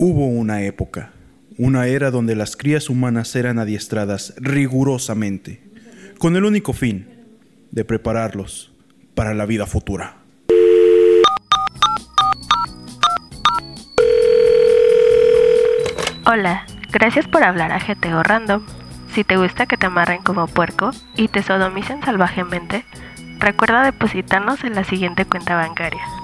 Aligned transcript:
Hubo 0.00 0.28
una 0.28 0.62
época, 0.62 1.10
una 1.58 1.88
era 1.88 2.12
donde 2.12 2.36
las 2.36 2.56
crías 2.56 2.88
humanas 2.88 3.34
eran 3.34 3.58
adiestradas 3.58 4.32
rigurosamente, 4.36 5.60
con 6.20 6.36
el 6.36 6.44
único 6.44 6.72
fin 6.72 7.08
de 7.72 7.84
prepararlos 7.84 8.72
para 9.16 9.34
la 9.34 9.44
vida 9.44 9.66
futura. 9.66 10.18
Hola, 16.26 16.64
gracias 16.92 17.26
por 17.26 17.42
hablar 17.42 17.72
a 17.72 17.80
GTO 17.80 18.22
Random. 18.22 18.62
Si 19.16 19.24
te 19.24 19.36
gusta 19.36 19.66
que 19.66 19.76
te 19.76 19.86
amarren 19.86 20.22
como 20.22 20.46
puerco 20.46 20.92
y 21.16 21.26
te 21.26 21.42
sodomicen 21.42 22.04
salvajemente, 22.04 22.84
recuerda 23.40 23.82
depositarnos 23.82 24.62
en 24.62 24.76
la 24.76 24.84
siguiente 24.84 25.24
cuenta 25.24 25.56
bancaria. 25.56 26.17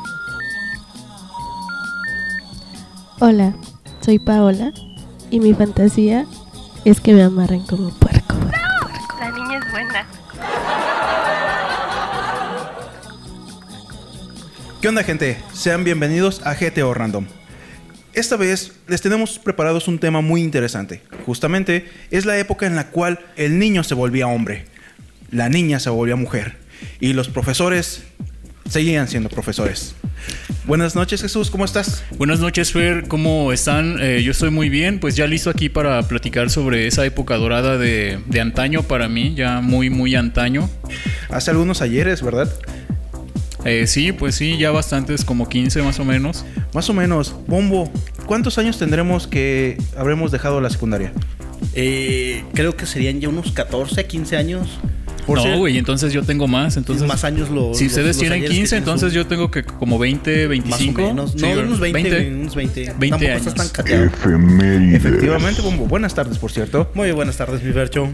Hola, 3.26 3.54
soy 4.02 4.18
Paola 4.18 4.70
y 5.30 5.40
mi 5.40 5.54
fantasía 5.54 6.26
es 6.84 7.00
que 7.00 7.14
me 7.14 7.22
amarren 7.22 7.62
como 7.62 7.88
puerco. 7.98 8.36
La 9.18 9.30
niña 9.30 9.60
es 9.64 9.72
buena. 9.72 10.06
¿Qué 14.82 14.88
onda 14.88 15.02
gente? 15.04 15.38
Sean 15.54 15.84
bienvenidos 15.84 16.42
a 16.44 16.52
GTO 16.52 16.92
Random. 16.92 17.24
Esta 18.12 18.36
vez 18.36 18.72
les 18.88 19.00
tenemos 19.00 19.38
preparados 19.38 19.88
un 19.88 19.98
tema 19.98 20.20
muy 20.20 20.42
interesante. 20.42 21.00
Justamente 21.24 21.90
es 22.10 22.26
la 22.26 22.36
época 22.36 22.66
en 22.66 22.76
la 22.76 22.90
cual 22.90 23.20
el 23.36 23.58
niño 23.58 23.84
se 23.84 23.94
volvía 23.94 24.26
hombre, 24.26 24.66
la 25.30 25.48
niña 25.48 25.80
se 25.80 25.88
volvía 25.88 26.16
mujer 26.16 26.58
y 27.00 27.14
los 27.14 27.30
profesores 27.30 28.04
seguían 28.68 29.08
siendo 29.08 29.28
profesores. 29.28 29.94
Buenas 30.66 30.94
noches 30.94 31.20
Jesús, 31.20 31.50
¿cómo 31.50 31.64
estás? 31.64 32.02
Buenas 32.16 32.40
noches, 32.40 32.72
Fer. 32.72 33.06
¿Cómo 33.08 33.52
están? 33.52 33.98
Eh, 34.00 34.22
yo 34.22 34.30
estoy 34.30 34.50
muy 34.50 34.68
bien. 34.68 34.98
Pues 34.98 35.16
ya 35.16 35.26
listo 35.26 35.50
aquí 35.50 35.68
para 35.68 36.02
platicar 36.08 36.50
sobre 36.50 36.86
esa 36.86 37.04
época 37.04 37.36
dorada 37.36 37.76
de, 37.76 38.18
de 38.26 38.40
antaño 38.40 38.82
para 38.82 39.08
mí, 39.08 39.34
ya 39.34 39.60
muy, 39.60 39.90
muy 39.90 40.14
antaño. 40.14 40.70
Hace 41.28 41.50
algunos 41.50 41.82
ayeres, 41.82 42.22
¿verdad? 42.22 42.48
Eh, 43.64 43.86
sí, 43.86 44.12
pues 44.12 44.34
sí, 44.34 44.58
ya 44.58 44.70
bastantes, 44.70 45.24
como 45.24 45.48
15 45.48 45.82
más 45.82 45.98
o 45.98 46.04
menos. 46.04 46.44
Más 46.74 46.88
o 46.90 46.94
menos. 46.94 47.34
Bombo, 47.46 47.90
¿cuántos 48.26 48.58
años 48.58 48.78
tendremos 48.78 49.26
que 49.26 49.78
habremos 49.96 50.32
dejado 50.32 50.60
la 50.60 50.70
secundaria? 50.70 51.12
Eh, 51.74 52.44
creo 52.52 52.76
que 52.76 52.86
serían 52.86 53.20
ya 53.20 53.28
unos 53.28 53.52
14, 53.52 54.06
15 54.06 54.36
años. 54.36 54.78
Por 55.26 55.42
no, 55.44 55.58
güey, 55.58 55.78
entonces 55.78 56.12
yo 56.12 56.22
tengo 56.22 56.46
más. 56.46 56.76
Entonces, 56.76 57.06
más 57.06 57.24
años 57.24 57.48
lo- 57.50 57.72
si 57.74 57.84
los- 57.84 57.92
ustedes 57.92 58.08
los 58.08 58.18
tienen 58.18 58.32
ayeres 58.38 58.50
que 58.50 58.56
15, 58.56 58.70
tienes 58.76 58.82
entonces 58.88 59.12
yo 59.12 59.26
tengo 59.26 59.50
que 59.50 59.64
como 59.64 59.98
20, 59.98 60.46
25. 60.46 61.00
Más 61.00 61.10
o 61.10 61.14
menos. 61.14 61.30
Sí, 61.32 61.38
no, 61.40 61.60
unos 61.62 61.80
20, 61.80 62.10
20. 62.10 62.34
unos 62.40 62.54
20. 62.54 62.80
20 62.98 63.08
Tampoco 63.08 63.30
años. 63.32 63.46
estás 63.46 63.54
tan 63.54 63.68
cateado. 63.68 64.04
Efectivamente, 64.94 65.62
Bombo. 65.62 65.86
Buenas 65.86 66.14
tardes, 66.14 66.38
por 66.38 66.52
cierto. 66.52 66.90
Muy 66.94 67.10
buenas 67.12 67.36
tardes, 67.36 67.62
mi 67.62 67.72
Bercho. 67.72 68.08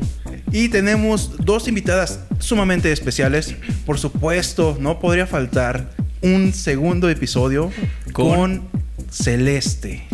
Y 0.53 0.69
tenemos 0.69 1.33
dos 1.45 1.69
invitadas 1.69 2.21
sumamente 2.39 2.91
especiales. 2.93 3.55
Por 3.87 3.99
supuesto, 3.99 4.77
no 4.81 5.01
podría 5.01 5.27
faltar 5.27 5.91
un 6.23 6.53
segundo 6.53 7.09
episodio 7.09 7.71
con, 8.13 8.35
Con- 8.37 8.63
Celeste. 9.11 10.07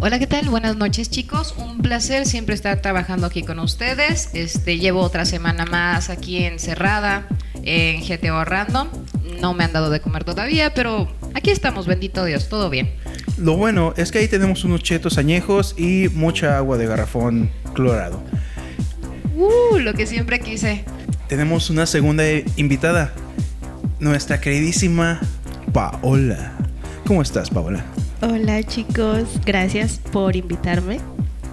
Hola, 0.00 0.20
¿qué 0.20 0.28
tal? 0.28 0.48
Buenas 0.48 0.76
noches, 0.76 1.10
chicos. 1.10 1.56
Un 1.58 1.78
placer 1.78 2.24
siempre 2.24 2.54
estar 2.54 2.80
trabajando 2.80 3.26
aquí 3.26 3.42
con 3.42 3.58
ustedes. 3.58 4.30
Este, 4.32 4.78
llevo 4.78 5.00
otra 5.00 5.24
semana 5.24 5.66
más 5.66 6.08
aquí 6.08 6.44
encerrada 6.44 7.26
en 7.64 8.02
GTO 8.02 8.44
Random. 8.44 8.86
No 9.40 9.54
me 9.54 9.64
han 9.64 9.72
dado 9.72 9.90
de 9.90 9.98
comer 9.98 10.22
todavía, 10.22 10.72
pero 10.72 11.08
aquí 11.34 11.50
estamos, 11.50 11.88
bendito 11.88 12.24
Dios, 12.24 12.48
todo 12.48 12.70
bien. 12.70 12.92
Lo 13.38 13.56
bueno 13.56 13.92
es 13.96 14.12
que 14.12 14.18
ahí 14.18 14.28
tenemos 14.28 14.62
unos 14.62 14.84
chetos 14.84 15.18
añejos 15.18 15.74
y 15.76 16.08
mucha 16.10 16.56
agua 16.56 16.78
de 16.78 16.86
garrafón 16.86 17.50
clorado. 17.74 18.22
Uh, 19.34 19.78
lo 19.78 19.94
que 19.94 20.06
siempre 20.06 20.38
quise. 20.38 20.84
Tenemos 21.26 21.70
una 21.70 21.86
segunda 21.86 22.22
invitada, 22.54 23.12
nuestra 23.98 24.40
queridísima 24.40 25.20
Paola. 25.72 26.52
¿Cómo 27.04 27.20
estás, 27.20 27.50
Paola? 27.50 27.84
Hola 28.20 28.64
chicos, 28.64 29.28
gracias 29.46 30.00
por 30.10 30.34
invitarme. 30.34 30.98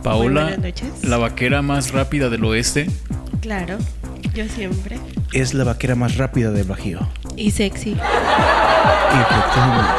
Paola, 0.02 0.42
buenas 0.44 0.60
noches. 0.60 1.04
la 1.04 1.18
vaquera 1.18 1.62
más 1.62 1.92
rápida 1.92 2.30
del 2.30 2.44
oeste. 2.44 2.88
Claro, 3.40 3.78
yo 4.34 4.48
siempre. 4.48 4.98
Es 5.32 5.54
la 5.54 5.64
vaquera 5.64 5.94
más 5.94 6.18
rápida 6.18 6.50
del 6.50 6.64
Bajío. 6.64 7.08
Y 7.36 7.52
sexy. 7.52 7.96
Efectivamente. 9.12 9.92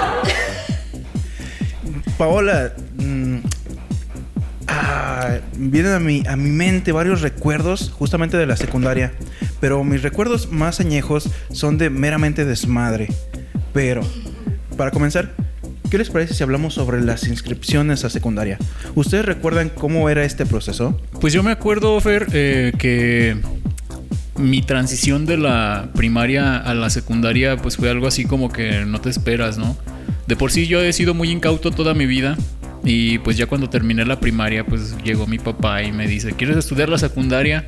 Paola, 2.18 2.72
mm, 2.96 3.36
ah, 4.66 5.38
vienen 5.56 5.92
a 5.92 6.00
mi, 6.00 6.24
a 6.26 6.34
mi 6.34 6.50
mente 6.50 6.90
varios 6.90 7.20
recuerdos 7.20 7.92
justamente 7.96 8.36
de 8.36 8.46
la 8.46 8.56
secundaria, 8.56 9.12
pero 9.60 9.84
mis 9.84 10.02
recuerdos 10.02 10.50
más 10.50 10.80
añejos 10.80 11.30
son 11.52 11.78
de 11.78 11.90
meramente 11.90 12.44
desmadre. 12.44 13.06
Pero, 13.72 14.00
para 14.76 14.90
comenzar, 14.90 15.32
¿qué 15.90 15.98
les 15.98 16.10
parece 16.10 16.34
si 16.34 16.42
hablamos 16.42 16.74
sobre 16.74 17.00
las 17.00 17.26
inscripciones 17.26 18.04
a 18.04 18.10
secundaria? 18.10 18.58
¿Ustedes 18.94 19.24
recuerdan 19.24 19.70
cómo 19.70 20.08
era 20.08 20.24
este 20.24 20.46
proceso? 20.46 21.00
Pues 21.20 21.32
yo 21.32 21.42
me 21.42 21.50
acuerdo, 21.50 22.00
Fer, 22.00 22.26
eh, 22.32 22.72
que 22.78 23.36
mi 24.36 24.62
transición 24.62 25.26
de 25.26 25.38
la 25.38 25.88
primaria 25.94 26.56
a 26.58 26.74
la 26.74 26.90
secundaria 26.90 27.56
pues 27.56 27.76
fue 27.76 27.90
algo 27.90 28.06
así 28.06 28.24
como 28.24 28.52
que 28.52 28.84
no 28.84 29.00
te 29.00 29.10
esperas, 29.10 29.58
¿no? 29.58 29.76
De 30.26 30.36
por 30.36 30.50
sí 30.50 30.66
yo 30.66 30.82
he 30.82 30.92
sido 30.92 31.14
muy 31.14 31.30
incauto 31.30 31.70
toda 31.70 31.94
mi 31.94 32.06
vida 32.06 32.36
y 32.84 33.18
pues 33.18 33.36
ya 33.36 33.46
cuando 33.46 33.70
terminé 33.70 34.04
la 34.04 34.20
primaria 34.20 34.64
pues 34.64 34.96
llegó 35.02 35.26
mi 35.26 35.38
papá 35.38 35.82
y 35.82 35.92
me 35.92 36.06
dice, 36.06 36.32
¿quieres 36.32 36.56
estudiar 36.56 36.88
la 36.88 36.98
secundaria? 36.98 37.64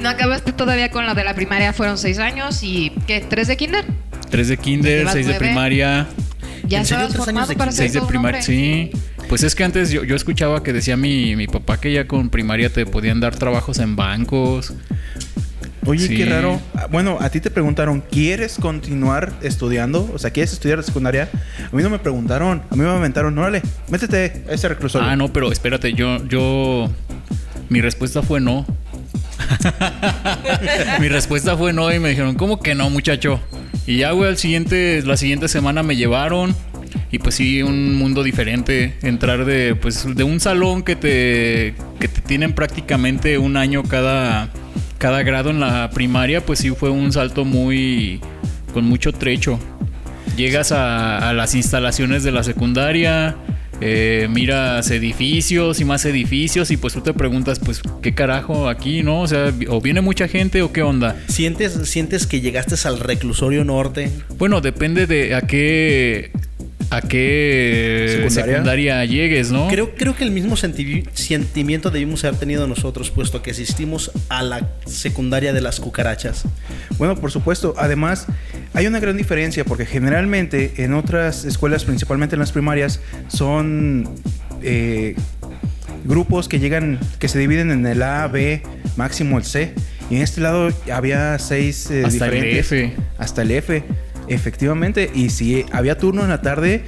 No 0.00 0.08
acabaste 0.08 0.52
todavía 0.52 0.90
con 0.90 1.06
la 1.06 1.14
de 1.14 1.24
la 1.24 1.34
primaria, 1.34 1.72
fueron 1.72 1.98
seis 1.98 2.18
años 2.18 2.62
y 2.62 2.92
¿qué? 3.06 3.20
¿Tres 3.20 3.48
de 3.48 3.56
kinder? 3.56 3.84
Tres 4.30 4.48
de 4.48 4.56
kinder, 4.56 5.08
seis 5.08 5.26
de 5.26 5.34
primaria, 5.34 6.06
Ya 6.72 6.80
¿En 6.80 6.86
serio, 6.86 7.08
tres 7.10 7.28
años 7.28 7.48
de 7.48 7.54
para 7.56 7.70
ser 7.72 7.78
seis 7.84 7.92
de 7.92 7.98
todo 8.00 8.06
un 8.06 8.10
primaria, 8.12 8.40
hombre. 8.40 8.54
sí. 8.54 8.90
Pues 9.28 9.42
es 9.42 9.54
que 9.54 9.64
antes 9.64 9.90
yo, 9.90 10.04
yo 10.04 10.16
escuchaba 10.16 10.62
que 10.62 10.72
decía 10.72 10.96
mi, 10.96 11.36
mi 11.36 11.46
papá 11.46 11.78
que 11.80 11.92
ya 11.92 12.06
con 12.06 12.28
primaria 12.30 12.70
te 12.70 12.84
podían 12.86 13.20
dar 13.20 13.34
trabajos 13.36 13.78
en 13.78 13.94
bancos. 13.96 14.72
Oye, 15.84 16.06
Sí. 16.06 16.16
qué 16.16 16.26
raro. 16.26 16.60
Ah, 16.74 16.86
Bueno, 16.90 17.18
a 17.20 17.28
ti 17.30 17.40
te 17.40 17.50
preguntaron, 17.50 18.02
¿quieres 18.10 18.56
continuar 18.60 19.32
estudiando? 19.42 20.10
O 20.14 20.18
sea, 20.18 20.30
¿quieres 20.30 20.52
estudiar 20.52 20.78
la 20.78 20.84
secundaria? 20.84 21.28
A 21.72 21.74
mí 21.74 21.82
no 21.82 21.90
me 21.90 21.98
preguntaron, 21.98 22.62
a 22.70 22.74
mí 22.76 22.82
me 22.82 22.88
aventaron, 22.88 23.36
órale, 23.38 23.62
métete 23.88 24.44
a 24.48 24.52
ese 24.52 24.68
reclusorio. 24.68 25.08
Ah, 25.08 25.16
no, 25.16 25.32
pero 25.32 25.50
espérate, 25.50 25.92
yo, 25.94 26.24
yo, 26.28 26.90
mi 27.68 27.80
respuesta 27.80 28.22
fue 28.22 28.40
no. 28.40 28.64
mi 31.00 31.08
respuesta 31.08 31.56
fue 31.56 31.72
no 31.72 31.92
y 31.92 31.98
me 31.98 32.10
dijeron, 32.10 32.34
¿cómo 32.36 32.60
que 32.60 32.74
no, 32.74 32.88
muchacho? 32.90 33.40
Y 33.86 33.98
ya, 33.98 34.12
güey, 34.12 34.36
siguiente, 34.36 35.02
la 35.04 35.16
siguiente 35.16 35.48
semana 35.48 35.82
me 35.82 35.96
llevaron 35.96 36.54
y 37.10 37.18
pues 37.18 37.34
sí, 37.34 37.62
un 37.62 37.94
mundo 37.94 38.22
diferente, 38.22 38.96
entrar 39.02 39.44
de, 39.44 39.74
pues, 39.74 40.14
de 40.14 40.24
un 40.24 40.40
salón 40.40 40.82
que 40.82 40.96
te, 40.96 41.74
que 42.00 42.08
te 42.08 42.22
tienen 42.22 42.54
prácticamente 42.54 43.36
un 43.36 43.58
año 43.58 43.82
cada, 43.82 44.48
cada 44.96 45.22
grado 45.22 45.50
en 45.50 45.60
la 45.60 45.90
primaria, 45.90 46.44
pues 46.44 46.60
sí 46.60 46.70
fue 46.70 46.88
un 46.88 47.12
salto 47.12 47.44
muy, 47.44 48.20
con 48.72 48.86
mucho 48.86 49.12
trecho. 49.12 49.58
Llegas 50.36 50.72
a, 50.72 51.28
a 51.28 51.34
las 51.34 51.54
instalaciones 51.54 52.22
de 52.24 52.32
la 52.32 52.42
secundaria, 52.42 53.36
eh, 53.84 54.28
miras 54.30 54.90
edificios 54.92 55.80
y 55.80 55.84
más 55.84 56.04
edificios 56.04 56.70
y 56.70 56.76
pues 56.76 56.94
tú 56.94 57.00
te 57.00 57.12
preguntas, 57.12 57.58
pues, 57.58 57.82
¿qué 58.00 58.14
carajo 58.14 58.68
aquí, 58.68 59.02
no? 59.02 59.22
O 59.22 59.26
sea, 59.26 59.52
o 59.68 59.80
viene 59.80 60.00
mucha 60.00 60.28
gente 60.28 60.62
o 60.62 60.72
qué 60.72 60.82
onda. 60.82 61.20
¿Sientes, 61.26 61.72
¿Sientes 61.88 62.28
que 62.28 62.40
llegaste 62.40 62.76
al 62.86 63.00
reclusorio 63.00 63.64
norte? 63.64 64.10
Bueno, 64.38 64.60
depende 64.60 65.08
de 65.08 65.34
a 65.34 65.40
qué 65.42 66.30
a 66.94 67.00
qué 67.00 68.06
¿Secundaria? 68.18 68.52
secundaria, 68.52 69.04
llegues, 69.04 69.50
¿no? 69.50 69.68
Creo, 69.68 69.94
creo 69.94 70.14
que 70.14 70.24
el 70.24 70.30
mismo 70.30 70.56
senti- 70.56 71.04
sentimiento 71.14 71.90
debimos 71.90 72.22
haber 72.24 72.38
tenido 72.38 72.66
nosotros, 72.66 73.10
puesto 73.10 73.42
que 73.42 73.52
asistimos 73.52 74.10
a 74.28 74.42
la 74.42 74.68
secundaria 74.86 75.52
de 75.52 75.60
las 75.60 75.80
cucarachas. 75.80 76.44
Bueno, 76.98 77.16
por 77.16 77.30
supuesto. 77.30 77.74
Además, 77.78 78.26
hay 78.74 78.86
una 78.86 79.00
gran 79.00 79.16
diferencia 79.16 79.64
porque 79.64 79.86
generalmente 79.86 80.72
en 80.78 80.92
otras 80.94 81.44
escuelas, 81.44 81.84
principalmente 81.84 82.34
en 82.36 82.40
las 82.40 82.52
primarias, 82.52 83.00
son 83.28 84.08
eh, 84.62 85.14
grupos 86.04 86.48
que 86.48 86.58
llegan, 86.58 86.98
que 87.18 87.28
se 87.28 87.38
dividen 87.38 87.70
en 87.70 87.86
el 87.86 88.02
A, 88.02 88.28
B, 88.28 88.62
máximo 88.96 89.38
el 89.38 89.44
C. 89.44 89.72
Y 90.10 90.16
en 90.16 90.22
este 90.22 90.42
lado 90.42 90.68
había 90.92 91.38
seis 91.38 91.90
eh, 91.90 92.02
Hasta 92.04 92.26
el 92.26 92.32
diferentes. 92.32 92.66
F. 92.72 92.92
Hasta 93.16 93.42
el 93.42 93.50
F, 93.52 93.82
efectivamente. 94.32 95.10
Y 95.14 95.30
si 95.30 95.64
había 95.72 95.96
turno 95.98 96.22
en 96.22 96.28
la 96.30 96.40
tarde, 96.42 96.84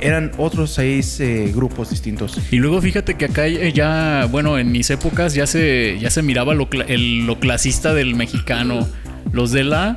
eran 0.00 0.32
otros 0.36 0.72
seis 0.72 1.20
eh, 1.20 1.52
grupos 1.54 1.90
distintos. 1.90 2.38
Y 2.50 2.56
luego 2.56 2.80
fíjate 2.80 3.14
que 3.14 3.26
acá 3.26 3.46
eh, 3.46 3.72
ya, 3.72 4.26
bueno, 4.30 4.58
en 4.58 4.72
mis 4.72 4.90
épocas 4.90 5.34
ya 5.34 5.46
se, 5.46 5.98
ya 6.00 6.10
se 6.10 6.22
miraba 6.22 6.54
lo, 6.54 6.68
el- 6.88 7.26
lo 7.26 7.38
clasista 7.38 7.94
del 7.94 8.14
mexicano. 8.16 8.88
Los 9.32 9.52
de 9.52 9.64
la, 9.64 9.96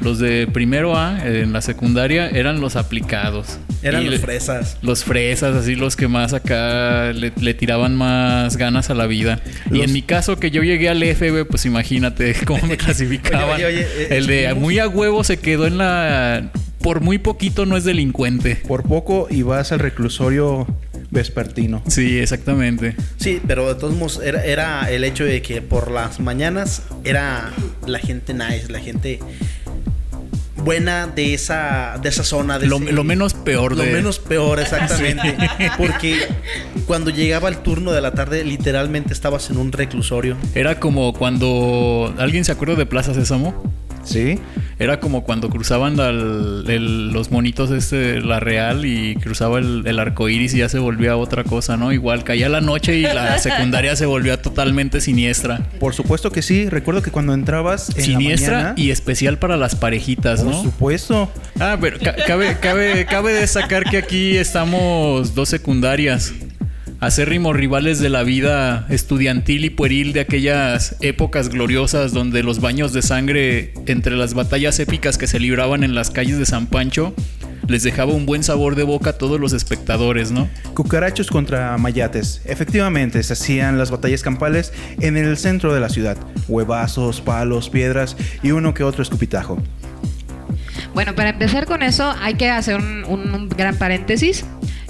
los 0.00 0.18
de 0.18 0.46
primero 0.52 0.96
A 0.96 1.18
eh, 1.26 1.42
en 1.42 1.52
la 1.52 1.60
secundaria 1.60 2.28
eran 2.28 2.60
los 2.60 2.76
aplicados. 2.76 3.58
Eran 3.82 4.02
Y 4.02 4.04
los 4.06 4.14
le- 4.14 4.18
fresas. 4.20 4.76
Los 4.82 5.04
fresas, 5.04 5.54
así 5.56 5.74
los 5.74 5.96
que 5.96 6.08
más 6.08 6.32
acá 6.32 7.12
le, 7.12 7.32
le 7.40 7.54
tiraban 7.54 7.96
más 7.96 8.56
ganas 8.56 8.90
a 8.90 8.94
la 8.94 9.06
vida. 9.06 9.40
Y 9.72 9.80
en 9.82 9.92
mi 9.92 10.02
caso, 10.02 10.36
que 10.38 10.50
yo 10.50 10.62
llegué 10.62 10.88
al 10.88 11.02
F, 11.02 11.30
güey, 11.30 11.44
pues 11.44 11.64
imagínate 11.66 12.34
cómo 12.46 12.66
me 12.66 12.76
clasificaban. 12.76 13.56
Oye, 13.56 13.66
oye, 13.66 13.76
oye, 13.78 13.86
eh, 14.04 14.08
El 14.10 14.26
de 14.26 14.44
estuvimos- 14.44 14.60
muy 14.60 14.78
a 14.78 14.88
huevo 14.88 15.24
se 15.24 15.38
quedó 15.38 15.66
en 15.66 15.78
la. 15.78 16.50
Por 16.82 17.00
muy 17.02 17.18
poquito 17.18 17.66
no 17.66 17.76
es 17.76 17.84
delincuente. 17.84 18.56
Por 18.66 18.84
poco 18.84 19.26
y 19.30 19.42
vas 19.42 19.70
al 19.72 19.80
reclusorio 19.80 20.66
vespertino. 21.10 21.82
Sí, 21.88 22.18
exactamente. 22.18 22.94
Sí, 23.18 23.40
pero 23.46 23.68
de 23.68 23.74
todos 23.78 23.94
modos 23.94 24.20
era, 24.24 24.44
era 24.44 24.90
el 24.90 25.04
hecho 25.04 25.24
de 25.24 25.42
que 25.42 25.60
por 25.60 25.90
las 25.90 26.20
mañanas 26.20 26.82
era 27.04 27.50
la 27.86 27.98
gente 27.98 28.32
nice, 28.32 28.70
la 28.70 28.78
gente 28.80 29.18
buena 30.60 31.06
de 31.06 31.34
esa, 31.34 31.98
de 32.02 32.08
esa 32.08 32.24
zona. 32.24 32.58
De 32.58 32.66
Lo, 32.66 32.76
ese- 32.76 32.92
lo 32.92 33.04
menos 33.04 33.34
peor 33.34 33.76
Lo 33.76 33.82
de. 33.82 33.92
menos 33.92 34.18
peor, 34.18 34.60
exactamente. 34.60 35.36
Porque 35.78 36.28
cuando 36.86 37.10
llegaba 37.10 37.48
el 37.48 37.58
turno 37.58 37.92
de 37.92 38.00
la 38.00 38.12
tarde, 38.12 38.44
literalmente 38.44 39.12
estabas 39.12 39.50
en 39.50 39.56
un 39.58 39.72
reclusorio. 39.72 40.36
Era 40.54 40.78
como 40.80 41.12
cuando. 41.12 42.14
¿Alguien 42.18 42.44
se 42.44 42.52
acuerda 42.52 42.74
de 42.76 42.86
Plaza 42.86 43.14
Sésamo? 43.14 43.62
¿Sí? 44.02 44.38
Era 44.78 44.98
como 44.98 45.24
cuando 45.24 45.50
cruzaban 45.50 46.00
al- 46.00 46.64
el- 46.68 47.10
los 47.12 47.30
monitos 47.30 47.70
este, 47.70 48.20
la 48.20 48.40
real 48.40 48.86
y 48.86 49.14
cruzaba 49.16 49.58
el, 49.58 49.82
el 49.86 49.98
arco 49.98 50.28
iris 50.30 50.54
y 50.54 50.58
ya 50.58 50.68
se 50.70 50.78
volvía 50.78 51.16
otra 51.18 51.44
cosa, 51.44 51.76
¿no? 51.76 51.92
Igual 51.92 52.24
caía 52.24 52.48
la 52.48 52.60
noche 52.62 52.96
y 52.96 53.02
la 53.02 53.38
secundaria 53.38 53.94
se 53.96 54.06
volvía 54.06 54.40
totalmente 54.40 55.00
siniestra. 55.02 55.60
Por 55.78 55.94
supuesto 55.94 56.32
que 56.32 56.40
sí. 56.42 56.68
Recuerdo 56.70 57.02
que 57.02 57.10
cuando 57.10 57.34
entrabas 57.34 57.90
en 57.96 58.04
Siniestra 58.04 58.50
la 58.52 58.58
mañana, 58.58 58.74
y 58.78 58.90
especial 58.90 59.38
para 59.38 59.56
las 59.58 59.74
parejitas, 59.76 60.42
Por 60.42 60.52
¿no? 60.52 60.62
supuesto. 60.62 61.30
Ah, 61.58 61.76
pero 61.80 61.98
ca- 61.98 62.16
cabe, 62.26 62.56
cabe, 62.60 63.04
cabe 63.04 63.34
destacar 63.34 63.84
que 63.84 63.98
aquí 63.98 64.36
estamos 64.38 65.34
dos 65.34 65.48
secundarias. 65.50 66.32
Acérrimos 67.00 67.56
rivales 67.56 67.98
de 67.98 68.10
la 68.10 68.22
vida 68.24 68.84
estudiantil 68.90 69.64
y 69.64 69.70
pueril 69.70 70.12
de 70.12 70.20
aquellas 70.20 70.96
épocas 71.00 71.48
gloriosas 71.48 72.12
donde 72.12 72.42
los 72.42 72.60
baños 72.60 72.92
de 72.92 73.00
sangre 73.00 73.72
entre 73.86 74.16
las 74.16 74.34
batallas 74.34 74.78
épicas 74.80 75.16
que 75.16 75.26
se 75.26 75.40
libraban 75.40 75.82
en 75.82 75.94
las 75.94 76.10
calles 76.10 76.38
de 76.38 76.44
San 76.44 76.66
Pancho 76.66 77.14
les 77.68 77.84
dejaba 77.84 78.12
un 78.12 78.26
buen 78.26 78.42
sabor 78.42 78.74
de 78.74 78.82
boca 78.82 79.10
a 79.10 79.12
todos 79.14 79.40
los 79.40 79.54
espectadores, 79.54 80.30
¿no? 80.30 80.48
Cucarachos 80.74 81.28
contra 81.28 81.78
mayates. 81.78 82.42
Efectivamente, 82.44 83.22
se 83.22 83.32
hacían 83.32 83.78
las 83.78 83.90
batallas 83.90 84.22
campales 84.22 84.72
en 85.00 85.16
el 85.16 85.36
centro 85.38 85.72
de 85.72 85.80
la 85.80 85.88
ciudad. 85.88 86.18
Huevazos, 86.48 87.20
palos, 87.22 87.70
piedras 87.70 88.16
y 88.42 88.50
uno 88.50 88.74
que 88.74 88.82
otro 88.84 89.02
escupitajo. 89.02 89.56
Bueno, 90.94 91.14
para 91.14 91.30
empezar 91.30 91.64
con 91.66 91.82
eso 91.82 92.12
hay 92.20 92.34
que 92.34 92.50
hacer 92.50 92.76
un, 92.76 93.04
un- 93.04 93.32
un 93.34 93.48
gran 93.48 93.76
paréntesis. 93.76 94.44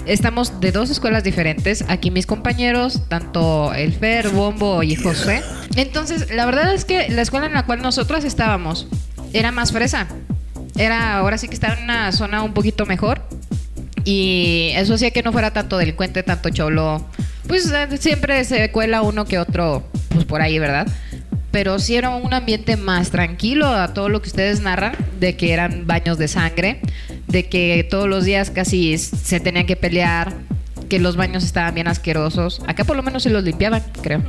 Estamos 0.05 0.59
de 0.59 0.71
dos 0.71 0.89
escuelas 0.89 1.23
diferentes. 1.23 1.85
Aquí 1.87 2.09
mis 2.09 2.25
compañeros, 2.25 3.07
tanto 3.07 3.73
el 3.73 3.93
Fer, 3.93 4.29
Bombo 4.29 4.81
y 4.81 4.95
José. 4.95 5.43
Entonces, 5.75 6.33
la 6.33 6.45
verdad 6.45 6.73
es 6.73 6.85
que 6.85 7.09
la 7.09 7.21
escuela 7.21 7.45
en 7.45 7.53
la 7.53 7.65
cual 7.65 7.81
nosotros 7.81 8.23
estábamos 8.23 8.87
era 9.31 9.51
más 9.51 9.71
fresa. 9.71 10.07
Era, 10.75 11.17
ahora 11.17 11.37
sí 11.37 11.47
que 11.47 11.53
estaba 11.53 11.75
en 11.75 11.83
una 11.83 12.11
zona 12.11 12.41
un 12.41 12.53
poquito 12.53 12.85
mejor. 12.85 13.21
Y 14.03 14.71
eso 14.75 14.95
hacía 14.95 15.11
que 15.11 15.21
no 15.21 15.31
fuera 15.31 15.51
tanto 15.51 15.77
delincuente, 15.77 16.23
tanto 16.23 16.49
cholo. 16.49 17.05
Pues 17.47 17.71
eh, 17.71 17.97
siempre 17.99 18.43
se 18.43 18.71
cuela 18.71 19.03
uno 19.03 19.25
que 19.25 19.37
otro, 19.37 19.83
pues 20.09 20.25
por 20.25 20.41
ahí, 20.41 20.57
¿verdad? 20.57 20.87
Pero 21.51 21.77
sí 21.79 21.95
era 21.95 22.09
un 22.09 22.33
ambiente 22.33 22.75
más 22.77 23.11
tranquilo 23.11 23.67
a 23.67 23.93
todo 23.93 24.09
lo 24.09 24.21
que 24.21 24.29
ustedes 24.29 24.61
narran, 24.61 24.95
de 25.19 25.35
que 25.35 25.53
eran 25.53 25.85
baños 25.85 26.17
de 26.17 26.27
sangre, 26.27 26.81
de 27.31 27.47
que 27.47 27.85
todos 27.89 28.07
los 28.07 28.25
días 28.25 28.51
casi 28.51 28.97
se 28.97 29.39
tenían 29.39 29.65
que 29.65 29.75
pelear, 29.75 30.33
que 30.89 30.99
los 30.99 31.15
baños 31.15 31.43
estaban 31.43 31.73
bien 31.73 31.87
asquerosos. 31.87 32.61
Acá 32.67 32.83
por 32.83 32.95
lo 32.97 33.03
menos 33.03 33.23
se 33.23 33.29
los 33.29 33.43
limpiaban, 33.43 33.81
creo. 34.01 34.21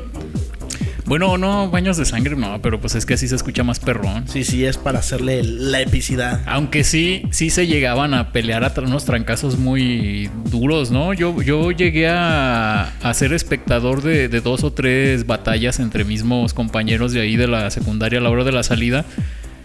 Bueno, 1.05 1.37
no, 1.37 1.69
baños 1.69 1.97
de 1.97 2.05
sangre 2.05 2.37
no, 2.37 2.63
pero 2.63 2.81
pues 2.81 2.95
es 2.95 3.05
que 3.05 3.15
así 3.15 3.27
se 3.27 3.35
escucha 3.35 3.65
más 3.65 3.81
perrón. 3.81 4.29
Sí, 4.29 4.45
sí, 4.45 4.65
es 4.65 4.79
para 4.79 5.01
hacerle 5.01 5.43
la 5.43 5.81
epicidad. 5.81 6.41
Aunque 6.47 6.85
sí, 6.85 7.25
sí 7.33 7.51
se 7.51 7.67
llegaban 7.67 8.15
a 8.15 8.31
pelear 8.31 8.63
a 8.63 8.73
tra- 8.73 8.87
unos 8.87 9.05
trancazos 9.05 9.59
muy 9.59 10.31
duros, 10.49 10.93
¿no? 10.93 11.13
Yo, 11.13 11.43
yo 11.43 11.73
llegué 11.73 12.09
a, 12.09 12.93
a 13.03 13.15
ser 13.15 13.33
espectador 13.33 14.03
de, 14.03 14.29
de 14.29 14.41
dos 14.41 14.63
o 14.63 14.73
tres 14.73 15.27
batallas 15.27 15.81
entre 15.81 16.05
mismos 16.05 16.55
compañeros 16.55 17.13
de 17.13 17.21
ahí 17.21 17.35
de 17.37 17.49
la 17.49 17.69
secundaria 17.73 18.21
a 18.21 18.23
la 18.23 18.31
hora 18.31 18.45
de 18.45 18.53
la 18.53 18.63
salida. 18.63 19.05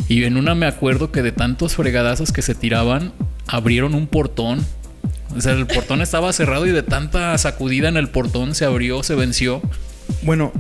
Y 0.08 0.24
en 0.24 0.38
una 0.38 0.56
me 0.56 0.66
acuerdo 0.66 1.12
que 1.12 1.22
de 1.22 1.32
tantos 1.32 1.76
fregadazos 1.76 2.32
que 2.32 2.42
se 2.42 2.56
tiraban, 2.56 3.14
abrieron 3.48 3.94
un 3.96 4.08
portón. 4.08 4.66
O 5.36 5.42
sea, 5.42 5.54
el 5.54 5.68
portón 5.68 6.02
estaba 6.02 6.32
cerrado 6.34 6.66
y 6.66 6.72
de 6.72 6.84
tanta 6.84 7.38
sacudida 7.38 7.90
en 7.90 7.98
el 7.98 8.10
portón 8.10 8.56
se 8.56 8.66
abrió, 8.66 9.04
se 9.04 9.16
venció. 9.16 9.62
Bueno, 10.22 10.54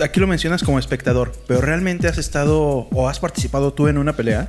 aquí 0.00 0.20
lo 0.20 0.26
mencionas 0.26 0.62
como 0.62 0.78
espectador, 0.78 1.32
pero 1.46 1.60
¿realmente 1.60 2.08
has 2.08 2.18
estado 2.18 2.88
o 2.92 3.08
has 3.08 3.18
participado 3.20 3.72
tú 3.72 3.88
en 3.88 3.98
una 3.98 4.14
pelea? 4.14 4.48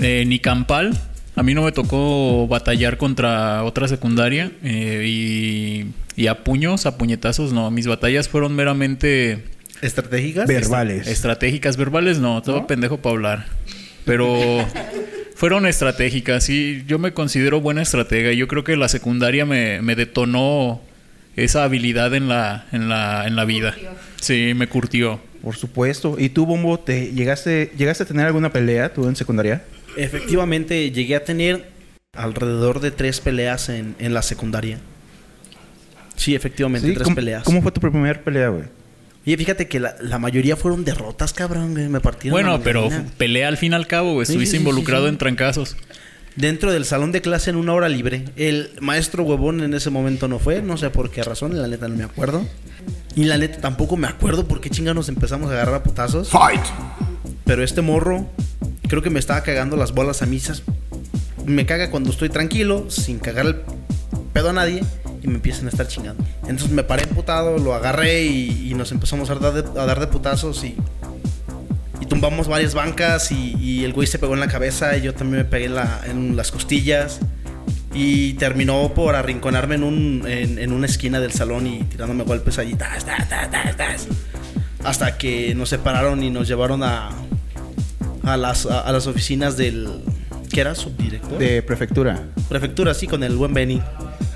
Eh, 0.00 0.24
ni 0.26 0.38
campal. 0.40 0.98
A 1.36 1.42
mí 1.42 1.54
no 1.54 1.62
me 1.62 1.72
tocó 1.72 2.46
batallar 2.48 2.96
contra 2.96 3.64
otra 3.64 3.88
secundaria. 3.88 4.52
eh, 4.62 5.04
y, 5.06 5.86
y 6.20 6.26
a 6.28 6.44
puños, 6.44 6.86
a 6.86 6.96
puñetazos, 6.96 7.52
no. 7.52 7.70
Mis 7.70 7.86
batallas 7.86 8.28
fueron 8.28 8.54
meramente 8.54 9.44
¿Estratégicas? 9.82 10.46
Verbales. 10.46 11.06
estratégicas. 11.06 11.76
Verbales, 11.76 12.18
no. 12.18 12.42
Todo 12.42 12.66
pendejo 12.66 12.98
para 12.98 13.12
hablar. 13.14 13.46
Pero 14.04 14.66
fueron 15.34 15.66
estratégicas. 15.66 16.48
Y 16.48 16.84
yo 16.86 16.98
me 16.98 17.12
considero 17.12 17.60
buena 17.60 17.82
estratega. 17.82 18.32
Y 18.32 18.36
yo 18.36 18.48
creo 18.48 18.64
que 18.64 18.76
la 18.76 18.88
secundaria 18.88 19.44
me, 19.46 19.82
me 19.82 19.94
detonó 19.96 20.80
esa 21.36 21.64
habilidad 21.64 22.14
en 22.14 22.28
la, 22.28 22.66
en 22.72 22.88
la, 22.88 23.26
en 23.26 23.36
la 23.36 23.44
vida. 23.44 23.74
Sí, 24.20 24.52
me 24.54 24.68
curtió. 24.68 25.20
Por 25.42 25.56
supuesto. 25.56 26.16
¿Y 26.18 26.30
tú, 26.30 26.46
Bombo, 26.46 26.78
te 26.80 27.12
llegaste, 27.12 27.72
llegaste 27.76 28.04
a 28.04 28.06
tener 28.06 28.26
alguna 28.26 28.50
pelea 28.52 28.92
tú 28.92 29.06
en 29.08 29.16
secundaria? 29.16 29.62
Efectivamente, 29.96 30.90
llegué 30.90 31.16
a 31.16 31.24
tener 31.24 31.68
alrededor 32.14 32.80
de 32.80 32.90
tres 32.90 33.20
peleas 33.20 33.68
en, 33.68 33.94
en 33.98 34.14
la 34.14 34.22
secundaria. 34.22 34.78
Sí, 36.16 36.34
efectivamente, 36.34 36.90
tres 36.92 37.04
¿Cómo, 37.04 37.16
peleas. 37.16 37.42
¿Cómo 37.44 37.60
fue 37.60 37.72
tu 37.72 37.80
primer 37.80 38.22
pelea, 38.22 38.48
güey? 38.48 38.64
Y 39.26 39.36
fíjate 39.36 39.68
que 39.68 39.80
la, 39.80 39.96
la 40.00 40.18
mayoría 40.18 40.56
fueron 40.56 40.84
derrotas, 40.84 41.32
cabrón, 41.32 41.72
güey. 41.72 41.88
Me 41.88 42.00
partieron. 42.00 42.34
Bueno, 42.34 42.58
la 42.58 42.62
pero 42.62 42.88
pelea 43.16 43.48
al 43.48 43.56
fin 43.56 43.72
y 43.72 43.74
al 43.74 43.86
cabo, 43.86 44.12
güey. 44.12 44.24
Estuviste 44.24 44.52
sí, 44.52 44.56
sí, 44.56 44.62
involucrado 44.62 45.04
sí, 45.04 45.08
sí. 45.08 45.12
en 45.14 45.18
trancazos. 45.18 45.76
Dentro 46.36 46.72
del 46.72 46.84
salón 46.84 47.12
de 47.12 47.22
clase 47.22 47.50
en 47.50 47.56
una 47.56 47.72
hora 47.72 47.88
libre. 47.88 48.24
El 48.36 48.70
maestro 48.80 49.22
huevón 49.22 49.62
en 49.62 49.72
ese 49.72 49.90
momento 49.90 50.26
no 50.26 50.38
fue, 50.38 50.62
no 50.62 50.76
sé 50.76 50.90
por 50.90 51.10
qué 51.10 51.22
razón, 51.22 51.60
la 51.60 51.68
neta 51.68 51.86
no 51.88 51.96
me 51.96 52.04
acuerdo. 52.04 52.44
Y 53.14 53.24
la 53.24 53.38
neta 53.38 53.60
tampoco 53.60 53.96
me 53.96 54.08
acuerdo 54.08 54.46
por 54.48 54.60
qué 54.60 54.68
chinga 54.68 54.94
nos 54.94 55.08
empezamos 55.08 55.50
a 55.50 55.54
agarrar 55.54 55.76
a 55.76 55.82
putazos. 55.84 56.30
Pero 57.44 57.62
este 57.62 57.82
morro, 57.82 58.26
creo 58.88 59.00
que 59.00 59.10
me 59.10 59.20
estaba 59.20 59.42
cagando 59.42 59.76
las 59.76 59.92
bolas 59.92 60.22
a 60.22 60.26
misas. 60.26 60.62
Me 61.46 61.66
caga 61.66 61.90
cuando 61.90 62.10
estoy 62.10 62.30
tranquilo, 62.30 62.90
sin 62.90 63.20
cagar 63.20 63.46
el 63.46 63.56
pedo 64.32 64.50
a 64.50 64.52
nadie, 64.52 64.82
y 65.24 65.28
me 65.28 65.34
empiezan 65.36 65.66
a 65.66 65.70
estar 65.70 65.88
chingando. 65.88 66.22
Entonces 66.42 66.70
me 66.70 66.84
paré 66.84 67.02
emputado, 67.04 67.58
lo 67.58 67.74
agarré 67.74 68.24
y, 68.24 68.68
y 68.70 68.74
nos 68.74 68.92
empezamos 68.92 69.28
a 69.30 69.34
dar 69.34 69.52
de, 69.54 69.80
a 69.80 69.86
dar 69.86 69.98
de 69.98 70.06
putazos 70.06 70.62
y, 70.62 70.76
y 72.00 72.06
tumbamos 72.06 72.46
varias 72.46 72.74
bancas 72.74 73.32
y, 73.32 73.56
y 73.58 73.84
el 73.84 73.92
güey 73.92 74.06
se 74.06 74.18
pegó 74.18 74.34
en 74.34 74.40
la 74.40 74.48
cabeza 74.48 74.96
y 74.96 75.02
yo 75.02 75.14
también 75.14 75.38
me 75.38 75.44
pegué 75.44 75.64
en, 75.66 75.74
la- 75.74 76.00
en 76.06 76.36
las 76.36 76.50
costillas. 76.52 77.18
Y 77.96 78.32
terminó 78.34 78.92
por 78.92 79.14
arrinconarme 79.14 79.76
en, 79.76 79.84
un, 79.84 80.24
en, 80.26 80.58
en 80.58 80.72
una 80.72 80.86
esquina 80.86 81.20
del 81.20 81.30
salón 81.32 81.66
y 81.68 81.84
tirándome 81.84 82.24
golpes 82.24 82.58
allí. 82.58 82.74
tas, 82.74 83.04
tas, 83.06 83.28
tas. 83.28 84.08
Hasta 84.82 85.16
que 85.16 85.54
nos 85.54 85.68
separaron 85.68 86.20
y 86.24 86.28
nos 86.30 86.48
llevaron 86.48 86.82
a, 86.82 87.10
a, 88.24 88.36
las, 88.36 88.66
a, 88.66 88.80
a 88.80 88.92
las 88.92 89.06
oficinas 89.06 89.56
del... 89.56 89.88
¿Qué 90.50 90.60
era? 90.62 90.74
¿Subdirector? 90.74 91.38
De 91.38 91.62
prefectura. 91.62 92.20
Prefectura, 92.48 92.94
sí, 92.94 93.06
con 93.06 93.22
el 93.22 93.36
buen 93.36 93.54
Benny. 93.54 93.80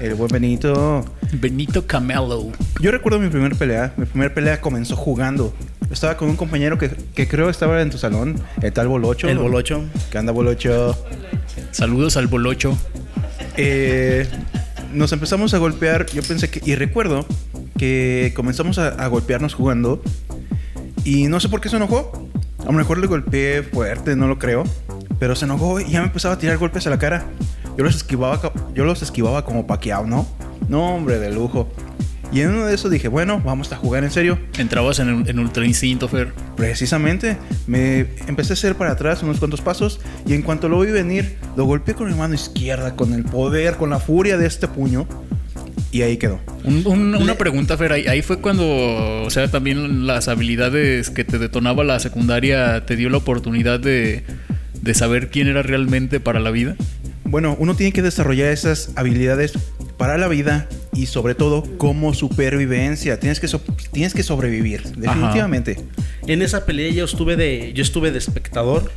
El 0.01 0.15
buen 0.15 0.31
Benito. 0.31 1.05
Benito 1.33 1.87
Camelo. 1.87 2.53
Yo 2.81 2.91
recuerdo 2.93 3.19
mi 3.19 3.29
primer 3.29 3.57
pelea. 3.57 3.93
Mi 3.97 4.07
primer 4.07 4.33
pelea 4.33 4.61
comenzó 4.61 4.95
jugando. 4.95 5.53
Estaba 5.91 6.17
con 6.17 6.29
un 6.29 6.37
compañero 6.37 6.79
que, 6.79 6.91
que 6.91 7.27
creo 7.27 7.51
estaba 7.51 7.83
en 7.83 7.91
tu 7.91 7.99
salón, 7.99 8.41
el 8.63 8.73
tal 8.73 8.87
Bolocho. 8.87 9.29
El 9.29 9.39
Bolocho. 9.39 9.85
¿Qué 10.11 10.19
anda, 10.19 10.33
Bolocho? 10.33 10.97
Saludos 11.73 12.17
al 12.17 12.29
Bolocho. 12.29 12.79
Eh, 13.57 14.29
nos 14.93 15.13
empezamos 15.13 15.53
a 15.55 15.59
golpear. 15.59 16.07
Yo 16.07 16.23
pensé 16.23 16.49
que. 16.49 16.61
Y 16.65 16.77
recuerdo 16.77 17.27
que 17.77 18.33
comenzamos 18.37 18.79
a, 18.79 18.89
a 18.89 19.09
golpearnos 19.09 19.55
jugando. 19.55 20.01
Y 21.05 21.27
no 21.27 21.41
sé 21.41 21.49
por 21.49 21.61
qué 21.61 21.69
se 21.69 21.77
enojó. 21.77 22.29
A 22.61 22.67
lo 22.67 22.73
mejor 22.73 22.99
le 22.99 23.09
golpeé 23.09 23.65
fuerte, 23.65 24.15
no 24.15 24.29
lo 24.29 24.39
creo. 24.39 24.63
Pero 25.19 25.35
se 25.35 25.47
enojó 25.47 25.81
y 25.81 25.91
ya 25.91 26.01
me 26.01 26.07
empezaba 26.07 26.35
a 26.35 26.39
tirar 26.39 26.57
golpes 26.59 26.87
a 26.87 26.91
la 26.91 26.99
cara. 26.99 27.27
Yo 27.79 27.85
los 27.85 27.95
esquivaba, 27.97 28.53
yo 28.75 28.85
los 28.85 29.01
esquivaba 29.03 29.45
como 29.45 29.67
paqueado, 29.67 30.05
¿no? 30.07 30.29
No, 30.69 30.97
hombre, 30.97 31.19
de 31.19 31.33
lujo. 31.33 31.73
Y 32.31 32.41
en 32.41 32.51
uno 32.51 32.67
de 32.67 32.75
esos 32.75 32.91
dije, 32.91 33.09
bueno, 33.09 33.41
vamos 33.43 33.73
a 33.73 33.77
jugar 33.77 34.05
en 34.05 34.11
serio. 34.11 34.39
Entrabas 34.59 34.99
en, 34.99 35.25
en 35.27 35.39
Ultra 35.39 35.65
Instinto, 35.65 36.09
Fer. 36.09 36.33
Precisamente, 36.57 37.39
me 37.67 38.01
empecé 38.27 38.53
a 38.53 38.55
hacer 38.55 38.75
para 38.75 38.91
atrás 38.91 39.23
unos 39.23 39.39
cuantos 39.39 39.61
pasos 39.63 40.01
y 40.27 40.35
en 40.35 40.43
cuanto 40.43 40.69
lo 40.69 40.81
vi 40.81 40.91
venir, 40.91 41.37
lo 41.57 41.65
golpeé 41.65 41.95
con 41.95 42.09
mi 42.11 42.15
mano 42.15 42.35
izquierda, 42.35 42.97
con 42.97 43.15
el 43.15 43.25
poder, 43.25 43.77
con 43.77 43.89
la 43.91 43.99
furia 44.01 44.37
de 44.37 44.47
este 44.47 44.69
puño. 44.69 45.07
Y 45.91 46.03
ahí 46.03 46.19
quedó. 46.19 46.39
Un- 46.65 46.83
un- 46.87 47.15
una 47.15 47.37
pregunta, 47.37 47.79
Fer. 47.79 47.93
Ahí, 47.93 48.07
ahí 48.09 48.21
fue 48.21 48.41
cuando, 48.41 49.23
o 49.25 49.31
sea, 49.31 49.51
también 49.51 50.07
las 50.07 50.29
habilidades 50.29 51.09
que 51.09 51.25
te 51.25 51.39
detonaba 51.39 51.83
la 51.85 51.99
secundaria 51.99 52.85
te 52.85 52.95
dio 52.97 53.09
la 53.09 53.17
oportunidad 53.17 53.81
de, 53.81 54.25
de 54.83 54.95
saber 54.95 55.31
quién 55.31 55.47
era 55.49 55.63
realmente 55.63 56.21
para 56.21 56.41
la 56.41 56.51
vida. 56.51 56.77
Bueno, 57.31 57.57
uno 57.59 57.75
tiene 57.77 57.93
que 57.93 58.03
desarrollar 58.03 58.49
esas 58.53 58.91
habilidades 58.97 59.53
para 59.97 60.17
la 60.17 60.29
vida 60.29 60.69
y 60.95 61.07
sobre 61.07 61.35
todo 61.35 61.63
como 61.77 62.15
supervivencia. 62.15 63.21
Tienes 63.21 63.39
que, 63.41 63.49
so- 63.49 63.61
tienes 63.93 64.15
que 64.15 64.23
sobrevivir, 64.23 64.83
definitivamente. 64.97 65.85
En 66.27 66.43
esa 66.43 66.65
pelea 66.65 66.91
yo 66.91 67.05
estuve 67.05 67.37
de, 67.37 67.73
yo 67.75 67.83
estuve 67.83 68.11
de 68.13 68.19
espectador. 68.19 68.91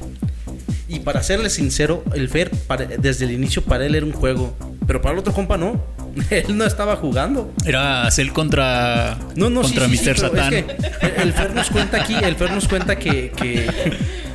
Y 0.88 1.00
para 1.00 1.24
serle 1.24 1.50
sincero, 1.50 2.04
el 2.14 2.30
Fer 2.30 2.52
para- 2.68 2.86
desde 2.86 3.26
el 3.26 3.32
inicio 3.32 3.62
para 3.64 3.86
él 3.86 3.96
era 3.96 4.06
un 4.06 4.12
juego. 4.14 4.56
Pero 4.88 5.02
para 5.02 5.14
el 5.14 5.20
otro 5.20 5.34
compa 5.34 5.58
no. 5.58 5.82
Él 6.30 6.58
no 6.58 6.66
estaba 6.66 6.98
jugando. 6.98 7.54
Era 7.66 8.10
Cell 8.12 8.32
contra, 8.32 9.18
No, 9.36 9.50
no, 9.50 9.64
sí, 9.64 9.70
contra 9.76 9.88
sí, 9.88 9.96
sí, 9.98 10.04
Mr. 10.10 10.16
pero 10.16 10.28
Satan. 10.30 10.54
es 10.54 10.64
que 10.66 11.22
el 11.22 11.32
Fer 11.34 11.56
nos 11.56 11.70
cuenta 11.70 12.02
aquí, 12.02 12.16
el 12.22 12.36
Fer 12.36 12.52
nos 12.52 12.68
cuenta 12.68 12.98
que, 12.98 13.32
que- 13.32 13.68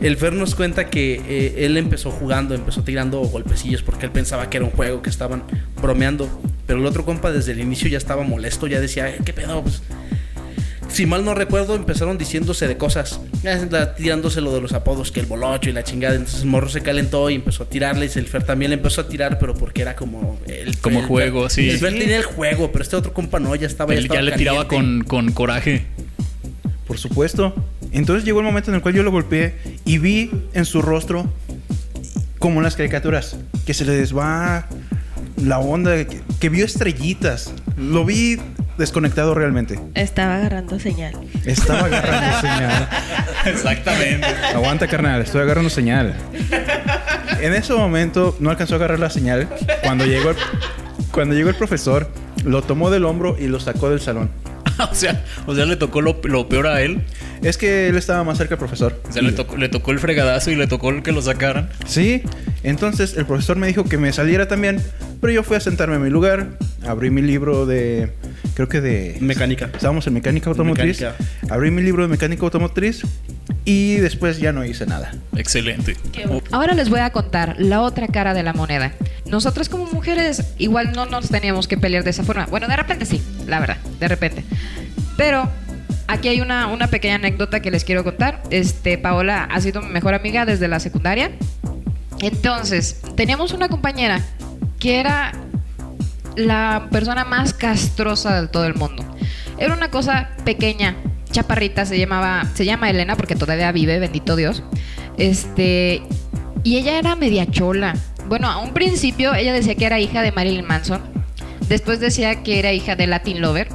el 0.00 0.16
Fer 0.16 0.32
nos 0.32 0.54
cuenta 0.54 0.88
que 0.90 1.20
eh, 1.28 1.64
él 1.66 1.76
empezó 1.76 2.10
jugando, 2.10 2.54
empezó 2.54 2.82
tirando 2.82 3.20
golpecillos 3.20 3.82
porque 3.82 4.06
él 4.06 4.12
pensaba 4.12 4.48
que 4.50 4.56
era 4.58 4.66
un 4.66 4.72
juego, 4.72 5.02
que 5.02 5.10
estaban 5.10 5.42
bromeando. 5.80 6.28
Pero 6.66 6.78
el 6.80 6.86
otro 6.86 7.04
compa 7.04 7.32
desde 7.32 7.52
el 7.52 7.60
inicio 7.60 7.88
ya 7.88 7.98
estaba 7.98 8.22
molesto, 8.22 8.66
ya 8.66 8.80
decía, 8.80 9.08
"Eh, 9.08 9.18
¿qué 9.24 9.32
pedo? 9.32 9.62
Pues, 9.62 9.82
si 10.88 11.06
mal 11.06 11.24
no 11.24 11.34
recuerdo, 11.34 11.74
empezaron 11.76 12.18
diciéndose 12.18 12.66
de 12.66 12.76
cosas, 12.76 13.20
tirándose 13.96 14.40
lo 14.40 14.52
de 14.52 14.60
los 14.60 14.72
apodos, 14.72 15.12
que 15.12 15.20
el 15.20 15.26
bolocho 15.26 15.70
y 15.70 15.72
la 15.72 15.84
chingada. 15.84 16.14
Entonces 16.16 16.42
el 16.42 16.48
morro 16.48 16.68
se 16.68 16.80
calentó 16.80 17.30
y 17.30 17.36
empezó 17.36 17.62
a 17.62 17.66
tirarles. 17.68 18.16
El 18.16 18.26
Fer 18.26 18.42
también 18.42 18.70
le 18.70 18.76
empezó 18.76 19.02
a 19.02 19.08
tirar, 19.08 19.38
pero 19.38 19.54
porque 19.54 19.82
era 19.82 19.94
como 19.94 20.38
el 20.48 20.76
Como 20.78 21.00
el 21.00 21.06
juego, 21.06 21.46
Fer- 21.46 21.50
sí. 21.50 21.70
El 21.70 21.78
Fer 21.78 21.92
tenía 21.96 22.16
el 22.16 22.24
juego, 22.24 22.72
pero 22.72 22.82
este 22.82 22.96
otro 22.96 23.12
compa 23.12 23.38
no, 23.38 23.54
ya 23.54 23.66
estaba 23.68 23.92
Él 23.94 24.00
estaba 24.00 24.20
ya 24.20 24.22
le 24.24 24.32
tiraba 24.32 24.66
con, 24.66 25.04
con 25.04 25.30
coraje. 25.32 25.84
Por 26.88 26.98
supuesto. 26.98 27.54
Entonces 27.92 28.24
llegó 28.24 28.40
el 28.40 28.46
momento 28.46 28.70
en 28.70 28.76
el 28.76 28.82
cual 28.82 28.94
yo 28.94 29.02
lo 29.02 29.10
golpeé 29.10 29.54
y 29.84 29.98
vi 29.98 30.30
en 30.52 30.64
su 30.64 30.82
rostro, 30.82 31.30
como 32.38 32.60
en 32.60 32.64
las 32.64 32.76
caricaturas, 32.76 33.36
que 33.66 33.74
se 33.74 33.84
les 33.84 34.16
va 34.16 34.66
la 35.36 35.58
onda, 35.58 35.96
que, 36.06 36.20
que 36.38 36.48
vio 36.48 36.64
estrellitas. 36.64 37.52
Lo 37.76 38.04
vi 38.04 38.38
desconectado 38.80 39.34
realmente. 39.34 39.78
Estaba 39.94 40.36
agarrando 40.36 40.80
señal. 40.80 41.14
Estaba 41.44 41.80
agarrando 41.80 42.40
señal. 42.40 42.88
Exactamente. 43.46 44.26
Aguanta, 44.54 44.88
carnal, 44.88 45.22
estoy 45.22 45.42
agarrando 45.42 45.70
señal. 45.70 46.14
En 47.40 47.54
ese 47.54 47.74
momento 47.74 48.36
no 48.40 48.50
alcanzó 48.50 48.74
a 48.74 48.76
agarrar 48.78 48.98
la 48.98 49.10
señal. 49.10 49.48
Cuando 49.82 50.04
llegó 50.06 50.30
el, 50.30 50.36
cuando 51.12 51.34
llegó 51.34 51.48
el 51.50 51.56
profesor, 51.56 52.10
lo 52.44 52.62
tomó 52.62 52.90
del 52.90 53.04
hombro 53.04 53.36
y 53.38 53.46
lo 53.46 53.60
sacó 53.60 53.90
del 53.90 54.00
salón. 54.00 54.30
o 54.90 54.94
sea, 54.94 55.22
o 55.46 55.54
sea, 55.54 55.66
le 55.66 55.76
tocó 55.76 56.00
lo, 56.00 56.20
lo 56.24 56.48
peor 56.48 56.66
a 56.66 56.82
él. 56.82 57.02
Es 57.42 57.56
que 57.56 57.88
él 57.88 57.96
estaba 57.96 58.22
más 58.24 58.38
cerca 58.38 58.50
del 58.50 58.58
profesor. 58.58 59.00
O 59.08 59.12
sea, 59.12 59.22
le 59.22 59.32
tocó, 59.32 59.56
le 59.56 59.68
tocó 59.68 59.92
el 59.92 59.98
fregadazo 59.98 60.50
y 60.50 60.56
le 60.56 60.66
tocó 60.66 60.90
el 60.90 61.02
que 61.02 61.12
lo 61.12 61.22
sacaran. 61.22 61.70
Sí, 61.86 62.22
entonces 62.62 63.16
el 63.16 63.24
profesor 63.24 63.56
me 63.56 63.66
dijo 63.66 63.84
que 63.84 63.96
me 63.96 64.12
saliera 64.12 64.46
también, 64.46 64.82
pero 65.20 65.32
yo 65.32 65.42
fui 65.42 65.56
a 65.56 65.60
sentarme 65.60 65.96
en 65.96 66.02
mi 66.02 66.10
lugar, 66.10 66.58
abrí 66.86 67.10
mi 67.10 67.22
libro 67.22 67.64
de, 67.64 68.12
creo 68.54 68.68
que 68.68 68.80
de... 68.80 69.16
Mecánica. 69.20 69.70
Estábamos 69.72 70.06
en 70.06 70.14
mecánica 70.14 70.50
automotriz. 70.50 71.00
Mecánica. 71.00 71.54
Abrí 71.54 71.70
mi 71.70 71.82
libro 71.82 72.02
de 72.02 72.08
mecánica 72.08 72.42
automotriz 72.42 73.02
y 73.64 73.96
después 73.96 74.38
ya 74.38 74.52
no 74.52 74.64
hice 74.64 74.86
nada. 74.86 75.14
Excelente. 75.36 75.96
Ahora 76.50 76.74
les 76.74 76.90
voy 76.90 77.00
a 77.00 77.10
contar 77.10 77.56
la 77.58 77.80
otra 77.80 78.08
cara 78.08 78.34
de 78.34 78.42
la 78.42 78.52
moneda. 78.52 78.92
Nosotras 79.26 79.68
como 79.68 79.89
mujeres 80.00 80.54
igual 80.56 80.92
no 80.92 81.04
nos 81.04 81.28
teníamos 81.28 81.68
que 81.68 81.76
pelear 81.76 82.04
de 82.04 82.08
esa 82.08 82.24
forma. 82.24 82.46
Bueno, 82.46 82.66
de 82.68 82.74
repente 82.74 83.04
sí, 83.04 83.20
la 83.46 83.60
verdad, 83.60 83.76
de 83.98 84.08
repente. 84.08 84.44
Pero 85.18 85.46
aquí 86.06 86.28
hay 86.28 86.40
una, 86.40 86.74
pequeña 86.90 87.16
anécdota 87.16 87.60
que 87.60 87.70
les 87.70 87.84
quiero 87.84 88.02
contar. 88.02 88.42
Este, 88.48 88.96
Paola 88.96 89.44
ha 89.44 89.60
sido 89.60 89.82
mi 89.82 89.90
mejor 89.90 90.14
amiga 90.14 90.46
desde 90.46 90.68
la 90.68 90.80
secundaria. 90.80 91.32
Entonces, 92.22 93.02
teníamos 93.14 93.52
una 93.52 93.68
compañera 93.68 94.22
que 94.78 95.00
era 95.00 95.32
la 96.34 96.88
persona 96.90 97.26
más 97.26 97.52
castrosa 97.52 98.40
de 98.40 98.48
todo 98.48 98.64
el 98.64 98.76
mundo. 98.76 99.04
Era 99.58 99.74
una 99.74 99.90
cosa 99.90 100.30
pequeña, 100.46 100.96
chaparrita, 101.30 101.84
se 101.84 101.98
llamaba, 101.98 102.46
se 102.54 102.64
llama 102.64 102.88
Elena 102.88 103.16
porque 103.16 103.36
todavía 103.36 103.70
vive, 103.70 103.98
bendito 103.98 104.34
Dios. 104.34 104.62
Este, 105.18 106.00
y 106.64 106.78
ella 106.78 106.98
era 106.98 107.16
media 107.16 107.44
chola. 107.44 107.94
Bueno, 108.30 108.48
a 108.48 108.58
un 108.58 108.72
principio 108.72 109.34
ella 109.34 109.52
decía 109.52 109.74
que 109.74 109.84
era 109.84 109.98
hija 109.98 110.22
de 110.22 110.30
Marilyn 110.30 110.64
Manson. 110.64 111.02
Después 111.68 111.98
decía 111.98 112.44
que 112.44 112.60
era 112.60 112.72
hija 112.72 112.94
de 112.94 113.08
Latin 113.08 113.40
Lover. 113.40 113.66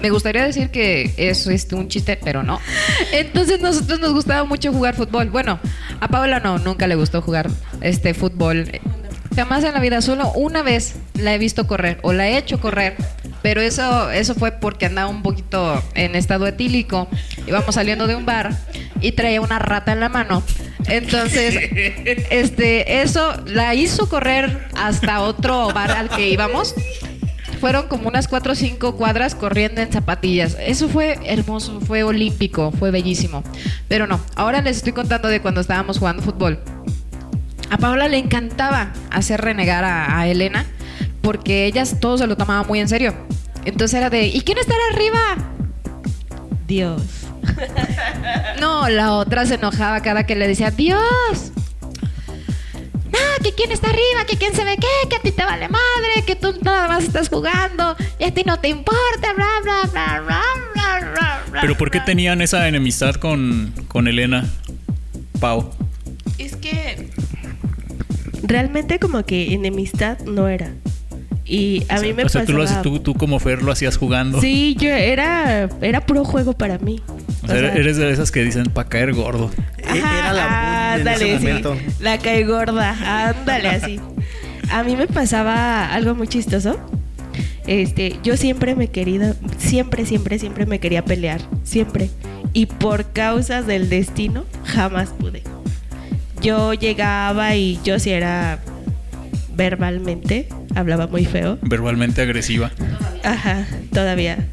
Me 0.00 0.10
gustaría 0.10 0.44
decir 0.44 0.70
que 0.70 1.12
eso 1.16 1.50
es 1.50 1.66
un 1.72 1.88
chiste, 1.88 2.16
pero 2.16 2.44
no. 2.44 2.60
Entonces 3.12 3.60
nosotros 3.60 3.98
nos 3.98 4.12
gustaba 4.12 4.44
mucho 4.44 4.72
jugar 4.72 4.94
fútbol. 4.94 5.30
Bueno, 5.30 5.58
a 5.98 6.06
Paola 6.06 6.38
no, 6.38 6.60
nunca 6.60 6.86
le 6.86 6.94
gustó 6.94 7.20
jugar 7.20 7.50
este 7.80 8.14
fútbol. 8.14 8.70
Jamás 9.34 9.64
en 9.64 9.74
la 9.74 9.80
vida, 9.80 10.00
solo 10.00 10.30
una 10.36 10.62
vez 10.62 10.94
la 11.14 11.34
he 11.34 11.38
visto 11.38 11.66
correr 11.66 11.98
o 12.02 12.12
la 12.12 12.28
he 12.28 12.38
hecho 12.38 12.60
correr. 12.60 12.94
Pero 13.46 13.60
eso, 13.60 14.10
eso 14.10 14.34
fue 14.34 14.50
porque 14.50 14.86
andaba 14.86 15.08
un 15.08 15.22
poquito 15.22 15.80
en 15.94 16.16
estado 16.16 16.48
etílico. 16.48 17.06
Íbamos 17.46 17.76
saliendo 17.76 18.08
de 18.08 18.16
un 18.16 18.26
bar 18.26 18.50
y 19.00 19.12
traía 19.12 19.40
una 19.40 19.60
rata 19.60 19.92
en 19.92 20.00
la 20.00 20.08
mano. 20.08 20.42
Entonces, 20.88 21.54
este, 22.30 23.02
eso 23.02 23.40
la 23.46 23.72
hizo 23.76 24.08
correr 24.08 24.66
hasta 24.74 25.20
otro 25.20 25.68
bar 25.72 25.92
al 25.92 26.08
que 26.08 26.28
íbamos. 26.28 26.74
Fueron 27.60 27.86
como 27.86 28.08
unas 28.08 28.26
4 28.26 28.50
o 28.50 28.56
5 28.56 28.96
cuadras 28.96 29.36
corriendo 29.36 29.80
en 29.80 29.92
zapatillas. 29.92 30.56
Eso 30.58 30.88
fue 30.88 31.16
hermoso, 31.24 31.80
fue 31.80 32.02
olímpico, 32.02 32.72
fue 32.72 32.90
bellísimo. 32.90 33.44
Pero 33.86 34.08
no, 34.08 34.18
ahora 34.34 34.60
les 34.60 34.78
estoy 34.78 34.92
contando 34.92 35.28
de 35.28 35.40
cuando 35.40 35.60
estábamos 35.60 36.00
jugando 36.00 36.20
fútbol. 36.20 36.58
A 37.70 37.78
Paola 37.78 38.08
le 38.08 38.18
encantaba 38.18 38.92
hacer 39.12 39.40
renegar 39.40 39.84
a, 39.84 40.18
a 40.18 40.26
Elena 40.26 40.66
porque 41.26 41.66
ellas 41.66 41.96
todo 41.98 42.16
se 42.18 42.28
lo 42.28 42.36
tomaba 42.36 42.62
muy 42.62 42.78
en 42.78 42.88
serio. 42.88 43.12
Entonces 43.64 43.98
era 43.98 44.10
de, 44.10 44.28
¿y 44.28 44.42
quién 44.42 44.58
estará 44.58 44.80
arriba? 44.92 45.18
Dios. 46.68 47.02
No, 48.60 48.88
la 48.88 49.12
otra 49.12 49.44
se 49.44 49.54
enojaba 49.54 50.00
cada 50.00 50.24
que 50.24 50.34
le 50.34 50.48
decía, 50.48 50.70
Dios. 50.70 51.52
No, 53.12 53.42
que 53.42 53.52
quién 53.52 53.70
está 53.70 53.88
arriba, 53.88 54.24
que 54.26 54.36
quién 54.36 54.54
se 54.54 54.64
ve 54.64 54.76
qué, 54.76 55.08
que 55.08 55.16
a 55.16 55.20
ti 55.20 55.32
te 55.32 55.44
vale 55.44 55.68
madre, 55.68 56.24
que 56.26 56.36
tú 56.36 56.54
nada 56.62 56.88
más 56.88 57.04
estás 57.04 57.28
jugando 57.28 57.96
y 58.18 58.24
a 58.24 58.32
ti 58.32 58.42
no 58.44 58.58
te 58.58 58.68
importa, 58.68 59.32
bla, 59.34 59.46
bla, 59.62 59.80
bla, 59.92 60.20
bla, 60.20 60.52
bla, 60.74 61.04
bla, 61.10 61.42
bla. 61.50 61.60
Pero 61.60 61.76
¿por 61.76 61.90
qué 61.90 62.00
tenían 62.00 62.40
esa 62.40 62.66
enemistad 62.66 63.16
con, 63.16 63.74
con 63.88 64.08
Elena? 64.08 64.48
Pau. 65.40 65.72
Es 66.38 66.56
que 66.56 67.10
realmente 68.42 68.98
como 68.98 69.24
que 69.24 69.54
enemistad 69.54 70.18
no 70.20 70.48
era. 70.48 70.72
Y 71.48 71.84
a 71.88 72.00
mí 72.00 72.12
me 72.12 72.24
o 72.24 72.28
sea, 72.28 72.44
tú, 72.44 72.52
lo 72.52 72.58
pasaba- 72.64 72.80
haces- 72.80 72.82
tú, 72.82 72.98
tú 72.98 73.14
como 73.14 73.38
Fer 73.38 73.62
lo 73.62 73.70
hacías 73.70 73.96
jugando. 73.96 74.40
Sí, 74.40 74.74
yo 74.80 74.88
era 74.88 75.68
era 75.80 76.00
puro 76.04 76.24
juego 76.24 76.54
para 76.54 76.78
mí. 76.78 77.00
O 77.44 77.46
sea, 77.46 77.58
eres 77.72 77.96
de 77.98 78.10
esas 78.10 78.32
que 78.32 78.42
dicen 78.42 78.64
para 78.64 78.88
caer 78.88 79.12
gordo. 79.14 79.50
E- 79.78 79.98
era 79.98 80.32
la 80.32 80.96
ese 80.96 81.34
ándale, 81.34 81.38
sí. 81.38 81.62
La 82.00 82.18
cae 82.18 82.44
gorda, 82.44 83.28
ándale 83.30 83.68
así. 83.68 84.00
A 84.72 84.82
mí 84.82 84.96
me 84.96 85.06
pasaba 85.06 85.92
algo 85.94 86.16
muy 86.16 86.26
chistoso. 86.26 86.80
Este, 87.68 88.16
yo 88.24 88.36
siempre 88.36 88.74
me 88.74 88.88
querido, 88.88 89.34
siempre, 89.58 90.04
siempre, 90.06 90.38
siempre 90.40 90.66
me 90.66 90.80
quería 90.80 91.04
pelear, 91.04 91.40
siempre. 91.62 92.10
Y 92.52 92.66
por 92.66 93.12
causas 93.12 93.66
del 93.68 93.88
destino, 93.88 94.44
jamás 94.64 95.10
pude. 95.10 95.42
Yo 96.42 96.74
llegaba 96.74 97.54
y 97.54 97.78
yo 97.84 97.98
sí 98.00 98.10
era 98.10 98.58
verbalmente, 99.54 100.48
hablaba 100.76 101.06
muy 101.06 101.24
feo. 101.24 101.58
Verbalmente 101.62 102.22
agresiva. 102.22 102.70
Ajá, 103.24 103.66
todavía. 103.92 104.46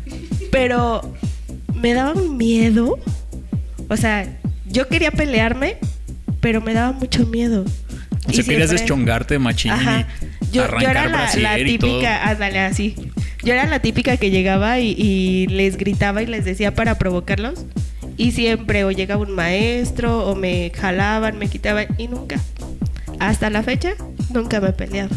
Pero 0.51 1.13
me 1.75 1.93
daba 1.93 2.13
un 2.13 2.37
miedo. 2.37 2.97
O 3.89 3.97
sea, 3.97 4.27
yo 4.65 4.87
quería 4.87 5.11
pelearme, 5.11 5.77
pero 6.39 6.61
me 6.61 6.73
daba 6.73 6.93
mucho 6.93 7.25
miedo. 7.27 7.65
O 8.27 8.31
sea, 8.31 8.43
querías 8.43 8.45
siempre- 8.45 8.67
deschongarte 8.67 9.37
machín. 9.37 9.71
Ajá. 9.71 10.07
Yo, 10.51 10.65
yo 10.79 10.89
era 10.89 11.07
la, 11.07 11.27
típica, 11.57 12.29
ándale 12.29 12.59
así. 12.59 12.95
Yo 13.43 13.53
era 13.53 13.65
la 13.65 13.79
típica 13.79 14.17
que 14.17 14.29
llegaba 14.31 14.79
y, 14.79 14.95
y 14.97 15.47
les 15.47 15.77
gritaba 15.77 16.21
y 16.21 16.25
les 16.27 16.45
decía 16.45 16.73
para 16.73 16.97
provocarlos. 16.97 17.65
Y 18.15 18.31
siempre 18.31 18.85
o 18.85 18.91
llegaba 18.91 19.23
un 19.23 19.31
maestro 19.31 20.25
o 20.27 20.35
me 20.35 20.71
jalaban, 20.73 21.37
me 21.39 21.47
quitaban 21.47 21.87
y 21.97 22.07
nunca. 22.07 22.39
Hasta 23.19 23.49
la 23.49 23.63
fecha, 23.63 23.93
nunca 24.33 24.61
me 24.61 24.69
he 24.69 24.73
peleado. 24.73 25.09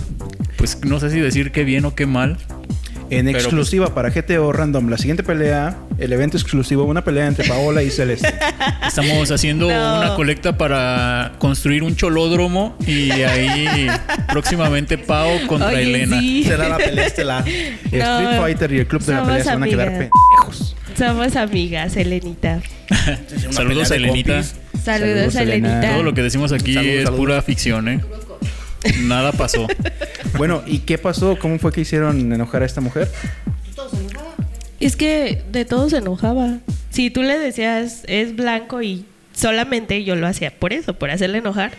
Pues 0.57 0.79
no 0.85 0.99
sé 1.01 1.11
si 1.11 1.21
decir 1.21 1.53
qué 1.53 1.65
bien 1.65 1.85
o 1.85 1.95
qué 1.95 2.07
mal. 2.07 2.39
En 3.09 3.27
Pero, 3.27 3.39
exclusiva 3.39 3.95
para 3.95 4.11
GTO 4.11 4.53
Random, 4.53 4.89
la 4.89 4.99
siguiente 4.99 5.23
pelea, 5.23 5.77
el 5.99 6.13
evento 6.13 6.37
exclusivo, 6.37 6.83
una 6.83 7.05
pelea 7.05 7.29
entre 7.29 7.47
Paola 7.49 7.85
y 7.85 7.91
Celeste. 7.91 8.35
Estamos 8.87 9.31
haciendo 9.31 9.69
No. 9.71 9.99
una 9.99 10.15
colecta 10.17 10.59
para 10.59 11.35
construir 11.39 11.85
un 11.85 11.95
cholódromo 11.95 12.77
y 12.85 13.13
ahí 13.13 13.87
próximamente 14.33 14.99
Pau 14.99 15.47
contra 15.47 15.69
Oye, 15.69 15.83
Elena. 15.85 16.19
sí. 16.19 16.43
Será 16.45 16.69
la 16.69 16.79
pelea 16.79 17.07
estelar. 17.07 17.45
El 17.47 17.77
No, 18.01 18.19
Street 18.21 18.41
Fighter 18.41 18.73
y 18.73 18.79
el 18.81 18.87
Club 18.89 19.03
de 19.05 19.13
la 19.13 19.25
Pelea 19.25 19.45
se 19.45 19.51
van 19.51 19.63
a 19.63 19.67
quedar 19.67 19.89
pendejos. 19.89 20.77
Somos 20.99 21.37
amigas, 21.37 21.97
Elenita. 21.97 22.61
Saludos 23.51 23.91
Elenita. 23.93 24.43
Saludos, 24.43 25.33
Saludos. 25.33 25.37
Elenita. 25.37 25.93
Todo 25.93 26.03
lo 26.03 26.13
que 26.13 26.23
decimos 26.23 26.51
aquí 26.53 26.75
Saludos, 26.75 26.95
es 26.97 27.05
saludos. 27.05 27.21
pura 27.21 27.43
ficción, 27.43 27.89
¿eh? 27.89 28.01
Nada 29.03 29.33
pasó. 29.33 29.67
Bueno, 30.37 30.63
¿y 30.67 30.81
qué 30.81 30.99
pasó? 30.99 31.39
¿Cómo 31.39 31.59
fue 31.59 31.73
que 31.73 31.81
hicieron 31.83 32.33
enojar 32.33 32.63
a 32.63 32.67
esta 32.67 32.81
mujer? 32.81 33.11
Es 34.81 34.97
que 34.97 35.43
de 35.51 35.65
todo 35.65 35.89
se 35.89 35.99
enojaba. 35.99 36.59
Si 36.91 37.11
tú 37.11 37.23
le 37.23 37.39
decías 37.39 38.03
es 38.07 38.37
blanco 38.37 38.83
y 38.83 39.05
solamente 39.35 40.05
yo 40.05 40.17
lo 40.17 40.27
hacía 40.27 40.51
por 40.51 40.73
eso, 40.73 40.95
por 40.95 41.11
hacerle 41.11 41.39
enojar. 41.39 41.73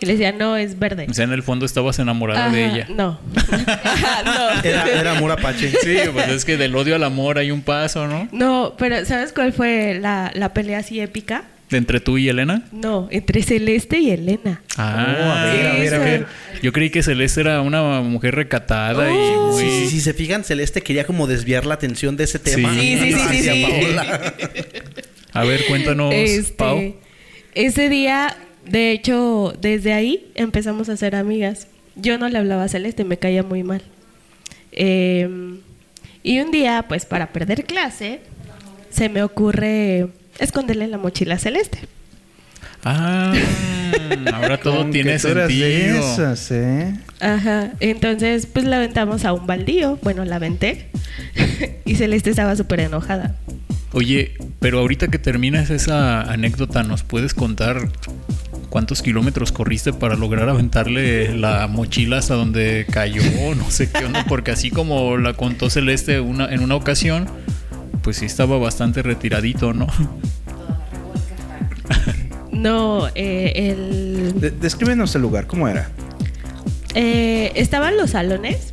Y 0.00 0.06
le 0.06 0.12
decía, 0.12 0.30
no, 0.30 0.56
es 0.56 0.78
verde. 0.78 1.06
O 1.10 1.14
sea, 1.14 1.24
en 1.24 1.32
el 1.32 1.42
fondo 1.42 1.66
estabas 1.66 1.98
enamorada 1.98 2.50
de 2.50 2.66
ella. 2.66 2.86
No. 2.88 3.18
Ajá, 3.82 4.22
no. 4.22 4.62
Era, 4.62 4.88
era 4.88 5.16
amor 5.16 5.32
apache. 5.32 5.70
Sí, 5.82 5.96
pues 6.12 6.28
es 6.28 6.44
que 6.44 6.56
del 6.56 6.76
odio 6.76 6.94
al 6.94 7.02
amor 7.02 7.38
hay 7.38 7.50
un 7.50 7.62
paso, 7.62 8.06
¿no? 8.06 8.28
No, 8.30 8.74
pero 8.78 9.04
¿sabes 9.04 9.32
cuál 9.32 9.52
fue 9.52 9.98
la, 10.00 10.30
la 10.34 10.54
pelea 10.54 10.78
así 10.78 11.00
épica? 11.00 11.42
De 11.70 11.76
entre 11.76 12.00
tú 12.00 12.16
y 12.16 12.28
Elena. 12.28 12.64
No, 12.72 13.08
entre 13.10 13.42
Celeste 13.42 13.98
y 13.98 14.10
Elena. 14.10 14.62
Ah, 14.78 15.16
Oh, 15.20 15.30
a 15.30 15.44
ver, 15.52 15.66
a 15.66 15.72
ver, 15.74 15.94
a 15.94 15.98
ver. 15.98 16.26
Yo 16.62 16.72
creí 16.72 16.88
que 16.90 17.02
Celeste 17.02 17.42
era 17.42 17.60
una 17.60 18.00
mujer 18.00 18.34
recatada 18.34 19.10
y 19.10 19.14
Oh. 19.14 19.52
muy... 19.52 19.62
Sí, 19.62 19.70
sí, 19.70 19.90
sí, 19.90 20.00
se 20.00 20.14
fijan, 20.14 20.44
Celeste 20.44 20.80
quería 20.80 21.04
como 21.04 21.26
desviar 21.26 21.66
la 21.66 21.74
atención 21.74 22.16
de 22.16 22.24
ese 22.24 22.38
tema. 22.38 22.72
Sí. 22.74 22.98
Sí, 22.98 23.12
sí, 23.12 23.42
sí. 23.42 23.66
A 25.32 25.44
ver, 25.44 25.66
cuéntanos, 25.68 26.12
Este, 26.14 26.54
Pau. 26.54 26.94
Ese 27.54 27.88
día, 27.88 28.34
de 28.66 28.92
hecho, 28.92 29.54
desde 29.60 29.92
ahí 29.92 30.26
empezamos 30.34 30.88
a 30.88 30.96
ser 30.96 31.14
amigas. 31.14 31.66
Yo 31.96 32.16
no 32.18 32.28
le 32.28 32.38
hablaba 32.38 32.64
a 32.64 32.68
Celeste, 32.68 33.04
me 33.04 33.18
caía 33.18 33.42
muy 33.42 33.62
mal. 33.62 33.82
Eh, 34.72 35.28
y 36.22 36.40
un 36.40 36.50
día, 36.50 36.84
pues 36.88 37.04
para 37.04 37.28
perder 37.32 37.64
clase, 37.64 38.20
se 38.90 39.08
me 39.08 39.22
ocurre 39.22 40.08
esconderle 40.38 40.86
la 40.86 40.98
mochila 40.98 41.34
a 41.34 41.38
Celeste. 41.38 41.80
Ah, 42.84 43.34
ahora 44.34 44.60
todo 44.62 44.88
tiene 44.90 45.18
sentido. 45.18 46.12
esas, 46.12 46.50
¿eh? 46.50 46.94
Ajá, 47.20 47.72
entonces 47.80 48.46
pues 48.46 48.64
la 48.64 48.76
aventamos 48.76 49.24
a 49.24 49.32
un 49.32 49.46
baldío. 49.46 49.98
Bueno, 50.02 50.24
la 50.24 50.36
aventé. 50.36 50.88
y 51.84 51.96
Celeste 51.96 52.30
estaba 52.30 52.54
súper 52.56 52.80
enojada. 52.80 53.34
Oye, 53.92 54.36
pero 54.60 54.80
ahorita 54.80 55.08
que 55.08 55.18
terminas 55.18 55.70
esa 55.70 56.20
anécdota, 56.20 56.82
¿nos 56.82 57.02
puedes 57.02 57.32
contar 57.32 57.88
cuántos 58.68 59.00
kilómetros 59.00 59.50
corriste 59.50 59.94
para 59.94 60.14
lograr 60.14 60.48
aventarle 60.48 61.36
la 61.36 61.66
mochila 61.68 62.18
hasta 62.18 62.34
donde 62.34 62.86
cayó? 62.90 63.22
No 63.56 63.70
sé 63.70 63.90
qué 63.90 64.04
onda, 64.04 64.24
porque 64.28 64.50
así 64.50 64.70
como 64.70 65.16
la 65.16 65.32
contó 65.32 65.70
Celeste 65.70 66.20
una, 66.20 66.52
en 66.52 66.60
una 66.60 66.74
ocasión, 66.74 67.28
pues 68.08 68.16
sí 68.16 68.24
estaba 68.24 68.56
bastante 68.56 69.02
retiradito, 69.02 69.74
¿no? 69.74 69.86
No, 72.50 73.06
eh, 73.14 73.52
el... 73.54 74.40
De- 74.40 74.50
descríbenos 74.50 75.14
el 75.14 75.20
lugar, 75.20 75.46
¿cómo 75.46 75.68
era? 75.68 75.90
Eh, 76.94 77.52
estaban 77.54 77.98
los 77.98 78.12
salones 78.12 78.72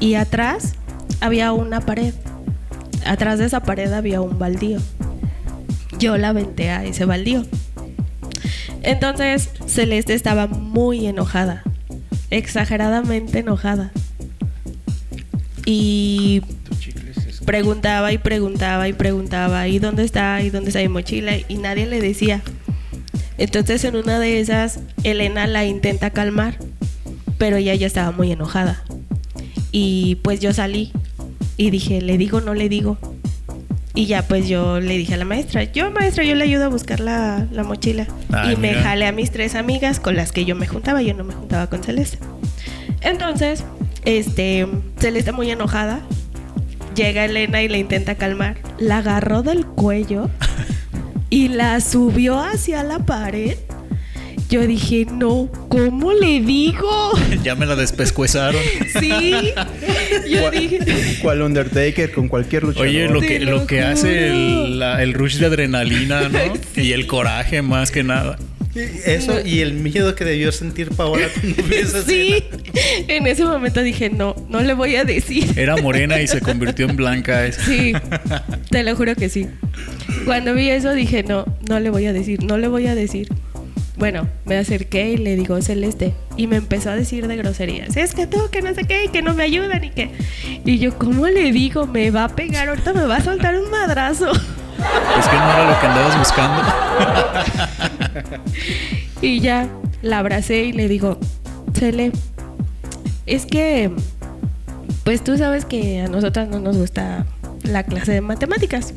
y 0.00 0.16
atrás 0.16 0.74
había 1.22 1.52
una 1.52 1.80
pared. 1.80 2.12
Atrás 3.06 3.38
de 3.38 3.46
esa 3.46 3.60
pared 3.62 3.90
había 3.90 4.20
un 4.20 4.38
baldío. 4.38 4.80
Yo 5.98 6.18
la 6.18 6.28
aventé 6.28 6.68
a 6.68 6.84
ese 6.84 7.06
baldío. 7.06 7.42
Entonces 8.82 9.48
Celeste 9.66 10.12
estaba 10.12 10.46
muy 10.46 11.06
enojada, 11.06 11.62
exageradamente 12.28 13.38
enojada. 13.38 13.92
Y 15.64 16.42
preguntaba 17.44 18.12
y 18.12 18.18
preguntaba 18.18 18.88
y 18.88 18.92
preguntaba, 18.92 19.68
¿y 19.68 19.78
dónde 19.78 20.04
está? 20.04 20.42
¿Y 20.42 20.50
dónde 20.50 20.70
está 20.70 20.80
mi 20.80 20.88
mochila? 20.88 21.36
Y 21.48 21.56
nadie 21.56 21.86
le 21.86 22.00
decía. 22.00 22.42
Entonces 23.38 23.84
en 23.84 23.96
una 23.96 24.18
de 24.18 24.40
esas, 24.40 24.80
Elena 25.02 25.46
la 25.46 25.64
intenta 25.64 26.10
calmar, 26.10 26.58
pero 27.38 27.56
ella 27.56 27.74
ya 27.74 27.86
estaba 27.86 28.12
muy 28.12 28.32
enojada. 28.32 28.82
Y 29.72 30.16
pues 30.22 30.40
yo 30.40 30.52
salí 30.52 30.92
y 31.56 31.70
dije, 31.70 32.00
¿le 32.00 32.18
digo 32.18 32.40
no 32.40 32.54
le 32.54 32.68
digo? 32.68 32.98
Y 33.96 34.06
ya 34.06 34.26
pues 34.26 34.48
yo 34.48 34.80
le 34.80 34.96
dije 34.98 35.14
a 35.14 35.16
la 35.16 35.24
maestra, 35.24 35.64
yo 35.64 35.90
maestra, 35.90 36.24
yo 36.24 36.34
le 36.34 36.44
ayudo 36.44 36.64
a 36.64 36.68
buscar 36.68 36.98
la, 36.98 37.46
la 37.52 37.62
mochila. 37.62 38.08
Ay, 38.32 38.54
y 38.54 38.56
me 38.56 38.74
jalé 38.74 39.06
a 39.06 39.12
mis 39.12 39.30
tres 39.30 39.54
amigas 39.54 40.00
con 40.00 40.16
las 40.16 40.32
que 40.32 40.44
yo 40.44 40.56
me 40.56 40.66
juntaba, 40.66 41.00
yo 41.02 41.14
no 41.14 41.22
me 41.22 41.32
juntaba 41.32 41.68
con 41.68 41.82
Celeste. 41.82 42.18
Entonces, 43.02 43.64
este, 44.04 44.66
Celeste 44.98 45.30
muy 45.30 45.50
enojada, 45.50 46.00
llega 46.94 47.24
Elena 47.24 47.62
y 47.62 47.68
la 47.68 47.78
intenta 47.78 48.14
calmar, 48.16 48.56
la 48.78 48.98
agarró 48.98 49.42
del 49.42 49.66
cuello 49.66 50.30
y 51.30 51.48
la 51.48 51.80
subió 51.80 52.40
hacia 52.40 52.82
la 52.84 53.00
pared. 53.00 53.56
Yo 54.50 54.66
dije, 54.66 55.06
no, 55.10 55.48
¿cómo 55.68 56.12
le 56.12 56.40
digo? 56.40 57.12
ya 57.42 57.54
me 57.56 57.64
la 57.66 57.74
despescuezaron. 57.76 58.60
Sí. 59.00 59.32
Yo 60.30 60.50
dije, 60.50 60.78
¿Cuál 61.22 61.42
Undertaker 61.42 62.12
con 62.12 62.28
cualquier 62.28 62.62
luchador? 62.64 62.86
Oye, 62.86 63.08
lo 63.08 63.20
que, 63.20 63.40
lo 63.40 63.50
lo 63.60 63.66
que 63.66 63.80
hace 63.80 64.28
el, 64.28 64.78
la- 64.78 65.02
el 65.02 65.14
rush 65.14 65.38
de 65.38 65.46
adrenalina, 65.46 66.28
¿no? 66.28 66.38
Y 66.76 66.92
el 66.92 67.06
coraje 67.06 67.62
más 67.62 67.90
que 67.90 68.04
nada. 68.04 68.38
Eso 68.74 69.40
y 69.44 69.60
el 69.60 69.74
miedo 69.74 70.14
que 70.14 70.24
debió 70.24 70.50
sentir 70.52 70.88
Paola 70.90 71.26
cuando 71.40 71.62
vio 71.62 71.76
esa 71.78 72.02
sí. 72.02 72.34
escena. 72.50 73.04
En 73.08 73.26
ese 73.26 73.44
momento 73.44 73.82
dije, 73.82 74.10
no, 74.10 74.34
no 74.48 74.60
le 74.62 74.74
voy 74.74 74.96
a 74.96 75.04
decir. 75.04 75.52
Era 75.56 75.76
morena 75.76 76.20
y 76.20 76.26
se 76.26 76.40
convirtió 76.42 76.88
en 76.88 76.96
blanca. 76.96 77.46
Es- 77.46 77.56
Sí, 77.56 77.92
te 78.70 78.82
lo 78.82 78.96
juro 78.96 79.14
que 79.14 79.28
sí. 79.28 79.46
Cuando 80.24 80.54
vi 80.54 80.68
eso 80.70 80.92
dije, 80.92 81.22
no, 81.22 81.44
no 81.68 81.78
le 81.80 81.90
voy 81.90 82.06
a 82.06 82.12
decir, 82.12 82.42
no 82.44 82.58
le 82.58 82.68
voy 82.68 82.86
a 82.86 82.94
decir. 82.94 83.28
Bueno, 83.96 84.28
me 84.44 84.56
acerqué 84.56 85.12
y 85.12 85.16
le 85.18 85.36
digo, 85.36 85.62
Celeste, 85.62 86.14
y 86.36 86.48
me 86.48 86.56
empezó 86.56 86.90
a 86.90 86.96
decir 86.96 87.28
de 87.28 87.36
groserías, 87.36 87.96
es 87.96 88.12
que 88.12 88.26
tú, 88.26 88.38
que 88.50 88.60
no 88.60 88.74
sé 88.74 88.84
qué, 88.88 89.04
y 89.04 89.08
que 89.08 89.22
no 89.22 89.34
me 89.34 89.44
ayudan 89.44 89.84
y 89.84 89.90
que... 89.90 90.10
Y 90.64 90.80
yo, 90.80 90.98
¿cómo 90.98 91.28
le 91.28 91.52
digo? 91.52 91.86
Me 91.86 92.10
va 92.10 92.24
a 92.24 92.28
pegar, 92.34 92.68
ahorita 92.68 92.92
me 92.92 93.04
va 93.04 93.18
a 93.18 93.22
soltar 93.22 93.56
un 93.56 93.70
madrazo. 93.70 94.32
Es 95.18 95.28
que 95.28 95.36
no 95.36 95.50
era 95.52 95.70
lo 95.70 95.80
que 95.80 95.86
andabas 95.86 96.18
buscando. 96.18 96.62
Y 99.22 99.40
ya 99.40 99.68
la 100.02 100.18
abracé 100.18 100.64
y 100.64 100.72
le 100.72 100.86
digo, 100.86 101.18
Cele, 101.72 102.12
es 103.26 103.46
que, 103.46 103.90
pues 105.02 105.24
tú 105.24 105.38
sabes 105.38 105.64
que 105.64 106.02
a 106.02 106.08
nosotras 106.08 106.48
no 106.48 106.58
nos 106.58 106.76
gusta 106.76 107.24
la 107.62 107.84
clase 107.84 108.12
de 108.12 108.20
matemáticas. 108.20 108.92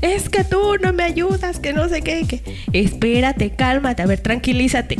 Es 0.00 0.28
que 0.28 0.42
tú 0.42 0.76
no 0.82 0.92
me 0.92 1.04
ayudas, 1.04 1.60
que 1.60 1.72
no 1.72 1.88
sé 1.88 2.02
qué, 2.02 2.26
que... 2.26 2.42
Espérate, 2.72 3.50
cálmate, 3.50 4.02
a 4.02 4.06
ver, 4.06 4.20
tranquilízate. 4.20 4.96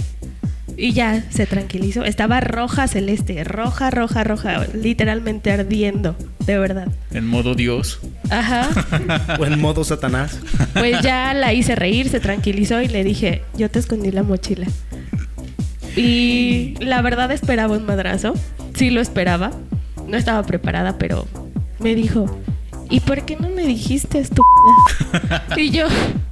Y 0.77 0.93
ya 0.93 1.25
se 1.31 1.47
tranquilizó. 1.47 2.05
Estaba 2.05 2.41
roja 2.41 2.89
celeste, 2.89 3.45
roja, 3.45 3.91
roja, 3.91 4.25
roja, 4.25 4.67
literalmente 4.75 5.51
ardiendo, 5.51 6.17
de 6.47 6.59
verdad. 6.59 6.89
En 7.13 7.27
modo 7.27 7.55
Dios. 7.55 8.01
Ajá. 8.31 8.69
O 9.39 9.47
en 9.47 9.61
modo 9.61 9.85
Satanás. 9.85 10.39
Pues 10.75 11.01
ya 11.03 11.35
la 11.35 11.53
hice 11.53 11.75
reír, 11.75 12.09
se 12.09 12.21
tranquilizó 12.21 12.81
y 12.81 12.89
le 12.89 13.05
dije, 13.05 13.43
yo 13.57 13.71
te 13.71 13.79
escondí 13.79 14.11
la 14.11 14.23
mochila. 14.23 14.67
Y 15.97 16.75
la 16.81 17.03
verdad 17.03 17.31
esperaba 17.33 17.77
un 17.77 17.85
madrazo, 17.85 18.35
sí 18.75 18.91
lo 18.91 19.01
esperaba, 19.01 19.53
no 20.07 20.17
estaba 20.17 20.43
preparada, 20.45 20.97
pero 20.99 21.27
me 21.81 21.95
dijo, 21.95 22.27
¿y 22.89 23.01
por 23.01 23.25
qué 23.25 23.37
no 23.37 23.49
me 23.51 23.67
dijiste 23.67 24.19
estúpida? 24.19 25.45
y 25.57 25.71
yo, 25.71 25.87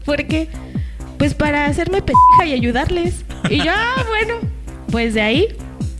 ¿por 0.05 0.26
qué? 0.26 0.48
Pues 1.20 1.35
para 1.35 1.66
hacerme 1.66 2.00
pendeja 2.00 2.46
y 2.46 2.54
ayudarles. 2.54 3.26
Y 3.50 3.59
yo, 3.59 3.72
ah, 3.76 4.04
bueno, 4.09 4.40
pues 4.90 5.12
de 5.12 5.20
ahí, 5.20 5.48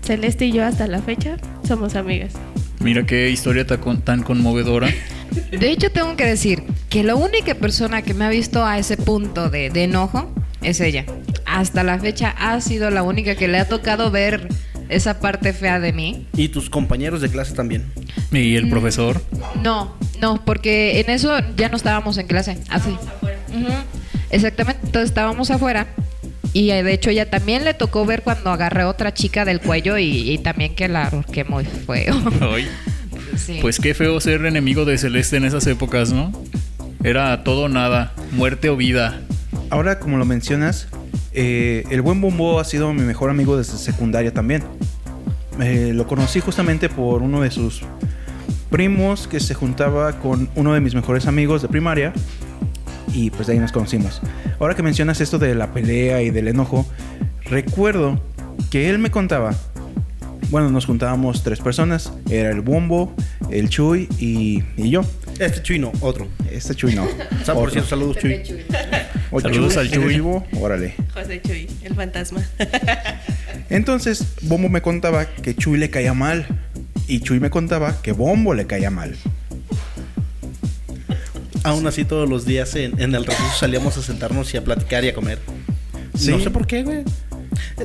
Celeste 0.02 0.46
y 0.46 0.52
yo 0.52 0.64
hasta 0.64 0.87
la 0.87 1.02
fecha 1.02 1.37
somos 1.68 1.94
amigas. 1.94 2.33
Mira 2.78 3.04
qué 3.04 3.28
historia 3.28 3.66
tan 3.66 4.22
conmovedora. 4.22 4.88
De 5.50 5.70
hecho, 5.70 5.92
tengo 5.92 6.16
que 6.16 6.24
decir 6.24 6.62
que 6.88 7.04
la 7.04 7.16
única 7.16 7.54
persona 7.54 8.00
que 8.00 8.14
me 8.14 8.24
ha 8.24 8.30
visto 8.30 8.64
a 8.64 8.78
ese 8.78 8.96
punto 8.96 9.50
de, 9.50 9.68
de 9.68 9.85
enojo 9.85 10.33
es 10.62 10.80
ella. 10.80 11.04
Hasta 11.44 11.85
la 11.85 11.98
fecha 11.98 12.35
ha 12.38 12.59
sido 12.62 12.90
la 12.90 13.02
única 13.02 13.35
que 13.35 13.46
le 13.46 13.59
ha 13.59 13.68
tocado 13.68 14.11
ver 14.11 14.48
esa 14.88 15.20
parte 15.20 15.52
fea 15.52 15.80
de 15.80 15.92
mí. 15.92 16.28
Y 16.35 16.48
tus 16.48 16.70
compañeros 16.70 17.20
de 17.20 17.28
clase 17.28 17.52
también. 17.52 17.92
Y 18.33 18.56
el 18.56 18.70
profesor. 18.70 19.22
No, 19.62 19.94
no, 20.18 20.42
porque 20.46 20.98
en 21.00 21.11
eso 21.11 21.38
ya 21.59 21.68
no 21.68 21.76
estábamos 21.76 22.16
en 22.16 22.26
clase. 22.26 22.56
Así. 22.70 22.96
Ujú. 23.50 23.70
Exactamente. 24.31 24.81
Entonces 24.85 25.11
estábamos 25.11 25.51
afuera. 25.51 25.87
Y 26.53 26.71
eh, 26.71 26.83
de 26.83 26.93
hecho 26.93 27.11
ella 27.11 27.31
también 27.31 27.64
le 27.64 27.75
tocó 27.75 28.05
ver 28.05 28.23
cuando 28.23 28.51
agarré 28.51 28.83
a 28.83 28.88
otra 28.88 29.14
chica 29.14 29.45
del 29.45 29.61
cuello 29.61 29.99
y, 29.99 30.31
y 30.31 30.38
también 30.38 30.75
que 30.75 30.88
la 30.88 31.05
ahorqué 31.05 31.45
muy 31.45 31.64
feo. 31.64 32.14
Ay. 32.40 32.69
Sí. 33.37 33.59
Pues 33.61 33.79
qué 33.79 33.95
feo 33.95 34.21
ser 34.21 34.45
enemigo 34.45 34.85
de 34.85 34.99
Celeste 34.99 35.37
en 35.37 35.45
esas 35.45 35.66
épocas, 35.66 36.12
¿no? 36.12 36.33
Era 37.05 37.45
todo 37.45 37.62
o 37.62 37.69
nada, 37.69 38.12
muerte 38.33 38.69
o 38.69 38.77
vida. 38.77 39.21
Ahora, 39.71 40.01
como 40.01 40.19
lo 40.19 40.25
mencionas, 40.25 40.88
eh, 41.33 41.85
el 41.90 42.03
buen 42.03 42.21
Bombo 42.21 42.59
ha 42.59 42.64
sido 42.64 42.93
mi 42.93 43.03
mejor 43.03 43.31
amigo 43.31 43.57
desde 43.57 43.79
secundaria 43.79 44.35
también. 44.35 44.64
Eh, 45.61 45.93
lo 45.95 46.07
conocí 46.07 46.40
justamente 46.40 46.88
por 46.88 47.23
uno 47.23 47.40
de 47.40 47.51
sus 47.51 47.83
primos 48.71 49.29
que 49.29 49.40
se 49.40 49.55
juntaba 49.55 50.19
con 50.21 50.49
uno 50.55 50.75
de 50.75 50.81
mis 50.81 50.95
mejores 50.95 51.27
amigos 51.27 51.62
de 51.62 51.69
primaria 51.69 52.12
y 53.12 53.31
pues 53.31 53.46
de 53.46 53.55
ahí 53.55 53.59
nos 53.59 53.73
conocimos. 53.73 54.20
Ahora 54.59 54.75
que 54.75 54.83
mencionas 54.83 55.20
esto 55.20 55.38
de 55.38 55.55
la 55.55 55.73
pelea 55.73 56.23
y 56.23 56.31
del 56.31 56.49
enojo, 56.49 56.87
recuerdo 57.44 58.20
que 58.70 58.90
él 58.90 58.99
me 58.99 59.11
contaba, 59.11 59.55
bueno, 60.51 60.70
nos 60.70 60.87
juntábamos 60.87 61.42
tres 61.42 61.61
personas, 61.61 62.12
era 62.29 62.51
el 62.51 62.61
Bombo, 62.61 63.14
el 63.51 63.68
Chuy 63.68 64.09
y, 64.18 64.62
y 64.77 64.90
yo. 64.90 65.03
Este 65.38 65.62
Chuy 65.62 65.79
no, 65.79 65.92
otro. 66.01 66.29
Este 66.51 66.75
Chuy 66.75 66.94
no. 66.94 67.07
Por 67.55 67.70
cierto, 67.70 67.88
saludos 67.88 68.18
Chuy. 68.18 68.42
O 69.31 69.40
Saludos 69.40 69.77
al 69.77 69.87
¿eres 69.87 69.99
Chuy. 70.01 70.14
vivo? 70.14 70.44
Órale. 70.61 70.94
José 71.14 71.40
Chuy, 71.40 71.68
el 71.83 71.94
fantasma. 71.94 72.42
Entonces, 73.70 74.35
Bombo 74.42 74.68
me 74.68 74.83
contaba 74.83 75.25
que 75.27 75.55
Chuy 75.55 75.79
le 75.79 75.88
caía 75.90 76.14
mal. 76.14 76.46
Y 77.07 77.20
Chuy 77.20 77.40
me 77.40 77.51
contaba 77.51 78.03
que 78.03 78.12
Bombo 78.12 78.55
le 78.55 78.66
caía 78.66 78.90
mal. 78.90 79.16
Aún 81.62 81.87
así, 81.87 82.05
todos 82.05 82.29
los 82.29 82.44
días 82.46 82.75
en, 82.77 83.01
en 83.01 83.14
el 83.14 83.25
receso 83.25 83.49
salíamos 83.59 83.96
a 83.99 84.03
sentarnos 84.03 84.53
y 84.55 84.57
a 84.57 84.64
platicar 84.64 85.05
y 85.05 85.09
a 85.09 85.14
comer. 85.14 85.38
Sí. 86.14 86.31
No 86.31 86.40
sé 86.40 86.51
por 86.51 86.66
qué, 86.66 86.83
güey. 86.83 87.05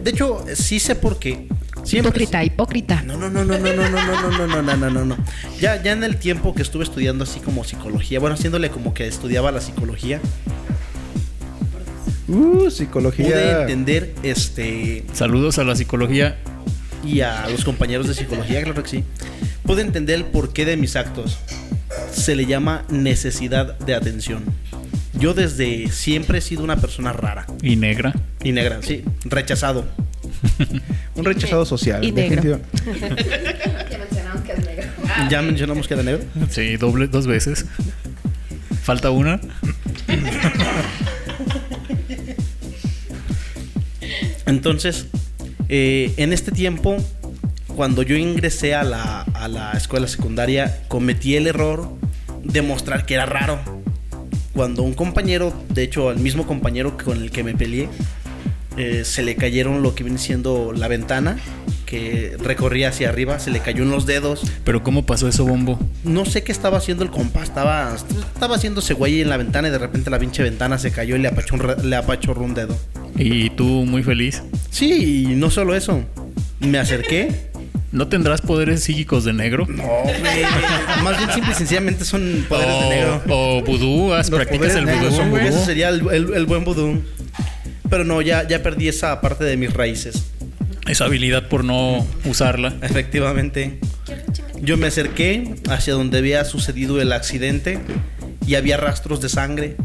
De 0.02 0.10
hecho, 0.12 0.44
sí 0.56 0.80
sé 0.80 0.96
por 0.96 1.20
qué. 1.20 1.48
Siempre. 1.84 2.10
Hipócrita, 2.10 2.44
hipócrita. 2.44 3.02
No, 3.04 3.18
no, 3.18 3.30
no, 3.30 3.44
no, 3.46 3.58
no, 3.58 3.74
no, 3.74 3.90
no, 3.90 3.90
no, 3.90 4.32
no, 4.32 4.48
no, 4.48 4.62
no, 4.64 4.76
no, 4.78 4.90
no, 4.90 5.06
no. 5.06 5.18
Ya, 5.60 5.82
ya 5.84 5.92
en 5.92 6.04
el 6.04 6.18
tiempo 6.18 6.56
que 6.56 6.62
estuve 6.62 6.84
estudiando 6.84 7.24
así 7.26 7.40
como 7.40 7.64
psicología, 7.64 8.20
bueno, 8.20 8.36
haciéndole 8.36 8.70
como 8.70 8.94
que 8.94 9.08
estudiaba 9.08 9.52
la 9.52 9.62
psicología, 9.62 10.20
Uh, 12.28 12.58
pude 12.58 12.72
psicología. 12.72 13.62
entender 13.62 14.16
este 14.24 15.06
Saludos 15.14 15.60
a 15.60 15.64
la 15.64 15.76
psicología. 15.76 16.38
y 17.04 17.22
a 17.22 17.48
los 17.50 17.64
compañeros 17.64 18.08
de 18.08 18.16
psicología, 18.16 18.64
claro 18.64 18.82
que 18.82 18.90
sí. 18.90 19.04
Pude 19.64 19.84
entender 19.84 20.16
el 20.16 20.26
porqué 20.26 20.66
de 20.66 20.76
mis 20.76 20.96
actos. 20.96 21.38
Se 22.16 22.36
le 22.36 22.46
llama 22.46 22.86
necesidad 22.90 23.78
de 23.80 23.94
atención. 23.94 24.44
Yo 25.20 25.34
desde 25.34 25.90
siempre 25.92 26.40
he 26.40 26.42
sido 26.42 26.64
una 26.64 26.76
persona 26.78 27.14
rara 27.14 27.46
Y 27.62 27.76
negra. 27.76 28.14
y 28.44 28.52
negra, 28.52 28.80
sí, 28.82 29.04
rechazado. 29.26 29.86
Un 31.16 31.26
rechazado 31.26 31.66
social. 31.66 32.04
Y 32.04 32.12
negro. 32.12 32.42
definitiva- 32.42 32.60
Ya 33.90 33.98
mencionamos 33.98 34.42
que 34.44 34.52
es 34.54 34.66
negro. 34.66 34.86
Ya 35.30 35.42
mencionamos 35.42 35.88
que 35.88 35.94
era 35.94 36.04
negro. 36.04 36.24
Sí, 36.50 36.78
doble, 36.78 37.08
dos 37.08 37.28
veces. 37.28 37.66
Falta 38.84 39.10
una. 39.12 39.40
Entonces, 44.46 45.08
eh, 45.70 46.14
en 46.18 46.34
este 46.34 46.52
tiempo, 46.52 46.98
cuando 47.76 48.04
yo 48.04 48.16
ingresé 48.16 48.76
a 48.76 48.84
la, 48.84 49.22
a 49.22 49.48
la 49.48 49.72
escuela 49.74 50.08
secundaria, 50.08 50.82
cometí 50.88 51.36
el 51.36 51.48
error 51.48 51.90
de 52.46 52.62
mostrar 52.62 53.06
que 53.06 53.16
era 53.16 53.26
raro. 53.26 53.60
Cuando 54.54 54.84
un 54.84 54.94
compañero, 54.94 55.54
de 55.70 55.84
hecho, 55.84 56.10
al 56.10 56.20
mismo 56.20 56.48
compañero 56.48 56.98
con 56.98 57.22
el 57.22 57.32
que 57.32 57.44
me 57.44 57.54
peleé, 57.54 57.90
eh, 58.78 59.04
se 59.04 59.24
le 59.24 59.36
cayeron 59.36 59.82
lo 59.82 59.96
que 59.96 60.04
viene 60.04 60.20
siendo 60.20 60.72
la 60.74 60.88
ventana 60.88 61.38
que 61.86 62.36
recorría 62.42 62.90
hacia 62.90 63.10
arriba, 63.10 63.40
se 63.40 63.52
le 63.52 63.60
cayó 63.60 63.84
en 63.84 63.92
los 63.92 64.06
dedos. 64.06 64.42
Pero 64.64 64.84
¿cómo 64.84 65.06
pasó 65.06 65.28
eso, 65.28 65.46
Bombo? 65.46 65.80
No 66.04 66.26
sé 66.26 66.44
qué 66.44 66.52
estaba 66.52 66.78
haciendo 66.78 67.04
el 67.04 67.12
compa, 67.12 67.44
estaba, 67.44 67.96
estaba 68.34 68.56
haciéndose 68.56 68.94
güey 68.94 69.22
en 69.22 69.30
la 69.30 69.38
ventana 69.38 69.68
y 69.68 69.72
de 69.72 69.78
repente 69.78 70.10
la 70.10 70.20
pinche 70.20 70.44
ventana 70.44 70.78
se 70.78 70.92
cayó 70.92 71.16
y 71.16 71.20
le 71.20 71.28
apachurró, 71.28 71.76
le 71.76 71.96
apachurró 71.96 72.44
un 72.44 72.54
dedo. 72.54 72.78
Y 73.18 73.50
tú 73.52 73.66
muy 73.66 74.04
feliz. 74.04 74.44
Sí, 74.72 75.28
y 75.32 75.36
no 75.36 75.50
solo 75.50 75.76
eso. 75.76 76.04
Me 76.60 76.80
acerqué. 76.80 77.52
¿No 77.96 78.10
tendrás 78.10 78.42
poderes 78.42 78.84
psíquicos 78.84 79.24
de 79.24 79.32
negro? 79.32 79.66
No, 79.70 79.84
güey. 79.84 80.44
Más 81.02 81.18
bien 81.18 81.32
simple 81.32 81.52
y 81.54 81.56
sencillamente 81.56 82.04
son 82.04 82.46
poderes 82.50 82.82
de 82.82 82.90
negro. 82.90 83.22
O 83.30 83.62
vudú, 83.62 84.14
¿has- 84.14 84.30
¿practicas 84.30 84.76
el 84.76 84.86
vudú, 84.86 85.12
son-? 85.16 85.40
Ese 85.40 85.64
sería 85.64 85.88
el, 85.90 86.02
el- 86.12 86.34
el 86.34 86.46
buen 86.46 86.66
vudú. 86.66 87.02
Pero 87.90 88.04
no, 88.04 88.22
ya, 88.22 88.46
ya 88.48 88.62
perdí 88.62 88.90
esa 88.90 89.22
parte 89.22 89.46
de 89.46 89.56
mis 89.56 89.72
raíces. 89.74 90.26
Esa 90.88 91.06
habilidad 91.06 91.48
por 91.48 91.64
no 91.64 92.06
usarla. 92.26 92.74
Efectivamente. 92.82 93.80
Yo 94.62 94.76
me 94.76 94.88
acerqué 94.88 95.56
hacia 95.70 95.94
donde 95.94 96.18
había 96.18 96.44
sucedido 96.44 97.00
el 97.02 97.14
accidente 97.14 97.80
y 98.46 98.56
había 98.56 98.76
rastros 98.78 99.22
de 99.22 99.30
sangre. 99.30 99.78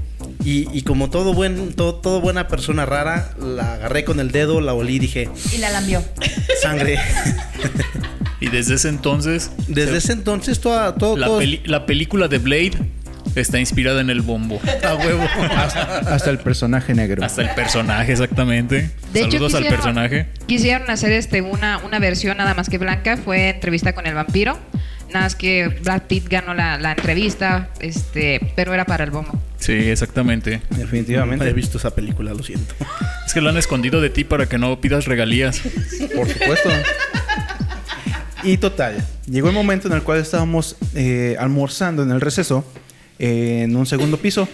Y, 0.45 0.69
y 0.73 0.83
como 0.83 1.11
todo 1.11 1.35
buen, 1.35 1.75
todo, 1.75 1.95
todo 1.97 2.21
buena 2.21 2.49
persona 2.49 2.87
rara, 2.87 3.33
la 3.39 3.75
agarré 3.75 4.05
con 4.05 4.21
el 4.21 4.31
dedo, 4.31 4.61
la 4.61 4.73
olí 4.73 4.97
y 4.97 4.99
dije, 4.99 5.29
Y 5.55 5.59
la 5.59 5.71
lambió. 5.71 6.03
sangre. 6.63 6.99
Y 8.41 8.49
desde 8.49 8.75
ese 8.77 8.89
entonces, 8.89 9.51
Desde 9.69 9.99
ese 9.99 10.13
entonces 10.13 10.61
toda, 10.61 10.95
todo, 10.95 11.17
la, 11.17 11.27
todo 11.27 11.39
peli- 11.41 11.61
la 11.67 11.85
película 11.85 12.27
de 12.27 12.39
Blade 12.39 12.73
está 13.35 13.59
inspirada 13.61 14.01
en 14.01 14.09
el 14.09 14.23
bombo. 14.23 14.59
a 14.83 14.95
huevo. 14.95 15.23
Hasta 16.09 16.31
el 16.31 16.39
personaje 16.39 16.95
negro. 16.95 17.23
Hasta 17.23 17.43
el 17.43 17.51
personaje, 17.51 18.13
exactamente. 18.13 18.91
De 19.13 19.21
hecho, 19.21 19.33
Saludos 19.33 19.55
al 19.57 19.67
personaje. 19.67 20.29
Quisieron 20.47 20.89
hacer 20.91 21.13
este 21.13 21.43
una, 21.43 21.79
una 21.85 21.99
versión 21.99 22.39
nada 22.39 22.55
más 22.55 22.71
que 22.71 22.79
blanca, 22.79 23.19
fue 23.19 23.51
entrevista 23.51 23.93
con 23.93 24.07
el 24.07 24.15
vampiro. 24.15 24.59
Nada 25.09 25.27
más 25.27 25.35
que 25.35 25.69
Brad 25.69 26.03
Pitt 26.03 26.29
ganó 26.29 26.55
la, 26.55 26.79
la 26.79 26.93
entrevista, 26.93 27.69
este, 27.81 28.53
pero 28.57 28.73
era 28.73 28.87
para 28.87 29.05
el 29.05 29.11
bombo. 29.11 29.39
Sí, 29.61 29.73
exactamente. 29.73 30.63
No 30.71 30.77
he 30.77 30.81
Definitivamente. 30.81 31.53
visto 31.53 31.79
esa 31.79 31.95
película, 31.95 32.33
lo 32.35 32.43
siento. 32.43 32.75
Es 33.27 33.35
que 33.35 33.41
lo 33.41 33.51
han 33.51 33.59
escondido 33.59 34.01
de 34.01 34.11
ti 34.11 34.25
para 34.25 34.49
que 34.49 34.59
no 34.59 34.81
pidas 34.81 35.05
regalías. 35.05 35.61
Por 36.17 36.29
supuesto. 36.29 36.71
Y 38.43 38.57
total, 38.57 39.05
llegó 39.27 39.49
el 39.49 39.55
momento 39.55 39.87
en 39.89 39.95
el 39.95 40.03
cual 40.03 40.19
estábamos 40.19 40.77
eh, 40.95 41.37
almorzando 41.39 42.03
en 42.03 42.11
el 42.11 42.23
receso 42.23 42.65
eh, 43.19 43.63
en 43.65 43.77
un 43.77 43.85
segundo 43.85 44.17
piso. 44.17 44.49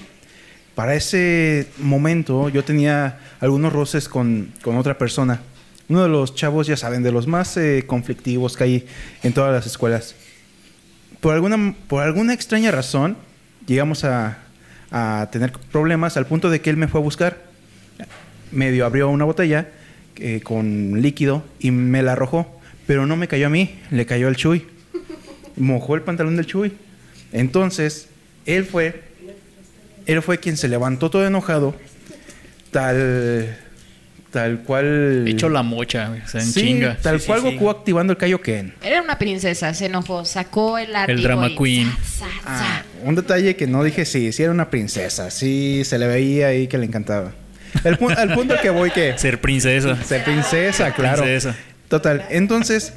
Para 0.75 0.95
ese 0.95 1.69
momento 1.79 2.49
yo 2.49 2.65
tenía 2.65 3.21
algunos 3.41 3.73
roces 3.73 4.09
con, 4.09 4.53
con 4.63 4.77
otra 4.77 4.99
persona. 4.99 5.41
Uno 5.89 6.03
de 6.03 6.09
los 6.09 6.35
chavos, 6.35 6.67
ya 6.67 6.77
saben, 6.77 7.05
de 7.05 7.13
los 7.13 7.29
más 7.29 7.57
eh, 7.57 7.85
conflictivos 7.87 8.57
que 8.57 8.65
hay 8.65 8.87
en 9.23 9.33
todas 9.33 9.53
las 9.53 9.67
escuelas. 9.67 10.17
Por 11.21 11.35
alguna, 11.35 11.77
por 11.87 12.03
alguna 12.03 12.35
extraña 12.35 12.73
razón, 12.73 13.17
llegamos 13.69 14.03
a, 14.03 14.46
a 14.91 15.29
tener 15.33 15.53
problemas 15.53 16.17
al 16.17 16.27
punto 16.27 16.51
de 16.51 16.61
que 16.61 16.71
él 16.71 16.77
me 16.77 16.89
fue 16.89 17.01
a 17.01 17.05
buscar. 17.05 17.45
Medio 18.53 18.87
abrió 18.87 19.09
una 19.09 19.25
botella 19.25 19.69
eh, 20.17 20.41
con 20.43 21.03
líquido 21.03 21.45
y 21.59 21.71
me 21.71 22.03
la 22.03 22.13
arrojó. 22.13 22.61
Pero 22.87 23.07
no 23.07 23.17
me 23.17 23.29
cayó 23.29 23.49
a 23.49 23.51
mí, 23.51 23.79
le 23.91 24.07
cayó 24.07 24.29
al 24.29 24.37
Chuy. 24.37 24.67
Mojó 25.57 25.95
el 25.95 26.03
pantalón 26.03 26.37
del 26.37 26.47
Chuy. 26.47 26.73
Entonces, 27.33 28.09
él 28.47 28.65
fue, 28.65 29.03
él 30.07 30.23
fue 30.23 30.39
quien 30.39 30.57
se 30.57 30.69
levantó 30.69 31.11
todo 31.11 31.27
enojado, 31.27 31.75
tal, 32.71 33.59
tal 34.41 34.59
cual. 34.61 35.25
Hecho 35.27 35.49
la 35.49 35.63
mocha, 35.63 36.09
güey, 36.09 36.21
o 36.21 36.29
sea, 36.29 36.43
en 36.43 36.47
Sí, 36.47 36.61
chinga. 36.61 36.97
Tal 37.01 37.19
Sí, 37.21 37.27
cual 37.27 37.41
sí. 37.41 37.53
Goku 37.55 37.71
activando 37.71 38.13
el 38.13 38.19
Kaioken. 38.19 38.75
Era 38.83 39.01
una 39.01 39.19
princesa, 39.19 39.73
se 39.73 39.87
enojó, 39.87 40.27
sacó 40.27 40.77
el. 40.77 40.91
El 41.09 41.23
drama 41.23 41.49
y 41.49 41.57
queen. 41.57 41.91
sa, 42.03 42.27
sa, 42.27 42.29
Ah, 42.45 42.83
un 43.05 43.15
detalle 43.15 43.57
que 43.57 43.67
no 43.67 43.83
dije 43.83 44.05
sí, 44.05 44.31
sí 44.33 44.43
era 44.43 44.53
una 44.53 44.69
princesa, 44.69 45.31
sí 45.31 45.83
se 45.87 45.99
le 45.99 46.07
veía 46.07 46.49
ahí 46.49 46.67
que 46.69 46.77
le 46.77 46.85
encantaba. 46.85 47.33
El 47.83 47.99
pu- 47.99 48.15
al 48.17 48.35
punto 48.35 48.55
que 48.61 48.69
voy 48.71 48.91
que 48.91 49.15
Ser 49.19 49.41
princesa. 49.41 49.97
ser 50.05 50.23
princesa, 50.25 50.93
claro. 50.93 51.23
Princesa. 51.23 51.57
Total, 51.89 52.27
entonces 52.31 52.93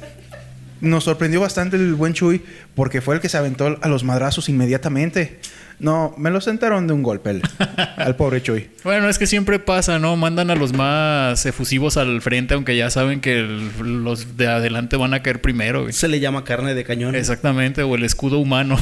nos 0.82 1.04
sorprendió 1.04 1.40
bastante 1.40 1.76
el 1.76 1.94
buen 1.94 2.12
Chuy 2.12 2.42
porque 2.74 3.00
fue 3.00 3.14
el 3.14 3.20
que 3.20 3.28
se 3.30 3.36
aventó 3.38 3.78
a 3.80 3.88
los 3.88 4.04
madrazos 4.04 4.48
inmediatamente. 4.50 5.38
No, 5.80 6.14
me 6.18 6.30
lo 6.30 6.40
sentaron 6.42 6.86
de 6.86 6.92
un 6.92 7.02
golpe 7.02 7.30
el- 7.30 7.42
al 7.96 8.14
pobre 8.14 8.42
Chuy. 8.42 8.70
Bueno, 8.84 9.08
es 9.08 9.18
que 9.18 9.26
siempre 9.26 9.58
pasa, 9.58 9.98
¿no? 9.98 10.14
Mandan 10.16 10.50
a 10.50 10.54
los 10.54 10.72
más 10.74 11.44
efusivos 11.46 11.96
al 11.96 12.20
frente, 12.20 12.54
aunque 12.54 12.76
ya 12.76 12.90
saben 12.90 13.20
que 13.20 13.40
el- 13.40 14.04
los 14.04 14.36
de 14.36 14.46
adelante 14.46 14.96
van 14.96 15.14
a 15.14 15.22
caer 15.22 15.40
primero. 15.40 15.82
güey. 15.82 15.92
Se 15.94 16.06
le 16.08 16.20
llama 16.20 16.44
carne 16.44 16.74
de 16.74 16.84
cañón. 16.84 17.14
Exactamente, 17.14 17.82
o 17.82 17.94
el 17.94 18.04
escudo 18.04 18.38
humano. 18.38 18.78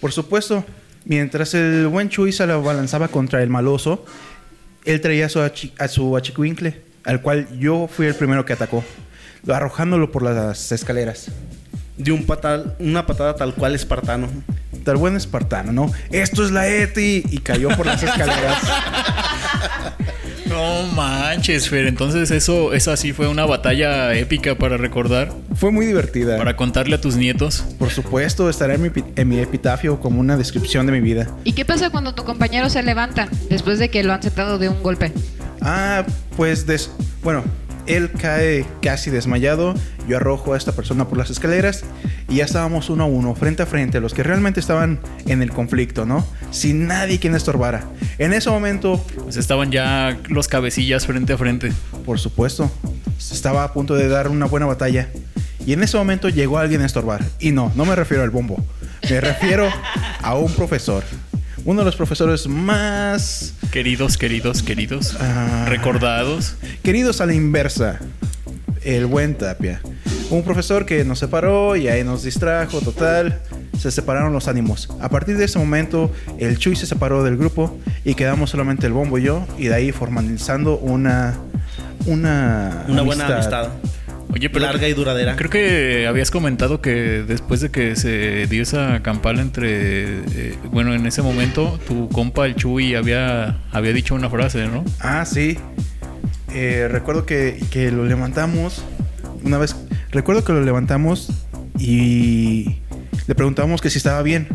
Por 0.00 0.10
supuesto, 0.12 0.64
mientras 1.04 1.54
el 1.54 1.86
buen 1.86 2.08
Chuy 2.08 2.32
se 2.32 2.46
la 2.46 2.56
balanzaba 2.56 3.08
contra 3.08 3.42
el 3.42 3.48
maloso, 3.48 4.04
él 4.84 5.00
traía 5.00 5.26
a 5.26 5.28
su, 5.28 5.38
achi- 5.40 5.72
a 5.78 5.86
su 5.88 6.16
achicuincle, 6.16 6.82
al 7.04 7.22
cual 7.22 7.46
yo 7.60 7.86
fui 7.86 8.06
el 8.06 8.14
primero 8.16 8.44
que 8.44 8.54
atacó, 8.54 8.82
arrojándolo 9.46 10.10
por 10.10 10.22
las 10.22 10.72
escaleras. 10.72 11.30
De 12.02 12.12
un 12.12 12.24
patal, 12.24 12.74
una 12.78 13.06
patada 13.06 13.34
tal 13.36 13.54
cual 13.54 13.74
espartano. 13.74 14.28
Tal 14.84 14.96
buen 14.96 15.16
espartano, 15.16 15.72
¿no? 15.72 15.92
Esto 16.10 16.44
es 16.44 16.50
la 16.50 16.66
ETI. 16.66 17.24
Y 17.30 17.38
cayó 17.38 17.68
por 17.76 17.86
las 17.86 18.02
escaleras. 18.02 18.58
No, 20.46 20.82
manches, 20.96 21.68
Fer. 21.68 21.86
Entonces 21.86 22.32
eso, 22.32 22.72
esa 22.74 22.96
sí 22.96 23.12
fue 23.12 23.28
una 23.28 23.46
batalla 23.46 24.12
épica 24.14 24.56
para 24.56 24.76
recordar, 24.76 25.32
Fue 25.54 25.70
muy 25.70 25.86
divertida. 25.86 26.36
para 26.38 26.56
contarle 26.56 26.96
a 26.96 27.00
tus 27.00 27.14
nietos. 27.14 27.64
Por 27.78 27.90
supuesto, 27.90 28.50
estará 28.50 28.74
en 28.74 28.82
mi, 28.82 28.90
en 29.14 29.28
mi 29.28 29.38
epitafio 29.38 30.00
como 30.00 30.18
una 30.18 30.36
descripción 30.36 30.86
de 30.86 30.92
mi 30.92 31.00
vida. 31.00 31.28
¿Y 31.44 31.52
qué 31.52 31.64
pasa 31.64 31.90
cuando 31.90 32.14
tu 32.16 32.24
compañero 32.24 32.68
se 32.68 32.82
levanta 32.82 33.28
después 33.48 33.78
de 33.78 33.90
que 33.90 34.02
lo 34.02 34.12
han 34.12 34.22
sentado 34.24 34.58
de 34.58 34.68
un 34.68 34.82
golpe? 34.82 35.12
Ah, 35.60 36.04
pues 36.36 36.66
des 36.66 36.90
bueno, 37.22 37.44
él 37.96 38.10
cae 38.10 38.64
casi 38.82 39.10
desmayado, 39.10 39.74
yo 40.08 40.16
arrojo 40.16 40.54
a 40.54 40.56
esta 40.56 40.72
persona 40.72 41.08
por 41.08 41.18
las 41.18 41.30
escaleras 41.30 41.84
y 42.28 42.36
ya 42.36 42.44
estábamos 42.44 42.90
uno 42.90 43.04
a 43.04 43.06
uno, 43.06 43.34
frente 43.34 43.62
a 43.62 43.66
frente, 43.66 44.00
los 44.00 44.14
que 44.14 44.22
realmente 44.22 44.60
estaban 44.60 45.00
en 45.26 45.42
el 45.42 45.50
conflicto, 45.50 46.06
¿no? 46.06 46.26
Sin 46.50 46.86
nadie 46.86 47.18
quien 47.18 47.34
estorbara. 47.34 47.84
En 48.18 48.32
ese 48.32 48.50
momento, 48.50 49.04
Pues 49.22 49.36
estaban 49.36 49.70
ya 49.70 50.18
los 50.28 50.48
cabecillas 50.48 51.06
frente 51.06 51.32
a 51.32 51.38
frente. 51.38 51.72
por 52.04 52.18
supuesto, 52.18 52.70
estaba 53.18 53.64
a 53.64 53.72
punto 53.72 53.94
de 53.94 54.08
dar 54.08 54.28
una 54.28 54.46
buena 54.46 54.66
batalla. 54.66 55.08
Y 55.66 55.74
en 55.74 55.82
ese 55.82 55.96
momento 55.96 56.28
llegó 56.28 56.58
alguien 56.58 56.80
a 56.80 56.86
estorbar. 56.86 57.22
Y 57.38 57.52
no, 57.52 57.70
no 57.76 57.84
me 57.84 57.94
refiero 57.94 58.22
al 58.22 58.30
bombo. 58.30 58.64
Me 59.08 59.20
refiero 59.20 59.68
a 60.22 60.34
un 60.34 60.52
profesor. 60.54 61.04
Uno 61.64 61.80
de 61.80 61.84
los 61.84 61.96
profesores 61.96 62.46
más 62.46 63.54
Queridos, 63.70 64.18
queridos, 64.18 64.64
queridos. 64.64 65.16
Ah. 65.20 65.66
Recordados. 65.68 66.56
Queridos 66.82 67.20
a 67.20 67.26
la 67.26 67.34
inversa, 67.34 68.00
el 68.82 69.06
buen 69.06 69.36
Tapia. 69.36 69.80
Un 70.28 70.42
profesor 70.42 70.86
que 70.86 71.04
nos 71.04 71.20
separó 71.20 71.76
y 71.76 71.86
ahí 71.86 72.02
nos 72.02 72.24
distrajo, 72.24 72.80
total. 72.80 73.40
Se 73.78 73.92
separaron 73.92 74.32
los 74.32 74.48
ánimos. 74.48 74.88
A 75.00 75.08
partir 75.08 75.36
de 75.36 75.44
ese 75.44 75.60
momento, 75.60 76.10
el 76.38 76.58
Chuy 76.58 76.74
se 76.74 76.86
separó 76.86 77.22
del 77.22 77.36
grupo 77.36 77.78
y 78.04 78.14
quedamos 78.14 78.50
solamente 78.50 78.88
el 78.88 78.92
bombo 78.92 79.18
y 79.18 79.22
yo. 79.22 79.46
Y 79.56 79.68
de 79.68 79.74
ahí 79.74 79.92
formalizando 79.92 80.76
una. 80.78 81.38
Una. 82.06 82.86
Una 82.88 83.02
buena 83.02 83.26
amistad. 83.26 83.68
Oye, 84.32 84.48
pero 84.48 84.64
Larga 84.66 84.88
y 84.88 84.94
duradera. 84.94 85.36
Creo 85.36 85.50
que 85.50 86.06
habías 86.06 86.30
comentado 86.30 86.80
que 86.80 87.24
después 87.26 87.60
de 87.60 87.70
que 87.70 87.96
se 87.96 88.46
dio 88.46 88.62
esa 88.62 89.02
campal 89.02 89.40
entre, 89.40 90.20
eh, 90.32 90.54
bueno, 90.70 90.94
en 90.94 91.06
ese 91.06 91.22
momento 91.22 91.80
tu 91.86 92.08
compa 92.08 92.46
el 92.46 92.54
Chuy 92.54 92.94
había 92.94 93.58
había 93.72 93.92
dicho 93.92 94.14
una 94.14 94.30
frase, 94.30 94.66
¿no? 94.68 94.84
Ah, 95.00 95.24
sí. 95.24 95.58
Eh, 96.54 96.88
recuerdo 96.90 97.26
que, 97.26 97.62
que 97.70 97.90
lo 97.90 98.04
levantamos. 98.04 98.84
Una 99.42 99.58
vez. 99.58 99.76
Recuerdo 100.10 100.44
que 100.44 100.52
lo 100.52 100.62
levantamos 100.62 101.30
y 101.78 102.76
le 103.26 103.34
preguntamos 103.34 103.80
que 103.80 103.90
si 103.90 103.98
estaba 103.98 104.22
bien. 104.22 104.48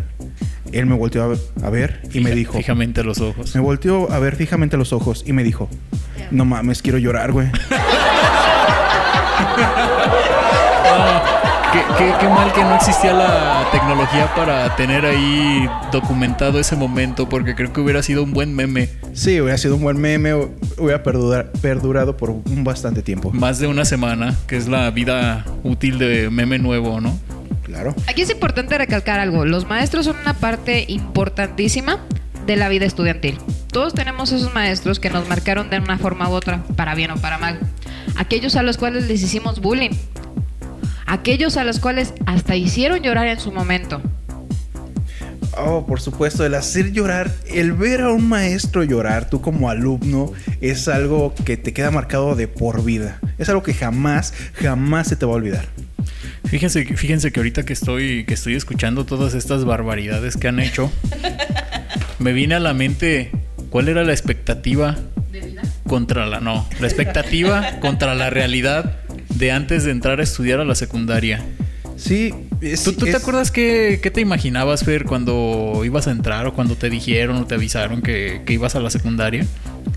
Él 0.72 0.86
me 0.88 0.96
volteó 0.96 1.24
a 1.24 1.28
ver, 1.28 1.38
a 1.64 1.70
ver 1.70 2.02
y 2.12 2.20
me 2.20 2.32
dijo. 2.32 2.58
fijamente 2.58 3.02
a 3.02 3.04
los 3.04 3.22
ojos. 3.22 3.56
Me 3.56 3.62
volteó 3.62 4.12
a 4.12 4.20
ver 4.20 4.36
fijamente 4.36 4.76
a 4.76 4.80
los 4.80 4.92
ojos 4.94 5.24
y 5.26 5.32
me 5.32 5.44
dijo: 5.44 5.70
No 6.32 6.44
mames, 6.44 6.82
quiero 6.82 6.98
llorar, 6.98 7.32
güey. 7.32 7.48
Qué, 11.74 11.82
qué- 11.98 12.14
qué 12.22 12.30
mal 12.30 12.54
que 12.54 12.64
no 12.64 12.74
existía 12.76 13.12
la 13.12 13.66
tecnología 13.70 14.34
para 14.34 14.74
tener 14.78 15.06
ahí 15.06 15.68
documentado 15.92 16.58
ese 16.58 16.78
momento, 16.78 17.28
porque 17.28 17.54
creo 17.54 17.74
que 17.74 17.82
hubiera 17.82 18.02
sido 18.02 18.24
un 18.24 18.32
buen 18.32 18.56
meme. 18.56 18.88
Sí, 19.14 19.42
hubiera 19.42 19.58
sido 19.58 19.76
un 19.76 19.82
buen 19.82 20.00
meme, 20.00 20.34
hubiera 20.78 21.04
perdurar- 21.04 21.52
perdurado 21.62 22.16
por 22.16 22.30
un 22.30 22.64
bastante 22.64 23.02
tiempo. 23.02 23.32
Más 23.34 23.60
de 23.60 23.68
una 23.68 23.84
semana, 23.84 24.34
que 24.48 24.56
es 24.56 24.70
la 24.70 24.90
vida 24.92 25.44
útil 25.64 26.00
de 26.00 26.30
meme 26.30 26.60
nuevo, 26.60 27.02
¿no? 27.02 27.18
Claro. 27.64 27.94
Aquí 28.08 28.22
es 28.22 28.30
importante 28.30 28.78
recalcar 28.78 29.20
algo. 29.20 29.44
Los 29.44 29.68
maestros 29.68 30.06
son 30.06 30.16
una 30.22 30.34
parte 30.34 30.86
importantísima 30.88 31.98
de 32.46 32.56
la 32.56 32.70
vida 32.70 32.86
estudiantil. 32.86 33.38
Todos 33.72 33.94
tenemos 33.94 34.32
esos 34.32 34.54
maestros 34.54 35.00
que 35.00 35.10
nos 35.10 35.28
marcaron 35.28 35.70
de 35.70 35.80
una 35.80 35.98
forma 35.98 36.30
u 36.30 36.34
otra, 36.34 36.64
para 36.76 36.96
bien 36.96 37.12
o 37.12 37.16
para 37.18 37.38
mal. 37.38 37.60
Aquellos 38.18 38.56
a 38.56 38.64
los 38.64 38.78
cuales 38.78 39.08
les 39.08 39.22
hicimos 39.22 39.60
bullying. 39.62 39.92
Aquellos 41.08 41.58
a 41.58 41.64
los 41.64 41.80
cuales 41.80 42.14
hasta 42.26 42.56
hicieron 42.56 43.02
llorar 43.02 43.28
en 43.28 43.40
su 43.40 43.52
momento. 43.52 44.02
Oh, 45.58 45.86
por 45.86 46.02
supuesto, 46.02 46.46
el 46.46 46.54
hacer 46.56 46.92
llorar, 46.92 47.32
el 47.48 47.72
ver 47.72 48.02
a 48.02 48.10
un 48.12 48.28
maestro 48.28 48.84
llorar, 48.84 49.30
tú 49.30 49.40
como 49.42 49.70
alumno, 49.70 50.34
es 50.60 50.88
algo 50.90 51.34
que 51.46 51.56
te 51.56 51.72
queda 51.72 51.92
marcado 51.92 52.36
de 52.36 52.50
por 52.50 52.84
vida. 52.84 53.20
Es 53.38 53.48
algo 53.48 53.64
que 53.64 53.74
jamás, 53.74 54.34
jamás 54.56 55.08
se 55.08 55.16
te 55.16 55.26
va 55.26 55.32
a 55.32 55.36
olvidar. 55.36 55.66
Fíjense, 56.46 56.86
que- 56.86 56.98
fíjense 56.98 57.32
que 57.32 57.40
ahorita 57.40 57.64
que 57.64 57.72
estoy, 57.74 58.26
que 58.26 58.34
estoy 58.34 58.56
escuchando 58.56 59.06
todas 59.06 59.34
estas 59.34 59.64
barbaridades 59.64 60.36
que 60.36 60.50
han 60.50 60.60
hecho, 60.60 60.92
me 62.26 62.34
viene 62.34 62.56
a 62.56 62.60
la 62.60 62.74
mente 62.74 63.30
cuál 63.70 63.88
era 63.88 64.04
la 64.04 64.12
expectativa 64.12 64.98
contra 65.88 66.26
la 66.26 66.40
no, 66.40 66.68
la 66.80 66.88
expectativa 66.88 67.64
contra 67.82 68.16
la 68.16 68.32
realidad 68.32 68.98
de 69.36 69.52
antes 69.52 69.84
de 69.84 69.92
entrar 69.92 70.20
a 70.20 70.24
estudiar 70.24 70.60
a 70.60 70.66
la 70.66 70.74
secundaria. 70.74 71.44
Sí, 71.98 72.34
es- 72.62 72.84
¿Tú, 72.84 72.94
tú 72.94 73.06
te 73.06 73.16
acuerdas 73.16 73.52
qué, 73.52 74.00
qué 74.02 74.10
te 74.10 74.22
imaginabas, 74.22 74.84
Fer, 74.84 75.04
cuando 75.06 75.84
ibas 75.86 76.08
a 76.08 76.12
entrar 76.12 76.48
o 76.48 76.54
cuando 76.56 76.76
te 76.76 76.90
dijeron 76.90 77.38
o 77.38 77.46
te 77.46 77.54
avisaron 77.54 78.02
que, 78.02 78.42
que 78.44 78.54
ibas 78.54 78.76
a 78.76 78.80
la 78.80 78.90
secundaria? 78.90 79.46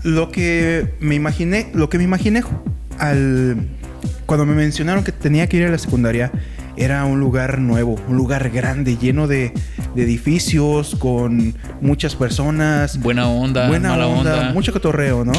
Lo 0.03 0.29
que 0.31 0.85
me 0.99 1.15
imaginé, 1.15 1.71
lo 1.73 1.89
que 1.89 1.97
me 1.97 2.03
imaginé 2.03 2.43
al 2.99 3.57
cuando 4.27 4.45
me 4.45 4.53
mencionaron 4.53 5.03
que 5.03 5.11
tenía 5.11 5.49
que 5.49 5.57
ir 5.57 5.63
a 5.65 5.69
la 5.71 5.79
secundaria 5.79 6.31
era 6.79 7.03
un 7.05 7.19
lugar 7.19 7.59
nuevo, 7.59 7.99
un 8.07 8.15
lugar 8.15 8.49
grande, 8.49 8.97
lleno 8.97 9.27
de, 9.27 9.51
de 9.95 10.03
edificios, 10.03 10.95
con 10.95 11.55
muchas 11.81 12.15
personas, 12.15 12.99
Buena 13.01 13.27
onda, 13.27 13.67
buena 13.67 13.89
mala 13.89 14.07
onda, 14.07 14.39
onda. 14.39 14.53
mucho 14.53 14.71
cotorreo, 14.73 15.25
¿no? 15.25 15.33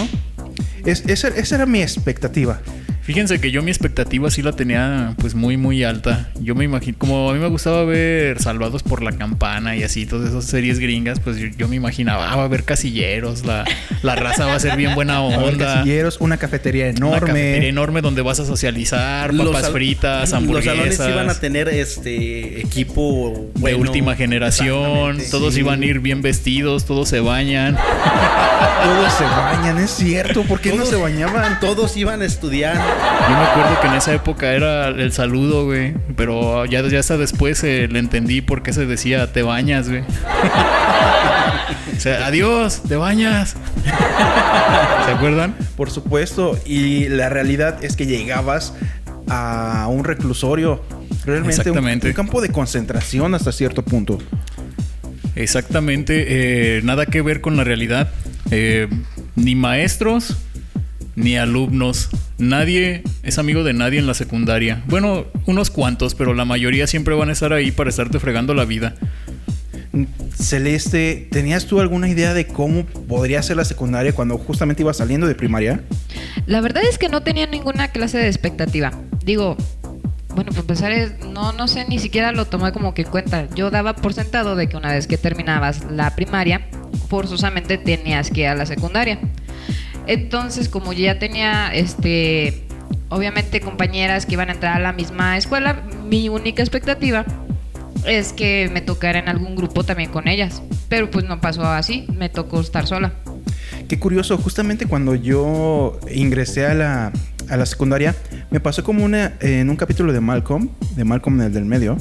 Es- 0.85 1.05
esa, 1.09 1.29
esa 1.29 1.55
era 1.57 1.67
mi 1.67 1.83
expectativa. 1.83 2.61
Fíjense 3.03 3.41
que 3.41 3.51
yo 3.51 3.63
mi 3.63 3.71
expectativa 3.71 4.31
sí 4.31 4.43
la 4.43 4.53
tenía 4.53 5.15
pues 5.19 5.35
muy 5.35 5.57
muy 5.57 5.83
alta. 5.83 6.29
Yo 6.41 6.55
me 6.55 6.65
imagino, 6.65 6.97
como 6.99 7.31
a 7.31 7.33
mí 7.33 7.41
me 7.41 7.49
gustaba 7.49 7.85
ver 7.85 8.41
Salvados 8.41 8.83
por 8.83 9.03
la 9.03 9.13
Campana 9.13 9.75
y 9.75 9.83
así, 9.83 10.07
todas 10.07 10.29
esas 10.31 10.45
series 10.45 10.79
gringas, 10.79 11.19
pues 11.19 11.37
yo, 11.39 11.49
yo 11.57 11.67
me 11.67 11.77
imaginaba, 11.77 12.31
ah, 12.31 12.37
va 12.37 12.43
a 12.43 12.45
haber 12.45 12.63
casilleros, 12.65 13.45
la, 13.45 13.65
la 14.03 14.15
raza 14.17 14.47
va 14.47 14.55
a 14.55 14.61
ser 14.61 14.77
bien 14.77 14.95
buena 14.95 15.17
A 15.17 15.21
onda. 15.23 15.75
casilleros, 15.77 16.19
una 16.21 16.37
cafetería 16.37 16.89
enorme. 16.89 17.17
Una 17.17 17.21
cafetería 17.27 17.69
enorme 17.69 18.01
donde 18.01 18.23
vas 18.23 18.39
a 18.39 18.45
socializar, 18.45 19.35
papas 19.37 19.71
fritas, 19.71 20.31
Los 20.31 20.33
hamburguesas. 20.35 20.97
salones 20.97 21.01
iban 21.15 21.31
a 21.31 21.35
tener 21.41 21.69
este 21.69 22.61
equipo 22.61 23.51
de 23.57 23.75
última 23.75 24.15
generación, 24.15 25.19
todos 25.31 25.55
Sí. 25.55 25.61
iban 25.61 25.83
a 25.83 25.87
ir 25.87 25.99
bien 26.01 26.23
vestidos, 26.23 26.85
todos 26.85 27.09
se 27.09 27.19
bañan. 27.21 27.77
Todos 28.85 29.13
se 29.15 29.25
bañan, 29.25 29.79
es 29.79 29.91
cierto. 29.91 30.43
¿Por 30.45 30.61
qué 30.61 30.71
no 30.71 30.77
Todos- 30.77 30.91
se 30.91 30.97
bañaban? 30.97 31.61
Todos 31.61 31.97
iban 31.97 32.23
a 32.23 32.25
estudiar. 32.25 32.81
Yo 33.29 33.37
me 33.37 33.43
acuerdo 33.45 33.81
que 33.81 33.87
en 33.87 33.95
esa 33.95 34.15
época 34.15 34.53
era 34.53 34.89
el 34.89 35.13
saludo, 35.13 35.65
güey. 35.67 35.95
Pero 36.17 36.65
ya, 36.67 36.83
ya 36.89 36.99
hasta 37.01 37.17
después 37.17 37.63
eh, 37.65 37.87
le 37.91 37.99
entendí 37.99 38.41
por 38.41 38.63
qué 38.63 38.73
se 38.73 38.87
decía 38.87 39.33
te 39.33 39.43
bañas, 39.43 39.89
güey. 39.89 40.03
o 41.97 42.01
sea, 42.01 42.27
adiós, 42.27 42.83
te 42.89 42.97
bañas. 42.97 43.55
¿Se 45.07 45.13
acuerdan? 45.13 45.55
Por 45.77 45.91
supuesto. 45.91 46.59
Y 46.65 47.09
la 47.09 47.29
realidad 47.29 47.83
es 47.85 47.97
que 47.97 48.07
llegabas 48.07 48.75
a 49.29 49.87
un 49.89 50.05
reclusorio. 50.05 50.83
Realmente 51.25 51.71
un- 51.71 51.77
un 52.09 52.13
campo 52.15 52.41
de 52.41 52.49
concentración 52.49 53.35
hasta 53.35 53.53
cierto 53.53 53.85
punto. 53.85 54.19
Exactamente. 55.37 56.79
eh, 56.79 56.81
nada 56.83 57.07
que 57.07 57.23
ver 57.23 57.41
con 57.41 57.57
la 57.57 57.65
realidad. 57.65 58.09
Eh, 58.51 58.89
ni 59.37 59.55
maestros, 59.55 60.37
ni 61.15 61.37
alumnos. 61.37 62.09
Nadie 62.41 63.03
es 63.23 63.39
amigo 63.39 63.63
de 63.65 63.73
nadie 63.75 63.99
en 63.99 64.07
la 64.07 64.15
secundaria. 64.15 64.83
Bueno, 64.87 65.27
unos 65.47 65.71
cuantos, 65.71 66.15
pero 66.15 66.35
la 66.35 66.45
mayoría 66.45 66.87
siempre 66.87 67.15
van 67.15 67.29
a 67.29 67.33
estar 67.33 67.53
ahí 67.53 67.71
para 67.71 67.91
estarte 67.91 68.19
fregando 68.19 68.55
la 68.55 68.65
vida. 68.65 68.95
Celeste, 70.35 71.29
¿tenías 71.31 71.67
tú 71.67 71.81
alguna 71.81 72.09
idea 72.09 72.33
de 72.33 72.47
cómo 72.47 72.85
podría 72.87 73.43
ser 73.43 73.57
la 73.57 73.65
secundaria 73.65 74.13
cuando 74.13 74.39
justamente 74.39 74.83
ibas 74.83 74.97
saliendo 74.97 75.27
de 75.27 75.35
primaria? 75.35 75.83
La 76.47 76.61
verdad 76.61 76.83
es 76.89 76.97
que 76.97 77.09
no 77.09 77.23
tenía 77.23 77.47
ninguna 77.47 77.89
clase 77.89 78.19
de 78.19 78.29
expectativa. 78.29 78.93
Digo, 79.25 79.57
bueno, 80.35 80.51
para 80.51 80.61
empezar, 80.61 80.93
es- 80.93 81.19
no, 81.33 81.53
no 81.53 81.69
sé, 81.69 81.85
ni 81.89 81.99
siquiera 81.99 82.33
lo 82.33 82.47
tomé 82.47 82.73
como 82.73 82.95
que 82.95 83.03
en 83.03 83.09
cuenta. 83.09 83.49
Yo 83.55 83.71
daba 83.71 83.97
por 83.97 84.15
sentado 84.15 84.57
de 84.57 84.69
que 84.69 84.77
una 84.77 84.93
vez 84.93 85.07
que 85.07 85.19
terminabas 85.19 85.85
la 85.91 86.15
primaria, 86.15 86.63
forzosamente 87.09 87.77
tenías 87.77 88.31
que 88.31 88.43
ir 88.43 88.47
a 88.47 88.55
la 88.55 88.67
secundaria. 88.67 89.19
Entonces, 90.11 90.69
como 90.69 90.93
ya 90.93 91.21
tenía, 91.21 91.73
este, 91.73 92.65
obviamente 93.11 93.61
compañeras 93.61 94.27
que 94.27 94.33
iban 94.33 94.49
a 94.49 94.55
entrar 94.55 94.77
a 94.77 94.81
la 94.81 94.93
misma 94.93 95.39
escuela, 95.39 95.85
mi 96.09 96.29
única 96.29 96.63
expectativa 96.63 97.25
es 98.05 98.33
que 98.33 98.69
me 98.73 98.81
tocara 98.81 99.21
en 99.21 99.29
algún 99.29 99.55
grupo 99.55 99.85
también 99.85 100.11
con 100.11 100.27
ellas. 100.27 100.63
Pero 100.89 101.13
pues 101.13 101.27
no 101.27 101.41
pasó 101.41 101.63
así, 101.65 102.07
me 102.19 102.29
tocó 102.29 102.61
estar 102.61 102.89
sola. 102.89 103.13
Qué 103.87 104.01
curioso, 104.01 104.37
justamente 104.37 104.87
cuando 104.87 105.15
yo 105.15 106.01
ingresé 106.13 106.67
a 106.67 106.75
la, 106.75 107.13
a 107.49 107.57
la 107.57 107.65
secundaria, 107.65 108.17
me 108.51 108.59
pasó 108.59 108.83
como 108.83 109.05
una, 109.05 109.35
en 109.39 109.71
un 109.71 109.77
capítulo 109.77 110.13
de 110.13 110.21
Malcolm, 110.21 110.71
de 110.97 111.05
Malcolm 111.05 111.41
el 111.41 111.53
del 111.53 111.67
medio, 111.67 111.97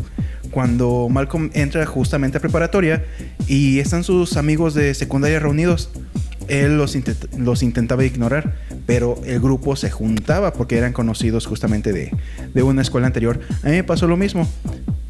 cuando 0.50 1.10
Malcolm 1.10 1.52
entra 1.54 1.86
justamente 1.86 2.40
a 2.40 2.42
preparatoria 2.42 3.06
y 3.46 3.78
están 3.78 4.04
sus 4.04 4.36
amigos 4.36 4.74
de 4.74 4.96
secundaria 4.96 5.40
reunidos. 5.40 5.92
Él 6.50 6.78
los, 6.78 6.96
intent- 6.96 7.30
los 7.38 7.64
intentaba 7.64 8.04
ignorar, 8.04 8.56
pero 8.86 9.22
el 9.26 9.40
grupo 9.40 9.76
se 9.76 9.90
juntaba 9.90 10.52
porque 10.54 10.78
eran 10.78 10.94
conocidos 10.94 11.46
justamente 11.46 11.94
de, 11.94 12.12
de 12.54 12.64
una 12.64 12.82
escuela 12.82 13.08
anterior. 13.08 13.40
A 13.64 13.68
mí 13.68 13.74
me 13.74 13.84
pasó 13.84 14.08
lo 14.08 14.18
mismo. 14.18 14.48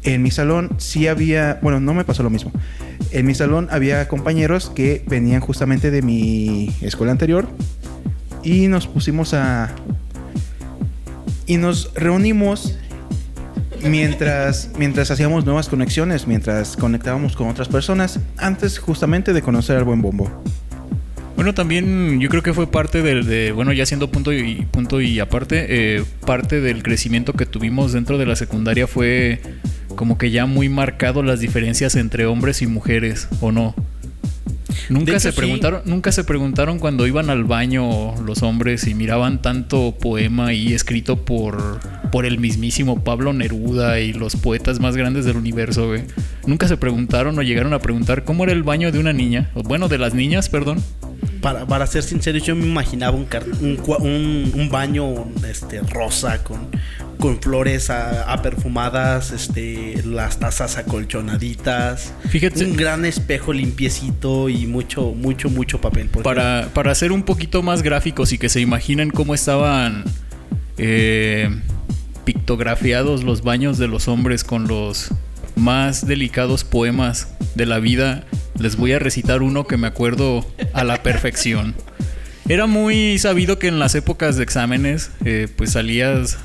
En 0.02 0.22
mi 0.22 0.30
salón 0.30 0.70
sí 0.78 1.08
había, 1.08 1.58
bueno, 1.62 1.80
no 1.80 1.92
me 1.92 2.04
pasó 2.04 2.22
lo 2.22 2.30
mismo. 2.30 2.52
En 3.10 3.26
mi 3.26 3.34
salón 3.34 3.68
había 3.70 4.06
compañeros 4.08 4.70
que 4.70 5.04
venían 5.06 5.40
justamente 5.40 5.90
de 5.90 6.02
mi 6.02 6.74
escuela 6.80 7.12
anterior 7.12 7.48
y 8.42 8.68
nos 8.68 8.86
pusimos 8.86 9.34
a... 9.34 9.74
Y 11.46 11.56
nos 11.56 11.92
reunimos 11.94 12.78
mientras, 13.82 14.70
mientras 14.78 15.10
hacíamos 15.10 15.44
nuevas 15.44 15.68
conexiones, 15.68 16.26
mientras 16.26 16.76
conectábamos 16.76 17.34
con 17.34 17.48
otras 17.48 17.66
personas, 17.66 18.20
antes 18.36 18.78
justamente 18.78 19.32
de 19.32 19.42
conocer 19.42 19.76
al 19.76 19.84
buen 19.84 20.00
bombo. 20.00 20.30
Bueno, 21.40 21.54
también 21.54 22.20
yo 22.20 22.28
creo 22.28 22.42
que 22.42 22.52
fue 22.52 22.70
parte 22.70 23.00
del, 23.00 23.24
de, 23.24 23.52
bueno, 23.52 23.72
ya 23.72 23.86
siendo 23.86 24.10
punto 24.10 24.30
y 24.30 24.66
punto 24.70 25.00
y 25.00 25.20
aparte, 25.20 25.64
eh, 25.70 26.04
parte 26.26 26.60
del 26.60 26.82
crecimiento 26.82 27.32
que 27.32 27.46
tuvimos 27.46 27.94
dentro 27.94 28.18
de 28.18 28.26
la 28.26 28.36
secundaria 28.36 28.86
fue 28.86 29.40
como 29.96 30.18
que 30.18 30.30
ya 30.30 30.44
muy 30.44 30.68
marcado 30.68 31.22
las 31.22 31.40
diferencias 31.40 31.96
entre 31.96 32.26
hombres 32.26 32.60
y 32.60 32.66
mujeres, 32.66 33.26
¿o 33.40 33.52
no? 33.52 33.74
Nunca 34.90 35.18
se 35.18 35.32
sí. 35.32 35.36
preguntaron, 35.38 35.80
nunca 35.86 36.12
se 36.12 36.24
preguntaron 36.24 36.78
cuando 36.78 37.06
iban 37.06 37.30
al 37.30 37.44
baño 37.44 38.14
los 38.22 38.42
hombres 38.42 38.86
y 38.86 38.94
miraban 38.94 39.40
tanto 39.40 39.96
poema 39.98 40.48
ahí 40.48 40.74
escrito 40.74 41.24
por, 41.24 41.80
por 42.12 42.26
el 42.26 42.38
mismísimo 42.38 43.02
Pablo 43.02 43.32
Neruda 43.32 43.98
y 44.00 44.12
los 44.12 44.36
poetas 44.36 44.78
más 44.78 44.94
grandes 44.94 45.24
del 45.24 45.38
universo, 45.38 45.86
güey. 45.86 46.02
Nunca 46.46 46.68
se 46.68 46.76
preguntaron 46.76 47.38
o 47.38 47.42
llegaron 47.42 47.72
a 47.72 47.78
preguntar 47.78 48.24
cómo 48.24 48.44
era 48.44 48.52
el 48.52 48.62
baño 48.62 48.92
de 48.92 48.98
una 48.98 49.14
niña, 49.14 49.48
o 49.54 49.62
bueno, 49.62 49.88
de 49.88 49.96
las 49.96 50.12
niñas, 50.12 50.50
perdón. 50.50 50.82
Para, 51.40 51.66
para 51.66 51.86
ser 51.86 52.02
sincero, 52.02 52.38
yo 52.38 52.54
me 52.54 52.66
imaginaba 52.66 53.16
un, 53.16 53.26
un, 53.60 53.80
un- 54.00 54.52
un 54.54 54.68
baño 54.68 55.26
este, 55.48 55.80
rosa 55.80 56.42
con, 56.44 56.68
con 57.18 57.40
flores 57.40 57.88
a, 57.88 58.30
a 58.30 58.42
perfumadas, 58.42 59.30
este, 59.30 60.02
las 60.04 60.38
tazas 60.38 60.76
acolchonaditas, 60.76 62.12
Fíjate. 62.28 62.64
un 62.64 62.76
gran 62.76 63.04
espejo 63.06 63.52
limpiecito 63.54 64.48
y 64.50 64.66
mucho, 64.66 65.12
mucho, 65.14 65.48
mucho 65.48 65.80
papel. 65.80 66.08
Para, 66.08 66.68
para 66.74 66.94
ser 66.94 67.10
un 67.12 67.22
poquito 67.22 67.62
más 67.62 67.82
gráficos 67.82 68.32
y 68.32 68.38
que 68.38 68.48
se 68.50 68.60
imaginen 68.60 69.10
cómo 69.10 69.34
estaban 69.34 70.04
eh, 70.76 71.48
pictografiados 72.24 73.24
los 73.24 73.42
baños 73.42 73.78
de 73.78 73.88
los 73.88 74.08
hombres 74.08 74.44
con 74.44 74.68
los 74.68 75.08
más 75.56 76.06
delicados 76.06 76.64
poemas 76.64 77.28
de 77.54 77.66
la 77.66 77.78
vida, 77.80 78.24
les 78.58 78.76
voy 78.76 78.92
a 78.92 78.98
recitar 78.98 79.42
uno 79.42 79.66
que 79.66 79.76
me 79.76 79.86
acuerdo 79.86 80.46
a 80.72 80.84
la 80.84 81.02
perfección. 81.02 81.74
Era 82.48 82.66
muy 82.66 83.18
sabido 83.18 83.58
que 83.58 83.68
en 83.68 83.78
las 83.78 83.94
épocas 83.94 84.36
de 84.36 84.42
exámenes, 84.42 85.12
eh, 85.24 85.48
pues 85.54 85.72
salías, 85.72 86.38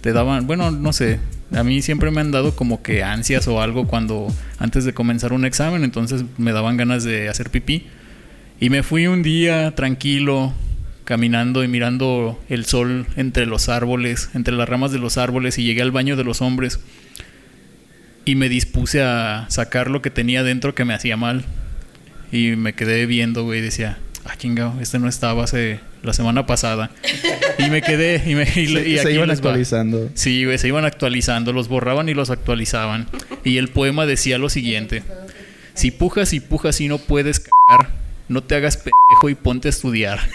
te 0.00 0.12
daban, 0.12 0.46
bueno, 0.46 0.70
no 0.70 0.92
sé, 0.92 1.20
a 1.52 1.64
mí 1.64 1.82
siempre 1.82 2.10
me 2.10 2.20
han 2.20 2.30
dado 2.30 2.54
como 2.54 2.82
que 2.82 3.02
ansias 3.02 3.48
o 3.48 3.60
algo 3.60 3.86
cuando 3.86 4.28
antes 4.58 4.84
de 4.84 4.94
comenzar 4.94 5.32
un 5.32 5.44
examen, 5.44 5.84
entonces 5.84 6.24
me 6.38 6.52
daban 6.52 6.76
ganas 6.76 7.04
de 7.04 7.28
hacer 7.28 7.50
pipí. 7.50 7.86
Y 8.60 8.70
me 8.70 8.82
fui 8.82 9.06
un 9.06 9.22
día 9.22 9.74
tranquilo, 9.74 10.52
caminando 11.04 11.64
y 11.64 11.68
mirando 11.68 12.38
el 12.48 12.66
sol 12.66 13.06
entre 13.16 13.46
los 13.46 13.68
árboles, 13.68 14.30
entre 14.34 14.54
las 14.54 14.68
ramas 14.68 14.92
de 14.92 14.98
los 14.98 15.18
árboles, 15.18 15.58
y 15.58 15.64
llegué 15.64 15.82
al 15.82 15.90
baño 15.90 16.16
de 16.16 16.24
los 16.24 16.40
hombres. 16.40 16.78
Y 18.24 18.34
me 18.34 18.48
dispuse 18.48 19.02
a 19.02 19.46
sacar 19.48 19.90
lo 19.90 20.02
que 20.02 20.10
tenía 20.10 20.42
dentro 20.42 20.74
que 20.74 20.84
me 20.84 20.94
hacía 20.94 21.16
mal. 21.16 21.44
Y 22.32 22.50
me 22.56 22.74
quedé 22.74 23.06
viendo, 23.06 23.44
güey, 23.44 23.58
y 23.58 23.62
decía, 23.62 23.98
ah, 24.24 24.36
chingado, 24.36 24.80
este 24.80 24.98
no 24.98 25.08
estaba 25.08 25.44
hace 25.44 25.80
la 26.02 26.12
semana 26.12 26.46
pasada. 26.46 26.90
Y 27.58 27.70
me 27.70 27.82
quedé, 27.82 28.22
y, 28.24 28.34
me, 28.34 28.44
y, 28.54 28.66
le- 28.68 28.88
y 28.88 28.98
se, 28.98 29.12
iban 29.12 29.28
les 29.28 29.40
va. 29.40 29.46
actualizando. 29.50 30.10
Sí, 30.14 30.44
güey, 30.44 30.58
se 30.58 30.68
iban 30.68 30.84
actualizando, 30.84 31.52
los 31.52 31.68
borraban 31.68 32.08
y 32.08 32.14
los 32.14 32.30
actualizaban. 32.30 33.06
Y 33.44 33.56
el 33.58 33.68
poema 33.68 34.06
decía 34.06 34.38
lo 34.38 34.48
siguiente: 34.48 35.02
Si 35.74 35.90
pujas 35.90 36.32
y 36.32 36.40
pujas 36.40 36.80
y 36.80 36.88
no 36.88 36.98
puedes 36.98 37.40
cagar, 37.40 37.90
no 38.30 38.42
te 38.42 38.54
hagas 38.54 38.76
pendejo 38.76 39.28
y 39.28 39.34
ponte 39.34 39.68
a 39.68 39.70
estudiar. 39.70 40.20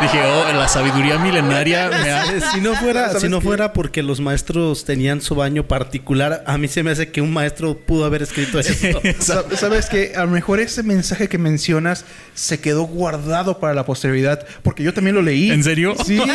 Dije, 0.00 0.20
oh, 0.26 0.52
la 0.52 0.68
sabiduría 0.68 1.18
milenaria 1.18 1.88
me 1.88 2.10
ha... 2.10 2.52
Si 2.52 2.60
no 2.60 2.74
fuera, 2.74 3.06
¿Sabes 3.08 3.22
si 3.22 3.28
no 3.28 3.38
qué? 3.40 3.46
fuera 3.46 3.72
porque 3.72 4.02
los 4.02 4.20
maestros 4.20 4.84
tenían 4.84 5.20
su 5.20 5.34
baño 5.34 5.66
particular, 5.66 6.42
a 6.46 6.58
mí 6.58 6.68
se 6.68 6.82
me 6.82 6.90
hace 6.90 7.10
que 7.10 7.20
un 7.20 7.32
maestro 7.32 7.76
pudo 7.76 8.04
haber 8.04 8.22
escrito 8.22 8.58
eso. 8.58 8.72
Sa- 9.20 9.44
Sabes 9.56 9.86
que 9.86 10.12
a 10.16 10.24
lo 10.24 10.30
mejor 10.30 10.60
ese 10.60 10.82
mensaje 10.82 11.28
que 11.28 11.38
mencionas 11.38 12.04
se 12.34 12.60
quedó 12.60 12.82
guardado 12.82 13.58
para 13.58 13.74
la 13.74 13.84
posteridad, 13.86 14.46
porque 14.62 14.82
yo 14.82 14.92
también 14.94 15.14
lo 15.16 15.22
leí. 15.22 15.50
¿En 15.50 15.64
serio? 15.64 15.94
Sí. 16.04 16.20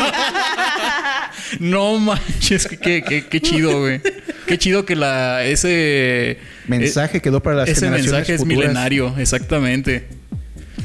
No 1.59 1.97
manches, 1.99 2.67
qué, 2.67 3.03
qué, 3.03 3.25
qué 3.27 3.41
chido, 3.41 3.79
güey. 3.81 4.01
Qué 4.47 4.57
chido 4.57 4.85
que 4.85 4.95
la 4.95 5.43
ese 5.43 6.39
Mensaje 6.67 7.21
quedó 7.21 7.41
para 7.43 7.55
las 7.57 7.69
ese 7.69 7.81
generaciones 7.81 8.11
mensaje 8.13 8.33
es 8.35 8.39
futuras. 8.41 8.59
milenario, 8.69 9.13
exactamente. 9.17 10.07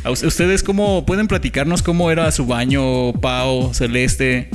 ¿A 0.04 0.10
us- 0.10 0.22
¿Ustedes 0.22 0.62
cómo 0.62 1.04
pueden 1.06 1.26
platicarnos 1.28 1.82
cómo 1.82 2.10
era 2.10 2.30
su 2.32 2.46
baño, 2.46 3.12
Pau, 3.14 3.72
Celeste? 3.74 4.48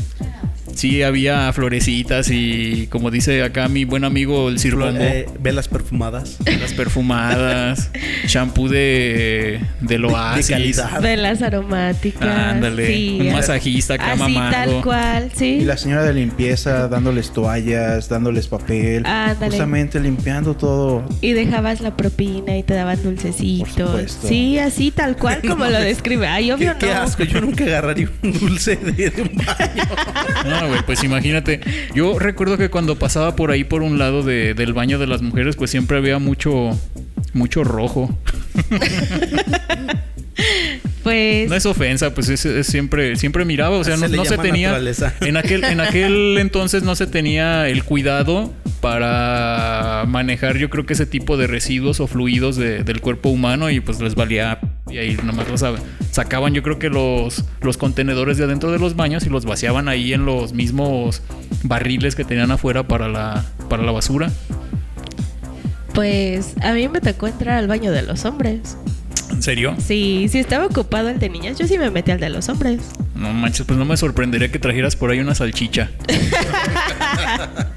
Sí, 0.75 1.03
había 1.03 1.51
florecitas 1.53 2.29
y 2.31 2.87
como 2.87 3.11
dice 3.11 3.43
acá 3.43 3.67
mi 3.67 3.85
buen 3.85 4.03
amigo 4.03 4.49
el 4.49 4.59
Sirvombo, 4.59 4.99
Eh, 5.01 5.27
velas 5.39 5.67
perfumadas. 5.67 6.37
las 6.45 6.73
perfumadas, 6.73 7.89
shampoo 8.27 8.67
de, 8.69 9.59
del 9.81 10.05
oasis. 10.05 10.47
De 10.47 10.53
calidad. 10.53 11.01
Velas 11.01 11.41
aromáticas. 11.41 12.23
Ándale, 12.53 12.87
sí, 12.87 13.17
un 13.21 13.33
masajista 13.33 13.93
acá 13.95 14.13
Así 14.13 14.33
tal 14.33 14.81
cual, 14.81 15.31
sí. 15.35 15.59
Y 15.61 15.65
la 15.65 15.77
señora 15.77 16.03
de 16.03 16.13
limpieza 16.13 16.87
dándoles 16.87 17.31
toallas, 17.31 18.09
dándoles 18.09 18.47
papel. 18.47 19.05
Ándale. 19.05 19.51
Justamente 19.51 19.99
limpiando 19.99 20.55
todo. 20.55 21.03
Y 21.21 21.33
dejabas 21.33 21.81
la 21.81 21.95
propina 21.95 22.57
y 22.57 22.63
te 22.63 22.73
daban 22.73 23.01
dulcecitos. 23.03 23.69
Por 23.69 23.87
supuesto. 23.87 24.27
Sí, 24.27 24.57
así 24.59 24.91
tal 24.91 25.15
cual 25.17 25.41
como 25.47 25.65
lo 25.65 25.79
describe. 25.81 26.27
Ay, 26.27 26.51
obvio 26.51 26.73
Qué, 26.79 26.87
qué 26.87 26.93
no. 26.93 27.01
asco, 27.01 27.23
yo 27.23 27.41
nunca 27.41 27.63
agarraría 27.63 28.09
un 28.23 28.31
dulce 28.39 28.75
de, 28.75 29.09
de 29.09 29.21
un 29.21 29.31
baño. 29.35 29.83
No, 30.45 30.62
güey, 30.67 30.81
pues 30.85 31.03
imagínate. 31.03 31.59
Yo 31.95 32.17
recuerdo 32.19 32.57
que 32.57 32.69
cuando 32.69 32.97
pasaba 32.97 33.35
por 33.35 33.51
ahí 33.51 33.63
por 33.63 33.81
un 33.83 33.97
lado 33.97 34.23
de- 34.23 34.53
del 34.53 34.73
baño 34.73 34.99
de 34.99 35.07
las 35.07 35.21
mujeres, 35.21 35.55
pues 35.55 35.71
siempre 35.71 35.97
había 35.97 36.19
mucho, 36.19 36.77
mucho 37.33 37.63
rojo. 37.63 38.17
Pues 41.03 41.49
No 41.49 41.55
es 41.55 41.65
ofensa, 41.65 42.13
pues 42.13 42.29
es, 42.29 42.45
es 42.45 42.65
siempre, 42.65 43.17
siempre 43.17 43.43
miraba, 43.45 43.77
o 43.77 43.83
sea, 43.83 43.97
Se 43.97 44.07
no, 44.09 44.23
se 44.25 44.37
tenía. 44.37 44.69
naturaleza. 44.69 45.13
En 45.21 45.35
aquel, 45.37 45.63
en 45.65 45.79
aquel 45.81 46.37
entonces 46.39 46.83
no 46.83 46.95
se 46.95 47.07
tenía 47.07 47.67
el 47.67 47.83
cuidado 47.83 48.53
para 48.83 50.03
manejar, 50.09 50.57
yo 50.57 50.69
creo 50.69 50.85
que 50.85 50.91
ese 50.91 51.05
tipo 51.05 51.37
de 51.37 51.47
residuos 51.47 52.01
o 52.01 52.07
fluidos 52.07 52.57
de- 52.57 52.83
del 52.83 52.99
cuerpo 52.99 53.29
humano 53.29 53.69
y 53.69 53.79
pues 53.79 54.01
les 54.01 54.13
valía 54.13 54.59
y 54.91 54.97
ahí 54.97 55.17
nomás 55.23 55.47
lo 55.49 55.57
saben. 55.57 55.81
Sacaban 56.11 56.53
yo 56.53 56.61
creo 56.63 56.79
que 56.79 56.89
los, 56.89 57.45
los 57.61 57.77
contenedores 57.77 58.37
de 58.37 58.43
adentro 58.43 58.71
de 58.71 58.79
los 58.79 58.97
baños 58.97 59.25
y 59.25 59.29
los 59.29 59.45
vaciaban 59.45 59.87
ahí 59.87 60.11
en 60.13 60.25
los 60.25 60.51
mismos 60.51 61.21
barriles 61.63 62.13
que 62.15 62.25
tenían 62.25 62.51
afuera 62.51 62.85
para 62.85 63.07
la, 63.07 63.45
para 63.69 63.83
la 63.83 63.93
basura. 63.93 64.29
Pues 65.93 66.53
a 66.61 66.73
mí 66.73 66.87
me 66.89 66.99
tocó 66.99 67.27
entrar 67.27 67.57
al 67.57 67.67
baño 67.67 67.91
de 67.93 68.01
los 68.01 68.25
hombres. 68.25 68.77
¿En 69.31 69.41
serio? 69.41 69.75
Sí, 69.79 70.27
si 70.29 70.39
estaba 70.39 70.65
ocupado 70.65 71.07
el 71.09 71.19
de 71.19 71.29
niñas, 71.29 71.57
yo 71.57 71.67
sí 71.67 71.77
me 71.77 71.89
metí 71.89 72.11
al 72.11 72.19
de 72.19 72.29
los 72.29 72.49
hombres. 72.49 72.81
No 73.15 73.31
manches, 73.33 73.65
pues 73.65 73.79
no 73.79 73.85
me 73.85 73.95
sorprendería 73.95 74.51
que 74.51 74.59
trajeras 74.59 74.95
por 74.97 75.09
ahí 75.11 75.19
una 75.19 75.33
salchicha. 75.35 75.89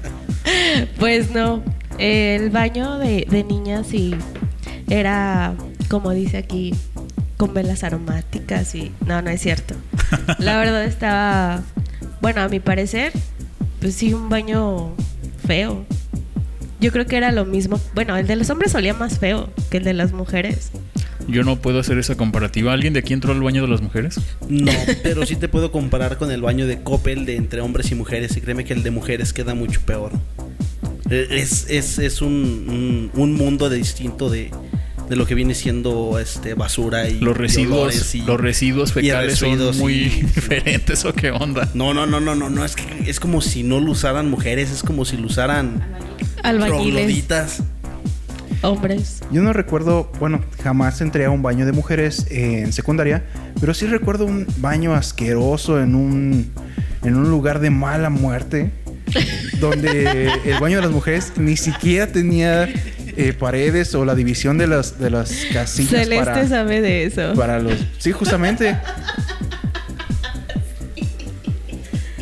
Pues 0.99 1.31
no, 1.31 1.63
el 1.97 2.49
baño 2.49 2.97
de, 2.99 3.27
de 3.29 3.43
niñas 3.43 3.87
sí 3.87 4.15
era, 4.89 5.55
como 5.89 6.11
dice 6.11 6.37
aquí, 6.37 6.73
con 7.37 7.53
velas 7.53 7.83
aromáticas 7.83 8.73
y... 8.75 8.91
No, 9.05 9.21
no 9.21 9.29
es 9.29 9.41
cierto. 9.41 9.75
La 10.39 10.57
verdad 10.57 10.85
estaba, 10.85 11.61
bueno, 12.21 12.41
a 12.41 12.49
mi 12.49 12.59
parecer, 12.59 13.11
pues 13.79 13.95
sí, 13.95 14.13
un 14.13 14.29
baño 14.29 14.93
feo. 15.45 15.85
Yo 16.79 16.91
creo 16.91 17.05
que 17.05 17.17
era 17.17 17.31
lo 17.31 17.45
mismo. 17.45 17.79
Bueno, 17.95 18.17
el 18.17 18.27
de 18.27 18.35
los 18.35 18.49
hombres 18.49 18.75
olía 18.75 18.93
más 18.93 19.19
feo 19.19 19.49
que 19.69 19.77
el 19.77 19.83
de 19.83 19.93
las 19.93 20.13
mujeres. 20.13 20.71
Yo 21.27 21.43
no 21.43 21.57
puedo 21.57 21.79
hacer 21.79 21.97
esa 21.97 22.15
comparativa. 22.15 22.71
¿Alguien 22.71 22.93
de 22.93 22.99
aquí 22.99 23.13
entró 23.13 23.33
al 23.33 23.41
baño 23.41 23.63
de 23.63 23.67
las 23.67 23.81
mujeres? 23.81 24.19
No, 24.47 24.71
pero 25.03 25.25
sí 25.25 25.35
te 25.35 25.49
puedo 25.49 25.71
comparar 25.71 26.17
con 26.17 26.31
el 26.31 26.41
baño 26.41 26.67
de 26.67 26.81
Coppel 26.83 27.25
de 27.25 27.35
entre 27.35 27.61
hombres 27.61 27.91
y 27.91 27.95
mujeres. 27.95 28.37
Y 28.37 28.41
créeme 28.41 28.63
que 28.63 28.73
el 28.73 28.83
de 28.83 28.91
mujeres 28.91 29.33
queda 29.33 29.53
mucho 29.53 29.81
peor. 29.81 30.11
Eh, 31.09 31.27
Es, 31.31 31.67
es, 31.69 31.99
es 31.99 32.21
un, 32.21 32.31
un, 32.33 33.11
un 33.21 33.33
mundo 33.33 33.69
de 33.69 33.77
distinto 33.77 34.29
de, 34.29 34.51
de 35.09 35.15
lo 35.15 35.25
que 35.25 35.35
viene 35.35 35.55
siendo 35.55 36.19
este 36.19 36.53
basura 36.53 37.07
y 37.07 37.19
Los 37.19 37.37
residuos, 37.37 38.13
y- 38.15 38.21
los 38.23 38.39
residuos 38.39 38.91
fecales 38.93 39.39
residuos 39.39 39.75
son 39.77 39.85
muy 39.85 39.93
y- 39.93 40.09
diferentes 40.35 41.05
o 41.05 41.13
qué 41.13 41.31
onda. 41.31 41.69
No, 41.73 41.93
no, 41.93 42.05
no, 42.05 42.19
no, 42.19 42.35
no, 42.35 42.49
no, 42.49 42.65
es 42.65 42.75
que 42.75 43.09
es 43.09 43.19
como 43.19 43.41
si 43.41 43.63
no 43.63 43.79
lo 43.79 43.91
usaran 43.91 44.29
mujeres, 44.29 44.69
es 44.71 44.83
como 44.83 45.05
si 45.05 45.15
lo 45.17 45.27
usaran 45.27 45.81
Albañiles. 46.43 47.61
Hombres. 48.63 49.21
Yo 49.31 49.43
no 49.43 49.53
recuerdo, 49.53 50.11
bueno, 50.19 50.43
jamás 50.63 50.99
entré 51.01 51.25
a 51.25 51.29
un 51.29 51.43
baño 51.43 51.65
de 51.67 51.73
mujeres 51.73 52.25
en 52.31 52.73
secundaria, 52.73 53.23
pero 53.61 53.73
sí 53.75 53.85
recuerdo 53.85 54.25
un 54.25 54.47
baño 54.57 54.93
asqueroso 54.95 55.79
en 55.79 55.93
un, 55.93 56.51
en 57.03 57.15
un 57.15 57.29
lugar 57.29 57.59
de 57.59 57.69
mala 57.69 58.09
muerte, 58.09 58.71
donde 59.59 60.31
el 60.45 60.59
baño 60.59 60.77
de 60.77 60.83
las 60.83 60.91
mujeres 60.91 61.33
ni 61.37 61.57
siquiera 61.57 62.07
tenía 62.07 62.67
eh, 63.15 63.33
paredes 63.33 63.93
o 63.95 64.05
la 64.05 64.15
división 64.15 64.57
de 64.57 64.67
las, 64.67 64.99
de 64.99 65.09
las 65.09 65.31
casillas 65.51 65.91
Celeste 65.91 66.25
para, 66.25 66.47
sabe 66.47 66.81
de 66.81 67.05
eso. 67.05 67.33
para 67.35 67.59
los... 67.59 67.73
Sí, 67.97 68.11
justamente. 68.11 68.77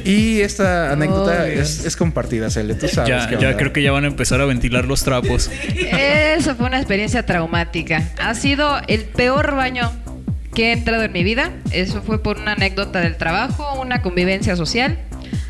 Y 0.04 0.42
esta 0.42 0.92
anécdota 0.92 1.42
Oh, 1.42 1.44
es, 1.46 1.84
es 1.84 1.96
compartida, 1.96 2.52
Cele. 2.52 2.76
Tú 2.76 2.88
sabes 2.88 3.10
Ya, 3.10 3.28
qué 3.28 3.38
ya 3.42 3.58
creo 3.58 3.74
que 3.74 3.82
ya 3.82 3.92
van 3.92 4.04
a 4.04 4.08
empezar 4.08 4.40
a 4.40 4.46
ventilar 4.46 4.86
los 4.86 5.04
trapos. 5.04 5.50
Eso 5.76 6.56
fue 6.56 6.68
una 6.68 6.78
experiencia 6.78 7.26
traumática. 7.26 8.04
Ha 8.20 8.36
sido 8.36 8.80
el 8.88 9.06
peor 9.06 9.56
baño 9.56 9.92
que 10.54 10.68
he 10.70 10.72
entrado 10.74 11.04
en 11.04 11.12
mi 11.12 11.24
vida. 11.24 11.52
Eso 11.72 12.04
fue 12.04 12.22
por 12.22 12.38
una 12.38 12.52
anécdota 12.54 13.02
del 13.02 13.18
trabajo, 13.18 13.82
una 13.82 14.04
convivencia 14.04 14.56
social. 14.56 15.00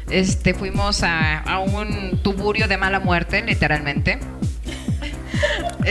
Este, 0.10 0.54
fuimos 0.54 1.04
a, 1.04 1.40
a 1.40 1.60
un 1.60 2.20
tuburio 2.22 2.68
de 2.68 2.78
mala 2.78 3.00
muerte, 3.00 3.42
literalmente. 3.44 4.20